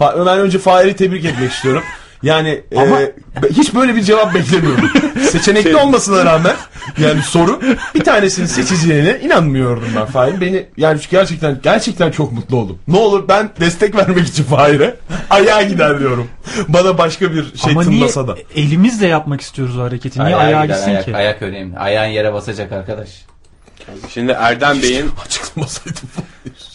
Fa- 0.00 0.26
ben 0.26 0.38
önce 0.38 0.58
Fahir'i 0.58 0.96
tebrik 0.96 1.24
etmek 1.24 1.50
istiyorum. 1.52 1.82
Yani 2.22 2.60
Ama- 2.76 3.00
e, 3.00 3.12
hiç 3.50 3.74
böyle 3.74 3.96
bir 3.96 4.02
cevap 4.02 4.34
beklemiyordum. 4.34 4.90
Seçenekli 5.30 5.76
olmasına 5.76 6.24
rağmen 6.24 6.56
yani 6.98 7.22
soru 7.22 7.60
bir 7.94 8.04
tanesini 8.04 8.48
seçeceğine 8.48 9.20
inanmıyordum 9.22 9.88
ben 9.96 10.06
Fahir. 10.06 10.40
Beni 10.40 10.66
yani 10.76 11.00
gerçekten 11.10 11.58
gerçekten 11.62 12.10
çok 12.10 12.32
mutlu 12.32 12.56
oldum. 12.56 12.78
Ne 12.88 12.96
olur 12.96 13.28
ben 13.28 13.50
destek 13.60 13.96
vermek 13.96 14.28
için 14.28 14.44
Fahir'e 14.44 14.96
ayağa 15.30 15.62
gider 15.62 15.98
diyorum. 16.00 16.28
Bana 16.68 16.98
başka 16.98 17.32
bir 17.32 17.44
şey 17.56 17.72
Ama 17.72 17.84
niye 17.84 18.00
tınlasa 18.00 18.28
da. 18.28 18.36
elimizle 18.54 19.06
yapmak 19.06 19.40
istiyoruz 19.40 19.78
o 19.78 19.82
hareketi? 19.82 20.24
Niye 20.24 20.36
Ayağa 20.36 20.46
ayağa 20.46 20.62
gider, 20.64 20.74
gitsin 20.74 20.90
ayak, 20.90 21.04
ki? 21.04 21.16
ayak 21.16 21.42
önemli. 21.42 21.78
Ayağın 21.78 22.08
yere 22.08 22.32
basacak 22.32 22.72
arkadaş. 22.72 23.08
Şimdi 24.08 24.32
Erdem 24.32 24.82
Bey'in 24.82 25.10
Açıklamasaydım. 25.26 26.08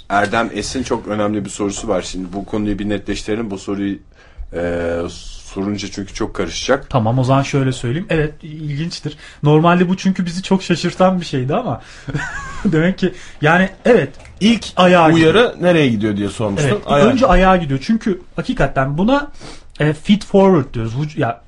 Erdem 0.10 0.50
Es'in 0.54 0.84
çok 0.84 1.08
önemli 1.08 1.46
bir 1.46 1.50
sorusu 1.50 1.88
var. 1.88 2.02
Şimdi 2.02 2.34
bu 2.34 2.46
konuyu 2.46 2.80
bir 2.80 2.90
netleştirelim. 2.90 3.52
Bu 3.52 3.58
soruyu 3.58 3.98
e, 4.54 5.00
sorunca 5.10 5.88
çünkü 5.92 6.14
çok 6.14 6.34
karışacak. 6.34 6.90
Tamam 6.90 7.20
o 7.20 7.24
zaman 7.24 7.44
şöyle 7.44 7.72
söyleyeyim. 7.72 8.08
Evet 8.10 8.34
ilginçtir. 8.44 9.18
Normalde 9.44 9.90
bu 9.90 9.98
çünkü 9.98 10.26
bizi 10.26 10.44
çok 10.44 10.64
şaşırtan 10.64 11.22
bir 11.22 11.26
şeydi 11.26 11.56
ama 11.56 11.82
demek 12.66 12.98
ki 12.98 13.14
yani 13.42 13.70
evet 13.86 14.10
ilk 14.40 14.66
ayağa 14.76 15.10
gidiyor. 15.12 15.34
Uyarı 15.34 15.56
nereye 15.62 15.88
gidiyor 15.88 16.18
diye 16.18 16.30
sormuştun. 16.30 16.70
Evet, 16.70 16.82
Ayağa. 16.86 17.06
önce 17.06 17.28
ayağa 17.28 17.58
gidiyor. 17.58 17.80
Çünkü 17.84 18.22
hakikaten 18.36 18.98
buna 18.98 19.32
e, 19.80 19.94
feed 19.94 20.22
forward 20.22 20.74
diyoruz. 20.74 20.94
Vüc- 20.94 21.20
ya 21.20 21.42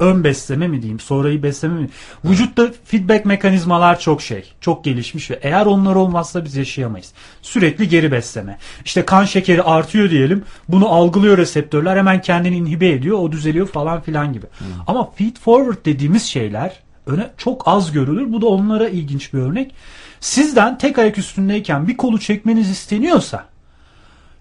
ön 0.00 0.24
besleme 0.24 0.68
mi 0.68 0.82
diyeyim, 0.82 1.00
sonrayı 1.00 1.42
besleme 1.42 1.80
mi? 1.80 1.88
Vücutta 2.24 2.70
feedback 2.84 3.24
mekanizmalar 3.24 4.00
çok 4.00 4.22
şey, 4.22 4.52
çok 4.60 4.84
gelişmiş 4.84 5.30
ve 5.30 5.38
eğer 5.42 5.66
onlar 5.66 5.94
olmazsa 5.94 6.44
biz 6.44 6.56
yaşayamayız. 6.56 7.12
Sürekli 7.42 7.88
geri 7.88 8.12
besleme. 8.12 8.58
İşte 8.84 9.04
kan 9.04 9.24
şekeri 9.24 9.62
artıyor 9.62 10.10
diyelim. 10.10 10.44
Bunu 10.68 10.88
algılıyor 10.88 11.38
reseptörler, 11.38 11.96
hemen 11.96 12.20
kendini 12.20 12.56
inhibe 12.56 12.88
ediyor, 12.88 13.18
o 13.18 13.32
düzeliyor 13.32 13.66
falan 13.66 14.00
filan 14.00 14.32
gibi. 14.32 14.46
Ama 14.86 15.10
feed 15.10 15.36
forward 15.36 15.84
dediğimiz 15.84 16.22
şeyler 16.22 16.72
öne 17.06 17.30
çok 17.36 17.62
az 17.68 17.92
görülür. 17.92 18.32
Bu 18.32 18.40
da 18.40 18.46
onlara 18.46 18.88
ilginç 18.88 19.34
bir 19.34 19.38
örnek. 19.38 19.74
Sizden 20.20 20.78
tek 20.78 20.98
ayak 20.98 21.18
üstündeyken 21.18 21.88
bir 21.88 21.96
kolu 21.96 22.20
çekmeniz 22.20 22.70
isteniyorsa 22.70 23.44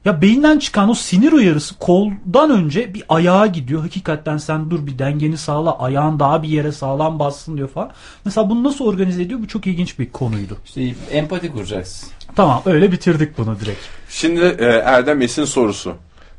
ya 0.07 0.21
beyinden 0.21 0.59
çıkan 0.59 0.89
o 0.89 0.93
sinir 0.93 1.31
uyarısı 1.31 1.77
koldan 1.77 2.51
önce 2.51 2.93
bir 2.93 3.03
ayağa 3.09 3.45
gidiyor. 3.45 3.81
Hakikaten 3.81 4.37
sen 4.37 4.69
dur 4.69 4.87
bir 4.87 4.99
dengeni 4.99 5.37
sağla. 5.37 5.79
Ayağın 5.79 6.19
daha 6.19 6.43
bir 6.43 6.47
yere 6.47 6.71
sağlam 6.71 7.19
bassın 7.19 7.57
diyor 7.57 7.69
falan. 7.69 7.91
Mesela 8.25 8.49
bunu 8.49 8.63
nasıl 8.63 8.85
organize 8.85 9.21
ediyor? 9.21 9.39
Bu 9.39 9.47
çok 9.47 9.67
ilginç 9.67 9.99
bir 9.99 10.11
konuydu. 10.11 10.57
İşte 10.65 10.93
empati 11.11 11.51
kuracaksın. 11.51 12.09
Tamam 12.35 12.61
öyle 12.65 12.91
bitirdik 12.91 13.37
bunu 13.37 13.59
direkt. 13.59 13.79
Şimdi 14.09 14.39
e, 14.59 14.65
Erdem 14.65 15.21
Es'in 15.21 15.45
sorusu. 15.45 15.95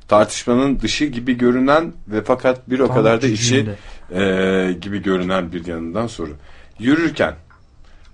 Tartışmanın 0.08 0.80
dışı 0.80 1.04
gibi 1.04 1.38
görünen 1.38 1.92
ve 2.08 2.22
fakat 2.22 2.70
bir 2.70 2.80
o 2.80 2.86
Tam 2.86 2.96
kadar 2.96 3.22
da 3.22 3.26
içi 3.26 3.66
e, 4.14 4.76
gibi 4.80 5.02
görünen 5.02 5.52
bir 5.52 5.66
yanından 5.66 6.06
soru. 6.06 6.36
Yürürken, 6.78 7.34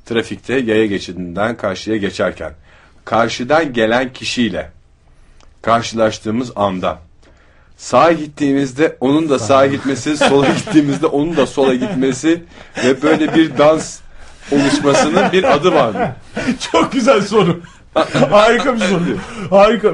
trafikte 0.06 0.54
yaya 0.54 0.86
geçidinden 0.86 1.56
karşıya 1.56 1.96
geçerken, 1.96 2.52
karşıdan 3.04 3.72
gelen 3.72 4.12
kişiyle 4.12 4.70
karşılaştığımız 5.64 6.52
anda 6.56 6.98
sağa 7.76 8.12
gittiğimizde 8.12 8.96
onun 9.00 9.28
da 9.28 9.38
sağa 9.38 9.66
gitmesi, 9.66 10.16
sola 10.28 10.46
gittiğimizde 10.46 11.06
onun 11.06 11.36
da 11.36 11.46
sola 11.46 11.74
gitmesi 11.74 12.44
ve 12.84 13.02
böyle 13.02 13.34
bir 13.34 13.58
dans 13.58 14.00
oluşmasının 14.52 15.32
bir 15.32 15.44
adı 15.44 15.74
var 15.74 15.90
mı? 15.90 16.12
Çok 16.72 16.92
güzel 16.92 17.20
soru. 17.22 17.60
Harika 18.30 18.74
bir 18.74 18.80
soru. 18.80 19.02
Harika. 19.50 19.92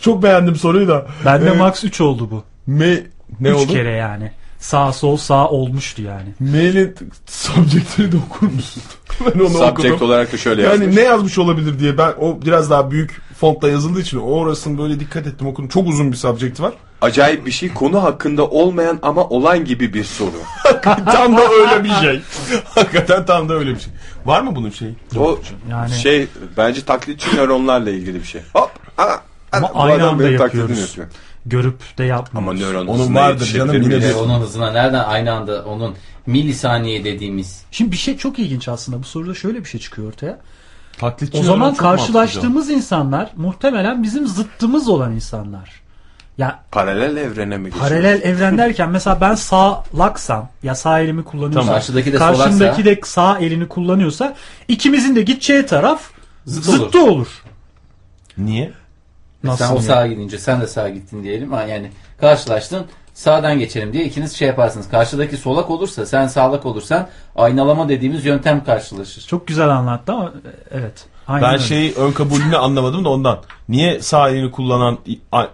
Çok 0.00 0.22
beğendim 0.22 0.56
soruyu 0.56 0.88
da. 0.88 1.06
Bende 1.24 1.50
Ee, 1.50 1.56
max 1.56 1.84
3 1.84 2.00
oldu 2.00 2.30
bu. 2.30 2.44
Me 2.66 3.00
ne 3.40 3.48
3 3.48 3.56
oldu? 3.56 3.72
kere 3.72 3.90
yani. 3.90 4.32
Sağ 4.62 4.92
sol 4.92 5.16
sağ 5.16 5.48
olmuştu 5.48 6.02
yani. 6.02 6.28
Mailin 6.40 6.94
subject'ini 7.26 8.12
de 8.12 8.16
okur 8.16 8.46
musun? 8.46 8.82
ben 9.34 9.40
onu 9.40 9.48
Subject 9.48 9.78
okudum. 9.92 10.08
olarak 10.08 10.32
da 10.32 10.36
şöyle 10.36 10.62
Yani 10.62 10.72
yazmış. 10.80 10.96
ne 10.96 11.02
yazmış 11.02 11.38
olabilir 11.38 11.78
diye 11.78 11.98
ben 11.98 12.12
o 12.20 12.38
biraz 12.46 12.70
daha 12.70 12.90
büyük 12.90 13.20
fontla 13.40 13.68
yazıldığı 13.68 14.00
için 14.00 14.18
o 14.18 14.22
orasını 14.22 14.78
böyle 14.78 15.00
dikkat 15.00 15.26
ettim 15.26 15.46
okudum. 15.46 15.68
Çok 15.68 15.88
uzun 15.88 16.12
bir 16.12 16.16
subject 16.16 16.60
var. 16.60 16.72
Acayip 17.00 17.46
bir 17.46 17.50
şey 17.50 17.74
konu 17.74 18.02
hakkında 18.02 18.46
olmayan 18.46 18.98
ama 19.02 19.24
olan 19.28 19.64
gibi 19.64 19.94
bir 19.94 20.04
soru. 20.04 20.30
tam 20.82 21.36
da 21.36 21.42
öyle 21.50 21.84
bir 21.84 21.90
şey. 21.94 22.20
Hakikaten 22.64 23.26
tam 23.26 23.48
da 23.48 23.54
öyle 23.54 23.74
bir 23.74 23.80
şey. 23.80 23.92
Var 24.24 24.42
mı 24.42 24.56
bunun 24.56 24.70
şeyi? 24.70 24.94
O 25.18 25.38
Yani- 25.70 25.90
şey 25.94 26.26
bence 26.56 26.84
taklitçi 26.84 27.36
nöronlarla 27.36 27.90
ilgili 27.90 28.14
bir 28.20 28.24
şey. 28.26 28.40
Hop. 28.54 28.70
Ana, 28.98 29.20
Ama 29.52 29.66
ana, 29.68 29.74
bu 29.74 29.80
aynı 29.82 30.02
adam 30.02 30.14
anda 30.14 30.28
yapıyoruz. 30.30 30.80
yapıyor. 30.80 31.06
Görüp 31.46 31.98
de 31.98 32.04
yapmıyoruz. 32.04 32.60
Ama 32.60 32.68
nöron 32.68 32.86
Onun 32.86 33.14
vardır 33.14 33.46
canım, 33.46 33.82
yine 33.82 34.00
Ve 34.00 34.14
onun 34.14 34.40
hızına 34.40 34.70
nereden 34.70 35.04
aynı 35.04 35.32
anda 35.32 35.64
onun 35.64 35.94
milisaniye 36.26 37.04
dediğimiz 37.04 37.64
Şimdi 37.70 37.92
bir 37.92 37.96
şey 37.96 38.16
çok 38.16 38.38
ilginç 38.38 38.68
aslında. 38.68 38.98
Bu 38.98 39.04
soruda 39.04 39.34
şöyle 39.34 39.60
bir 39.60 39.64
şey 39.64 39.80
çıkıyor 39.80 40.08
ortaya. 40.08 40.38
Taklitçi 40.98 41.38
O 41.38 41.42
zaman 41.42 41.74
karşılaştığımız 41.74 42.70
insanlar 42.70 43.30
muhtemelen 43.36 44.02
bizim 44.02 44.26
zıttımız 44.26 44.88
olan 44.88 45.12
insanlar. 45.12 45.82
Ya 46.38 46.62
Paralel 46.70 47.16
evrene 47.16 47.58
mi 47.58 47.70
paralel 47.70 48.22
evren 48.22 48.58
derken 48.58 48.90
mesela 48.90 49.20
ben 49.20 49.34
sağlaksam 49.34 50.48
ya 50.62 50.74
sağ 50.74 51.00
elimi 51.00 51.24
kullanıyorsam 51.24 51.62
Tamam. 51.62 51.74
Karşıdaki 51.74 52.12
de 52.12 52.16
karşımdaki 52.16 52.84
de 52.84 53.00
sağ 53.04 53.38
elini 53.38 53.68
kullanıyorsa 53.68 54.34
ikimizin 54.68 55.16
de 55.16 55.22
gideceği 55.22 55.66
taraf 55.66 56.02
Zıt 56.46 56.64
zıttı 56.64 57.04
olur. 57.04 57.42
Niye? 58.38 58.72
Nasıl 59.44 59.64
sen 59.64 59.70
o 59.72 59.74
yani? 59.76 59.84
sağa 59.86 60.06
gidince 60.06 60.38
sen 60.38 60.60
de 60.60 60.66
sağa 60.66 60.88
gittin 60.88 61.22
diyelim. 61.24 61.52
Ha, 61.52 61.62
Yani 61.62 61.90
karşılaştın 62.20 62.86
sağdan 63.14 63.58
geçelim 63.58 63.92
diye 63.92 64.04
ikiniz 64.04 64.32
şey 64.36 64.48
yaparsınız. 64.48 64.88
Karşıdaki 64.90 65.36
solak 65.36 65.70
olursa 65.70 66.06
sen 66.06 66.26
sağlak 66.26 66.66
olursan 66.66 67.08
aynalama 67.36 67.88
dediğimiz 67.88 68.24
yöntem 68.24 68.64
karşılaşır. 68.64 69.26
Çok 69.26 69.46
güzel 69.46 69.68
anlattı 69.68 70.12
ama 70.12 70.32
evet. 70.70 71.04
Aynen 71.28 71.42
Ben 71.48 71.52
öyle. 71.54 71.62
şey 71.62 71.94
ön 71.96 72.12
kabulünü 72.12 72.56
anlamadım 72.56 73.04
da 73.04 73.08
ondan. 73.08 73.38
Niye 73.68 74.00
sağ 74.00 74.28
elini 74.30 74.50
kullanan 74.50 74.98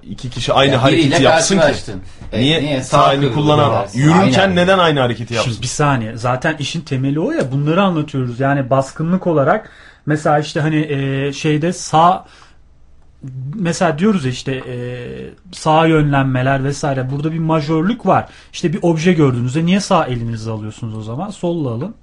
iki 0.02 0.30
kişi 0.30 0.52
aynı 0.52 0.72
Yani 0.72 0.80
hareketi 0.80 1.22
yapsın 1.22 1.58
ki? 1.58 1.64
E, 2.32 2.40
Niye, 2.40 2.82
sağ 2.82 2.98
sağ 2.98 3.12
elini 3.14 3.32
kullanan 3.34 3.72
dersin? 3.72 3.98
yürürken 4.00 4.40
Aynen. 4.40 4.56
neden 4.56 4.78
aynı 4.78 5.00
hareketi 5.00 5.34
yapsın? 5.34 5.50
Şimdi 5.50 5.62
bir 5.62 5.68
saniye. 5.68 6.16
Zaten 6.16 6.56
işin 6.58 6.80
temeli 6.80 7.20
o 7.20 7.30
ya. 7.32 7.52
Bunları 7.52 7.82
anlatıyoruz. 7.82 8.40
Yani 8.40 8.70
baskınlık 8.70 9.26
olarak 9.26 9.70
mesela 10.06 10.38
işte 10.38 10.60
hani 10.60 10.76
e, 10.92 11.32
şeyde 11.32 11.72
sağ 11.72 12.24
mesela 13.54 13.98
diyoruz 13.98 14.24
ya 14.24 14.30
işte 14.30 14.52
e, 14.52 14.76
sağa 15.52 15.86
yönlenmeler 15.86 16.64
vesaire. 16.64 17.10
Burada 17.10 17.32
bir 17.32 17.38
majörlük 17.38 18.06
var. 18.06 18.28
İşte 18.52 18.72
bir 18.72 18.78
obje 18.82 19.12
gördüğünüzde 19.12 19.66
niye 19.66 19.80
sağ 19.80 20.06
elinizi 20.06 20.50
alıyorsunuz 20.50 20.96
o 20.96 21.02
zaman? 21.02 21.30
Solla 21.30 21.68
alın. 21.68 21.94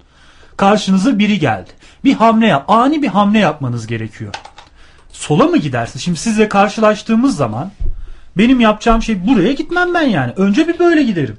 Karşınıza 0.58 1.20
biri 1.20 1.40
geldi. 1.40 1.70
Bir 2.04 2.14
hamle 2.14 2.48
yap. 2.48 2.66
Ani 2.68 3.02
bir 3.02 3.08
hamle 3.08 3.40
yapmanız 3.40 3.88
gerekiyor. 3.88 4.34
Sola 5.12 5.44
mı 5.46 5.58
gidersin? 5.58 6.00
Şimdi 6.00 6.18
sizle 6.18 6.50
karşılaştığımız 6.50 7.38
zaman 7.38 7.72
benim 8.38 8.60
yapacağım 8.60 9.02
şey 9.02 9.28
buraya 9.28 9.54
gitmem 9.54 9.94
ben 9.94 10.02
yani. 10.02 10.34
Önce 10.38 10.68
bir 10.68 10.80
böyle 10.80 11.04
giderim. 11.04 11.38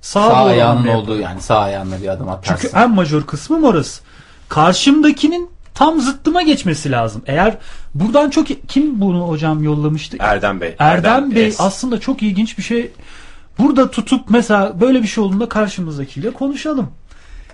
Sağa 0.00 0.28
Sağ 0.28 0.40
doğru 0.40 0.48
ayağının 0.48 0.86
olduğu 0.88 1.18
yani 1.18 1.40
sağ 1.40 1.58
ayağınla 1.58 2.02
bir 2.02 2.08
adım 2.08 2.28
atarsın. 2.28 2.62
çünkü 2.62 2.76
en 2.76 2.90
majör 2.90 3.22
kısmım 3.22 3.64
orası. 3.64 4.02
Karşımdakinin 4.48 5.50
tam 5.80 6.00
zıttıma 6.00 6.42
geçmesi 6.42 6.90
lazım. 6.90 7.22
Eğer 7.26 7.56
buradan 7.94 8.30
çok 8.30 8.46
kim 8.68 9.00
bunu 9.00 9.28
hocam 9.28 9.62
yollamıştı? 9.62 10.16
Erdem 10.20 10.60
Bey. 10.60 10.74
Erdem, 10.78 11.34
Bey 11.34 11.52
S. 11.52 11.62
aslında 11.62 12.00
çok 12.00 12.22
ilginç 12.22 12.58
bir 12.58 12.62
şey. 12.62 12.90
Burada 13.58 13.90
tutup 13.90 14.30
mesela 14.30 14.80
böyle 14.80 15.02
bir 15.02 15.08
şey 15.08 15.24
olduğunda 15.24 15.48
karşımızdakiyle 15.48 16.30
konuşalım. 16.30 16.90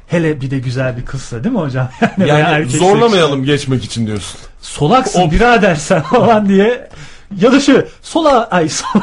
Hele 0.07 0.41
bir 0.41 0.51
de 0.51 0.59
güzel 0.59 0.97
bir 0.97 1.05
kızsa 1.05 1.45
değil 1.45 1.55
mi 1.55 1.61
hocam? 1.61 1.89
Yani, 2.19 2.31
Yani 2.31 2.67
zorlamayalım 2.67 3.45
geçmek 3.45 3.85
için 3.85 4.07
diyorsun. 4.07 4.41
solaksın 4.61 5.31
birader 5.31 5.75
sen 5.75 6.03
falan 6.11 6.49
diye 6.49 6.89
ya 7.41 7.53
da 7.53 7.61
şöyle 7.61 7.89
sola 8.03 8.45
ay 8.51 8.69
sol, 8.69 9.01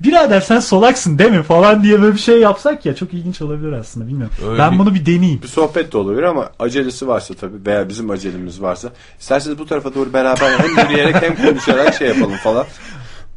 birader 0.00 0.40
sen 0.40 0.60
solaksın 0.60 1.18
değil 1.18 1.30
mi 1.30 1.42
falan 1.42 1.82
diye 1.82 2.02
böyle 2.02 2.14
bir 2.14 2.18
şey 2.20 2.38
yapsak 2.40 2.86
ya 2.86 2.94
çok 2.96 3.14
ilginç 3.14 3.42
olabilir 3.42 3.72
aslında 3.72 4.06
bilmiyorum. 4.06 4.34
Öyle 4.48 4.58
ben 4.58 4.72
bir- 4.72 4.78
bunu 4.78 4.94
bir 4.94 5.06
deneyeyim. 5.06 5.42
Bir 5.42 5.48
sohbet 5.48 5.92
de 5.92 5.98
olabilir 5.98 6.22
ama 6.22 6.50
acelesi 6.58 7.08
varsa 7.08 7.34
tabii 7.34 7.66
veya 7.66 7.88
bizim 7.88 8.10
acelemiz 8.10 8.62
varsa 8.62 8.92
isterseniz 9.20 9.58
bu 9.58 9.66
tarafa 9.66 9.94
doğru 9.94 10.12
beraber 10.12 10.58
hem 10.58 10.88
yürüyerek 10.88 11.22
hem 11.22 11.36
konuşarak 11.46 11.94
şey 11.94 12.08
yapalım 12.08 12.36
falan. 12.36 12.66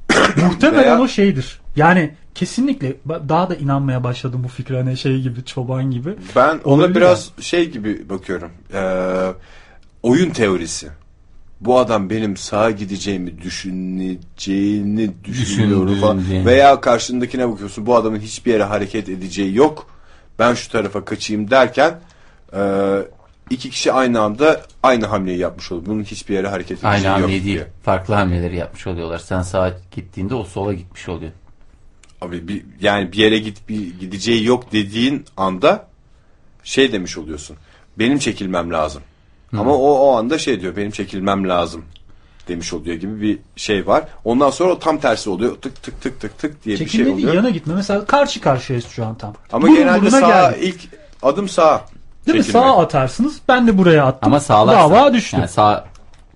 Muhtemelen 0.36 0.84
Veya- 0.84 0.99
o 1.02 1.07
şeydir. 1.07 1.60
Yani 1.76 2.14
kesinlikle 2.36 2.94
daha 3.30 3.49
da 3.49 3.56
inanmaya 3.56 4.03
başladım 4.03 4.41
bu 4.44 4.48
fikre 4.48 4.78
hani 4.78 4.98
şey 4.98 5.22
gibi 5.22 5.45
çoban 5.45 5.91
gibi. 5.91 6.16
Ben 6.36 6.60
ona 6.64 6.74
Olabilir 6.74 6.95
biraz 6.95 7.30
şey 7.40 7.70
gibi 7.70 8.10
bakıyorum. 8.10 8.49
Ee, 8.74 9.32
oyun 10.03 10.30
teorisi. 10.30 10.88
Bu 11.61 11.80
adam 11.80 12.10
benim 12.10 12.38
sağa 12.38 12.72
gideceğimi 12.72 13.41
düşüneceğini 13.41 15.11
düşünüyorum 15.23 15.95
falan. 15.95 16.19
Düşündüğünü. 16.19 16.45
Veya 16.45 16.82
karşındakine 16.82 17.49
bakıyorsun 17.49 17.86
bu 17.86 17.95
adamın 17.95 18.19
hiçbir 18.19 18.52
yere 18.53 18.64
hareket 18.64 19.10
edeceği 19.10 19.56
yok. 19.56 19.88
Ben 20.40 20.53
şu 20.53 20.72
tarafa 20.72 21.06
kaçayım 21.06 21.52
derken 21.52 21.99
e, 22.53 22.61
iki 23.49 23.69
kişi 23.69 23.91
aynı 23.91 24.22
anda 24.22 24.61
aynı 24.84 25.06
hamleyi 25.06 25.38
yapmış 25.38 25.72
oluyor. 25.72 25.86
Bunun 25.86 26.03
hiçbir 26.03 26.34
yere 26.34 26.48
hareket 26.48 26.72
edeceği 26.72 26.91
Aynı 26.91 27.06
yok 27.06 27.14
hamle 27.14 27.27
değil. 27.27 27.44
diye. 27.44 27.68
Farklı 27.84 28.14
hamleleri 28.14 28.57
yapmış 28.57 28.88
oluyorlar. 28.88 29.19
Sen 29.19 29.41
sağa 29.41 29.77
gittiğinde 29.91 30.36
o 30.36 30.44
sola 30.44 30.73
gitmiş 30.73 31.10
oluyor. 31.10 31.32
Abi 32.22 32.48
bir, 32.48 32.65
yani 32.82 33.11
bir 33.11 33.18
yere 33.18 33.38
git 33.40 33.69
bir 33.69 33.99
gideceği 33.99 34.45
yok 34.45 34.72
dediğin 34.72 35.26
anda 35.38 35.88
şey 36.64 36.91
demiş 36.91 37.18
oluyorsun. 37.18 37.57
Benim 37.99 38.19
çekilmem 38.19 38.72
lazım. 38.73 39.02
Ama 39.53 39.73
o 39.76 39.91
o 39.99 40.15
anda 40.17 40.38
şey 40.38 40.61
diyor. 40.61 40.76
Benim 40.76 40.91
çekilmem 40.91 41.49
lazım 41.49 41.85
demiş 42.47 42.73
oluyor 42.73 42.95
gibi 42.95 43.22
bir 43.22 43.39
şey 43.55 43.88
var. 43.88 44.03
Ondan 44.23 44.49
sonra 44.49 44.73
o 44.73 44.80
tam 44.80 44.97
tersi 44.99 45.30
oluyor. 45.30 45.55
Tık 45.55 45.84
tık 45.84 46.01
tık 46.01 46.19
tık 46.22 46.38
tık 46.39 46.65
diye 46.65 46.73
bir 46.73 46.77
şey 46.77 46.88
Çekilme 46.88 47.05
değil 47.05 47.17
oluyor. 47.17 47.34
yana 47.34 47.49
gitme. 47.49 47.73
Mesela 47.76 48.05
karşı 48.05 48.41
karşıyayız 48.41 48.88
şu 48.88 49.05
an 49.05 49.15
tam. 49.15 49.34
Ama 49.51 49.63
Burun 49.67 49.76
genelde 49.76 50.11
sağ 50.11 50.19
geldik. 50.19 50.63
ilk 50.63 50.89
adım 51.23 51.49
sağ. 51.49 51.81
Değil 52.27 52.38
mi? 52.38 52.43
çekilme. 52.43 52.63
Sağa 52.65 52.77
atarsınız. 52.81 53.39
Ben 53.47 53.67
de 53.67 53.77
buraya 53.77 54.05
attım. 54.05 54.19
Ama 54.27 54.39
sağlarsan. 54.39 54.91
Dava 54.91 55.13
düştü. 55.13 55.38
Yani 55.38 55.47
sağ 55.49 55.85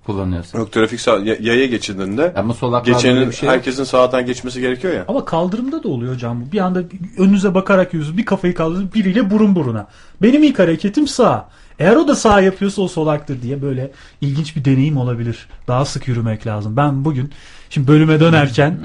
kullanıyorsun. 0.06 0.60
Yok 0.60 0.72
trafik 0.72 1.02
sağ 1.02 1.18
ya- 1.18 1.38
yaya 1.40 1.66
geçidinde 1.66 2.34
Ama 2.36 2.54
solaklarda 2.54 2.92
geçenin 2.98 3.32
şey 3.32 3.48
yok. 3.48 3.56
herkesin 3.56 3.84
sağdan 3.84 4.26
geçmesi 4.26 4.62
gerekiyor 4.62 4.94
ya. 4.94 5.06
Ama 5.08 5.26
kaldırımda 5.26 5.84
da 5.84 5.88
oluyor 5.88 6.14
hocam 6.14 6.42
bu. 6.46 6.52
Bir 6.52 6.60
anda 6.60 6.84
önünüze 7.18 7.54
bakarak 7.54 7.94
yüzü 7.94 8.18
bir 8.18 8.26
kafayı 8.26 8.54
kaldırıp 8.56 8.96
biriyle 8.96 9.30
burun 9.30 9.56
buruna. 9.56 9.88
Benim 10.22 10.44
ilk 10.44 10.60
hareketim 10.60 11.08
sağ. 11.08 11.50
Eğer 11.80 11.96
o 11.96 12.08
da 12.08 12.16
sağ 12.16 12.42
yapıyorsa 12.42 12.82
o 12.82 12.88
solaktır 12.88 13.42
diye 13.42 13.62
böyle 13.62 13.92
ilginç 14.22 14.56
bir 14.56 14.66
deneyim 14.66 14.98
olabilir. 14.98 15.48
Daha 15.68 15.86
sık 15.86 16.08
yürümek 16.08 16.48
lazım. 16.48 16.78
Ben 16.78 17.06
bugün 17.06 17.32
şimdi 17.70 17.88
bölüme 17.88 18.20
dönerken 18.20 18.80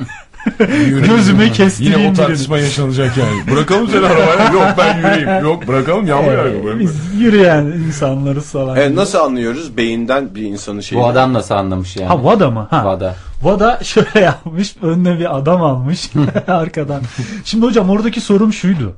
gözüme 1.09 1.53
kestireyim 1.53 2.01
Yine 2.01 2.11
o 2.11 2.15
tartışma 2.15 2.59
yaşanacak 2.59 3.17
yani. 3.17 3.57
Bırakalım 3.57 3.89
seni 3.89 4.07
arabaya. 4.07 4.53
Yok 4.53 4.67
ben 4.79 4.97
yürüyeyim. 4.99 5.45
Yok 5.45 5.69
bırakalım 5.69 6.07
yağmur 6.07 6.33
yağıyor. 6.33 6.77
Ee, 6.77 6.81
Biz 6.81 7.21
yürüyen 7.21 7.65
insanlarız 7.65 8.51
falan. 8.53 8.77
Evet, 8.77 8.95
nasıl 8.95 9.19
anlıyoruz 9.19 9.77
beyinden 9.77 10.35
bir 10.35 10.43
insanın 10.43 10.81
şeyi? 10.81 11.01
Bu 11.01 11.07
adam 11.07 11.33
nasıl 11.33 11.55
anlamış 11.55 11.97
yani? 11.97 12.09
Ha 12.09 12.25
Vada 12.25 12.51
mı? 12.51 12.67
Ha. 12.71 12.85
Vada. 12.85 13.15
Vada 13.43 13.81
şöyle 13.85 14.21
yapmış. 14.21 14.77
Önüne 14.83 15.19
bir 15.19 15.37
adam 15.39 15.63
almış 15.63 16.11
arkadan. 16.49 17.03
Şimdi 17.45 17.67
hocam 17.67 17.91
oradaki 17.91 18.21
sorum 18.21 18.53
şuydu. 18.53 18.97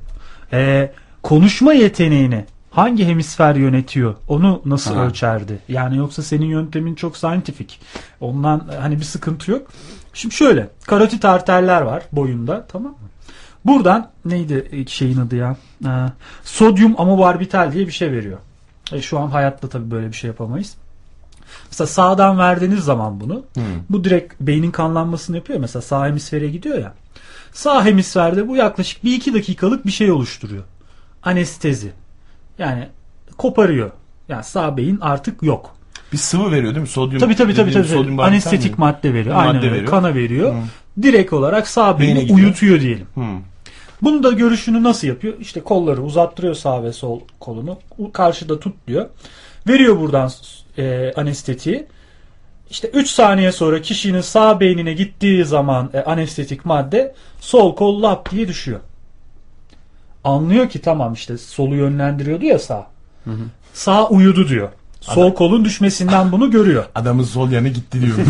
Ee, 0.53 0.93
konuşma 1.23 1.73
yeteneğini 1.73 2.45
hangi 2.77 3.05
hemisfer 3.07 3.55
yönetiyor? 3.55 4.15
Onu 4.29 4.63
nasıl 4.65 4.95
Ha. 4.95 5.07
ölçerdi? 5.07 5.59
Yani 5.69 5.97
yoksa 5.97 6.23
senin 6.23 6.47
yöntemin 6.47 6.95
çok 6.95 7.17
scientific. 7.17 7.75
Ondan 8.21 8.69
hani 8.81 8.97
bir 8.99 9.05
sıkıntı 9.05 9.51
yok. 9.51 9.67
Şimdi 10.15 10.35
şöyle. 10.35 10.69
Karotit 10.87 11.25
arterler 11.25 11.83
var 11.83 12.03
boyunda 12.13 12.67
tamam 12.67 12.93
mı? 12.93 12.99
Buradan 13.65 14.11
neydi 14.25 14.85
şeyin 14.89 15.19
adı 15.19 15.37
ya? 15.37 15.57
Ee, 15.85 15.89
sodyum 16.45 17.01
amobarbital 17.01 17.73
diye 17.73 17.87
bir 17.87 17.93
şey 17.93 18.13
veriyor. 18.13 18.39
E, 18.93 19.03
şu 19.03 19.19
an 19.19 19.29
hayatta 19.29 19.69
tabii 19.69 19.91
böyle 19.91 20.07
bir 20.09 20.13
şey 20.17 20.29
yapamayız. 20.29 20.75
Mesela 21.71 21.87
sağdan 21.87 22.39
verdiğiniz 22.39 22.85
zaman 22.85 23.21
bunu 23.21 23.45
bu 23.91 24.05
direkt 24.05 24.35
beynin 24.41 24.71
kanlanmasını 24.71 25.37
yapıyor. 25.37 25.59
Mesela 25.61 25.83
sağ 25.83 26.07
hemisfere 26.07 26.49
gidiyor 26.49 26.79
ya. 26.79 26.95
Sağ 27.53 27.85
hemisferde 27.85 28.49
bu 28.49 28.57
yaklaşık 28.57 29.05
bir 29.05 29.15
iki 29.17 29.35
dakikalık 29.35 29.87
bir 29.87 29.91
şey 29.93 30.11
oluşturuyor. 30.13 30.63
Anestezi. 31.23 31.93
Yani 32.59 32.89
koparıyor. 33.37 33.91
Yani 34.29 34.45
sağ 34.45 34.77
beyin 34.77 34.99
artık 35.01 35.43
yok. 35.43 35.77
Bir 36.13 36.17
sıvı 36.17 36.51
veriyor 36.51 36.75
değil 36.75 36.83
mi? 36.83 36.89
Sodyum. 36.89 37.21
Tabii 37.21 37.37
tabii 37.37 37.55
tabii. 37.55 37.73
tabii. 37.73 37.89
sodyum 37.89 38.21
Anestetik 38.21 38.79
madde 38.79 39.15
veriyor. 39.15 39.35
Madde 39.35 39.49
Aynen 39.49 39.63
öyle. 39.63 39.73
veriyor. 39.73 39.91
Kana 39.91 40.15
veriyor. 40.15 40.55
Hı. 40.55 41.03
Direkt 41.03 41.33
olarak 41.33 41.69
sağ 41.69 42.01
beyni 42.01 42.33
uyutuyor 42.33 42.81
diyelim. 42.81 43.07
Hı. 43.15 43.21
Bunu 44.03 44.23
da 44.23 44.33
görüşünü 44.33 44.83
nasıl 44.83 45.09
yapıyor? 45.09 45.35
İşte 45.41 45.61
kolları 45.61 46.03
uzattırıyor 46.03 46.55
sağ 46.55 46.83
ve 46.83 46.93
sol 46.93 47.21
kolunu. 47.41 47.79
Karşıda 48.13 48.61
tut 48.61 48.75
diyor. 48.89 49.07
Veriyor 49.69 50.01
buradan 50.01 50.31
e, 50.79 51.13
anestetiği. 51.17 51.87
İşte 52.71 52.89
3 52.89 53.11
saniye 53.11 53.53
sonra 53.53 53.83
kişinin 53.83 54.21
sağ 54.21 54.61
beynine 54.61 54.93
gittiği 54.93 55.45
zaman 55.45 55.91
e, 55.95 56.01
anestetik 56.01 56.65
madde 56.65 57.15
sol 57.41 57.77
kol 57.77 58.03
lap 58.03 58.31
diye 58.31 58.49
düşüyor. 58.49 58.81
Anlıyor 60.27 60.69
ki 60.69 60.81
tamam 60.81 61.13
işte 61.13 61.39
solu 61.39 61.75
yönlendiriyordu 61.75 62.45
ya 62.45 62.59
sağ. 62.59 62.87
Sağ 63.73 64.09
uyudu 64.09 64.49
diyor. 64.49 64.69
Sol 65.01 65.35
kolun 65.35 65.65
düşmesinden 65.65 66.33
bunu 66.33 66.51
görüyor. 66.51 66.85
Adamın 66.95 67.25
sol 67.25 67.51
yanı 67.51 67.69
gitti 67.69 68.01
diyormuş. 68.01 68.27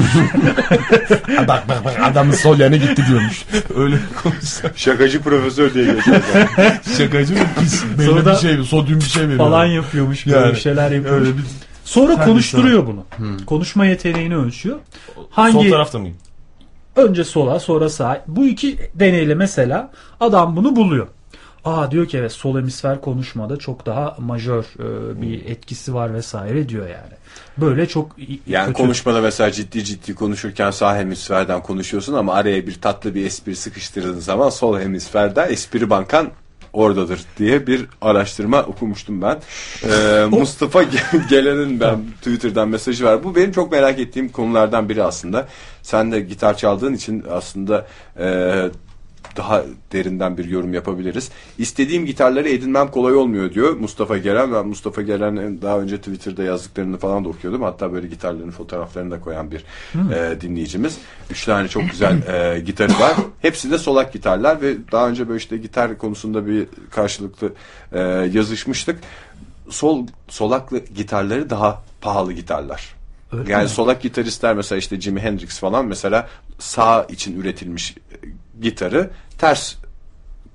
bak 1.48 1.68
bak 1.68 1.84
bak 1.84 1.96
adamın 2.02 2.32
sol 2.32 2.58
yanı 2.58 2.76
gitti 2.76 3.04
diyormuş. 3.08 3.44
Öyle 3.76 3.98
konuşsa. 4.22 4.70
Şakacı 4.76 5.22
profesör 5.22 5.74
diye 5.74 5.84
geçiyor. 5.94 6.20
Şakacı 6.98 7.34
mı 7.34 7.40
pis? 7.60 7.84
Sonra 8.06 8.32
bir 8.32 8.36
şey 8.36 8.64
sodyum 8.64 9.00
bir 9.00 9.04
şey 9.04 9.22
veriyor. 9.22 9.38
Falan 9.38 9.66
yapıyormuş 9.66 10.26
böyle 10.26 10.38
Yani, 10.38 10.52
bir 10.52 10.60
şeyler 10.60 10.90
yapıyormuş. 10.90 11.28
Öyle 11.28 11.38
bir 11.38 11.44
Sonra 11.84 12.18
Hadi 12.18 12.30
konuşturuyor 12.30 12.86
bunu. 12.86 13.04
Konuşma 13.46 13.86
yeteneğini 13.86 14.36
ölçüyor. 14.36 14.78
Hangi 15.30 15.52
sol 15.52 15.70
tarafta 15.70 15.98
mıyım? 15.98 16.16
önce 16.96 17.24
sola 17.24 17.60
sonra 17.60 17.88
sağa. 17.88 18.24
Bu 18.26 18.46
iki 18.46 18.78
deneyle 18.94 19.34
mesela 19.34 19.90
adam 20.20 20.56
bunu 20.56 20.76
buluyor. 20.76 21.06
Aa 21.66 21.90
diyor 21.90 22.06
ki 22.08 22.18
evet 22.18 22.32
sol 22.32 22.56
hemisfer 22.58 23.00
konuşmada 23.00 23.56
çok 23.56 23.86
daha 23.86 24.16
majör 24.18 24.64
e, 24.78 25.20
bir 25.22 25.44
etkisi 25.46 25.94
var 25.94 26.14
vesaire 26.14 26.68
diyor 26.68 26.88
yani. 26.88 27.12
Böyle 27.58 27.86
çok 27.88 28.16
Yani 28.46 28.66
kötü. 28.66 28.76
konuşmada 28.82 29.20
mesela 29.20 29.50
ciddi 29.52 29.84
ciddi 29.84 30.14
konuşurken 30.14 30.70
sağ 30.70 30.96
hemisferden 30.96 31.62
konuşuyorsun 31.62 32.14
ama 32.14 32.34
araya 32.34 32.66
bir 32.66 32.80
tatlı 32.80 33.14
bir 33.14 33.26
espri 33.26 33.56
sıkıştırdığın 33.56 34.18
zaman 34.20 34.48
sol 34.48 34.78
hemisferde 34.80 35.42
espri 35.42 35.90
bankan 35.90 36.30
oradadır 36.72 37.20
diye 37.38 37.66
bir 37.66 37.86
araştırma 38.00 38.62
okumuştum 38.62 39.22
ben. 39.22 39.38
Ee, 39.90 40.24
Mustafa 40.30 40.82
Ge- 40.82 41.28
Gelen'in 41.30 41.80
ben 41.80 41.98
Twitter'dan 42.18 42.68
mesajı 42.68 43.04
var. 43.04 43.24
Bu 43.24 43.36
benim 43.36 43.52
çok 43.52 43.72
merak 43.72 43.98
ettiğim 43.98 44.28
konulardan 44.28 44.88
biri 44.88 45.02
aslında. 45.02 45.48
Sen 45.82 46.12
de 46.12 46.20
gitar 46.20 46.56
çaldığın 46.56 46.94
için 46.94 47.24
aslında 47.30 47.86
e, 48.18 48.54
daha 49.36 49.64
derinden 49.92 50.38
bir 50.38 50.44
yorum 50.44 50.74
yapabiliriz. 50.74 51.30
İstediğim 51.58 52.06
gitarları 52.06 52.48
edinmem 52.48 52.90
kolay 52.90 53.14
olmuyor 53.14 53.54
diyor 53.54 53.76
Mustafa 53.76 54.18
Gelen. 54.18 54.52
Ben 54.52 54.68
Mustafa 54.68 55.02
Gelen'in 55.02 55.62
daha 55.62 55.78
önce 55.78 55.96
Twitter'da 55.98 56.42
yazdıklarını 56.42 56.98
falan 56.98 57.24
da 57.24 57.28
okuyordum. 57.28 57.62
Hatta 57.62 57.92
böyle 57.92 58.06
gitarların 58.06 58.50
fotoğraflarını 58.50 59.10
da 59.10 59.20
koyan 59.20 59.50
bir 59.50 59.64
e, 60.14 60.40
dinleyicimiz. 60.40 60.98
Üç 61.30 61.44
tane 61.44 61.68
çok 61.68 61.90
güzel 61.90 62.22
e, 62.28 62.60
gitarı 62.60 62.92
var. 62.92 63.14
Hepsi 63.42 63.70
de 63.70 63.78
solak 63.78 64.12
gitarlar 64.12 64.60
ve 64.60 64.74
daha 64.92 65.08
önce 65.08 65.28
böyle 65.28 65.38
işte 65.38 65.56
gitar 65.56 65.98
konusunda 65.98 66.46
bir 66.46 66.66
karşılıklı 66.90 67.52
e, 67.92 68.00
yazışmıştık. 68.32 68.98
Sol 69.68 70.06
solaklı 70.28 70.78
gitarları 70.78 71.50
daha 71.50 71.82
pahalı 72.00 72.32
gitarlar. 72.32 72.96
Öyle 73.32 73.52
yani 73.52 73.62
mi? 73.62 73.68
solak 73.68 74.02
gitaristler 74.02 74.54
mesela 74.54 74.78
işte 74.78 75.00
Jimi 75.00 75.20
Hendrix 75.20 75.58
falan 75.58 75.86
mesela 75.86 76.28
sağ 76.58 77.04
için 77.04 77.40
üretilmiş 77.40 77.90
e, 77.90 78.16
gitarı 78.62 79.10
ters 79.38 79.74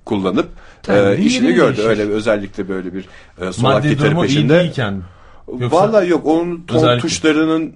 kullanıp 0.06 0.50
e, 0.90 1.18
işini 1.18 1.54
gördü. 1.54 1.78
değişir. 1.78 1.90
Öyle 1.90 2.02
özellikle 2.14 2.70
böyle 2.70 2.94
bir 2.94 3.06
e, 3.42 3.54
solak 3.54 3.74
Maddi 3.74 3.90
gitarı 3.90 4.20
peşinde. 4.22 4.60
değilken. 4.60 5.02
Yoksa- 5.48 5.72
Vallahi 5.72 6.10
yok 6.10 6.26
onun 6.26 6.62
ton 6.62 6.78
Özellikle. 6.78 7.02
tuşlarının 7.02 7.74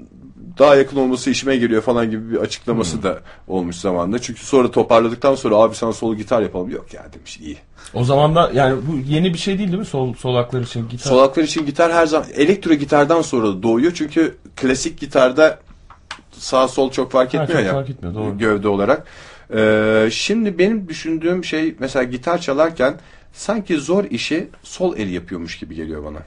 daha 0.59 0.75
yakın 0.75 0.97
olması 0.97 1.29
işime 1.29 1.55
geliyor 1.57 1.81
falan 1.81 2.11
gibi 2.11 2.31
bir 2.31 2.37
açıklaması 2.37 3.03
da 3.03 3.19
olmuş 3.47 3.75
zamanında. 3.75 4.19
Çünkü 4.19 4.45
sonra 4.45 4.71
toparladıktan 4.71 5.35
sonra 5.35 5.55
abi 5.55 5.75
sana 5.75 5.93
solo 5.93 6.15
gitar 6.15 6.41
yapalım. 6.41 6.69
Yok 6.69 6.93
ya 6.93 7.05
demiş 7.13 7.37
iyi. 7.39 7.57
O 7.93 8.03
zaman 8.03 8.35
da 8.35 8.51
yani 8.53 8.75
bu 8.87 8.97
yeni 9.11 9.33
bir 9.33 9.37
şey 9.37 9.57
değil 9.57 9.69
değil 9.69 9.79
mi? 9.79 9.85
Sol, 9.85 10.13
solaklar 10.13 10.61
için 10.61 10.89
gitar. 10.89 11.09
Solaklar 11.09 11.43
için 11.43 11.65
gitar 11.65 11.93
her 11.93 12.05
zaman 12.05 12.27
elektro 12.35 12.73
gitardan 12.73 13.21
sonra 13.21 13.63
doğuyor. 13.63 13.91
Çünkü 13.95 14.35
klasik 14.55 14.99
gitarda 14.99 15.59
sağ 16.31 16.67
sol 16.67 16.91
çok 16.91 17.11
fark 17.11 17.33
Ha, 17.33 17.43
etmiyor 17.43 17.59
çok 17.61 17.67
ya. 17.67 17.73
fark 17.73 17.89
etmiyor, 17.89 18.15
doğru. 18.15 18.37
Gövde 18.37 18.67
olarak. 18.67 19.07
Ee, 19.53 20.07
şimdi 20.11 20.57
benim 20.57 20.87
düşündüğüm 20.89 21.43
şey 21.43 21.75
mesela 21.79 22.03
gitar 22.03 22.41
çalarken 22.41 22.95
sanki 23.33 23.77
zor 23.77 24.03
işi 24.03 24.47
sol 24.63 24.97
el 24.97 25.09
yapıyormuş 25.09 25.59
gibi 25.59 25.75
geliyor 25.75 26.03
bana. 26.03 26.19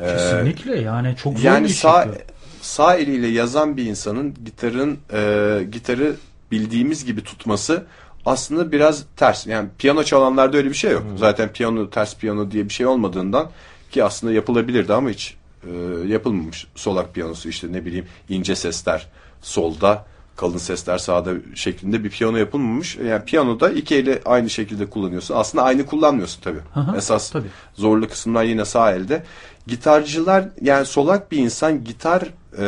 Ee, 0.00 0.16
Kesinlikle 0.16 0.80
yani 0.80 1.16
çok 1.22 1.38
zor 1.38 1.44
yani 1.44 1.64
bir 1.64 1.72
sağ 1.72 1.98
yapıyor. 1.98 2.16
sağ 2.60 2.96
eliyle 2.96 3.26
yazan 3.26 3.76
bir 3.76 3.84
insanın 3.86 4.34
gitarın 4.44 4.98
e, 5.12 5.64
gitarı 5.72 6.16
bildiğimiz 6.50 7.04
gibi 7.04 7.24
tutması 7.24 7.84
aslında 8.26 8.72
biraz 8.72 9.04
ters. 9.16 9.46
Yani 9.46 9.68
piyano 9.78 10.02
çalanlarda 10.04 10.56
öyle 10.56 10.68
bir 10.68 10.74
şey 10.74 10.92
yok. 10.92 11.02
Zaten 11.16 11.48
piyano 11.48 11.90
ters 11.90 12.16
piyano 12.16 12.50
diye 12.50 12.64
bir 12.64 12.74
şey 12.74 12.86
olmadığından 12.86 13.50
ki 13.90 14.04
aslında 14.04 14.32
yapılabilirdi 14.32 14.92
ama 14.92 15.10
hiç 15.10 15.36
e, 15.64 15.70
yapılmamış. 16.06 16.66
Solak 16.74 17.14
piyanosu 17.14 17.48
işte 17.48 17.72
ne 17.72 17.84
bileyim 17.84 18.06
ince 18.28 18.56
sesler 18.56 19.06
solda 19.42 20.04
kalın 20.38 20.58
sesler 20.58 20.98
sağda 20.98 21.30
şeklinde 21.54 22.04
bir 22.04 22.10
piyano 22.10 22.36
yapılmamış. 22.36 22.96
Yani 22.96 23.24
piyanoda 23.24 23.70
iki 23.70 23.94
eli 23.96 24.20
aynı 24.24 24.50
şekilde 24.50 24.86
kullanıyorsun. 24.86 25.34
Aslında 25.34 25.64
aynı 25.64 25.86
kullanmıyorsun 25.86 26.42
tabii. 26.42 26.60
Aha, 26.74 26.96
Esas 26.96 27.30
tabii. 27.30 27.48
zorlu 27.74 28.08
kısımlar 28.08 28.44
yine 28.44 28.64
sağ 28.64 28.92
elde. 28.92 29.22
Gitarcılar 29.66 30.48
yani 30.60 30.86
solak 30.86 31.32
bir 31.32 31.38
insan 31.38 31.84
gitar 31.84 32.22
e, 32.58 32.66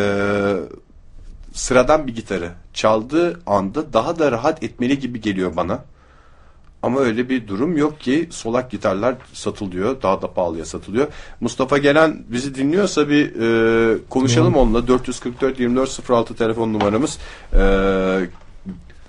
sıradan 1.52 2.06
bir 2.06 2.14
gitarı 2.14 2.50
çaldığı 2.74 3.40
anda 3.46 3.92
daha 3.92 4.18
da 4.18 4.32
rahat 4.32 4.62
etmeli 4.62 4.98
gibi 4.98 5.20
geliyor 5.20 5.56
bana. 5.56 5.84
Ama 6.82 7.00
öyle 7.00 7.28
bir 7.28 7.48
durum 7.48 7.76
yok 7.76 8.00
ki 8.00 8.28
solak 8.30 8.70
gitarlar 8.70 9.14
satılıyor. 9.32 10.02
Daha 10.02 10.22
da 10.22 10.32
pahalıya 10.32 10.64
satılıyor. 10.64 11.06
Mustafa 11.40 11.78
Gelen 11.78 12.24
bizi 12.28 12.54
dinliyorsa 12.54 13.08
bir 13.08 13.40
e, 13.40 13.98
konuşalım 14.10 14.56
onunla. 14.56 14.88
444 14.88 15.54
2406 15.54 16.34
telefon 16.34 16.72
numaramız. 16.72 17.18
E, 17.52 17.60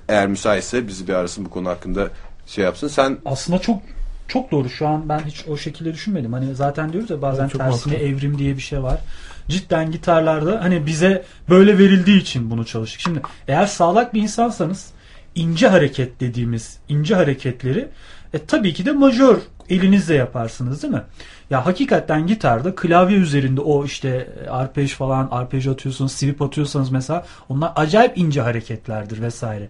eğer 0.09 0.27
müsaitse 0.27 0.87
bizi 0.87 1.07
bir 1.07 1.13
arasın 1.13 1.45
bu 1.45 1.49
konu 1.49 1.69
hakkında 1.69 2.09
şey 2.47 2.63
yapsın. 2.63 2.87
Sen 2.87 3.17
Aslında 3.25 3.59
çok 3.59 3.81
çok 4.27 4.51
doğru. 4.51 4.69
Şu 4.69 4.87
an 4.87 5.09
ben 5.09 5.19
hiç 5.19 5.45
o 5.47 5.57
şekilde 5.57 5.93
düşünmedim. 5.93 6.33
Hani 6.33 6.55
zaten 6.55 6.93
diyoruz 6.93 7.09
ya 7.09 7.21
bazen 7.21 7.47
Çok 7.47 7.61
tersine 7.61 7.93
mantıklı. 7.93 8.07
evrim 8.07 8.37
diye 8.37 8.55
bir 8.55 8.61
şey 8.61 8.83
var. 8.83 8.99
Cidden 9.47 9.91
gitarlarda 9.91 10.63
hani 10.63 10.85
bize 10.85 11.23
böyle 11.49 11.77
verildiği 11.77 12.21
için 12.21 12.51
bunu 12.51 12.65
çalıştık. 12.65 13.01
Şimdi 13.01 13.21
eğer 13.47 13.65
sağlak 13.65 14.13
bir 14.13 14.21
insansanız 14.21 14.87
ince 15.35 15.67
hareket 15.67 16.19
dediğimiz 16.19 16.79
ince 16.89 17.15
hareketleri 17.15 17.87
e, 18.33 18.45
tabii 18.45 18.73
ki 18.73 18.85
de 18.85 18.91
majör 18.91 19.37
elinizle 19.69 20.15
yaparsınız 20.15 20.83
değil 20.83 20.93
mi? 20.93 21.03
Ya 21.49 21.65
hakikaten 21.65 22.27
gitarda 22.27 22.75
klavye 22.75 23.17
üzerinde 23.17 23.61
o 23.61 23.85
işte 23.85 24.29
arpej 24.49 24.93
falan 24.93 25.27
arpej 25.31 25.67
atıyorsunuz, 25.67 26.11
sweep 26.11 26.41
atıyorsanız 26.41 26.91
mesela 26.91 27.25
onlar 27.49 27.71
acayip 27.75 28.17
ince 28.17 28.41
hareketlerdir 28.41 29.21
vesaire. 29.21 29.67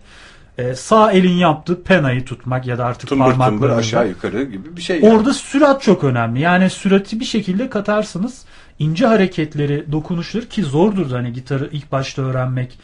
E, 0.58 0.76
sağ 0.76 1.12
elin 1.12 1.38
yaptığı 1.38 1.84
penayı 1.84 2.26
tutmak 2.26 2.68
ya 2.68 2.78
da 2.78 2.86
artık 2.86 3.10
tımbır 3.10 3.70
aşağı 3.70 4.08
yukarı 4.08 4.44
gibi 4.44 4.78
bir 4.78 4.82
şey. 4.82 5.00
yani. 5.00 5.14
Orada 5.14 5.34
sürat 5.34 5.82
çok 5.82 6.04
önemli. 6.04 6.40
Yani 6.40 6.70
sürati 6.70 7.20
bir 7.20 7.26
şekilde 7.26 7.70
katarsınız. 7.70 8.46
İnce 8.80 9.06
hareketleri, 9.06 9.86
dokunuşları 9.92 10.50
ki 10.50 10.64
zordur 10.64 11.12
da 11.12 11.16
hani 11.16 11.34
gitarı 11.34 11.70
ilk 11.72 11.92
başta 11.92 12.22
öğrenmek. 12.22 12.80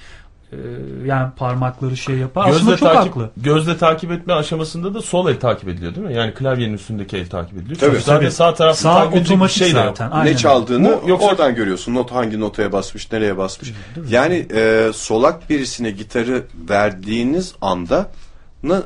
Ee, 0.54 0.58
yani 1.06 1.32
parmakları 1.38 1.98
şey 1.98 2.16
yapar. 2.16 2.42
Aslında 2.50 2.60
Gözle 2.72 2.78
çok 2.78 2.94
takip, 2.94 3.12
haklı. 3.12 3.30
gözle 3.38 3.78
takip 3.78 4.12
etme 4.12 4.34
aşamasında 4.34 4.94
da 4.94 5.02
sol 5.02 5.30
el 5.30 5.40
takip 5.40 5.70
ediliyor 5.70 5.96
değil 5.96 6.08
mi? 6.08 6.14
Yani 6.16 6.34
klavyenin 6.34 6.74
üstündeki 6.74 7.18
el 7.18 7.30
takip 7.30 7.54
ediliyor. 7.58 7.80
Tabii, 7.80 7.92
Çünkü 7.92 8.04
zaten 8.04 8.22
tabii. 8.22 8.32
sağ 8.32 8.54
tarafta 8.54 8.82
Sağ 8.82 8.94
takip 8.96 9.16
edecek 9.18 9.42
bir 9.42 9.48
şey 9.48 9.74
de 9.76 9.80
yok. 9.80 9.88
zaten. 9.98 10.12
Aynen. 10.12 10.34
ne 10.34 10.38
çaldığını 10.38 11.00
Bu 11.06 11.10
yoksa- 11.10 11.28
oradan 11.28 11.56
görüyorsun. 11.56 11.96
Not 11.96 12.12
hangi 12.12 12.40
notaya 12.40 12.72
basmış, 12.72 13.12
nereye 13.12 13.38
basmış. 13.38 13.74
Yani 14.10 14.46
e, 14.56 14.90
solak 14.94 15.50
birisine 15.50 15.92
gitarı 15.92 16.44
verdiğiniz 16.70 17.54
anda 17.62 18.10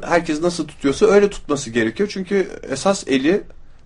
herkes 0.02 0.42
nasıl 0.42 0.68
tutuyorsa 0.68 1.06
öyle 1.06 1.30
tutması 1.30 1.70
gerekiyor. 1.70 2.10
Çünkü 2.14 2.48
esas 2.72 3.04
eli 3.08 3.44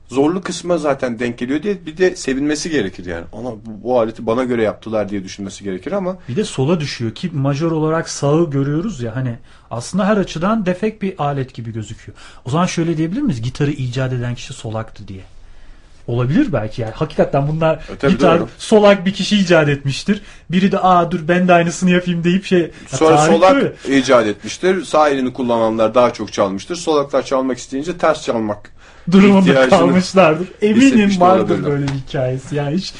zorlu 0.09 0.41
kısma 0.41 0.77
zaten 0.77 1.19
denk 1.19 1.37
geliyor 1.37 1.63
diye 1.63 1.85
bir 1.85 1.97
de 1.97 2.15
sevinmesi 2.15 2.69
gerekir 2.69 3.05
yani. 3.05 3.25
Ana 3.33 3.51
bu, 3.51 3.83
bu 3.83 3.99
aleti 3.99 4.25
bana 4.25 4.43
göre 4.43 4.63
yaptılar 4.63 5.09
diye 5.09 5.23
düşünmesi 5.23 5.63
gerekir 5.63 5.91
ama 5.91 6.17
Bir 6.29 6.35
de 6.35 6.43
sola 6.43 6.79
düşüyor 6.79 7.11
ki 7.15 7.29
majör 7.33 7.71
olarak 7.71 8.09
sağı 8.09 8.49
görüyoruz 8.49 9.01
ya 9.01 9.15
hani 9.15 9.35
aslında 9.71 10.07
her 10.07 10.17
açıdan 10.17 10.65
defekt 10.65 11.01
bir 11.01 11.13
alet 11.23 11.53
gibi 11.53 11.73
gözüküyor. 11.73 12.17
O 12.45 12.49
zaman 12.49 12.65
şöyle 12.65 12.97
diyebilir 12.97 13.21
miyiz? 13.21 13.41
Gitarı 13.41 13.71
icat 13.71 14.13
eden 14.13 14.35
kişi 14.35 14.53
solaktı 14.53 15.07
diye. 15.07 15.21
Olabilir 16.07 16.53
belki 16.53 16.81
yani. 16.81 16.91
Hakikaten 16.93 17.47
bunlar 17.47 17.79
E, 18.03 18.09
gitar 18.09 18.39
doğru. 18.39 18.49
solak 18.57 19.05
bir 19.05 19.13
kişi 19.13 19.37
icat 19.37 19.69
etmiştir. 19.69 20.21
Biri 20.51 20.71
de 20.71 20.79
aa 20.79 21.11
dur 21.11 21.19
ben 21.27 21.47
de 21.47 21.53
aynısını 21.53 21.89
yapayım 21.91 22.23
deyip 22.23 22.45
şey. 22.45 22.71
Sonra 22.87 23.17
solak 23.17 23.55
böyle. 23.55 23.97
icat 23.99 24.27
etmiştir. 24.27 24.83
Sağ 24.85 25.09
elini 25.09 25.33
kullananlar 25.33 25.95
daha 25.95 26.13
çok 26.13 26.33
çalmıştır. 26.33 26.75
Solaklar 26.75 27.25
çalmak 27.25 27.57
isteyince 27.57 27.97
ters 27.97 28.23
çalmak 28.23 28.71
durumunda 29.11 29.39
ihtiyacını 29.39 29.69
kalmışlardır. 29.79 30.47
Eminim 30.61 31.21
vardır 31.21 31.63
böyle 31.65 31.83
bir 31.87 31.93
hikayesi. 31.93 32.55
Yani 32.55 32.75
hiç 32.75 32.93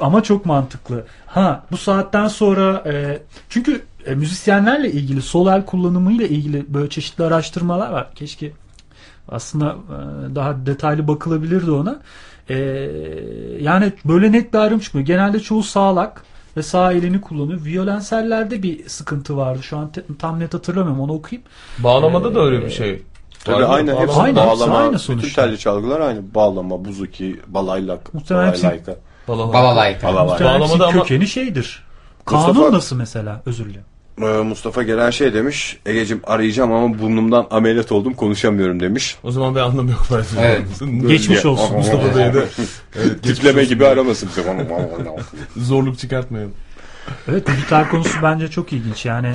ama 0.00 0.22
çok 0.22 0.46
mantıklı. 0.46 1.04
Ha 1.26 1.66
bu 1.70 1.76
saatten 1.76 2.28
sonra 2.28 2.82
e, 2.86 3.18
çünkü 3.48 3.82
e, 4.06 4.14
müzisyenlerle 4.14 4.92
ilgili 4.92 5.22
sol 5.22 5.46
el 5.46 5.64
kullanımıyla 5.64 6.26
ilgili 6.26 6.64
böyle 6.68 6.88
çeşitli 6.88 7.24
araştırmalar 7.24 7.90
var. 7.90 8.14
Keşke 8.14 8.52
aslında 9.28 9.76
e, 9.90 10.34
daha 10.34 10.66
detaylı 10.66 11.08
bakılabilirdi 11.08 11.70
ona. 11.70 12.00
E, 12.50 12.56
yani 13.60 13.92
böyle 14.04 14.32
net 14.32 14.52
bir 14.54 14.58
ayrım 14.58 14.78
çıkmıyor. 14.78 15.06
Genelde 15.06 15.40
çoğu 15.40 15.62
sağlak 15.62 16.22
ve 16.56 16.62
sağ 16.62 16.92
elini 16.92 17.20
kullanıyor. 17.20 17.64
Violensellerde 17.64 18.62
bir 18.62 18.88
sıkıntı 18.88 19.36
vardı. 19.36 19.62
Şu 19.62 19.76
an 19.78 19.92
te- 19.92 20.02
tam 20.18 20.40
net 20.40 20.54
hatırlamıyorum. 20.54 21.00
Onu 21.00 21.12
okuyayım. 21.12 21.48
Bağlamada 21.78 22.34
da 22.34 22.40
öyle 22.40 22.64
bir 22.64 22.70
şey. 22.70 23.02
Tabii 23.44 23.64
aynı 23.64 23.90
hepsi 24.00 24.06
Bağlama- 24.16 24.22
Aynı, 24.22 24.40
hepsi 24.40 24.50
bağlama, 24.60 24.76
aynı 24.78 24.88
bütün 24.88 24.98
sonuçta. 24.98 25.44
telli 25.46 25.58
çalgılar 25.58 26.00
aynı. 26.00 26.34
Bağlama, 26.34 26.84
buzuki, 26.84 27.40
balaylak, 27.46 28.14
Muhtemelen 28.14 28.48
hepsi- 28.48 28.62
balaylayka. 28.64 28.96
Balala. 29.28 29.52
Balalayka. 29.52 30.06
Balalay. 30.08 30.26
Muhtemelen 30.28 30.60
Bağlamada 30.60 30.86
ama- 30.86 31.02
kökeni 31.02 31.26
şeydir. 31.26 31.82
Kanun 32.24 32.46
Mustafa- 32.46 32.72
nasıl 32.72 32.96
mesela? 32.96 33.42
Özür 33.46 33.64
dilerim. 33.64 33.84
Ee, 34.22 34.24
Mustafa 34.24 34.82
gelen 34.82 35.10
şey 35.10 35.34
demiş. 35.34 35.78
Egecim 35.86 36.20
arayacağım 36.26 36.72
ama 36.72 36.98
burnumdan 36.98 37.46
ameliyat 37.50 37.92
oldum 37.92 38.14
konuşamıyorum 38.14 38.80
demiş. 38.80 39.16
O 39.22 39.30
zaman 39.30 39.54
bir 39.54 39.60
anlamı 39.60 39.90
yok 39.90 40.02
belki. 40.12 40.28
Evet. 40.40 40.62
Geçmiş 41.08 41.46
olsun. 41.46 41.76
Mustafa 41.76 42.16
Bey'e 42.16 42.34
de 42.34 42.38
evet, 42.96 43.22
geçmiş 43.22 43.22
Tipleme 43.36 43.58
olsun. 43.60 43.68
gibi 43.68 43.86
aramasın. 43.86 44.28
Zorluk 45.56 45.98
çıkartmayalım. 45.98 46.52
Evet 47.28 47.46
gitar 47.56 47.90
konusu 47.90 48.18
bence 48.22 48.48
çok 48.48 48.72
ilginç. 48.72 49.06
Yani 49.06 49.32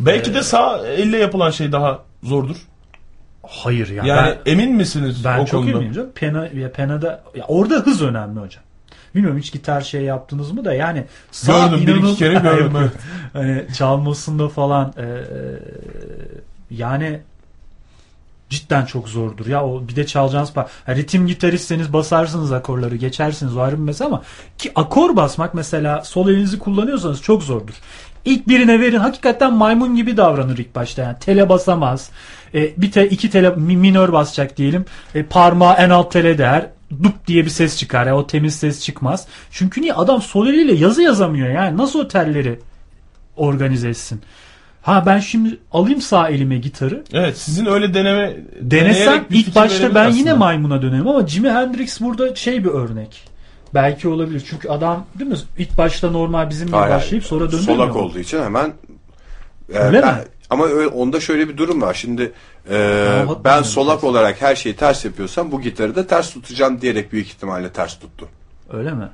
Belki 0.00 0.34
de 0.34 0.42
sağ 0.42 0.86
elle 0.86 1.16
yapılan 1.18 1.50
şey 1.50 1.72
daha 1.72 2.02
zordur. 2.22 2.56
Hayır 3.48 3.88
ya. 3.88 4.04
Yani 4.04 4.36
ben, 4.46 4.52
emin 4.52 4.72
misiniz 4.74 5.24
ben 5.24 5.38
o 5.38 5.46
çok 5.46 5.60
konuda? 5.62 5.76
eminim 5.76 5.92
canım. 5.92 6.10
Pena, 6.14 6.46
ya 6.46 6.72
penada 6.72 7.22
ya 7.36 7.44
orada 7.48 7.74
hız 7.74 8.02
önemli 8.02 8.40
hocam. 8.40 8.62
Bilmiyorum 9.14 9.38
hiç 9.38 9.52
gitar 9.52 9.80
şey 9.80 10.02
yaptınız 10.02 10.50
mı 10.52 10.64
da 10.64 10.74
yani 10.74 11.04
sağ 11.30 11.66
Gördüm 11.66 11.86
bir 11.86 11.94
iki 11.96 12.00
inanıl- 12.00 12.16
kere 12.16 12.34
gördüm. 12.42 12.72
Evet. 12.80 12.90
hani 13.32 13.66
çalmasında 13.78 14.48
falan 14.48 14.94
e, 14.96 15.02
e, 15.02 15.14
yani 16.70 17.20
cidden 18.50 18.84
çok 18.84 19.08
zordur 19.08 19.46
ya 19.46 19.64
o 19.66 19.88
bir 19.88 19.96
de 19.96 20.06
çalacağınız 20.06 20.52
par 20.52 20.66
ha, 20.86 20.94
ritim 20.94 21.26
gitaristseniz 21.26 21.92
basarsınız 21.92 22.52
akorları 22.52 22.96
geçersiniz 22.96 23.56
o 23.56 23.60
ayrı 23.60 23.76
bir 23.76 23.82
mesele 23.82 24.08
ama 24.08 24.22
ki 24.58 24.72
akor 24.74 25.16
basmak 25.16 25.54
mesela 25.54 26.04
sol 26.04 26.28
elinizi 26.28 26.58
kullanıyorsanız 26.58 27.22
çok 27.22 27.42
zordur. 27.42 27.74
İlk 28.24 28.48
birine 28.48 28.80
verin 28.80 28.98
hakikaten 28.98 29.52
maymun 29.54 29.96
gibi 29.96 30.16
davranır 30.16 30.58
ilk 30.58 30.74
başta 30.74 31.02
yani 31.02 31.16
tele 31.20 31.48
basamaz. 31.48 32.10
E, 32.54 32.82
bir 32.82 32.90
te, 32.92 33.08
iki 33.08 33.30
tele 33.30 33.50
mi- 33.50 33.76
minör 33.76 34.12
basacak 34.12 34.56
diyelim. 34.56 34.84
E, 35.14 35.22
parmağı 35.22 35.74
en 35.74 35.90
alt 35.90 36.12
tele 36.12 36.38
değer. 36.38 36.66
Dup 37.02 37.26
diye 37.26 37.44
bir 37.44 37.50
ses 37.50 37.76
çıkar. 37.76 38.06
ya 38.06 38.16
o 38.16 38.26
temiz 38.26 38.54
ses 38.54 38.84
çıkmaz. 38.84 39.26
Çünkü 39.50 39.80
niye 39.82 39.92
adam 39.94 40.22
sol 40.22 40.46
eliyle 40.46 40.74
yazı 40.74 41.02
yazamıyor 41.02 41.48
yani 41.48 41.76
nasıl 41.76 41.98
o 42.00 42.08
telleri 42.08 42.58
organize 43.36 43.88
etsin? 43.88 44.20
Ha 44.82 45.02
ben 45.06 45.18
şimdi 45.18 45.58
alayım 45.72 46.00
sağ 46.00 46.28
elime 46.28 46.58
gitarı. 46.58 47.04
Evet 47.12 47.38
sizin 47.38 47.66
öyle 47.66 47.94
deneme 47.94 48.36
Denesem 48.60 49.24
ilk 49.30 49.54
başta 49.54 49.94
ben 49.94 50.08
yine 50.10 50.30
aslında. 50.30 50.36
maymuna 50.44 50.82
dönerim 50.82 51.08
ama 51.08 51.26
Jimi 51.26 51.50
Hendrix 51.50 52.00
burada 52.00 52.34
şey 52.34 52.64
bir 52.64 52.68
örnek. 52.70 53.24
Belki 53.74 54.08
olabilir. 54.08 54.42
Çünkü 54.50 54.68
adam 54.68 55.06
değil 55.18 55.30
mi? 55.30 55.36
İlk 55.58 55.78
başta 55.78 56.10
normal 56.10 56.50
bizim 56.50 56.66
gibi 56.66 56.76
Hayır, 56.76 56.94
başlayıp 56.94 57.24
sonra 57.24 57.46
dönüyor. 57.52 57.64
Solak 57.66 57.94
mu? 57.94 58.00
olduğu 58.00 58.18
için 58.18 58.42
hemen 58.42 58.72
e, 59.74 59.78
Öyle 59.78 60.02
ben- 60.02 60.14
mi? 60.14 60.20
Ama 60.50 60.66
öyle- 60.66 60.88
onda 60.88 61.20
şöyle 61.20 61.48
bir 61.48 61.56
durum 61.56 61.82
var. 61.82 61.94
Şimdi 61.94 62.32
e, 62.70 63.24
ben 63.44 63.62
solak 63.62 64.04
olarak 64.04 64.42
her 64.42 64.56
şeyi 64.56 64.76
ters 64.76 65.04
yapıyorsam 65.04 65.52
bu 65.52 65.60
gitarı 65.60 65.96
da 65.96 66.06
ters 66.06 66.30
tutacağım 66.32 66.80
diyerek 66.80 67.12
büyük 67.12 67.26
ihtimalle 67.26 67.70
ters 67.72 67.98
tuttu. 67.98 68.28
Öyle 68.72 68.90
mi? 68.92 69.08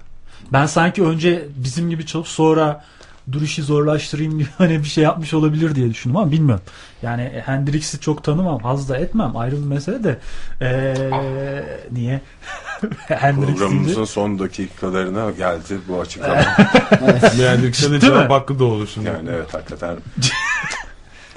Ben 0.52 0.66
sanki 0.66 1.02
önce 1.02 1.44
bizim 1.56 1.90
gibi 1.90 2.06
çalıp 2.06 2.28
sonra 2.28 2.84
duruşu 3.32 3.62
zorlaştırayım 3.62 4.38
diye 4.38 4.48
hani 4.58 4.78
bir 4.78 4.88
şey 4.88 5.04
yapmış 5.04 5.34
olabilir 5.34 5.74
diye 5.74 5.90
düşündüm 5.90 6.16
ama 6.16 6.30
bilmiyorum. 6.32 6.64
Yani 7.02 7.42
Hendrix'i 7.46 8.00
çok 8.00 8.24
tanımam, 8.24 8.58
haz 8.62 8.88
da 8.88 8.96
etmem 8.96 9.36
ayrı 9.36 9.56
bir 9.56 9.66
mesele 9.66 10.04
de. 10.04 10.18
Ee, 10.62 10.94
niye? 11.92 12.20
Hendrix 13.08 13.48
deyince- 13.48 13.56
Programımızın 13.58 14.04
son 14.04 14.38
dakikalarına 14.38 15.30
geldi 15.30 15.78
bu 15.88 16.00
açıklama. 16.00 16.42
Yani 17.40 17.70
kısa 17.70 17.86
Ciddi 17.86 18.00
cevap 18.00 18.30
hakkı 18.30 18.58
da 18.58 18.64
olur 18.64 18.88
şimdi. 18.94 19.06
yani 19.08 19.28
evet 19.32 19.54
hakikaten 19.54 19.96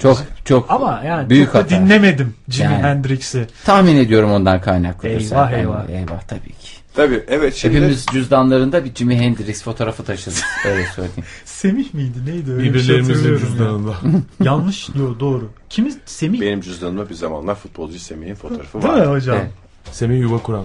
Çok 0.02 0.22
çok 0.44 0.70
Ama 0.70 1.02
yani 1.06 1.30
Büyük 1.30 1.46
çok 1.46 1.54
da 1.54 1.58
hata. 1.58 1.70
dinlemedim 1.70 2.34
Jimi 2.48 2.72
Yani. 2.72 2.82
Hendrix'i. 2.82 3.46
tahmin 3.64 3.96
ediyorum 3.96 4.30
ondan 4.32 4.60
kaynaklı. 4.60 5.08
Eyvah, 5.08 5.52
eyvah. 5.52 5.88
Eyvah 5.88 6.20
tabii 6.28 6.48
ki. 6.52 6.68
Tabii 6.94 7.24
evet 7.28 7.54
şimdi 7.54 7.76
Hepimiz 7.76 8.06
cüzdanlarında 8.12 8.84
bir 8.84 8.94
Jimi 8.94 9.16
Hendrix 9.18 9.62
fotoğrafı 9.62 10.04
taşıdık. 10.04 10.44
Öyle 10.66 10.86
söyleyeyim. 10.86 11.24
Semih 11.44 11.94
miydi 11.94 12.18
neydi 12.26 12.52
öyle 12.52 12.62
şey 12.64 12.74
Birbirlerimizin 12.74 13.32
ya. 13.32 13.38
cüzdanında. 13.38 13.94
Yanlış 14.44 14.88
yok 14.88 15.20
doğru. 15.20 15.50
Kimi 15.70 15.90
Semih 16.06 16.40
benim 16.40 16.60
cüzdanımda 16.60 17.08
bir 17.10 17.14
zamanlar 17.14 17.54
futbolcu 17.54 17.98
Semih'in 17.98 18.34
fotoğrafı 18.34 18.82
değil 18.82 18.94
mi 18.94 19.00
var. 19.00 19.10
hocam? 19.10 19.36
Evet. 19.36 19.50
Semih 19.92 20.20
yuva 20.20 20.38
kuran. 20.38 20.64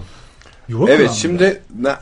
Yuva 0.68 0.90
Evet 0.90 0.98
kuran 1.00 1.12
şimdi 1.12 1.62
ne, 1.80 1.94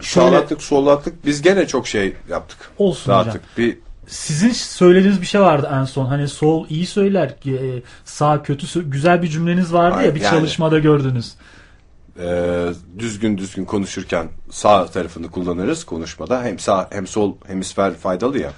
sağlattık 0.00 0.62
sollattık 0.62 1.26
biz 1.26 1.42
gene 1.42 1.66
çok 1.66 1.88
şey 1.88 2.14
yaptık. 2.30 2.58
Olsun 2.78 3.12
hocam. 3.12 3.24
Dağıttık. 3.26 3.42
Bir 3.58 3.78
Sizin 4.08 4.50
söylediğiniz 4.50 5.20
bir 5.20 5.26
şey 5.26 5.40
vardı 5.40 5.70
en 5.80 5.84
son. 5.84 6.06
Hani 6.06 6.28
sol 6.28 6.66
iyi 6.68 6.86
söyler, 6.86 7.28
e, 7.28 7.82
sağ 8.04 8.42
kötü 8.42 8.90
güzel 8.90 9.22
bir 9.22 9.28
cümleniz 9.28 9.72
vardı 9.72 9.96
Ay, 9.96 10.06
ya 10.06 10.14
bir 10.14 10.20
yani. 10.20 10.30
çalışmada 10.30 10.78
gördünüz. 10.78 11.34
e, 12.20 12.66
düzgün 12.98 13.38
düzgün 13.38 13.64
konuşurken 13.64 14.28
sağ 14.50 14.86
tarafını 14.86 15.30
kullanırız 15.30 15.84
konuşmada. 15.84 16.42
Hem 16.44 16.58
sağ 16.58 16.88
hem 16.90 17.06
sol 17.06 17.34
hemisfer 17.46 17.94
faydalı 17.94 18.38
ya. 18.38 18.52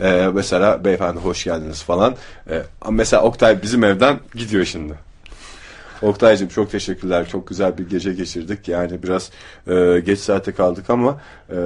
E, 0.00 0.28
mesela 0.34 0.84
beyefendi 0.84 1.18
hoş 1.20 1.44
geldiniz 1.44 1.82
falan. 1.82 2.14
E, 2.50 2.62
mesela 2.90 3.22
Oktay 3.22 3.62
bizim 3.62 3.84
evden 3.84 4.20
gidiyor 4.34 4.64
şimdi. 4.64 4.94
Oktay'cığım 6.04 6.48
çok 6.48 6.70
teşekkürler. 6.70 7.28
Çok 7.28 7.48
güzel 7.48 7.78
bir 7.78 7.88
gece 7.88 8.12
geçirdik. 8.12 8.68
Yani 8.68 9.02
biraz 9.02 9.30
e, 9.66 10.00
geç 10.06 10.18
saate 10.18 10.52
kaldık 10.52 10.90
ama 10.90 11.20
e, 11.50 11.56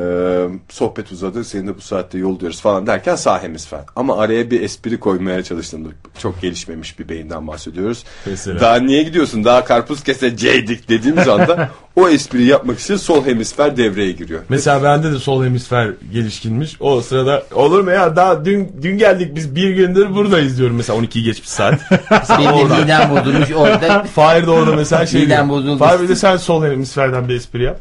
sohbet 0.68 1.12
uzadı. 1.12 1.44
Seni 1.44 1.66
de 1.66 1.76
bu 1.76 1.80
saatte 1.80 2.18
yolluyoruz 2.18 2.60
falan 2.60 2.86
derken 2.86 3.16
sağ 3.16 3.42
hemisfer. 3.42 3.80
Ama 3.96 4.18
araya 4.18 4.50
bir 4.50 4.60
espri 4.60 5.00
koymaya 5.00 5.42
çalıştım. 5.42 5.94
Çok 6.18 6.40
gelişmemiş 6.40 6.98
bir 6.98 7.08
beyinden 7.08 7.46
bahsediyoruz. 7.46 8.04
Mesela. 8.26 8.60
Daha 8.60 8.76
niye 8.76 9.02
gidiyorsun? 9.02 9.44
Daha 9.44 9.64
karpuz 9.64 10.04
keseceydik 10.04 10.88
dediğimiz 10.88 11.28
anda 11.28 11.70
o 11.98 12.08
espriyi 12.08 12.46
yapmak 12.46 12.78
için 12.78 12.96
sol 12.96 13.26
hemisfer 13.26 13.76
devreye 13.76 14.12
giriyor. 14.12 14.40
Mesela 14.48 14.82
bende 14.82 15.12
de 15.12 15.18
sol 15.18 15.44
hemisfer 15.44 15.90
gelişkinmiş. 16.12 16.76
O 16.80 17.00
sırada 17.00 17.42
olur 17.54 17.80
mu 17.80 17.90
ya 17.90 18.16
daha 18.16 18.44
dün 18.44 18.72
dün 18.82 18.98
geldik 18.98 19.34
biz 19.34 19.54
bir 19.56 19.70
gündür 19.70 20.14
buradayız 20.14 20.58
diyorum 20.58 20.76
mesela 20.76 20.98
12'yi 20.98 21.24
geçmiş 21.24 21.48
saat. 21.48 21.74
Benim 22.38 22.70
de 22.70 22.80
midem 22.80 23.10
bozulmuş 23.10 23.50
orada. 23.56 24.04
Fahir 24.14 24.46
de 24.46 24.50
orada 24.50 24.76
mesela 24.76 25.06
şey 25.06 25.22
Midem. 25.22 25.78
Fahir 25.78 26.02
bir 26.02 26.08
de 26.08 26.16
sen 26.16 26.36
sol 26.36 26.64
hemisferden 26.64 27.28
bir 27.28 27.34
espri 27.34 27.62
yap. 27.62 27.80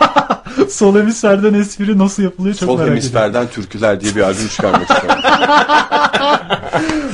sol 0.70 0.96
hemisferden 0.96 1.54
espri 1.54 1.98
nasıl 1.98 2.22
yapılıyor 2.22 2.54
çok 2.54 2.66
Sol 2.66 2.78
merak 2.78 2.88
ediyorum. 2.88 3.02
hemisferden 3.02 3.46
türküler 3.46 4.00
diye 4.00 4.16
bir 4.16 4.20
albüm 4.20 4.48
çıkarmak 4.48 4.90
istiyorum. 4.90 5.20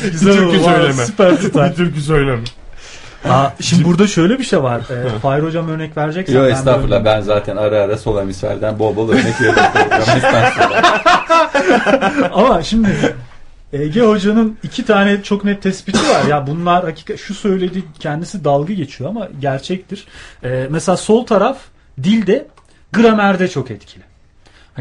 Güzel 0.13 0.33
türkü 0.33 0.47
oldu, 0.47 0.65
vay, 0.67 0.75
söyleme. 0.75 1.07
Süper 1.07 1.41
tutar. 1.41 1.71
Bir 1.71 1.77
türkü 1.77 2.01
söyleme. 2.01 2.43
Aa, 3.29 3.49
şimdi 3.61 3.85
burada 3.85 4.07
şöyle 4.07 4.39
bir 4.39 4.45
şey 4.45 4.63
var. 4.63 4.81
Ee, 4.91 5.19
Fahir 5.19 5.43
hocam 5.43 5.69
örnek 5.69 5.97
vereceksen. 5.97 6.35
Yok 6.35 6.45
ben 6.47 6.53
estağfurullah 6.53 6.91
böyle- 6.91 7.05
ben 7.05 7.21
zaten 7.21 7.57
ara 7.57 7.81
ara 7.81 7.99
sol 7.99 8.21
hemisferden 8.21 8.79
bol 8.79 8.97
bol 8.97 9.09
örnek 9.11 9.41
veriyorum. 9.41 9.63
Ama 12.33 12.63
şimdi 12.63 12.89
Ege 13.73 14.01
Hoca'nın 14.01 14.57
iki 14.63 14.85
tane 14.85 15.23
çok 15.23 15.45
net 15.45 15.63
tespiti 15.63 15.99
var. 15.99 16.25
Ya 16.29 16.47
bunlar 16.47 16.85
hakika 16.85 17.17
şu 17.17 17.35
söyledi 17.35 17.83
kendisi 17.99 18.45
dalga 18.45 18.73
geçiyor 18.73 19.11
ama 19.11 19.29
gerçektir. 19.41 20.07
Ee, 20.45 20.67
mesela 20.71 20.97
sol 20.97 21.27
taraf 21.27 21.59
dilde 22.03 22.47
gramerde 22.93 23.49
çok 23.49 23.71
etkili. 23.71 24.05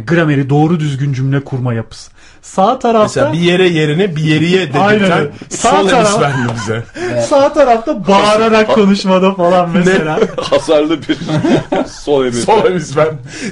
Grameri 0.07 0.49
doğru 0.49 0.79
düzgün 0.79 1.13
cümle 1.13 1.43
kurma 1.43 1.73
yapısı. 1.73 2.11
Sağ 2.41 2.79
tarafta 2.79 3.01
Mesela 3.03 3.33
bir 3.33 3.39
yere 3.39 3.67
yerine 3.67 4.15
bir 4.15 4.23
yeriye 4.23 4.69
Aynen 4.79 4.99
dedirten 4.99 5.19
öyle. 5.19 5.31
Sağ 5.49 5.69
sol 5.71 5.87
taraf- 5.89 5.97
hemisfer 5.97 6.29
mi 6.35 6.47
bize? 6.55 6.83
sağ 7.29 7.53
tarafta 7.53 8.07
bağırarak 8.07 8.67
konuşmada 8.75 9.33
falan 9.33 9.69
mesela. 9.73 10.19
Hasarlı 10.49 10.97
bir 11.01 11.17
sol 11.87 12.23
hemisfer. 12.25 12.53
sol 12.55 12.65
hemisfer. 12.69 13.07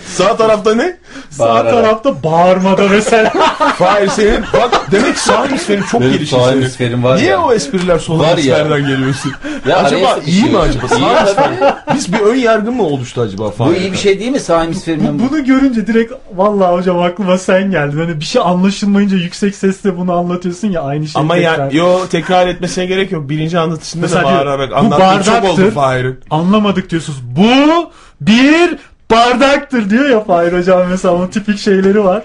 Sağ 0.08 0.38
tarafta 0.38 0.76
ne? 0.76 0.98
sağ 1.30 1.46
Bağırarak. 1.46 1.72
tarafta 1.74 2.24
bağırmada 2.24 2.88
mesela. 2.90 3.30
Fahir 3.78 4.08
senin 4.08 4.42
bak 4.54 4.82
demek 4.92 5.16
ki 5.16 5.22
sağ 5.24 5.46
hemisferin 5.48 5.84
çok 5.84 6.02
Benim 6.02 6.14
gelişmiş. 6.14 6.42
sağ 6.44 6.52
hemisferim 6.52 7.04
var 7.04 7.18
Niye 7.18 7.28
ya. 7.30 7.42
o 7.42 7.54
espriler 7.54 8.00
sol 8.00 8.20
Var 8.20 8.26
ya. 8.26 8.32
hemisferden 8.58 8.88
geliyorsun? 8.88 9.34
Ya 9.68 9.78
acaba 9.78 10.08
araya 10.08 10.22
iyi 10.26 10.44
mi 10.44 10.50
sıkışıyoruz. 10.74 10.76
acaba? 10.78 10.96
İyi 10.98 11.00
Sağ 11.02 11.20
hemisfer. 11.20 11.76
Biz 11.96 12.14
bir 12.14 12.20
ön 12.20 12.36
yargı 12.36 12.72
mı 12.72 12.84
oluştu 12.84 13.22
acaba 13.22 13.44
Bu 13.46 13.52
Fahir? 13.52 13.76
iyi 13.82 13.92
bir 13.92 13.98
şey 13.98 14.20
değil 14.20 14.32
mi 14.32 14.40
sağ 14.40 14.64
hemisferimin? 14.64 15.30
Bunu 15.30 15.46
görünce 15.46 15.88
direkt 15.88 16.14
vallahi 16.36 16.74
hocam 16.74 17.00
aklıma 17.02 17.38
sen 17.38 17.72
geldin. 17.72 17.98
Hani 18.00 18.20
bir 18.20 18.26
şey 18.26 18.42
anlaşılmayınca 18.80 19.18
yüksek 19.18 19.56
sesle 19.56 19.98
bunu 19.98 20.14
anlatıyorsun 20.14 20.68
ya 20.68 20.82
aynı 20.82 21.08
şey. 21.08 21.22
Ama 21.22 21.36
tekrar. 21.36 21.72
ya 21.72 21.82
yo 21.84 22.00
tekrar 22.12 22.48
etmesine 22.48 22.86
gerek 22.86 23.12
yok. 23.12 23.30
Birinci 23.30 23.60
anlatışında 23.60 24.02
Mesela 24.02 24.22
da 24.22 24.26
bağırarak 24.26 24.72
bu 24.72 24.76
anlattığın 24.76 25.22
çok 25.24 25.34
bardaktır. 25.36 25.64
oldu 25.64 25.72
Fahir'in. 25.72 26.20
anlamadık 26.30 26.90
diyorsunuz. 26.90 27.20
Bu 27.24 27.92
bir 28.22 28.78
bardaktır 29.12 29.90
diyor 29.90 30.10
ya 30.10 30.24
Fahir 30.24 30.54
hocam 30.54 30.88
mesela 30.90 31.14
onun 31.16 31.28
tipik 31.28 31.60
şeyleri 31.60 32.04
var. 32.04 32.24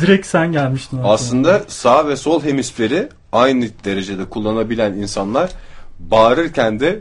Direkt 0.00 0.26
sen 0.26 0.52
gelmiştin. 0.52 0.96
aklıma. 0.96 1.14
Aslında 1.14 1.62
sağ 1.68 2.08
ve 2.08 2.16
sol 2.16 2.42
hemisferi 2.44 3.08
aynı 3.32 3.66
derecede 3.84 4.24
kullanabilen 4.24 4.92
insanlar 4.92 5.50
bağırırken 5.98 6.80
de 6.80 7.00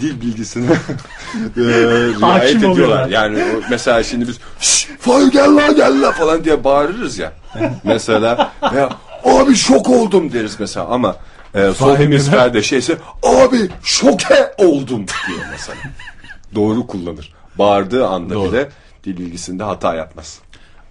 dil 0.00 0.20
bilgisine 0.20 0.66
e, 1.56 1.60
riayet 1.60 2.22
Hakim 2.22 2.46
ediyorlar. 2.56 2.70
oluyorlar. 2.72 3.08
Yani 3.08 3.42
o, 3.44 3.60
mesela 3.70 4.02
şimdi 4.02 4.28
biz 4.28 4.38
"Şşş, 4.60 4.88
Fahir 5.00 5.32
gel 5.32 5.56
la 5.56 5.72
gel 5.72 6.02
la 6.02 6.12
falan 6.12 6.44
diye 6.44 6.64
bağırırız 6.64 7.18
ya. 7.18 7.32
mesela 7.84 8.52
veya 8.72 8.90
abi 9.24 9.54
şok 9.56 9.88
oldum 9.90 10.32
deriz 10.32 10.56
mesela 10.60 10.86
ama 10.86 11.16
e, 11.54 11.72
sol 11.72 11.96
hemisferde 11.96 12.62
şeyse 12.62 12.96
abi 13.22 13.68
şoke 13.82 14.54
oldum 14.58 15.06
diyor 15.28 15.40
mesela. 15.52 15.78
Doğru 16.54 16.86
kullanır. 16.86 17.32
Bağırdığı 17.58 18.06
anda 18.06 18.34
Doğru. 18.34 18.52
bile 18.52 18.68
dil 19.04 19.18
bilgisinde 19.18 19.62
hata 19.64 19.94
yapmaz. 19.94 20.38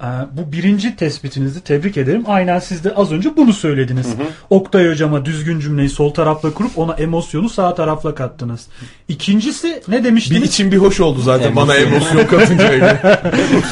Ee, 0.02 0.06
bu 0.32 0.52
birinci 0.52 0.96
tespitinizi 0.96 1.62
tebrik 1.62 1.98
ederim. 1.98 2.24
Aynen 2.28 2.60
siz 2.60 2.84
de 2.84 2.94
az 2.96 3.12
önce 3.12 3.38
bunu 3.38 3.54
söylediniz. 3.54 4.08
Oktay 4.50 4.90
hocama 4.90 5.26
düzgün 5.26 5.60
cümleyi 5.60 5.90
sol 5.90 6.14
tarafla 6.14 6.54
kurup 6.54 6.78
ona 6.78 6.94
emosyonu 6.94 7.50
sağ 7.50 7.76
tarafla 7.76 8.16
kattınız. 8.16 8.68
İkincisi 9.08 9.82
ne 9.88 9.98
Bir 10.00 10.04
demiştiniz? 10.04 10.44
için 10.44 10.72
bir 10.72 10.78
hoş 10.78 11.00
oldu 11.00 11.20
zaten 11.22 11.48
Emosyon. 11.48 11.68
bana 11.68 11.78
emosyon 11.78 12.26
katınca 12.26 12.74
Ege. 12.74 13.00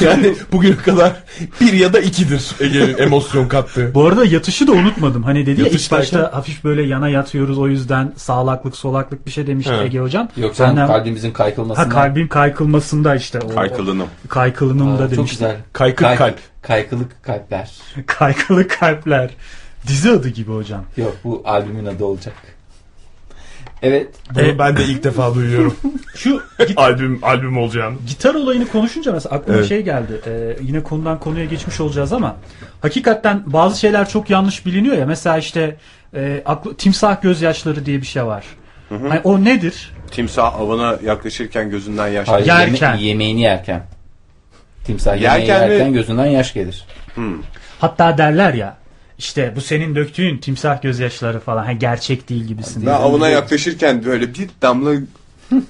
yani 0.00 0.34
bugüne 0.52 0.76
kadar 0.76 1.12
bir 1.60 1.72
ya 1.72 1.92
da 1.92 2.00
ikidir 2.00 2.50
Ege'nin 2.60 2.98
emosyon 2.98 3.48
kattığı. 3.48 3.94
Bu 3.94 4.06
arada 4.06 4.24
yatışı 4.24 4.66
da 4.66 4.72
unutmadım. 4.72 5.22
Hani 5.22 5.46
dedi 5.46 5.60
ya 5.60 5.66
Yatış 5.66 5.84
ilk 5.86 5.92
başta 5.92 6.18
derken? 6.18 6.32
hafif 6.32 6.64
böyle 6.64 6.82
yana 6.82 7.08
yatıyoruz 7.08 7.58
o 7.58 7.68
yüzden 7.68 8.12
sağlaklık 8.16 8.76
solaklık 8.76 9.26
bir 9.26 9.30
şey 9.30 9.46
demişti 9.46 9.72
He. 9.72 9.84
Ege 9.84 9.98
hocam. 9.98 10.28
Yok 10.36 10.56
canım 10.56 10.76
Benden- 10.76 10.86
kalbimizin 10.86 11.28
Ha 11.28 11.34
kaykılmasından. 11.34 11.88
kalbim 11.88 12.28
kaykılmasında 12.28 13.14
işte 13.16 13.38
o. 13.40 13.54
Kaykılınım. 13.54 14.06
Kaykılınım 14.28 14.94
Aa, 14.94 14.98
da 14.98 15.08
Çok 15.08 15.16
demişti. 15.16 15.36
güzel. 15.36 15.56
Kaykık 15.72 15.98
Kay- 15.98 16.15
kalp. 16.16 16.38
Kaykılık 16.62 17.22
kalpler. 17.22 17.70
Kaykılı 18.06 18.68
kalpler. 18.68 19.30
Dizi 19.86 20.10
adı 20.10 20.28
gibi 20.28 20.52
hocam. 20.52 20.84
Yok 20.96 21.16
bu 21.24 21.42
albümün 21.46 21.86
adı 21.86 22.04
olacak. 22.04 22.34
Evet. 23.82 24.08
Bunu 24.34 24.42
E- 24.44 24.58
ben 24.58 24.76
de 24.76 24.84
ilk 24.84 25.04
defa 25.04 25.34
duyuyorum. 25.34 25.76
Şu 26.16 26.42
git- 26.58 26.78
albüm 26.78 27.18
albüm 27.22 27.58
olacağını. 27.58 27.96
gitar 28.08 28.34
olayını 28.34 28.68
konuşunca 28.68 29.12
mesela 29.12 29.36
aklıma 29.36 29.58
Evet. 29.58 29.68
şey 29.68 29.82
geldi. 29.82 30.20
Ee, 30.26 30.56
yine 30.62 30.82
konudan 30.82 31.20
konuya 31.20 31.44
geçmiş 31.44 31.80
olacağız 31.80 32.12
ama 32.12 32.36
hakikaten 32.82 33.42
bazı 33.46 33.80
şeyler 33.80 34.08
çok 34.08 34.30
yanlış 34.30 34.66
biliniyor 34.66 34.96
ya. 34.98 35.06
Mesela 35.06 35.38
işte 35.38 35.76
e, 36.14 36.42
aklı, 36.46 36.74
timsah 36.76 37.22
gözyaşları 37.22 37.86
diye 37.86 38.00
bir 38.00 38.06
şey 38.06 38.24
var. 38.26 38.44
Hani 38.88 39.20
o 39.24 39.44
nedir? 39.44 39.92
Timsah 40.10 40.54
avına 40.60 40.98
yaklaşırken 41.04 41.70
gözünden 41.70 42.08
yaş 42.08 42.28
Hayır, 42.28 42.46
Yerken. 42.46 42.94
yeme- 42.96 43.02
yemeğini 43.02 43.40
yerken. 43.40 43.82
Timsah 44.86 45.20
Yerken 45.20 45.54
yemeği 45.54 45.68
mi? 45.68 45.72
yerken 45.74 45.92
gözünden 45.92 46.26
yaş 46.26 46.52
gelir. 46.54 46.86
Hatta 47.80 48.18
derler 48.18 48.54
ya 48.54 48.76
işte 49.18 49.52
bu 49.56 49.60
senin 49.60 49.94
döktüğün 49.94 50.38
timsah 50.38 50.82
gözyaşları 50.82 51.40
falan. 51.40 51.64
Ha, 51.64 51.72
gerçek 51.72 52.28
değil 52.28 52.44
gibisin. 52.44 52.86
Ben 52.86 52.92
avına 52.92 53.28
yaklaşırken 53.28 54.04
böyle 54.04 54.34
bir 54.34 54.48
damla 54.62 54.90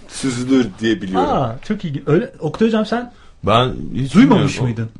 süzülür 0.08 0.66
diye 0.80 1.02
biliyorum. 1.02 1.28
Aa 1.28 1.56
çok 1.68 1.84
iyi. 1.84 2.02
Öyle 2.06 2.32
Oktay 2.40 2.68
hocam 2.68 2.86
sen 2.86 3.12
Ben 3.42 3.72
hiç 3.94 4.14
duymamış 4.14 4.60
bilmiyorum. 4.60 4.64
mıydın? 4.64 4.90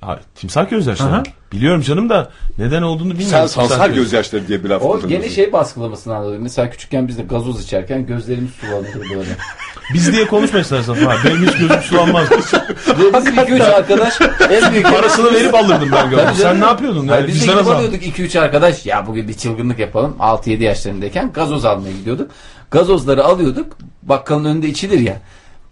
Ha, 0.00 0.20
timsah 0.34 0.70
gözyaşları. 0.70 1.08
Aha. 1.10 1.22
Biliyorum 1.52 1.80
canım 1.80 2.08
da 2.08 2.30
neden 2.58 2.82
olduğunu 2.82 3.10
bilmiyorum. 3.18 3.30
Sen 3.30 3.46
sansar 3.46 3.88
göz- 3.88 3.96
gözyaşları 3.96 4.48
diye 4.48 4.64
bir 4.64 4.68
laf 4.68 4.82
O 4.82 5.08
gene 5.08 5.28
şey 5.28 5.52
baskılamasını 5.52 6.16
anladım. 6.16 6.42
Mesela 6.42 6.70
küçükken 6.70 7.08
biz 7.08 7.18
de 7.18 7.22
gazoz 7.22 7.62
içerken 7.64 8.06
gözlerimiz 8.06 8.50
sulanırdı 8.50 9.00
böyle. 9.14 9.28
Biz 9.94 10.12
diye 10.12 10.26
konuşma 10.26 10.58
istersen 10.58 10.94
falan. 10.94 11.16
Benim 11.24 11.46
hiç 11.46 11.56
gözüm 11.58 11.82
sulanmaz. 11.82 12.28
Bizim 12.88 13.34
2-3 13.34 13.62
arkadaş 13.62 14.20
en 14.50 14.72
büyük 14.72 14.86
Parasını 14.86 15.32
verip 15.34 15.54
alırdım 15.54 15.88
ben 15.92 16.02
Tabii 16.02 16.16
gazozu. 16.16 16.34
Sen 16.36 16.42
canım. 16.44 16.60
ne 16.60 16.64
yapıyordun? 16.64 17.06
Yani 17.08 17.26
biz 17.26 17.34
de 17.34 17.40
bizden 17.40 17.46
gidip 17.54 17.60
az 17.60 17.68
al. 17.68 17.72
alıyorduk 17.76 18.02
2-3 18.02 18.40
arkadaş. 18.40 18.86
Ya 18.86 19.06
bugün 19.06 19.28
bir 19.28 19.34
çılgınlık 19.34 19.78
yapalım. 19.78 20.16
6-7 20.20 20.62
yaşlarındayken 20.62 21.32
gazoz 21.32 21.64
almaya 21.64 21.92
gidiyorduk. 21.92 22.30
Gazozları 22.70 23.24
alıyorduk. 23.24 23.76
Bakkalın 24.02 24.44
önünde 24.44 24.68
içilir 24.68 24.98
ya. 24.98 25.20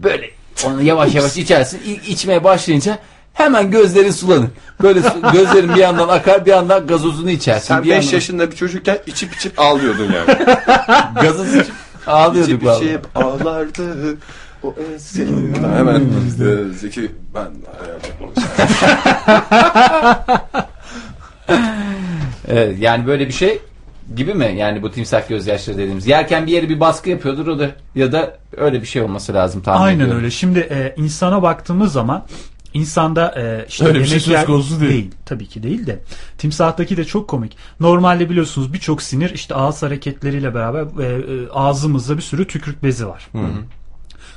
Böyle 0.00 0.30
onu 0.66 0.82
yavaş 0.82 1.14
yavaş 1.14 1.36
içersin. 1.36 1.80
İlk 1.86 2.08
içmeye 2.08 2.44
başlayınca 2.44 2.98
hemen 3.32 3.70
gözlerin 3.70 4.10
sulanır. 4.10 4.48
Böyle 4.82 5.00
gözlerin 5.32 5.74
bir 5.74 5.80
yandan 5.80 6.08
akar 6.08 6.46
bir 6.46 6.50
yandan 6.50 6.86
gazozunu 6.86 7.30
içersin. 7.30 7.66
Sen 7.68 7.82
bir 7.84 7.88
5 7.90 7.94
yandan 7.94 8.12
yaşında 8.12 8.50
bir 8.50 8.56
çocukken 8.56 8.98
içip 9.06 9.34
içip 9.34 9.60
ağlıyordun 9.60 10.12
yani. 10.12 10.38
gazoz 11.22 11.54
içip 11.54 11.74
ağlıyorduk 12.06 12.52
içip 12.54 12.64
vallahi. 12.66 12.84
içip 12.84 13.16
ağlardı. 13.16 14.16
O 14.62 14.74
senin. 14.98 15.54
Hemen 15.54 16.00
e, 16.00 16.72
Zeki 16.74 17.10
ben 17.34 17.46
Evet, 22.48 22.76
yani 22.78 23.06
böyle 23.06 23.28
bir 23.28 23.32
şey 23.32 23.62
gibi 24.16 24.34
mi? 24.34 24.54
Yani 24.58 24.82
bu 24.82 24.90
timsah 24.90 25.28
gözyaşları 25.28 25.78
dediğimiz. 25.78 26.06
Yerken 26.06 26.46
bir 26.46 26.52
yere 26.52 26.68
bir 26.68 26.80
baskı 26.80 27.10
yapıyordur 27.10 27.46
o 27.46 27.58
da 27.58 27.70
ya 27.94 28.12
da 28.12 28.36
öyle 28.56 28.82
bir 28.82 28.86
şey 28.86 29.02
olması 29.02 29.34
lazım 29.34 29.62
tahmin 29.62 29.86
Aynen 29.86 30.00
ediyorum. 30.00 30.16
öyle. 30.16 30.30
Şimdi 30.30 30.58
e, 30.58 30.94
insana 30.96 31.42
baktığımız 31.42 31.92
zaman 31.92 32.26
insanda 32.74 33.34
e, 33.36 33.66
işte 33.68 33.84
Öyle 33.84 34.00
bir 34.00 34.06
şey 34.06 34.20
söz 34.20 34.44
konusu 34.44 34.80
değil. 34.80 35.10
Tabii 35.26 35.46
ki 35.46 35.62
değil 35.62 35.86
de. 35.86 35.98
Timsahtaki 36.38 36.96
de 36.96 37.04
çok 37.04 37.28
komik. 37.28 37.56
Normalde 37.80 38.30
biliyorsunuz 38.30 38.72
birçok 38.72 39.02
sinir 39.02 39.30
işte 39.30 39.54
ağız 39.54 39.82
hareketleriyle 39.82 40.54
beraber 40.54 40.80
e, 40.80 41.06
e, 41.06 41.48
ağzımızda 41.52 42.16
bir 42.16 42.22
sürü 42.22 42.46
tükürük 42.46 42.82
bezi 42.82 43.08
var. 43.08 43.28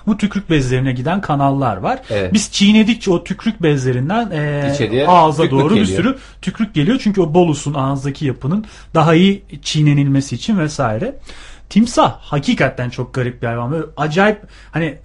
Bu 0.07 0.17
tükürük 0.17 0.49
bezlerine 0.49 0.91
giden 0.91 1.21
kanallar 1.21 1.77
var. 1.77 1.99
Evet. 2.09 2.33
Biz 2.33 2.51
çiğnedikçe 2.51 3.11
o 3.11 3.23
tükürük 3.23 3.63
bezlerinden 3.63 4.31
e, 4.31 4.71
İçeriye 4.73 5.07
ağza 5.07 5.51
doğru 5.51 5.75
bir 5.75 5.81
geliyor. 5.81 5.97
sürü 5.97 6.17
tükürük 6.41 6.73
geliyor. 6.73 6.99
Çünkü 7.03 7.21
o 7.21 7.33
bolusun 7.33 7.73
ağızdaki 7.73 8.25
yapının 8.25 8.65
daha 8.93 9.13
iyi 9.15 9.43
çiğnenilmesi 9.61 10.35
için 10.35 10.59
vesaire. 10.59 11.15
Timsah 11.69 12.17
hakikaten 12.19 12.89
çok 12.89 13.13
garip 13.13 13.41
bir 13.41 13.47
hayvan. 13.47 13.71
Böyle 13.71 13.85
acayip 13.97 14.41
hani 14.71 14.97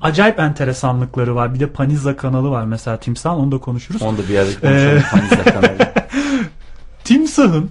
acayip 0.00 0.38
enteresanlıkları 0.40 1.34
var. 1.34 1.54
Bir 1.54 1.60
de 1.60 1.66
Paniza 1.66 2.16
kanalı 2.16 2.50
var 2.50 2.64
mesela 2.64 2.96
timsah 2.96 3.38
onu 3.38 3.52
da 3.52 3.58
konuşuruz. 3.58 4.02
Onu 4.02 4.18
da 4.18 4.22
bir 4.22 4.34
yerde 4.34 4.54
konuşalım. 4.60 5.02
Panizle 5.10 5.44
kanalı. 5.52 5.76
Timsahın 7.04 7.70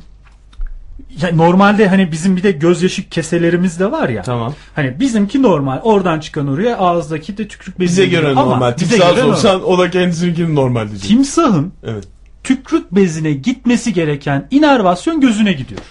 ya 1.21 1.35
normalde 1.35 1.87
hani 1.87 2.11
bizim 2.11 2.37
bir 2.37 2.43
de 2.43 2.51
gözyaşı 2.51 3.09
keselerimiz 3.09 3.79
de 3.79 3.91
var 3.91 4.09
ya. 4.09 4.21
Tamam. 4.21 4.53
Hani 4.75 4.99
bizimki 4.99 5.41
normal. 5.41 5.79
Oradan 5.83 6.19
çıkan 6.19 6.47
oraya 6.47 6.77
ağızdaki 6.77 7.37
de 7.37 7.47
tükürük 7.47 7.79
bezi 7.79 7.91
Bize 7.91 8.05
göre 8.05 8.35
normal. 8.35 8.71
Timsah 8.71 9.17
sorsan 9.17 9.63
o 9.63 9.77
da 9.77 9.91
kendisininkini 9.91 10.55
normal 10.55 10.87
diyecek. 10.87 11.09
Timsahın 11.09 11.73
Evet. 11.83 12.03
tükrük 12.43 12.91
bezine 12.91 13.31
gitmesi 13.31 13.93
gereken 13.93 14.47
inervasyon 14.51 15.21
gözüne 15.21 15.53
gidiyor. 15.53 15.81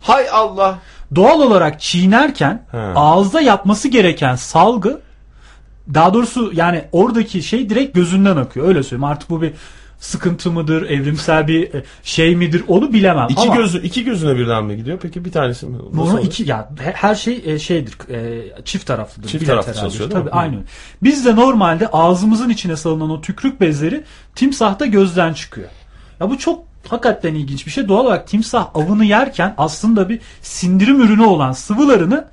Hay 0.00 0.26
Allah. 0.32 0.78
Doğal 1.14 1.40
olarak 1.40 1.80
çiğnerken 1.80 2.62
He. 2.70 2.78
ağızda 2.78 3.40
yapması 3.40 3.88
gereken 3.88 4.36
salgı 4.36 5.00
daha 5.94 6.14
doğrusu 6.14 6.50
yani 6.54 6.84
oradaki 6.92 7.42
şey 7.42 7.70
direkt 7.70 7.94
gözünden 7.94 8.36
akıyor. 8.36 8.68
Öyle 8.68 8.82
söyleyeyim. 8.82 9.04
Artık 9.04 9.30
bu 9.30 9.42
bir 9.42 9.52
sıkıntı 10.06 10.50
mıdır, 10.50 10.82
evrimsel 10.90 11.48
bir 11.48 11.74
e, 11.74 11.84
şey 12.02 12.36
midir 12.36 12.64
onu 12.68 12.92
bilemem. 12.92 13.26
İki 13.30 13.40
Ama 13.40 13.56
gözü 13.56 13.82
iki 13.82 14.04
gözüne 14.04 14.36
birden 14.36 14.64
mi 14.64 14.76
gidiyor? 14.76 14.98
Peki 15.02 15.24
bir 15.24 15.32
tanesi 15.32 15.66
mi? 15.66 15.76
Oluyor? 15.98 16.24
iki 16.24 16.50
ya 16.50 16.68
he- 16.80 16.92
her 16.96 17.14
şey 17.14 17.42
e, 17.46 17.58
şeydir 17.58 17.94
e, 18.10 18.42
çift 18.64 18.86
taraflıdır. 18.86 19.28
Çift 19.28 19.46
taraflı 19.46 19.74
çalışıyor? 19.74 20.10
Tabii 20.10 20.30
aynı. 20.30 20.56
Biz 21.02 21.26
de 21.26 21.36
normalde 21.36 21.88
ağzımızın 21.88 22.48
içine 22.48 22.76
salınan 22.76 23.10
o 23.10 23.20
tükrük 23.20 23.60
bezleri 23.60 24.04
timsahta 24.34 24.86
gözden 24.86 25.32
çıkıyor. 25.32 25.68
Ya 26.20 26.30
bu 26.30 26.38
çok 26.38 26.64
hakikaten 26.88 27.34
ilginç 27.34 27.66
bir 27.66 27.70
şey. 27.70 27.88
Doğal 27.88 28.04
olarak 28.04 28.26
timsah 28.28 28.68
avını 28.74 29.04
yerken 29.04 29.54
aslında 29.58 30.08
bir 30.08 30.20
sindirim 30.42 31.00
ürünü 31.00 31.24
olan 31.24 31.52
sıvılarını 31.52 32.24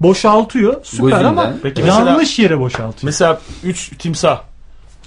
boşaltıyor. 0.00 0.84
Süper 0.84 1.04
Gözünden. 1.08 1.24
ama 1.24 1.52
Peki 1.62 1.82
mesela- 1.82 2.10
yanlış 2.10 2.38
yere 2.38 2.60
boşaltıyor. 2.60 3.02
Mesela 3.02 3.40
üç 3.64 3.90
timsah 3.98 4.40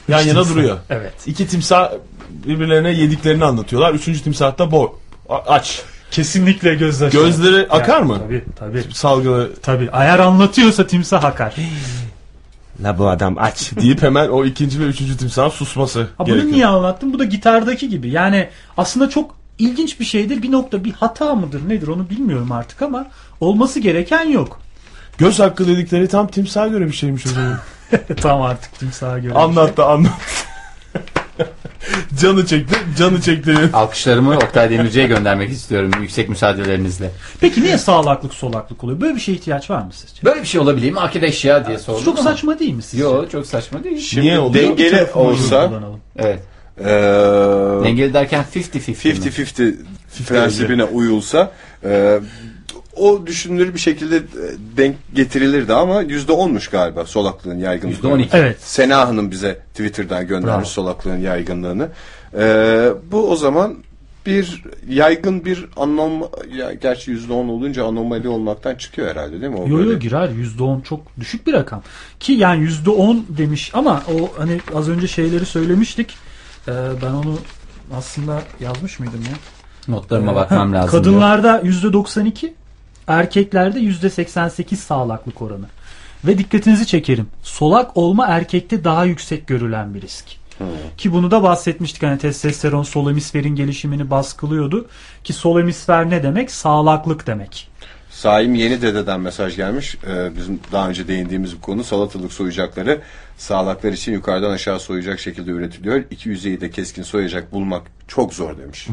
yan 0.08 0.20
yana 0.22 0.40
timsah. 0.44 0.50
duruyor. 0.56 0.78
Evet. 0.90 1.14
İki 1.26 1.48
timsah 1.48 1.92
birbirlerine 2.30 2.92
yediklerini 2.92 3.46
anlatıyorlar. 3.46 3.94
Üçüncü 3.94 4.22
timsah 4.24 4.58
da 4.58 4.72
bo 4.72 5.00
a- 5.30 5.38
aç. 5.54 5.82
Kesinlikle 6.12 6.76
gözler. 6.76 7.12
Gözleri 7.12 7.68
akar 7.70 8.02
mı? 8.02 8.20
Tabii 8.20 8.44
tabii. 8.60 8.84
Salgılı 8.94 9.52
Tabii. 9.62 9.90
Eğer 9.94 10.20
anlatıyorsa 10.20 10.88
timsah 10.88 11.24
akar. 11.24 11.56
la 12.84 12.98
bu 12.98 13.10
adam 13.10 13.36
aç 13.40 13.72
deyip 13.82 14.02
hemen 14.02 14.28
o 14.30 14.46
ikinci 14.46 14.80
ve 14.80 14.84
üçüncü 14.84 15.18
timsahın 15.18 15.50
susması 15.50 16.00
Ha 16.02 16.08
bunu 16.20 16.26
gerekiyor. 16.26 16.54
niye 16.54 16.66
anlattım? 16.68 17.14
Bu 17.14 17.20
da 17.20 17.24
gitardaki 17.26 17.90
gibi. 17.90 18.10
Yani 18.10 18.50
aslında 18.78 19.10
çok 19.10 19.36
ilginç 19.60 20.00
bir 20.00 20.06
şeydir. 20.06 20.42
Bir 20.42 20.52
nokta 20.52 20.84
bir 20.84 20.92
hata 20.94 21.36
mıdır 21.36 21.70
nedir 21.70 21.88
onu 21.88 22.10
bilmiyorum 22.10 22.52
artık 22.52 22.82
ama 22.82 23.08
olması 23.40 23.80
gereken 23.80 24.30
yok. 24.30 24.60
Göz 25.18 25.40
hakkı 25.40 25.68
dedikleri 25.68 26.08
tam 26.08 26.28
timsaha 26.28 26.68
göre 26.68 26.86
bir 26.88 26.94
şeymiş 26.94 27.26
o 27.26 27.30
zaman. 27.30 27.60
Tam 28.22 28.42
artık 28.42 28.80
timsaha 28.80 29.20
göre. 29.20 29.34
anlat 29.34 29.78
da 29.78 29.88
anlat. 29.88 30.12
canı 32.22 32.46
çekti, 32.46 32.76
canı 32.98 33.22
çekti. 33.22 33.56
Alkışlarımı 33.74 34.36
Oktay 34.36 34.70
Demirci'ye 34.70 35.08
göndermek 35.08 35.52
istiyorum 35.52 35.92
yüksek 36.02 36.30
müsaadelerinizle. 36.30 37.12
Peki 37.42 37.62
niye 37.64 37.78
sağlaklık 37.78 38.34
solaklık 38.34 38.84
oluyor? 38.84 39.02
Böyle 39.02 39.16
bir 39.16 39.20
şeye 39.20 39.32
ihtiyaç 39.32 39.70
var 39.70 39.82
mı 39.82 39.90
sizce? 39.94 40.24
Böyle 40.24 40.42
bir 40.42 40.48
şey 40.48 40.62
olabilir 40.62 40.92
mi? 40.92 41.00
Akide 41.00 41.32
ya 41.44 41.68
diye 41.68 41.78
sordum 41.80 42.04
Çok 42.06 42.20
ama. 42.20 42.30
saçma 42.30 42.60
değil 42.60 42.74
mi 42.74 42.82
sizce? 42.84 43.04
Yo 43.04 43.30
çok 43.32 43.46
saçma 43.48 43.84
değil. 43.84 44.00
Şimdi 44.00 44.28
Niye 44.28 44.40
oluyor? 44.40 44.64
dengeli 44.78 45.08
olsa. 45.14 45.72
Evet. 46.18 46.40
e, 46.80 46.86
Dengeli 47.84 48.14
derken 48.14 48.46
50-50 48.56 48.90
mi? 48.90 48.96
50-50 48.96 49.74
prensibine 50.28 50.84
uyulsa 50.84 51.52
e, 51.84 52.20
o 52.96 53.28
düşünülür 53.28 53.74
bir 53.74 53.80
şekilde 53.80 54.18
e, 54.18 54.22
denk 54.78 54.96
getirilirdi 55.14 55.74
ama 55.74 56.02
yüzde 56.02 56.32
onmuş 56.32 56.68
galiba 56.68 57.06
solaklığın 57.06 57.58
yaygınlığı. 57.60 57.94
%12. 57.96 58.28
Evet. 58.34 58.58
Sena 58.62 59.08
Hanım 59.08 59.32
bize 59.32 59.60
Twitter'dan 59.74 60.28
göndermiş 60.28 60.56
Bravo. 60.56 60.66
solaklığın 60.66 61.18
yaygınlığını. 61.18 61.90
E, 62.38 62.90
bu 63.12 63.32
o 63.32 63.36
zaman 63.36 63.76
bir 64.26 64.64
yaygın 64.90 65.46
bir 65.46 65.66
anom 65.78 66.12
ya 66.56 66.74
gerçi 66.74 67.12
yüzde 67.12 67.34
on 67.34 67.48
olunca 67.50 67.86
anomali 67.86 68.28
olmaktan 68.30 68.76
çıkıyor 68.76 69.08
herhalde 69.12 69.42
değil 69.42 69.52
mi? 69.52 69.58
O 69.60 69.68
Yo 69.68 69.78
böyle- 69.78 69.90
yo 69.90 70.00
girer 70.00 70.30
%10 70.30 70.82
çok 70.82 71.20
düşük 71.20 71.48
bir 71.48 71.54
rakam. 71.54 71.82
Ki 72.20 72.34
yani 72.34 72.64
%10 72.64 73.24
demiş 73.30 73.72
ama 73.74 74.04
o 74.20 74.30
hani 74.40 74.60
az 74.76 74.90
önce 74.90 75.08
şeyleri 75.08 75.46
söylemiştik. 75.46 76.16
Ee, 76.68 76.72
ben 77.02 77.12
onu 77.12 77.38
aslında 77.98 78.42
yazmış 78.60 79.00
mıydım 79.00 79.22
ya? 79.30 79.36
Notlarıma 79.96 80.36
bakmam 80.36 80.74
Ha, 80.74 80.78
lazım. 80.80 80.92
Kadınlarda 80.92 81.62
%92, 81.62 82.54
erkeklerde 83.08 83.80
%88 83.80 84.76
sağlaklık 84.76 85.42
oranı. 85.42 85.66
Ve 86.26 86.38
dikkatinizi 86.38 86.88
çekerim. 86.88 87.28
Solak 87.44 87.98
olma 87.98 88.28
erkekte 88.28 88.84
daha 88.84 89.06
yüksek 89.06 89.48
görülen 89.48 89.94
bir 89.94 90.02
risk. 90.02 90.26
Ki 90.98 91.14
bunu 91.14 91.32
da 91.32 91.44
bahsetmiştik 91.44 92.04
hani 92.04 92.18
testosteron 92.18 92.84
sol 92.84 93.10
hemisferin 93.10 93.56
gelişimini 93.56 94.10
baskılıyordu. 94.10 94.88
Ki 95.24 95.34
sol 95.34 95.60
hemisfer 95.60 96.10
ne 96.10 96.24
demek? 96.24 96.52
Sağlaklık 96.52 97.28
demek. 97.28 97.68
Saim 98.10 98.56
Yeni 98.56 98.82
Dede'den 98.82 99.20
mesaj 99.20 99.56
gelmiş. 99.56 99.98
Ee, 100.08 100.36
bizim 100.38 100.60
daha 100.72 100.90
önce 100.90 101.08
değindiğimiz 101.08 101.56
bir 101.56 101.62
konu 101.62 101.84
salatalık 101.84 102.34
soyacakları 102.34 103.02
sağlaklar 103.38 103.94
için 103.94 104.14
yukarıdan 104.14 104.52
aşağı 104.52 104.80
soyacak 104.80 105.20
şekilde 105.20 105.52
üretiliyor. 105.52 106.04
İki 106.12 106.30
yüzeyi 106.30 106.62
de 106.62 106.70
keskin 106.70 107.04
soyacak 107.04 107.52
bulmak 107.52 107.84
çok 108.08 108.34
zor 108.34 108.58
demiş. 108.58 108.88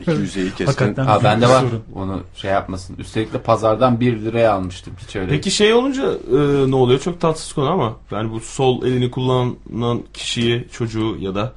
İki 0.00 0.10
yüzeyi 0.10 0.48
keskin. 0.48 0.66
Hakikaten. 0.66 1.04
Ha 1.04 1.12
büyük 1.12 1.24
bende 1.24 1.48
var. 1.48 1.60
sorun. 1.60 1.82
Onu 1.94 2.22
şey 2.36 2.50
yapmasın. 2.50 2.96
Üstelik 2.98 3.32
de 3.32 3.38
pazardan 3.38 4.00
1 4.00 4.20
liraya 4.20 4.52
almıştım. 4.52 4.94
Hiç 5.06 5.16
öyle. 5.16 5.30
Peki 5.30 5.50
şey 5.50 5.72
olunca 5.74 6.02
e, 6.32 6.70
ne 6.70 6.76
oluyor? 6.76 7.00
Çok 7.00 7.20
tatsız 7.20 7.52
konu 7.52 7.70
ama 7.70 7.96
yani 8.10 8.32
bu 8.32 8.40
sol 8.40 8.86
elini 8.86 9.10
kullanan 9.10 10.02
kişiyi, 10.14 10.68
çocuğu 10.72 11.16
ya 11.20 11.34
da 11.34 11.52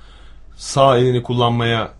sağ 0.55 0.97
elini 0.97 1.23
kullanmaya 1.23 1.91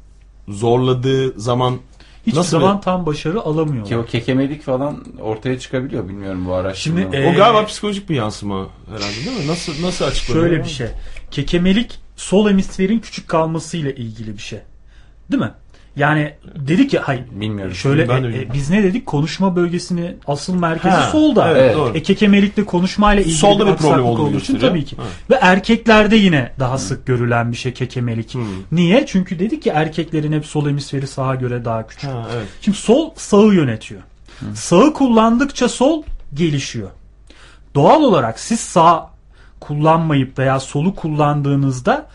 zorladığı 0.48 1.40
zaman 1.40 1.80
Hiçbir 2.28 2.40
Nasıl 2.40 2.52
zaman 2.60 2.82
tam 2.82 3.06
başarı 3.06 3.42
alamıyor. 3.42 3.86
Ki 3.86 3.98
o 3.98 4.06
kekemelik 4.06 4.62
falan 4.62 5.04
ortaya 5.22 5.60
çıkabiliyor 5.60 6.08
bilmiyorum 6.10 6.46
bu 6.46 6.54
araştırmada. 6.54 7.02
Şimdi, 7.02 7.18
e, 7.18 7.32
o 7.32 7.36
galiba 7.36 7.66
psikolojik 7.66 8.10
bir 8.10 8.16
yansıma 8.16 8.68
herhalde 8.88 9.26
değil 9.26 9.38
mi? 9.38 9.48
Nasıl 9.48 9.74
nasıl 9.82 10.06
açıklanıyor? 10.06 10.48
Şöyle 10.48 10.64
bir 10.64 10.70
şey. 10.70 10.88
Kekemelik 11.32 12.00
sol 12.16 12.50
hemisferin 12.50 13.00
küçük 13.00 13.28
kalmasıyla 13.28 13.92
ilgili 13.92 14.34
bir 14.34 14.42
şey. 14.42 14.60
Değil 15.32 15.44
mi? 15.44 15.52
Yani 15.96 16.34
dedik 16.56 16.94
ya 16.94 17.02
hayır 17.06 17.24
Bilmiyorum. 17.32 17.76
şöyle 17.76 18.10
Ben 18.10 18.24
e, 18.24 18.28
e, 18.28 18.54
biz 18.54 18.70
ne 18.70 18.84
dedik 18.84 19.06
konuşma 19.06 19.56
bölgesini 19.56 20.16
asıl 20.28 20.56
merkezi 20.56 20.96
Ha, 20.96 21.10
solda. 21.12 21.52
evet, 21.52 21.76
doğru. 21.76 21.98
E, 21.98 22.04
kekemelikte 22.04 22.66
konuşmayla 22.66 23.22
ilgili 23.24 23.36
Solda 23.36 23.66
bir 23.66 23.72
aksaklık 23.72 23.96
problem 23.96 24.06
olduğu 24.06 24.38
için 24.38 24.60
tabii 24.60 24.86
ki. 24.86 24.96
Evet. 25.00 25.12
Ve 25.30 25.36
erkeklerde 25.36 26.16
yine 26.16 26.52
daha 26.60 26.78
sık 26.78 27.06
görülen 27.06 27.52
bir 27.52 27.58
şey 27.58 27.74
kekemelik. 27.74 28.36
Niye? 28.72 29.06
Çünkü 29.06 29.40
dedik 29.40 29.64
ki 29.64 29.70
erkeklerin 29.70 30.32
hep 30.32 30.46
sol 30.46 30.68
hemisferi 30.68 31.08
sağa 31.08 31.36
göre 31.36 31.66
daha 31.66 31.88
küçük. 31.88 32.10
Ha, 32.10 32.28
evet. 32.36 32.48
Şimdi 32.62 32.78
sol 32.78 33.10
sağı 33.16 33.54
yönetiyor. 33.54 34.02
Sağı 34.54 34.94
kullandıkça 34.94 35.70
sol 35.70 36.04
gelişiyor. 36.34 36.90
Doğal 37.76 38.04
olarak 38.04 38.40
siz 38.40 38.60
sağ 38.60 39.10
kullanmayıp 39.60 40.40
veya 40.40 40.60
solu 40.60 40.96
kullandığınızda 40.96 42.06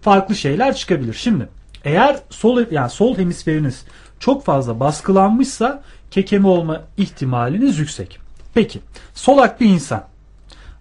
farklı 0.00 0.34
şeyler 0.36 0.74
çıkabilir. 0.76 1.14
Şimdi 1.14 1.48
eğer 1.84 2.16
sol 2.30 2.64
yani 2.70 2.90
sol 2.90 3.18
hemisferiniz 3.18 3.84
çok 4.20 4.44
fazla 4.44 4.80
baskılanmışsa 4.80 5.82
kekeme 6.10 6.48
olma 6.48 6.80
ihtimaliniz 6.96 7.78
yüksek. 7.78 8.18
Peki 8.54 8.80
solak 9.14 9.60
bir 9.60 9.66
insan 9.66 10.04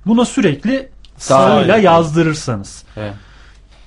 buna 0.06 0.26
sürekli 0.26 0.90
sağıyla 1.18 1.78
yazdırırsanız 1.78 2.84
Evet. 2.98 3.14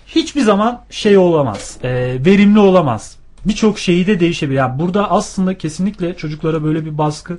hiçbir 0.06 0.40
zaman 0.40 0.82
şey 0.90 1.16
olamaz. 1.18 1.76
e, 1.82 1.90
verimli 2.26 2.58
olamaz. 2.58 3.16
Birçok 3.44 3.78
şeyi 3.78 4.06
de 4.06 4.20
değişebilir. 4.20 4.58
Yani 4.58 4.78
burada 4.78 5.10
aslında 5.10 5.58
kesinlikle 5.58 6.16
çocuklara 6.16 6.64
böyle 6.64 6.84
bir 6.84 6.98
baskı 6.98 7.38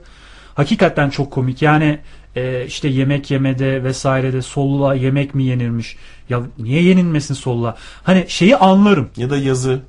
hakikaten 0.55 1.09
çok 1.09 1.31
komik. 1.31 1.61
Yani 1.61 1.99
e, 2.35 2.65
işte 2.65 2.87
yemek 2.87 3.31
yemede 3.31 3.83
vesairede 3.83 4.41
solla 4.41 4.95
yemek 4.95 5.35
mi 5.35 5.43
yenirmiş? 5.43 5.97
Ya 6.29 6.41
niye 6.57 6.83
yenilmesin 6.83 7.33
solla? 7.33 7.77
Hani 8.03 8.25
şeyi 8.27 8.57
anlarım. 8.57 9.09
Ya 9.17 9.29
da 9.29 9.37
yazı. 9.37 9.81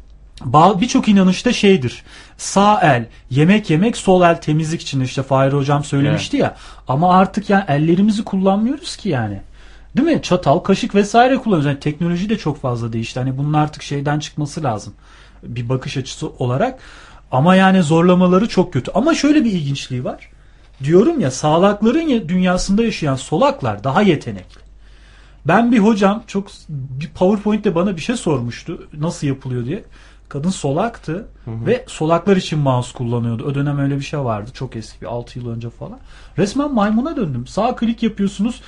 Birçok 0.80 1.08
inanışta 1.08 1.52
şeydir. 1.52 2.02
Sağ 2.36 2.80
el 2.80 3.06
yemek 3.30 3.70
yemek, 3.70 3.96
sol 3.96 4.22
el 4.22 4.40
temizlik 4.40 4.82
için 4.82 5.00
işte 5.00 5.22
Fahir 5.22 5.52
hocam 5.52 5.84
söylemişti 5.84 6.36
ya. 6.36 6.56
Ama 6.88 7.14
artık 7.18 7.50
yani 7.50 7.64
ellerimizi 7.68 8.24
kullanmıyoruz 8.24 8.96
ki 8.96 9.08
yani. 9.08 9.40
Değil 9.96 10.08
mi? 10.08 10.22
Çatal, 10.22 10.58
kaşık 10.58 10.94
vesaire 10.94 11.36
kullanıyoruz. 11.36 11.66
Yani 11.66 11.80
teknoloji 11.80 12.28
de 12.28 12.38
çok 12.38 12.60
fazla 12.60 12.92
değişti. 12.92 13.20
Hani 13.20 13.38
bunun 13.38 13.52
artık 13.52 13.82
şeyden 13.82 14.18
çıkması 14.18 14.62
lazım. 14.62 14.94
Bir 15.42 15.68
bakış 15.68 15.96
açısı 15.96 16.28
olarak. 16.28 16.78
Ama 17.30 17.54
yani 17.54 17.82
zorlamaları 17.82 18.48
çok 18.48 18.72
kötü. 18.72 18.90
Ama 18.94 19.14
şöyle 19.14 19.44
bir 19.44 19.52
ilginçliği 19.52 20.04
var. 20.04 20.30
Diyorum 20.84 21.20
ya 21.20 21.30
sağlakların 21.30 22.00
ya- 22.00 22.28
dünyasında 22.28 22.82
yaşayan 22.82 23.16
solaklar 23.16 23.84
daha 23.84 24.02
yetenekli. 24.02 24.60
Ben 25.46 25.72
bir 25.72 25.78
hocam 25.78 26.22
çok 26.26 26.48
bir 26.68 27.08
PowerPoint'te 27.08 27.74
bana 27.74 27.96
bir 27.96 28.00
şey 28.00 28.16
sormuştu. 28.16 28.88
Nasıl 28.98 29.26
yapılıyor 29.26 29.64
diye. 29.64 29.84
Kadın 30.28 30.50
solaktı 30.50 31.26
ve 31.46 31.84
solaklar 31.88 32.36
için 32.36 32.58
mouse 32.58 32.92
kullanıyordu. 32.98 33.44
O 33.44 33.54
dönem 33.54 33.78
öyle 33.78 33.96
bir 33.96 34.04
şey 34.04 34.20
vardı. 34.20 34.50
Çok 34.54 34.76
eski 34.76 35.00
bir 35.00 35.06
6 35.06 35.38
yıl 35.38 35.50
önce 35.50 35.70
falan. 35.70 35.98
Resmen 36.38 36.74
maymuna 36.74 37.16
döndüm. 37.16 37.46
Sağ 37.46 37.76
klik 37.76 38.02
yapıyorsunuz 38.02 38.60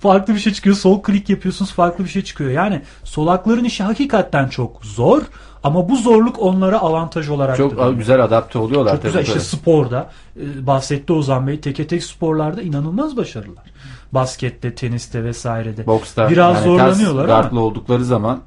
farklı 0.00 0.34
bir 0.34 0.38
şey 0.38 0.52
çıkıyor. 0.52 0.76
Sol 0.76 1.02
klik 1.02 1.28
yapıyorsunuz 1.30 1.72
farklı 1.72 2.04
bir 2.04 2.08
şey 2.08 2.22
çıkıyor. 2.22 2.50
Yani 2.50 2.82
solakların 3.04 3.64
işi 3.64 3.82
hakikaten 3.82 4.48
çok 4.48 4.84
zor 4.84 5.22
ama 5.64 5.88
bu 5.88 5.96
zorluk 5.96 6.38
onlara 6.38 6.78
avantaj 6.78 7.28
olarak 7.28 7.56
Çok 7.56 7.72
dönüyor. 7.72 7.92
güzel 7.92 8.24
adapte 8.24 8.58
oluyorlar. 8.58 8.92
Çok 8.92 9.02
güzel. 9.02 9.22
İşte 9.22 9.40
sporda 9.40 10.10
e, 10.40 10.66
bahsetti 10.66 11.12
Ozan 11.12 11.46
Bey. 11.46 11.60
Teke 11.60 11.86
tek 11.86 12.04
sporlarda 12.04 12.62
inanılmaz 12.62 13.16
başarılılar. 13.16 13.64
Baskette, 14.12 14.74
teniste 14.74 15.24
vesairede. 15.24 15.86
Boksta 15.86 16.30
Biraz 16.30 16.56
yani 16.56 16.64
zorlanıyorlar 16.64 17.28
ama. 17.28 17.60
oldukları 17.60 18.04
zaman 18.04 18.40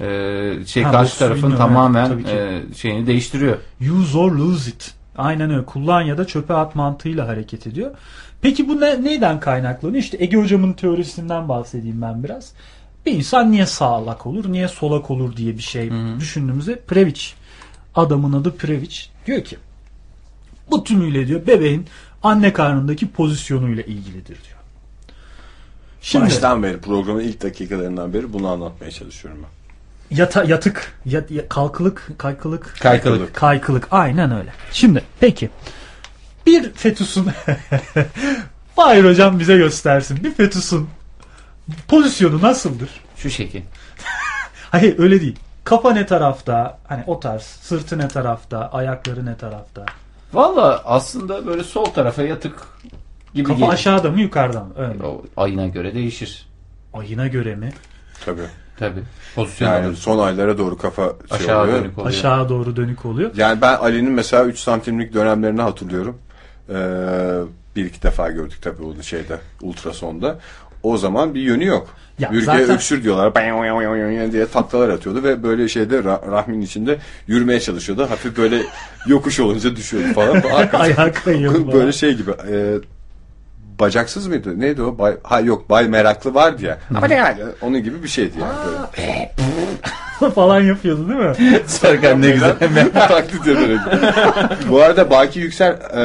e, 0.00 0.66
şey 0.66 0.82
Ha, 0.82 0.92
karşı 0.92 1.18
tarafın 1.18 1.56
tamamen 1.56 2.18
e, 2.18 2.62
şeyini 2.76 3.06
değiştiriyor. 3.06 3.58
Use 3.92 4.18
or 4.18 4.32
lose 4.32 4.70
it. 4.70 4.94
Aynen 5.16 5.50
öyle. 5.50 5.64
Kullan 5.64 6.02
ya 6.02 6.18
da 6.18 6.26
çöpe 6.26 6.54
at 6.54 6.74
mantığıyla 6.74 7.28
hareket 7.28 7.66
ediyor. 7.66 7.90
Peki 8.42 8.68
bu 8.68 8.80
ne, 8.80 9.04
neyden 9.04 9.40
kaynaklanıyor? 9.40 10.02
İşte 10.02 10.16
Ege 10.20 10.36
hocamın 10.36 10.72
teorisinden 10.72 11.48
bahsedeyim 11.48 12.02
ben 12.02 12.24
biraz. 12.24 12.52
Bir 13.06 13.12
insan 13.12 13.52
niye 13.52 13.66
sağlak 13.66 14.26
olur, 14.26 14.52
niye 14.52 14.68
solak 14.68 15.10
olur 15.10 15.36
diye 15.36 15.56
bir 15.56 15.62
şey 15.62 15.90
düşündüğümüzde 16.20 16.80
Previc. 16.80 17.22
Adamın 17.94 18.32
adı 18.32 18.56
Previc. 18.56 19.00
Diyor 19.26 19.44
ki 19.44 19.56
bu 20.70 20.84
tümüyle 20.84 21.28
diyor 21.28 21.46
bebeğin 21.46 21.86
anne 22.22 22.52
karnındaki 22.52 23.10
pozisyonuyla 23.10 23.82
ilgilidir 23.82 24.26
diyor. 24.44 24.58
Şimdi 26.02 26.24
Baştan 26.24 26.62
beri 26.62 26.78
programın 26.78 27.20
ilk 27.20 27.42
dakikalarından 27.42 28.14
beri 28.14 28.32
bunu 28.32 28.48
anlatmaya 28.48 28.90
çalışıyorum 28.90 29.40
ben. 29.42 29.63
Yata, 30.10 30.44
yatık, 30.44 30.92
ya, 31.04 31.24
ya- 31.30 31.48
kalkılık, 31.48 32.08
kaykılık, 32.18 32.74
Kaykılık. 32.80 33.34
Kaykılık 33.34 33.88
aynen 33.90 34.32
öyle. 34.38 34.52
Şimdi 34.72 35.02
peki 35.20 35.50
bir 36.46 36.72
fetüsün 36.72 37.26
Hayır 38.76 39.04
hocam 39.10 39.38
bize 39.40 39.56
göstersin. 39.56 40.24
Bir 40.24 40.34
fetüsün 40.34 40.88
pozisyonu 41.88 42.42
nasıldır? 42.42 42.90
Şu 43.16 43.30
şekil. 43.30 43.62
Hayır 44.70 44.98
öyle 44.98 45.20
değil. 45.20 45.36
Kafa 45.64 45.92
ne 45.92 46.06
tarafta? 46.06 46.78
Hani 46.88 47.04
o 47.06 47.20
tarz. 47.20 47.42
Sırtı 47.42 47.98
ne 47.98 48.08
tarafta? 48.08 48.68
Ayakları 48.72 49.26
ne 49.26 49.36
tarafta? 49.36 49.86
Valla 50.32 50.82
aslında 50.84 51.46
böyle 51.46 51.64
sol 51.64 51.84
tarafa 51.84 52.22
yatık 52.22 52.58
gibi 53.34 53.44
Kafa 53.44 53.54
geliyor. 53.58 53.72
aşağıda 53.72 54.10
mı 54.10 54.20
yukarıda 54.20 54.60
mı? 54.64 54.72
Öyle. 54.76 55.02
O 55.06 55.22
ayına 55.36 55.66
göre 55.66 55.94
değişir. 55.94 56.46
Ayına 56.94 57.26
göre 57.26 57.56
mi? 57.56 57.72
Tabii. 58.24 58.46
Tabii. 58.78 59.00
Pozisyon 59.34 59.68
Yani 59.68 59.86
alır. 59.86 59.94
son 59.96 60.18
aylara 60.18 60.58
doğru 60.58 60.78
kafa 60.78 61.02
şey 61.02 61.14
Aşağı 61.30 61.62
oluyor. 61.62 61.78
dönük 61.84 61.98
oluyor. 61.98 62.08
Aşağı 62.10 62.48
doğru 62.48 62.76
dönük 62.76 63.04
oluyor. 63.06 63.30
Yani 63.36 63.60
ben 63.60 63.74
Ali'nin 63.76 64.12
mesela 64.12 64.44
3 64.44 64.58
santimlik 64.58 65.14
dönemlerini 65.14 65.62
hatırlıyorum. 65.62 66.18
Ee, 66.70 66.74
bir 67.76 67.84
iki 67.84 68.02
defa 68.02 68.30
gördük 68.30 68.58
tabii 68.62 68.82
onu 68.82 69.02
şeyde 69.02 69.38
ultrasonda. 69.62 70.38
O 70.82 70.96
zaman 70.98 71.34
bir 71.34 71.40
yönü 71.40 71.64
yok. 71.64 71.86
Ya 72.18 72.30
Ülke 72.32 72.44
zaten- 72.44 72.70
öksür 72.70 73.02
diyorlar 73.04 73.34
"Bang, 73.34 74.32
diye 74.32 74.46
taklalar 74.46 74.88
atıyordu 74.88 75.22
ve 75.22 75.42
böyle 75.42 75.68
şeyde 75.68 75.98
ra- 75.98 76.30
rahmin 76.30 76.60
içinde 76.60 76.98
yürümeye 77.26 77.60
çalışıyordu. 77.60 78.02
Hafif 78.10 78.36
böyle 78.36 78.62
yokuş 79.06 79.40
olunca 79.40 79.76
düşüyordu 79.76 80.12
falan. 80.12 80.42
Ayağı 80.72 81.12
kayıyordu. 81.12 81.72
böyle 81.72 81.92
şey 81.92 82.14
gibi. 82.14 82.30
e, 82.30 82.74
bacaksız 83.78 84.26
mıydı? 84.26 84.60
Neydi 84.60 84.82
o? 84.82 84.98
Bay, 84.98 85.16
ha 85.22 85.40
yok 85.40 85.70
Bay 85.70 85.88
Meraklı 85.88 86.34
vardı 86.34 86.64
ya. 86.64 86.78
Ama 86.96 87.06
ne 87.06 87.14
yani? 87.14 87.40
Onun 87.62 87.82
gibi 87.82 88.02
bir 88.02 88.08
şeydi 88.08 88.38
yani. 88.40 88.52
Böyle. 88.98 89.32
falan 90.34 90.60
yapıyordu 90.60 91.08
değil 91.08 91.20
mi? 91.20 91.60
Serkan 91.66 92.22
ne 92.22 92.30
güzel. 92.30 92.56
taklit 92.92 93.46
ederek. 93.46 93.80
Bu 94.70 94.82
arada 94.82 95.10
Baki 95.10 95.40
Yüksel 95.40 95.72
e, 95.72 95.96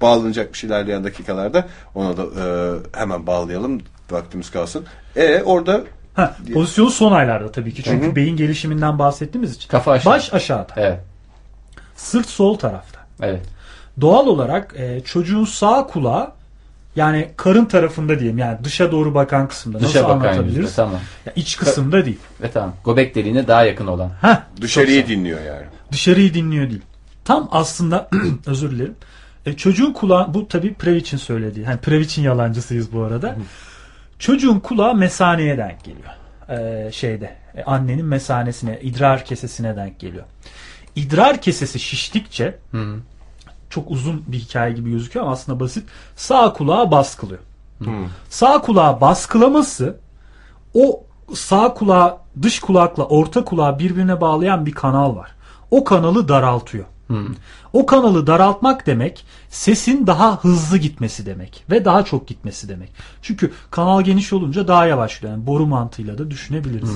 bağlanacakmış 0.00 0.64
ilerleyen 0.64 1.04
dakikalarda. 1.04 1.66
Ona 1.94 2.16
da 2.16 2.22
e, 2.22 2.98
hemen 2.98 3.26
bağlayalım. 3.26 3.80
Vaktimiz 4.10 4.50
kalsın. 4.50 4.84
E 5.16 5.42
orada 5.42 5.80
Ha, 6.14 6.36
pozisyonu 6.54 6.90
son 6.90 7.12
aylarda 7.12 7.52
tabii 7.52 7.74
ki. 7.74 7.82
Çünkü 7.82 8.16
beyin 8.16 8.36
gelişiminden 8.36 8.98
bahsettiğimiz 8.98 9.56
için. 9.56 9.68
Kafa 9.68 9.92
aşağı. 9.92 10.12
Baş 10.12 10.34
aşağıda. 10.34 10.72
Evet. 10.76 11.00
Sırt 11.96 12.26
sol 12.26 12.58
tarafta. 12.58 13.00
Evet. 13.22 13.42
Doğal 14.00 14.26
olarak 14.26 14.74
e, 14.76 15.00
çocuğun 15.00 15.44
sağ 15.44 15.86
kulağı 15.86 16.32
yani 16.96 17.28
karın 17.36 17.64
tarafında 17.64 18.18
diyeyim 18.18 18.38
yani 18.38 18.58
dışa 18.64 18.92
doğru 18.92 19.14
bakan 19.14 19.48
kısımda. 19.48 19.80
Dışa 19.80 19.88
Nasıl 19.88 20.02
bakan 20.02 20.16
yüzde 20.16 20.28
anlatabiliriz? 20.28 20.74
tamam. 20.76 21.00
Ya 21.26 21.32
iç 21.36 21.56
kısımda 21.56 22.04
değil. 22.04 22.18
Ve 22.42 22.50
tamam. 22.50 22.74
Göbek 22.86 23.14
deliğine 23.14 23.48
daha 23.48 23.64
yakın 23.64 23.86
olan. 23.86 24.10
Heh, 24.20 24.36
dışarıyı 24.60 25.06
dinliyor 25.08 25.40
yani. 25.40 25.66
dışarıyı 25.92 26.34
dinliyor 26.34 26.70
değil. 26.70 26.82
Tam 27.24 27.48
aslında 27.52 28.08
özür 28.46 28.70
dilerim. 28.70 28.94
E, 29.46 29.56
çocuğun 29.56 29.92
kulağı 29.92 30.34
bu 30.34 30.48
tabii 30.48 30.74
Previc'in 30.74 31.16
söylediği. 31.18 31.66
Hani 31.66 31.78
Previc'in 31.78 32.22
yalancısıyız 32.22 32.92
bu 32.92 33.02
arada. 33.02 33.36
Çocuğun 34.18 34.60
kulağı 34.60 34.94
mesaneye 34.94 35.58
denk 35.58 35.84
geliyor. 35.84 36.08
E, 36.48 36.92
şeyde 36.92 37.36
e, 37.56 37.62
annenin 37.62 38.06
mesanesine, 38.06 38.78
idrar 38.82 39.24
kesesine 39.24 39.76
denk 39.76 39.98
geliyor. 40.00 40.24
İdrar 40.96 41.40
kesesi 41.40 41.78
şiştikçe 41.78 42.54
çok 43.70 43.90
uzun 43.90 44.22
bir 44.26 44.38
hikaye 44.38 44.72
gibi 44.72 44.90
gözüküyor 44.90 45.24
ama 45.24 45.34
aslında 45.34 45.60
basit. 45.60 45.88
Sağ 46.16 46.52
kulağa 46.52 46.90
baskılıyor. 46.90 47.40
Sağ 48.28 48.60
kulağa 48.60 49.00
baskılaması 49.00 49.96
o 50.74 51.04
sağ 51.34 51.74
kulağı 51.74 52.18
dış 52.42 52.60
kulakla 52.60 53.04
orta 53.04 53.44
kulağı 53.44 53.78
birbirine 53.78 54.20
bağlayan 54.20 54.66
bir 54.66 54.72
kanal 54.72 55.16
var. 55.16 55.30
O 55.70 55.84
kanalı 55.84 56.28
daraltıyor. 56.28 56.84
O 57.72 57.86
kanalı 57.86 58.26
daraltmak 58.26 58.86
demek 58.86 59.24
sesin 59.48 60.06
daha 60.06 60.38
hızlı 60.38 60.78
gitmesi 60.78 61.26
demek 61.26 61.64
ve 61.70 61.84
daha 61.84 62.04
çok 62.04 62.28
gitmesi 62.28 62.68
demek. 62.68 62.92
Çünkü 63.22 63.52
kanal 63.70 64.02
geniş 64.02 64.32
olunca 64.32 64.68
daha 64.68 64.86
yavaşlıyor. 64.86 65.34
Yani 65.34 65.46
boru 65.46 65.66
mantığıyla 65.66 66.18
da 66.18 66.30
düşünebiliriz. 66.30 66.90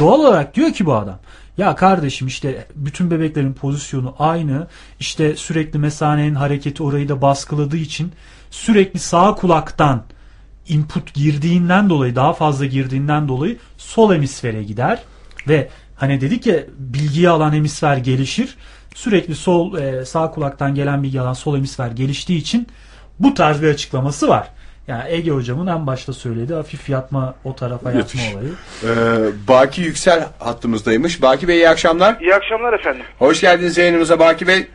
Doğal 0.00 0.20
olarak 0.20 0.54
diyor 0.54 0.72
ki 0.72 0.86
bu 0.86 0.94
adam 0.94 1.18
ya 1.58 1.74
kardeşim 1.74 2.28
işte 2.28 2.66
bütün 2.74 3.10
bebeklerin 3.10 3.52
pozisyonu 3.52 4.14
aynı. 4.18 4.66
İşte 5.00 5.36
sürekli 5.36 5.78
mesanenin 5.78 6.34
hareketi 6.34 6.82
orayı 6.82 7.08
da 7.08 7.22
baskıladığı 7.22 7.76
için 7.76 8.12
sürekli 8.50 8.98
sağ 8.98 9.34
kulaktan 9.34 10.02
input 10.68 11.14
girdiğinden 11.14 11.90
dolayı 11.90 12.16
daha 12.16 12.32
fazla 12.32 12.66
girdiğinden 12.66 13.28
dolayı 13.28 13.58
sol 13.76 14.14
hemisfere 14.14 14.62
gider 14.62 15.02
ve 15.48 15.68
hani 15.96 16.20
dedik 16.20 16.46
ya 16.46 16.56
bilgiyi 16.78 17.28
alan 17.28 17.52
hemisfer 17.52 17.96
gelişir. 17.96 18.56
sürekli 18.94 19.34
sol 19.34 19.78
e, 19.78 20.04
sağ 20.04 20.30
kulaktan 20.30 20.74
gelen 20.74 21.02
bir 21.02 21.12
yalan 21.12 21.32
sol 21.32 21.56
hemisfer 21.56 21.90
geliştiği 21.90 22.38
için 22.38 22.66
bu 23.18 23.34
tarz 23.34 23.62
bir 23.62 23.68
açıklaması 23.68 24.28
var. 24.28 24.48
Yani 24.88 25.02
Ege 25.12 25.30
hocamın 25.30 25.66
en 25.66 25.86
başta 25.86 26.12
söylediği 26.12 26.56
hafif 26.56 26.88
yatma 26.88 27.34
o 27.44 27.56
tarafa 27.56 27.92
yatma 27.92 28.00
Yatış. 28.00 28.34
olayı. 28.34 28.48
Ee, 28.84 29.48
Baki 29.48 29.80
Yüksel 29.82 30.24
hattımızdaymış. 30.38 31.22
Baki 31.22 31.48
Bey 31.48 31.56
iyi 31.56 31.68
akşamlar. 31.68 32.16
İyi 32.20 32.34
akşamlar 32.34 32.72
efendim. 32.72 33.02
Hoş 33.18 33.40
geldiniz 33.40 33.78
yayınımıza 33.78 34.18
Baki 34.18 34.46
Bey. 34.46 34.66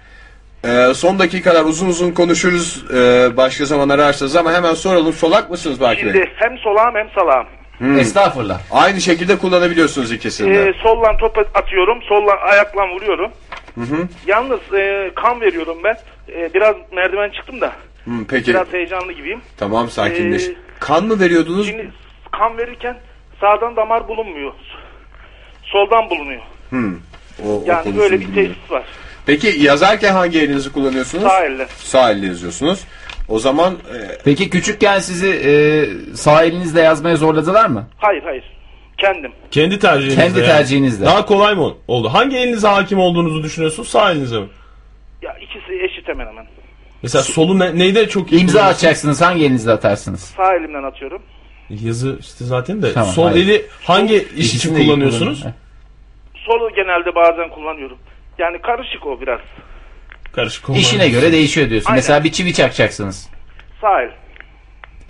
Ee, 0.65 0.93
son 0.93 1.19
dakikalar 1.19 1.63
uzun 1.65 1.87
uzun 1.89 2.11
konuşuruz. 2.11 2.85
Ee, 2.93 3.37
başka 3.37 3.65
zamanlar 3.65 3.99
açarız 3.99 4.35
ama 4.35 4.53
hemen 4.53 4.73
soralım. 4.73 5.13
Solak 5.13 5.49
mısınız 5.49 5.81
Baki 5.81 6.05
Bey? 6.05 6.11
Şimdi 6.13 6.29
hem 6.35 6.57
solağım 6.57 6.95
hem 6.95 7.09
salağım. 7.15 7.45
Hmm. 7.77 7.99
Estağfurullah. 7.99 8.59
Aynı 8.71 9.01
şekilde 9.01 9.37
kullanabiliyorsunuz 9.37 10.11
ikisini 10.11 10.53
de. 10.55 10.61
Ee, 10.69 10.73
sollan 10.83 11.17
top 11.17 11.37
atıyorum, 11.55 12.01
solla 12.01 12.31
ayakla 12.51 12.87
vuruyorum. 12.89 13.31
Hı 13.75 13.81
hı. 13.81 14.07
Yalnız 14.27 14.59
e, 14.73 15.11
kan 15.15 15.41
veriyorum 15.41 15.77
ben. 15.83 15.97
E, 16.33 16.53
biraz 16.53 16.75
merdiven 16.91 17.29
çıktım 17.29 17.61
da. 17.61 17.71
Hı, 18.05 18.11
peki 18.29 18.47
Biraz 18.51 18.73
heyecanlı 18.73 19.13
gibiyim. 19.13 19.41
tamam 19.57 19.89
sakinleş. 19.89 20.47
Ee, 20.47 20.55
kan 20.79 21.05
mı 21.05 21.19
veriyordunuz? 21.19 21.67
Şimdi 21.67 21.91
kan 22.31 22.57
verirken 22.57 22.97
sağdan 23.41 23.75
damar 23.75 24.07
bulunmuyor. 24.07 24.53
Soldan 25.63 26.09
bulunuyor. 26.09 26.41
Hı. 26.69 26.93
O, 27.45 27.49
o 27.49 27.63
Yani 27.67 27.83
konusunu 27.83 28.01
böyle 28.01 28.19
bir 28.19 28.33
tesis 28.35 28.71
var. 28.71 28.83
Peki 29.25 29.47
yazarken 29.47 30.13
hangi 30.13 30.39
elinizi 30.39 30.71
kullanıyorsunuz? 30.71 31.23
Sağ 31.23 31.45
elle. 31.45 31.67
Sağ 31.77 32.11
elle 32.11 32.25
yazıyorsunuz. 32.25 32.83
O 33.27 33.39
zaman 33.39 33.73
e, 33.73 34.17
Peki 34.25 34.49
küçükken 34.49 34.99
sizi 34.99 35.29
e, 35.29 35.53
sağ 36.15 36.43
elinizle 36.43 36.81
yazmaya 36.81 37.15
zorladılar 37.15 37.65
mı? 37.65 37.87
Hayır 37.97 38.23
hayır. 38.23 38.43
Kendim. 38.97 39.31
Kendi 39.51 39.79
tercihinizle. 39.79 40.21
Kendi 40.23 40.39
yani. 40.39 40.47
tercihinizle. 40.47 41.05
Daha 41.05 41.25
kolay 41.25 41.55
mı 41.55 41.73
oldu? 41.87 42.09
Hangi 42.13 42.37
elinize 42.37 42.67
hakim 42.67 42.99
olduğunuzu 42.99 43.43
düşünüyorsunuz? 43.43 43.89
Sağ 43.89 44.11
elinize 44.11 44.39
mi? 44.39 44.47
Ya 45.21 45.37
ikisi 45.37 45.83
eşit 45.83 46.07
hemen 46.07 46.27
hemen. 46.27 46.47
Mesela 47.03 47.23
solu 47.23 47.59
ne, 47.59 47.77
neyde 47.77 48.09
çok 48.09 48.31
iyi 48.31 48.41
İmza 48.41 48.51
kullanıyorsunuz? 48.53 48.75
atacaksınız 48.75 49.21
hangi 49.21 49.45
elinizle 49.45 49.71
atarsınız? 49.71 50.19
Sağ 50.37 50.55
elimden 50.55 50.83
atıyorum. 50.83 51.21
Yazı 51.69 52.17
işte 52.19 52.45
zaten 52.45 52.81
de. 52.81 52.93
Tamam, 52.93 53.09
Sol 53.13 53.27
hayır. 53.29 53.43
eli 53.45 53.65
hangi 53.83 54.15
iş 54.15 54.23
için 54.25 54.39
İkisini 54.41 54.75
de 54.77 54.81
iyi 54.81 54.85
kullanıyorsunuz? 54.87 55.39
kullanın. 55.39 55.55
Solu 56.35 56.69
genelde 56.75 57.15
bazen 57.15 57.49
kullanıyorum. 57.49 57.97
Yani 58.37 58.61
karışık 58.61 59.05
o 59.07 59.21
biraz. 59.21 59.39
Karışık 60.31 60.69
İşine 60.75 61.09
göre 61.09 61.31
değişiyor 61.31 61.69
diyorsun. 61.69 61.89
Aynen. 61.89 61.97
Mesela 61.97 62.23
bir 62.23 62.31
çivi 62.31 62.53
çakacaksınız. 62.53 63.29
Sağ 63.81 64.01
el. 64.01 64.11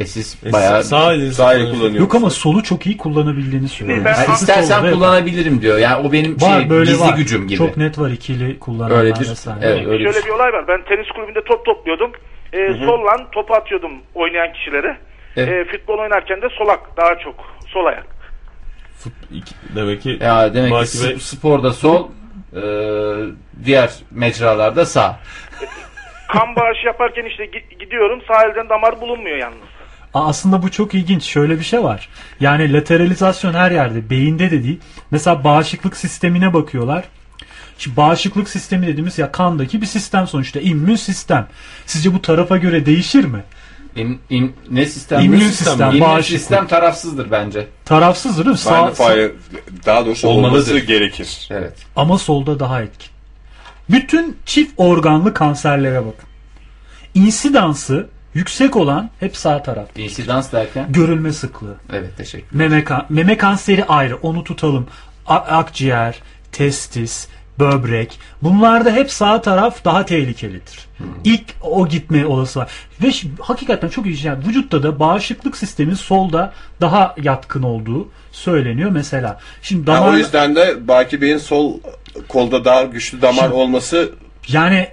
E 0.01 0.05
siz 0.05 0.37
E, 0.45 0.53
bayağı... 0.53 0.83
sağ 0.83 1.13
eli 1.13 1.31
kullanıyorsunuz. 1.35 1.95
Yok 1.99 2.15
ama 2.15 2.29
solu 2.29 2.63
çok 2.63 2.85
iyi 2.85 2.97
kullanabildiğini 2.97 3.67
söylüyor. 3.67 4.05
ben- 4.05 4.13
Ha, 4.13 4.27
Ha, 4.27 4.33
istersen 4.33 4.81
evet. 4.83 4.93
kullanabilirim 4.93 5.61
diyor. 5.61 5.77
Yani 5.77 6.07
o 6.07 6.11
benim 6.11 6.41
Var 6.41 6.59
şey, 6.61 6.69
böyle 6.69 6.91
gizli 6.91 7.03
var. 7.07 7.17
gücüm 7.17 7.47
gibi. 7.47 7.57
Çok 7.57 7.77
net 7.77 7.99
var 7.99 8.09
ikili 8.09 8.59
kullananlar 8.59 8.99
Öyledir. 8.99 9.29
vesaire. 9.29 9.59
Evet, 9.63 9.87
öyle 9.87 10.03
Şöyle 10.11 10.25
bir 10.25 10.31
olay 10.31 10.53
var. 10.53 10.67
Ben 10.67 10.83
tenis 10.85 11.07
kulübünde 11.15 11.43
top 11.43 11.65
topluyordum. 11.65 12.11
E, 12.53 12.57
sollan 12.85 13.31
topu 13.31 13.53
atıyordum 13.53 13.91
oynayan 14.15 14.53
kişilere. 14.53 14.97
Evet. 15.37 15.67
E, 15.67 15.71
futbol 15.77 15.97
oynarken 15.97 16.41
de 16.41 16.47
solak 16.57 16.97
daha 16.97 17.19
çok. 17.19 17.35
Sol 17.67 17.85
ayak. 17.85 18.07
Demek 19.75 20.01
ki 20.01 20.17
Ya 20.21 20.53
demek 20.53 20.71
ki 20.71 20.75
Bey- 20.77 21.19
sporda 21.19 21.71
sol, 21.71 22.07
e, 22.55 22.61
diğer 23.65 23.89
mecralarda 24.11 24.85
sağ. 24.85 25.19
Kan 26.27 26.55
bağışı 26.55 26.87
yaparken 26.87 27.25
işte 27.25 27.43
gi- 27.45 27.77
gidiyorum 27.79 28.21
sağ 28.27 28.43
elden 28.43 28.69
damar 28.69 29.01
bulunmuyor 29.01 29.37
yalnız. 29.37 29.57
Aa, 30.13 30.27
Aslında 30.27 30.61
bu 30.63 30.71
çok 30.71 30.93
ilginç. 30.93 31.23
Şöyle 31.23 31.59
bir 31.59 31.63
şey 31.63 31.83
var. 31.83 32.09
Yani 32.39 32.73
lateralizasyon 32.73 33.53
her 33.53 33.71
yerde. 33.71 34.09
Beyinde 34.09 34.51
de 34.51 34.63
değil. 34.63 34.79
Mesela 35.11 35.43
bağışıklık 35.43 35.97
sistemine 35.97 36.53
bakıyorlar. 36.53 37.03
Şimdi 37.77 37.97
bağışıklık 37.97 38.49
sistemi 38.49 38.87
dediğimiz 38.87 39.17
ya 39.17 39.31
kandaki 39.31 39.81
bir 39.81 39.85
sistem 39.85 40.27
sonuçta. 40.27 40.59
immün 40.59 40.95
sistem. 40.95 41.47
Sizce 41.85 42.13
bu 42.13 42.21
tarafa 42.21 42.57
göre 42.57 42.85
değişir 42.85 43.25
mi? 43.25 43.43
İm, 43.95 44.19
im- 44.31 44.51
ne 44.71 44.85
sistem? 44.85 45.19
İmmün 45.21 45.37
İmmün 45.39 45.49
sistem, 45.51 45.89
İmmün 45.89 46.01
bağışıklık. 46.01 46.39
sistem 46.39 46.67
tarafsızdır 46.67 47.31
bence. 47.31 47.67
Tarafsızdır 47.85 48.45
değil 48.45 48.51
mi? 48.53 48.57
Sağ- 48.57 48.81
Magnifier 48.81 49.31
daha 49.85 50.05
doğrusu 50.05 50.27
Olmalıdır. 50.27 50.71
olması 50.71 50.79
gerekir. 50.79 51.47
Evet. 51.51 51.73
ama 51.95 52.17
solda 52.17 52.59
daha 52.59 52.81
etkin. 52.81 53.09
Bütün 53.89 54.37
çift 54.45 54.73
organlı 54.77 55.33
kanserlere 55.33 55.99
bakın. 55.99 56.29
İnsidansı 57.15 58.07
yüksek 58.33 58.75
olan 58.75 59.09
hep 59.19 59.37
sağ 59.37 59.63
taraf. 59.63 59.85
İnsidans 59.97 60.51
derken? 60.51 60.85
Görülme 60.91 61.33
sıklığı. 61.33 61.75
Evet 61.93 62.17
teşekkür 62.17 62.57
Meme, 62.57 62.79
ka- 62.79 63.05
meme 63.09 63.37
kanseri 63.37 63.85
ayrı 63.85 64.15
onu 64.15 64.43
tutalım. 64.43 64.87
A- 65.27 65.35
akciğer, 65.35 66.15
testis, 66.51 67.27
böbrek 67.59 68.19
bunlarda 68.41 68.91
hep 68.91 69.11
sağ 69.11 69.41
taraf 69.41 69.85
daha 69.85 70.05
tehlikelidir. 70.05 70.79
İlk 71.23 71.43
o 71.61 71.87
gitme 71.87 72.25
olası 72.25 72.59
var. 72.59 72.71
Ve 73.03 73.11
hakikaten 73.39 73.87
çok 73.89 74.05
ilginç. 74.05 74.25
Yani 74.25 74.45
vücutta 74.47 74.83
da 74.83 74.99
bağışıklık 74.99 75.57
sistemi 75.57 75.95
solda 75.95 76.53
daha 76.81 77.15
yatkın 77.23 77.63
olduğu 77.63 78.09
söyleniyor 78.31 78.89
mesela. 78.91 79.39
Şimdi 79.61 79.91
Ha, 79.91 79.97
damar 79.97 80.13
o 80.13 80.17
yüzden 80.17 80.55
de 80.55 80.87
Baki 80.87 81.21
Bey'in 81.21 81.37
sol 81.37 81.79
kolda 82.27 82.65
daha 82.65 82.83
güçlü 82.83 83.21
damar 83.21 83.41
Şimdi- 83.41 83.53
olması 83.53 84.11
yani 84.47 84.87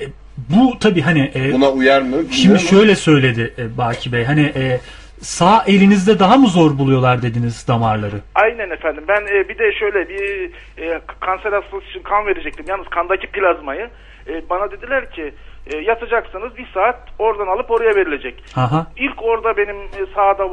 bu 0.50 0.78
tabii 0.78 1.00
hani 1.00 1.30
e, 1.34 1.52
buna 1.52 1.70
uyar 1.70 2.02
mı? 2.02 2.08
Şimdi 2.16 2.30
bilmiyorum 2.32 2.50
ama- 2.50 2.58
şöyle 2.80 2.94
söyledi 2.96 3.54
e, 3.58 3.78
Baki 3.78 4.12
Bey. 4.12 4.24
Hani 4.24 4.40
e, 4.56 4.80
sağ 5.20 5.64
elinizde 5.66 6.18
daha 6.18 6.36
mı 6.36 6.46
zor 6.46 6.78
buluyorlar 6.78 7.22
dediniz 7.22 7.68
damarları? 7.68 8.16
Aynen 8.34 8.70
efendim. 8.70 9.04
Ben 9.08 9.20
e, 9.26 9.48
bir 9.48 9.58
de 9.58 9.72
şöyle 9.72 10.08
bir 10.08 10.50
e, 10.78 11.00
kanser 11.20 11.52
hastası 11.52 11.84
için 11.90 12.02
kan 12.02 12.26
verecektim. 12.26 12.64
Yalnız 12.68 12.88
kandaki 12.88 13.26
plazmayı 13.26 13.88
e, 14.28 14.48
bana 14.50 14.70
dediler 14.70 15.10
ki 15.10 15.34
e, 15.66 15.76
yatacaksınız 15.76 16.56
bir 16.56 16.66
saat 16.74 16.98
oradan 17.18 17.46
alıp 17.46 17.70
oraya 17.70 17.94
verilecek. 17.96 18.44
Aha. 18.56 18.86
İlk 18.96 19.22
orada 19.22 19.56
benim 19.56 19.76
e, 19.76 20.06
sağda 20.14 20.48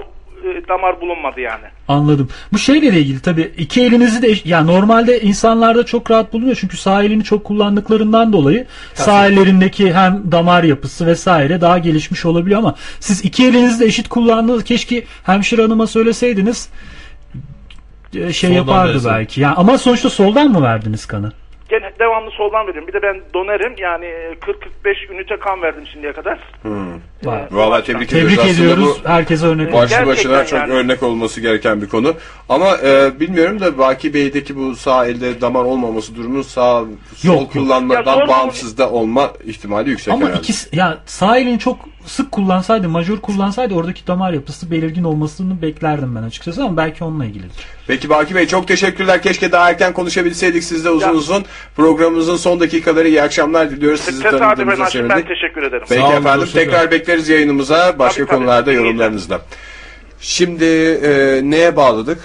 e, 0.46 0.68
damar 0.68 1.02
bulunmadı 1.02 1.42
yani. 1.42 1.64
Anladım. 1.88 2.30
Bu 2.54 2.58
şeyle 2.58 2.88
ilgili 2.88 3.22
tabii 3.22 3.52
iki 3.58 3.82
elinizi 3.84 4.22
de 4.22 4.50
ya 4.50 4.64
normalde 4.64 5.22
insanlarda 5.22 5.86
çok 5.86 6.12
rahat 6.12 6.34
bulunuyor 6.34 6.58
çünkü 6.62 6.78
sağ 6.78 7.04
elini 7.04 7.24
çok 7.24 7.44
kullandıklarından 7.44 8.34
dolayı 8.34 8.66
sağ 8.94 9.28
ellerindeki 9.28 9.94
hem 9.94 10.32
damar 10.32 10.64
yapısı 10.64 11.06
vesaire 11.08 11.62
daha 11.62 11.78
gelişmiş 11.78 12.26
olabiliyor 12.26 12.60
ama 12.60 12.76
siz 13.00 13.26
iki 13.26 13.48
elinizi 13.48 13.80
de 13.80 13.86
eşit 13.86 14.10
kullandınız. 14.10 14.64
Keşke 14.64 15.04
hemşire 15.24 15.62
hanıma 15.62 15.88
söyleseydiniz 15.88 16.70
e, 18.16 18.34
şey 18.34 18.50
Soldan 18.50 18.62
yapardı 18.62 18.94
versin. 18.94 19.10
belki. 19.12 19.42
Yani 19.42 19.56
ama 19.56 19.78
sonuçta 19.78 20.10
soldan 20.10 20.52
mı 20.52 20.62
verdiniz 20.64 21.06
kanı? 21.06 21.32
Gene 21.70 21.92
devamlı 22.00 22.32
soldan 22.32 22.68
veriyorum. 22.68 22.88
Bir 22.88 22.94
de 22.94 23.02
ben 23.02 23.22
donerim 23.34 23.74
yani 23.78 24.06
e, 24.06 24.34
40-45 24.86 25.14
ünite 25.14 25.38
kan 25.40 25.62
verdim 25.62 25.84
şimdiye 25.94 26.14
kadar. 26.14 26.40
Vay. 27.24 27.42
Vallahi 27.52 27.84
tebrik, 27.86 28.10
Tebrik 28.10 28.40
ediyoruz. 28.46 28.98
Bu 29.04 29.10
Herkese 29.10 29.46
örnek. 29.46 29.74
başlı 29.74 29.80
Gerçekten 29.96 30.08
başına 30.08 30.46
çok 30.46 30.60
yani. 30.60 30.74
örnek 30.74 31.04
olması 31.04 31.42
gereken 31.42 31.82
bir 31.82 31.88
konu. 31.88 32.14
Ama 32.50 32.78
e, 32.78 33.20
bilmiyorum 33.20 33.60
da 33.60 33.78
Baki 33.78 34.14
Bey'deki 34.14 34.56
bu 34.56 34.76
sağ 34.76 35.06
elde 35.08 35.42
damar 35.42 35.64
olmaması 35.64 36.16
durumu 36.16 36.44
sağ 36.44 36.84
sol 37.16 37.30
yok. 37.34 37.52
kullanmadan 37.54 38.06
Ya 38.18 38.26
zor- 38.26 38.28
bağımsız 38.28 38.78
da 38.78 38.90
olma 38.90 39.32
ihtimali 39.46 39.90
yüksek 39.90 40.14
Ama 40.14 40.26
herhalde. 40.26 40.40
ikisi 40.42 40.76
ya 40.76 40.98
sağ 41.06 41.38
elini 41.38 41.60
çok 41.60 41.80
sık 42.06 42.32
kullansaydı, 42.32 42.90
majör 42.90 43.18
kullansaydı 43.18 43.74
oradaki 43.74 44.08
damar 44.08 44.34
yapısı 44.34 44.72
belirgin 44.72 45.04
olmasını 45.04 45.62
beklerdim 45.62 46.16
ben 46.16 46.24
açıkçası 46.24 46.64
ama 46.64 46.78
belki 46.78 47.04
onunla 47.04 47.26
ilgilidir. 47.26 47.56
Peki 47.88 48.10
Baki 48.10 48.36
Bey 48.36 48.48
çok 48.48 48.68
teşekkürler. 48.68 49.22
Keşke 49.22 49.52
daha 49.52 49.70
erken 49.70 49.94
konuşabilseydik 49.94 50.64
sizle 50.64 50.90
uzun 50.90 51.08
Ya. 51.08 51.14
uzun. 51.14 51.46
Programımızın 51.76 52.36
son 52.36 52.60
dakikaları 52.60 53.08
iyi 53.08 53.22
akşamlar 53.22 53.70
diliyoruz. 53.72 54.00
Sizi 54.02 54.24
tanıdığımıza 54.24 54.84
açtım 54.84 55.10
ben 55.10 55.16
sevindik. 55.16 55.28
teşekkür 55.28 55.64
ederim. 55.64 55.86
Peki 55.90 56.02
olun, 56.04 56.14
efendim 56.16 56.48
tekrar 56.54 56.92
bekleriz 56.92 57.30
yayınımıza 57.30 57.96
başka 58.00 58.16
Tabii, 58.18 58.28
tabii. 58.30 58.38
konularda 58.40 58.72
yorumlarınızla. 58.72 59.42
Şimdi 60.20 60.66
e, 61.04 61.42
neye 61.44 61.76
bağladık? 61.76 62.20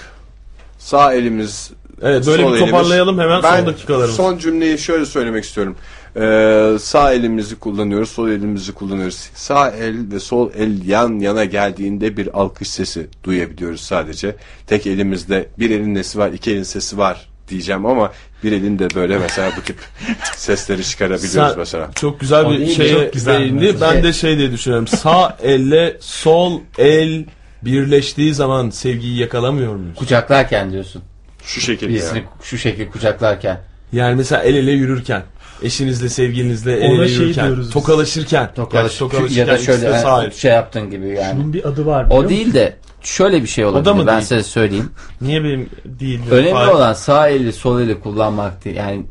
Sağ 0.77 1.13
elimiz 1.13 1.71
Evet 2.01 2.27
böyle 2.27 2.43
bir 2.43 2.47
elimiz. 2.47 2.59
toparlayalım 2.59 3.19
hemen 3.19 3.43
Ben 3.43 3.57
son 3.57 3.65
dakikalarımız. 3.67 4.15
Son 4.15 4.37
cümleyi 4.37 4.77
şöyle 4.77 5.05
söylemek 5.05 5.43
istiyorum. 5.43 5.75
Ee, 6.15 6.77
sağ 6.79 7.13
elimizi 7.13 7.55
kullanıyoruz, 7.55 8.09
sol 8.09 8.29
elimizi 8.29 8.71
kullanıyoruz. 8.71 9.29
Sağ 9.35 9.71
el 9.71 10.11
ve 10.11 10.19
sol 10.19 10.49
el 10.57 10.87
yan 10.87 11.19
yana 11.19 11.45
geldiğinde 11.45 12.17
bir 12.17 12.39
alkış 12.39 12.69
sesi 12.69 13.07
duyabiliyoruz 13.23 13.81
sadece. 13.81 14.35
Tek 14.67 14.87
elimizde 14.87 15.47
bir 15.59 15.69
elin 15.69 15.95
nesi 15.95 16.19
var, 16.19 16.31
iki 16.31 16.51
elin 16.51 16.63
sesi 16.63 16.97
var 16.97 17.27
diyeceğim 17.49 17.85
ama 17.85 18.11
bir 18.43 18.51
elin 18.51 18.79
de 18.79 18.87
böyle 18.95 19.17
mesela 19.17 19.51
bu 19.57 19.61
tip 19.61 19.77
sesleri 20.35 20.83
çıkarabiliyoruz 20.83 21.31
Sen 21.51 21.59
mesela. 21.59 21.89
çok 21.95 22.19
güzel 22.19 22.49
bir 22.49 23.11
güzel 23.13 23.39
değindi. 23.39 23.75
Ben 23.81 24.03
de 24.03 24.13
şey 24.13 24.37
diye 24.37 24.51
düşünüyorum. 24.51 24.87
Sağ 24.87 25.37
elle 25.43 25.97
sol 25.99 26.61
el 26.77 27.25
birleştiği 27.61 28.33
zaman 28.33 28.69
sevgiyi 28.69 29.19
yakalamıyor 29.19 29.75
muyuz? 29.75 29.95
Kucaklarken 29.95 30.71
diyorsun. 30.71 31.01
Şu 31.43 31.61
şekilde. 31.61 31.89
Birisini 31.89 32.17
yani. 32.17 32.27
şu 32.43 32.57
şekil 32.57 32.87
kucaklarken. 32.87 33.61
Yani 33.93 34.15
mesela 34.15 34.43
el 34.43 34.55
ele 34.55 34.71
yürürken, 34.71 35.23
eşinizle, 35.61 36.09
sevgilinizle 36.09 36.73
el 36.77 36.91
ele 36.91 37.07
şey 37.07 37.17
yürürken, 37.17 37.45
diyoruz 37.45 37.65
biz. 37.65 37.73
tokalaşırken, 37.73 38.53
Tokalaş, 38.55 38.83
Gerçi 38.83 38.99
tokalaşırken 38.99 39.45
ya 39.45 39.47
da 39.47 39.57
şöyle 39.57 39.97
sağ 39.97 40.25
e, 40.25 40.31
şey 40.31 40.51
yaptın 40.51 40.89
gibi 40.91 41.07
yani. 41.07 41.39
Bunun 41.39 41.53
bir 41.53 41.65
adı 41.67 41.85
var. 41.85 42.07
O 42.09 42.29
değil 42.29 42.53
de 42.53 42.75
şöyle 43.01 43.41
bir 43.41 43.47
şey 43.47 43.65
olabilir. 43.65 43.85
da 43.85 43.93
mı 43.93 44.07
ben 44.07 44.15
değil? 44.15 44.27
size 44.27 44.43
söyleyeyim. 44.43 44.89
Niye 45.21 45.43
benim 45.43 45.69
değil? 45.85 46.19
Önemli 46.31 46.51
Hayır. 46.53 46.71
olan 46.71 46.93
sağ 46.93 47.27
eli 47.27 47.53
sol 47.53 47.81
eli 47.81 47.99
kullanmak 47.99 48.65
değil. 48.65 48.75
Yani 48.75 49.03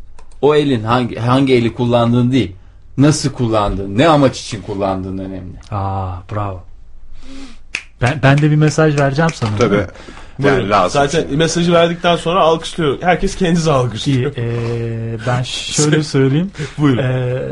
o 0.43 0.55
elin 0.55 0.85
hangi 0.85 1.17
hangi 1.17 1.55
eli 1.55 1.75
kullandığın 1.75 2.33
değil. 2.33 2.53
Nasıl 2.99 3.33
kullandığın, 3.33 3.99
ne 3.99 4.09
amaç 4.09 4.41
için 4.41 4.63
kullandığın 4.63 5.19
önemli. 5.19 5.57
Aa 5.71 6.13
bravo. 6.33 6.63
Ben, 8.03 8.21
ben 8.23 8.39
de 8.39 8.51
bir 8.51 8.57
mesaj 8.57 9.01
vereceğim 9.01 9.31
sana. 9.35 9.51
Tabii. 9.59 9.87
Yani 10.45 10.57
Buyurun. 10.57 10.71
lazım. 10.71 11.03
Zaten 11.03 11.37
mesajı 11.37 11.73
verdikten 11.73 12.17
sonra 12.17 12.41
alkışlıyor. 12.41 12.99
Herkes 13.03 13.37
kendisi 13.37 13.69
İyi, 13.69 13.73
alkışlıyor. 13.73 14.33
ee, 14.37 15.19
ben 15.27 15.43
şöyle 15.43 16.03
söyleyeyim. 16.03 16.51
Buyurun. 16.79 17.03
Ee, 17.03 17.43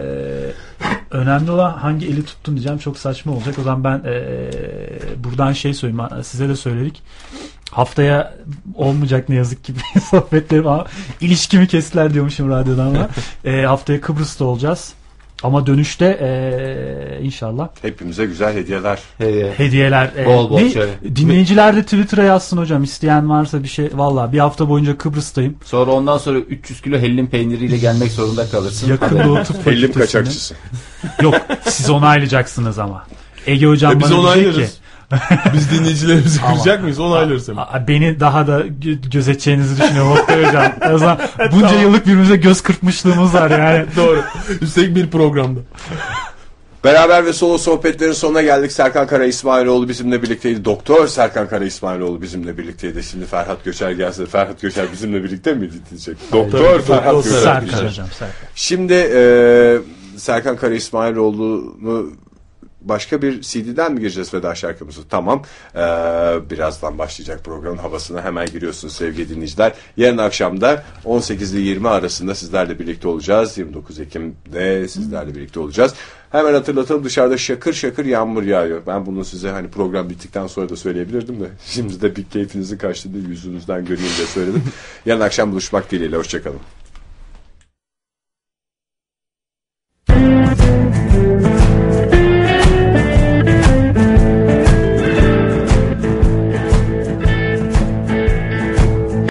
önemli 1.11 1.51
olan 1.51 1.73
hangi 1.79 2.07
eli 2.07 2.25
tuttun 2.25 2.55
diyeceğim 2.55 2.79
çok 2.79 2.99
saçma 2.99 3.33
olacak. 3.33 3.55
O 3.61 3.63
zaman 3.63 3.85
ben 3.85 4.03
ee, 4.11 4.51
buradan 5.25 5.53
şey 5.53 5.75
söyleyeyim. 5.75 6.05
Size 6.23 6.49
de 6.49 6.57
söyledik. 6.57 7.03
Haftaya 7.71 8.35
olmayacak 8.75 9.29
ne 9.29 9.35
yazık 9.35 9.65
ki 9.65 9.73
sohbetlerim 10.11 10.67
ama 10.67 10.85
ilişkimi 11.21 11.69
kestiler 11.69 12.15
diyormuşum 12.15 12.51
radyodan 12.51 12.87
ama 12.87 13.09
Ee, 13.45 13.63
haftaya 13.63 14.01
Kıbrıs'ta 14.01 14.45
olacağız. 14.45 14.93
Ama 15.43 15.67
dönüşte 15.67 16.19
ee, 16.23 17.19
inşallah 17.25 17.69
Hepimize 17.83 18.27
güzel 18.27 18.55
hediyeler. 18.55 18.99
Hediye. 19.19 19.53
hediyeler 19.57 20.11
ee, 20.17 20.27
Bol 20.27 20.51
bol 20.51 20.61
ne- 20.61 20.71
şöyle. 20.71 21.17
dinleyiciler 21.17 21.77
de 21.77 21.83
Twitter'a 21.83 22.23
yazsın 22.23 22.57
hocam 22.57 22.83
isteyen 22.85 23.31
varsa 23.31 23.63
bir 23.63 23.69
şey 23.69 23.91
valla 23.95 24.33
bir 24.33 24.39
hafta 24.39 24.69
boyunca 24.69 24.99
Kıbrıs'tayım 24.99 25.57
Sonra 25.65 25.91
ondan 25.91 26.19
sonra 26.19 26.39
300 26.39 26.81
kilo 26.83 26.99
hellim 26.99 27.27
peyniriyle 27.27 27.77
gelmek 27.79 28.11
zorunda 28.13 28.47
kalırsın. 28.51 28.89
yakın 28.91 29.19
doğu 29.25 29.43
tıp 29.43 29.67
Hellim 29.67 29.93
kaçakçısı. 29.93 30.55
Yok 31.23 31.35
siz 31.65 31.91
onaylayacaksınız 31.91 32.79
ama. 32.79 33.07
Ege 33.47 33.67
hocam 33.67 33.93
E 33.93 34.01
biz 34.01 34.11
bana 34.13 34.35
diyecek 34.35 34.55
ki. 34.67 34.73
Biz 35.55 35.71
dinleyicilerimizi 35.71 36.41
kıracak 36.41 36.83
mıyız? 36.83 37.01
Onaylıyoruz 37.01 37.49
hemen. 37.49 37.63
"Aa, 37.63 37.85
beni 37.89 38.21
daha 38.21 38.47
da 38.47 38.61
gö- 38.61 39.11
gözeteceğinizi 39.11 39.83
düşünüyorum 39.83 40.13
Oktay 40.13 40.45
hocam. 40.45 40.73
O 40.95 40.99
zaman 40.99 41.19
bunca 41.53 41.81
yıllık 41.81 42.07
birbirimize 42.07 42.37
göz 42.37 42.61
kırpmışlığımız 42.61 43.35
var 43.35 43.51
yani. 43.51 43.87
Doğru. 43.97 44.23
Üstelik 44.61 44.97
bir 44.97 45.11
programda. 45.11 45.61
Beraber 46.85 47.25
ve 47.27 47.33
solo 47.33 47.59
sohbetlerin 47.59 48.13
sonuna 48.13 48.43
geldik. 48.43 48.73
Serkan 48.73 49.07
Kara 49.07 49.25
İsmailoğlu 49.25 49.89
bizimle 49.89 50.23
birlikteydi. 50.23 50.65
Doktor 50.65 51.07
Serkan 51.07 51.49
Kara 51.49 51.65
İsmailoğlu 51.65 52.23
bizimle 52.23 52.59
birlikteydi. 52.59 53.03
Şimdi 53.03 53.27
Ferhat 53.27 53.65
Göçer 53.65 53.91
gelse 53.91 54.27
Ferhat 54.27 54.61
Göçer 54.61 54.87
bizimle 54.93 55.25
birlikte 55.25 55.55
mi 55.55 55.71
diyecek? 55.91 56.17
Doktor 56.33 56.81
Ferhat 56.81 57.13
Doktor 57.15 57.31
Göçer. 57.31 57.43
Serkan 57.43 57.87
hocam 57.89 58.07
Serkan. 58.19 58.37
Şimdi 58.55 58.93
e, 59.15 59.21
Serkan 60.17 60.57
Kara 60.57 60.75
İsmailoğlu'nu 60.75 62.11
başka 62.81 63.23
bir 63.23 63.41
CD'den 63.41 63.93
mi 63.93 64.01
gireceğiz 64.01 64.35
veda 64.35 64.55
şarkımızı? 64.55 65.09
Tamam. 65.09 65.43
Ee, 65.75 65.79
birazdan 66.51 66.99
başlayacak 66.99 67.45
programın 67.45 67.79
havasına 67.79 68.25
hemen 68.25 68.47
giriyorsunuz 68.47 68.95
sevgili 68.95 69.29
dinleyiciler. 69.29 69.73
Yarın 69.97 70.19
akşam 70.19 70.61
da 70.61 70.85
18 71.05 71.55
ile 71.55 71.61
20 71.61 71.89
arasında 71.89 72.35
sizlerle 72.35 72.79
birlikte 72.79 73.09
olacağız. 73.09 73.59
29 73.59 74.01
Ekim'de 74.01 74.89
sizlerle 74.89 75.35
birlikte 75.35 75.61
olacağız. 75.61 75.95
Hemen 76.31 76.53
hatırlatalım 76.53 77.05
dışarıda 77.05 77.39
şakır 77.39 77.73
şakır 77.73 78.05
yağmur 78.05 78.43
yağıyor. 78.43 78.83
Ben 78.87 79.07
bunu 79.07 79.25
size 79.25 79.51
hani 79.51 79.69
program 79.69 80.11
bittikten 80.11 80.47
sonra 80.47 80.69
da 80.69 80.77
söyleyebilirdim 80.77 81.41
de. 81.41 81.49
Şimdi 81.65 82.01
de 82.01 82.17
bir 82.17 82.25
keyfinizin 82.25 82.79
kaçtı 82.79 83.15
değil 83.15 83.29
yüzünüzden 83.29 83.85
göreyim 83.85 84.11
diye 84.17 84.27
söyledim. 84.27 84.63
Yarın 85.07 85.21
akşam 85.21 85.53
buluşmak 85.53 85.91
dileğiyle. 85.91 86.17
Hoşçakalın. 86.17 86.61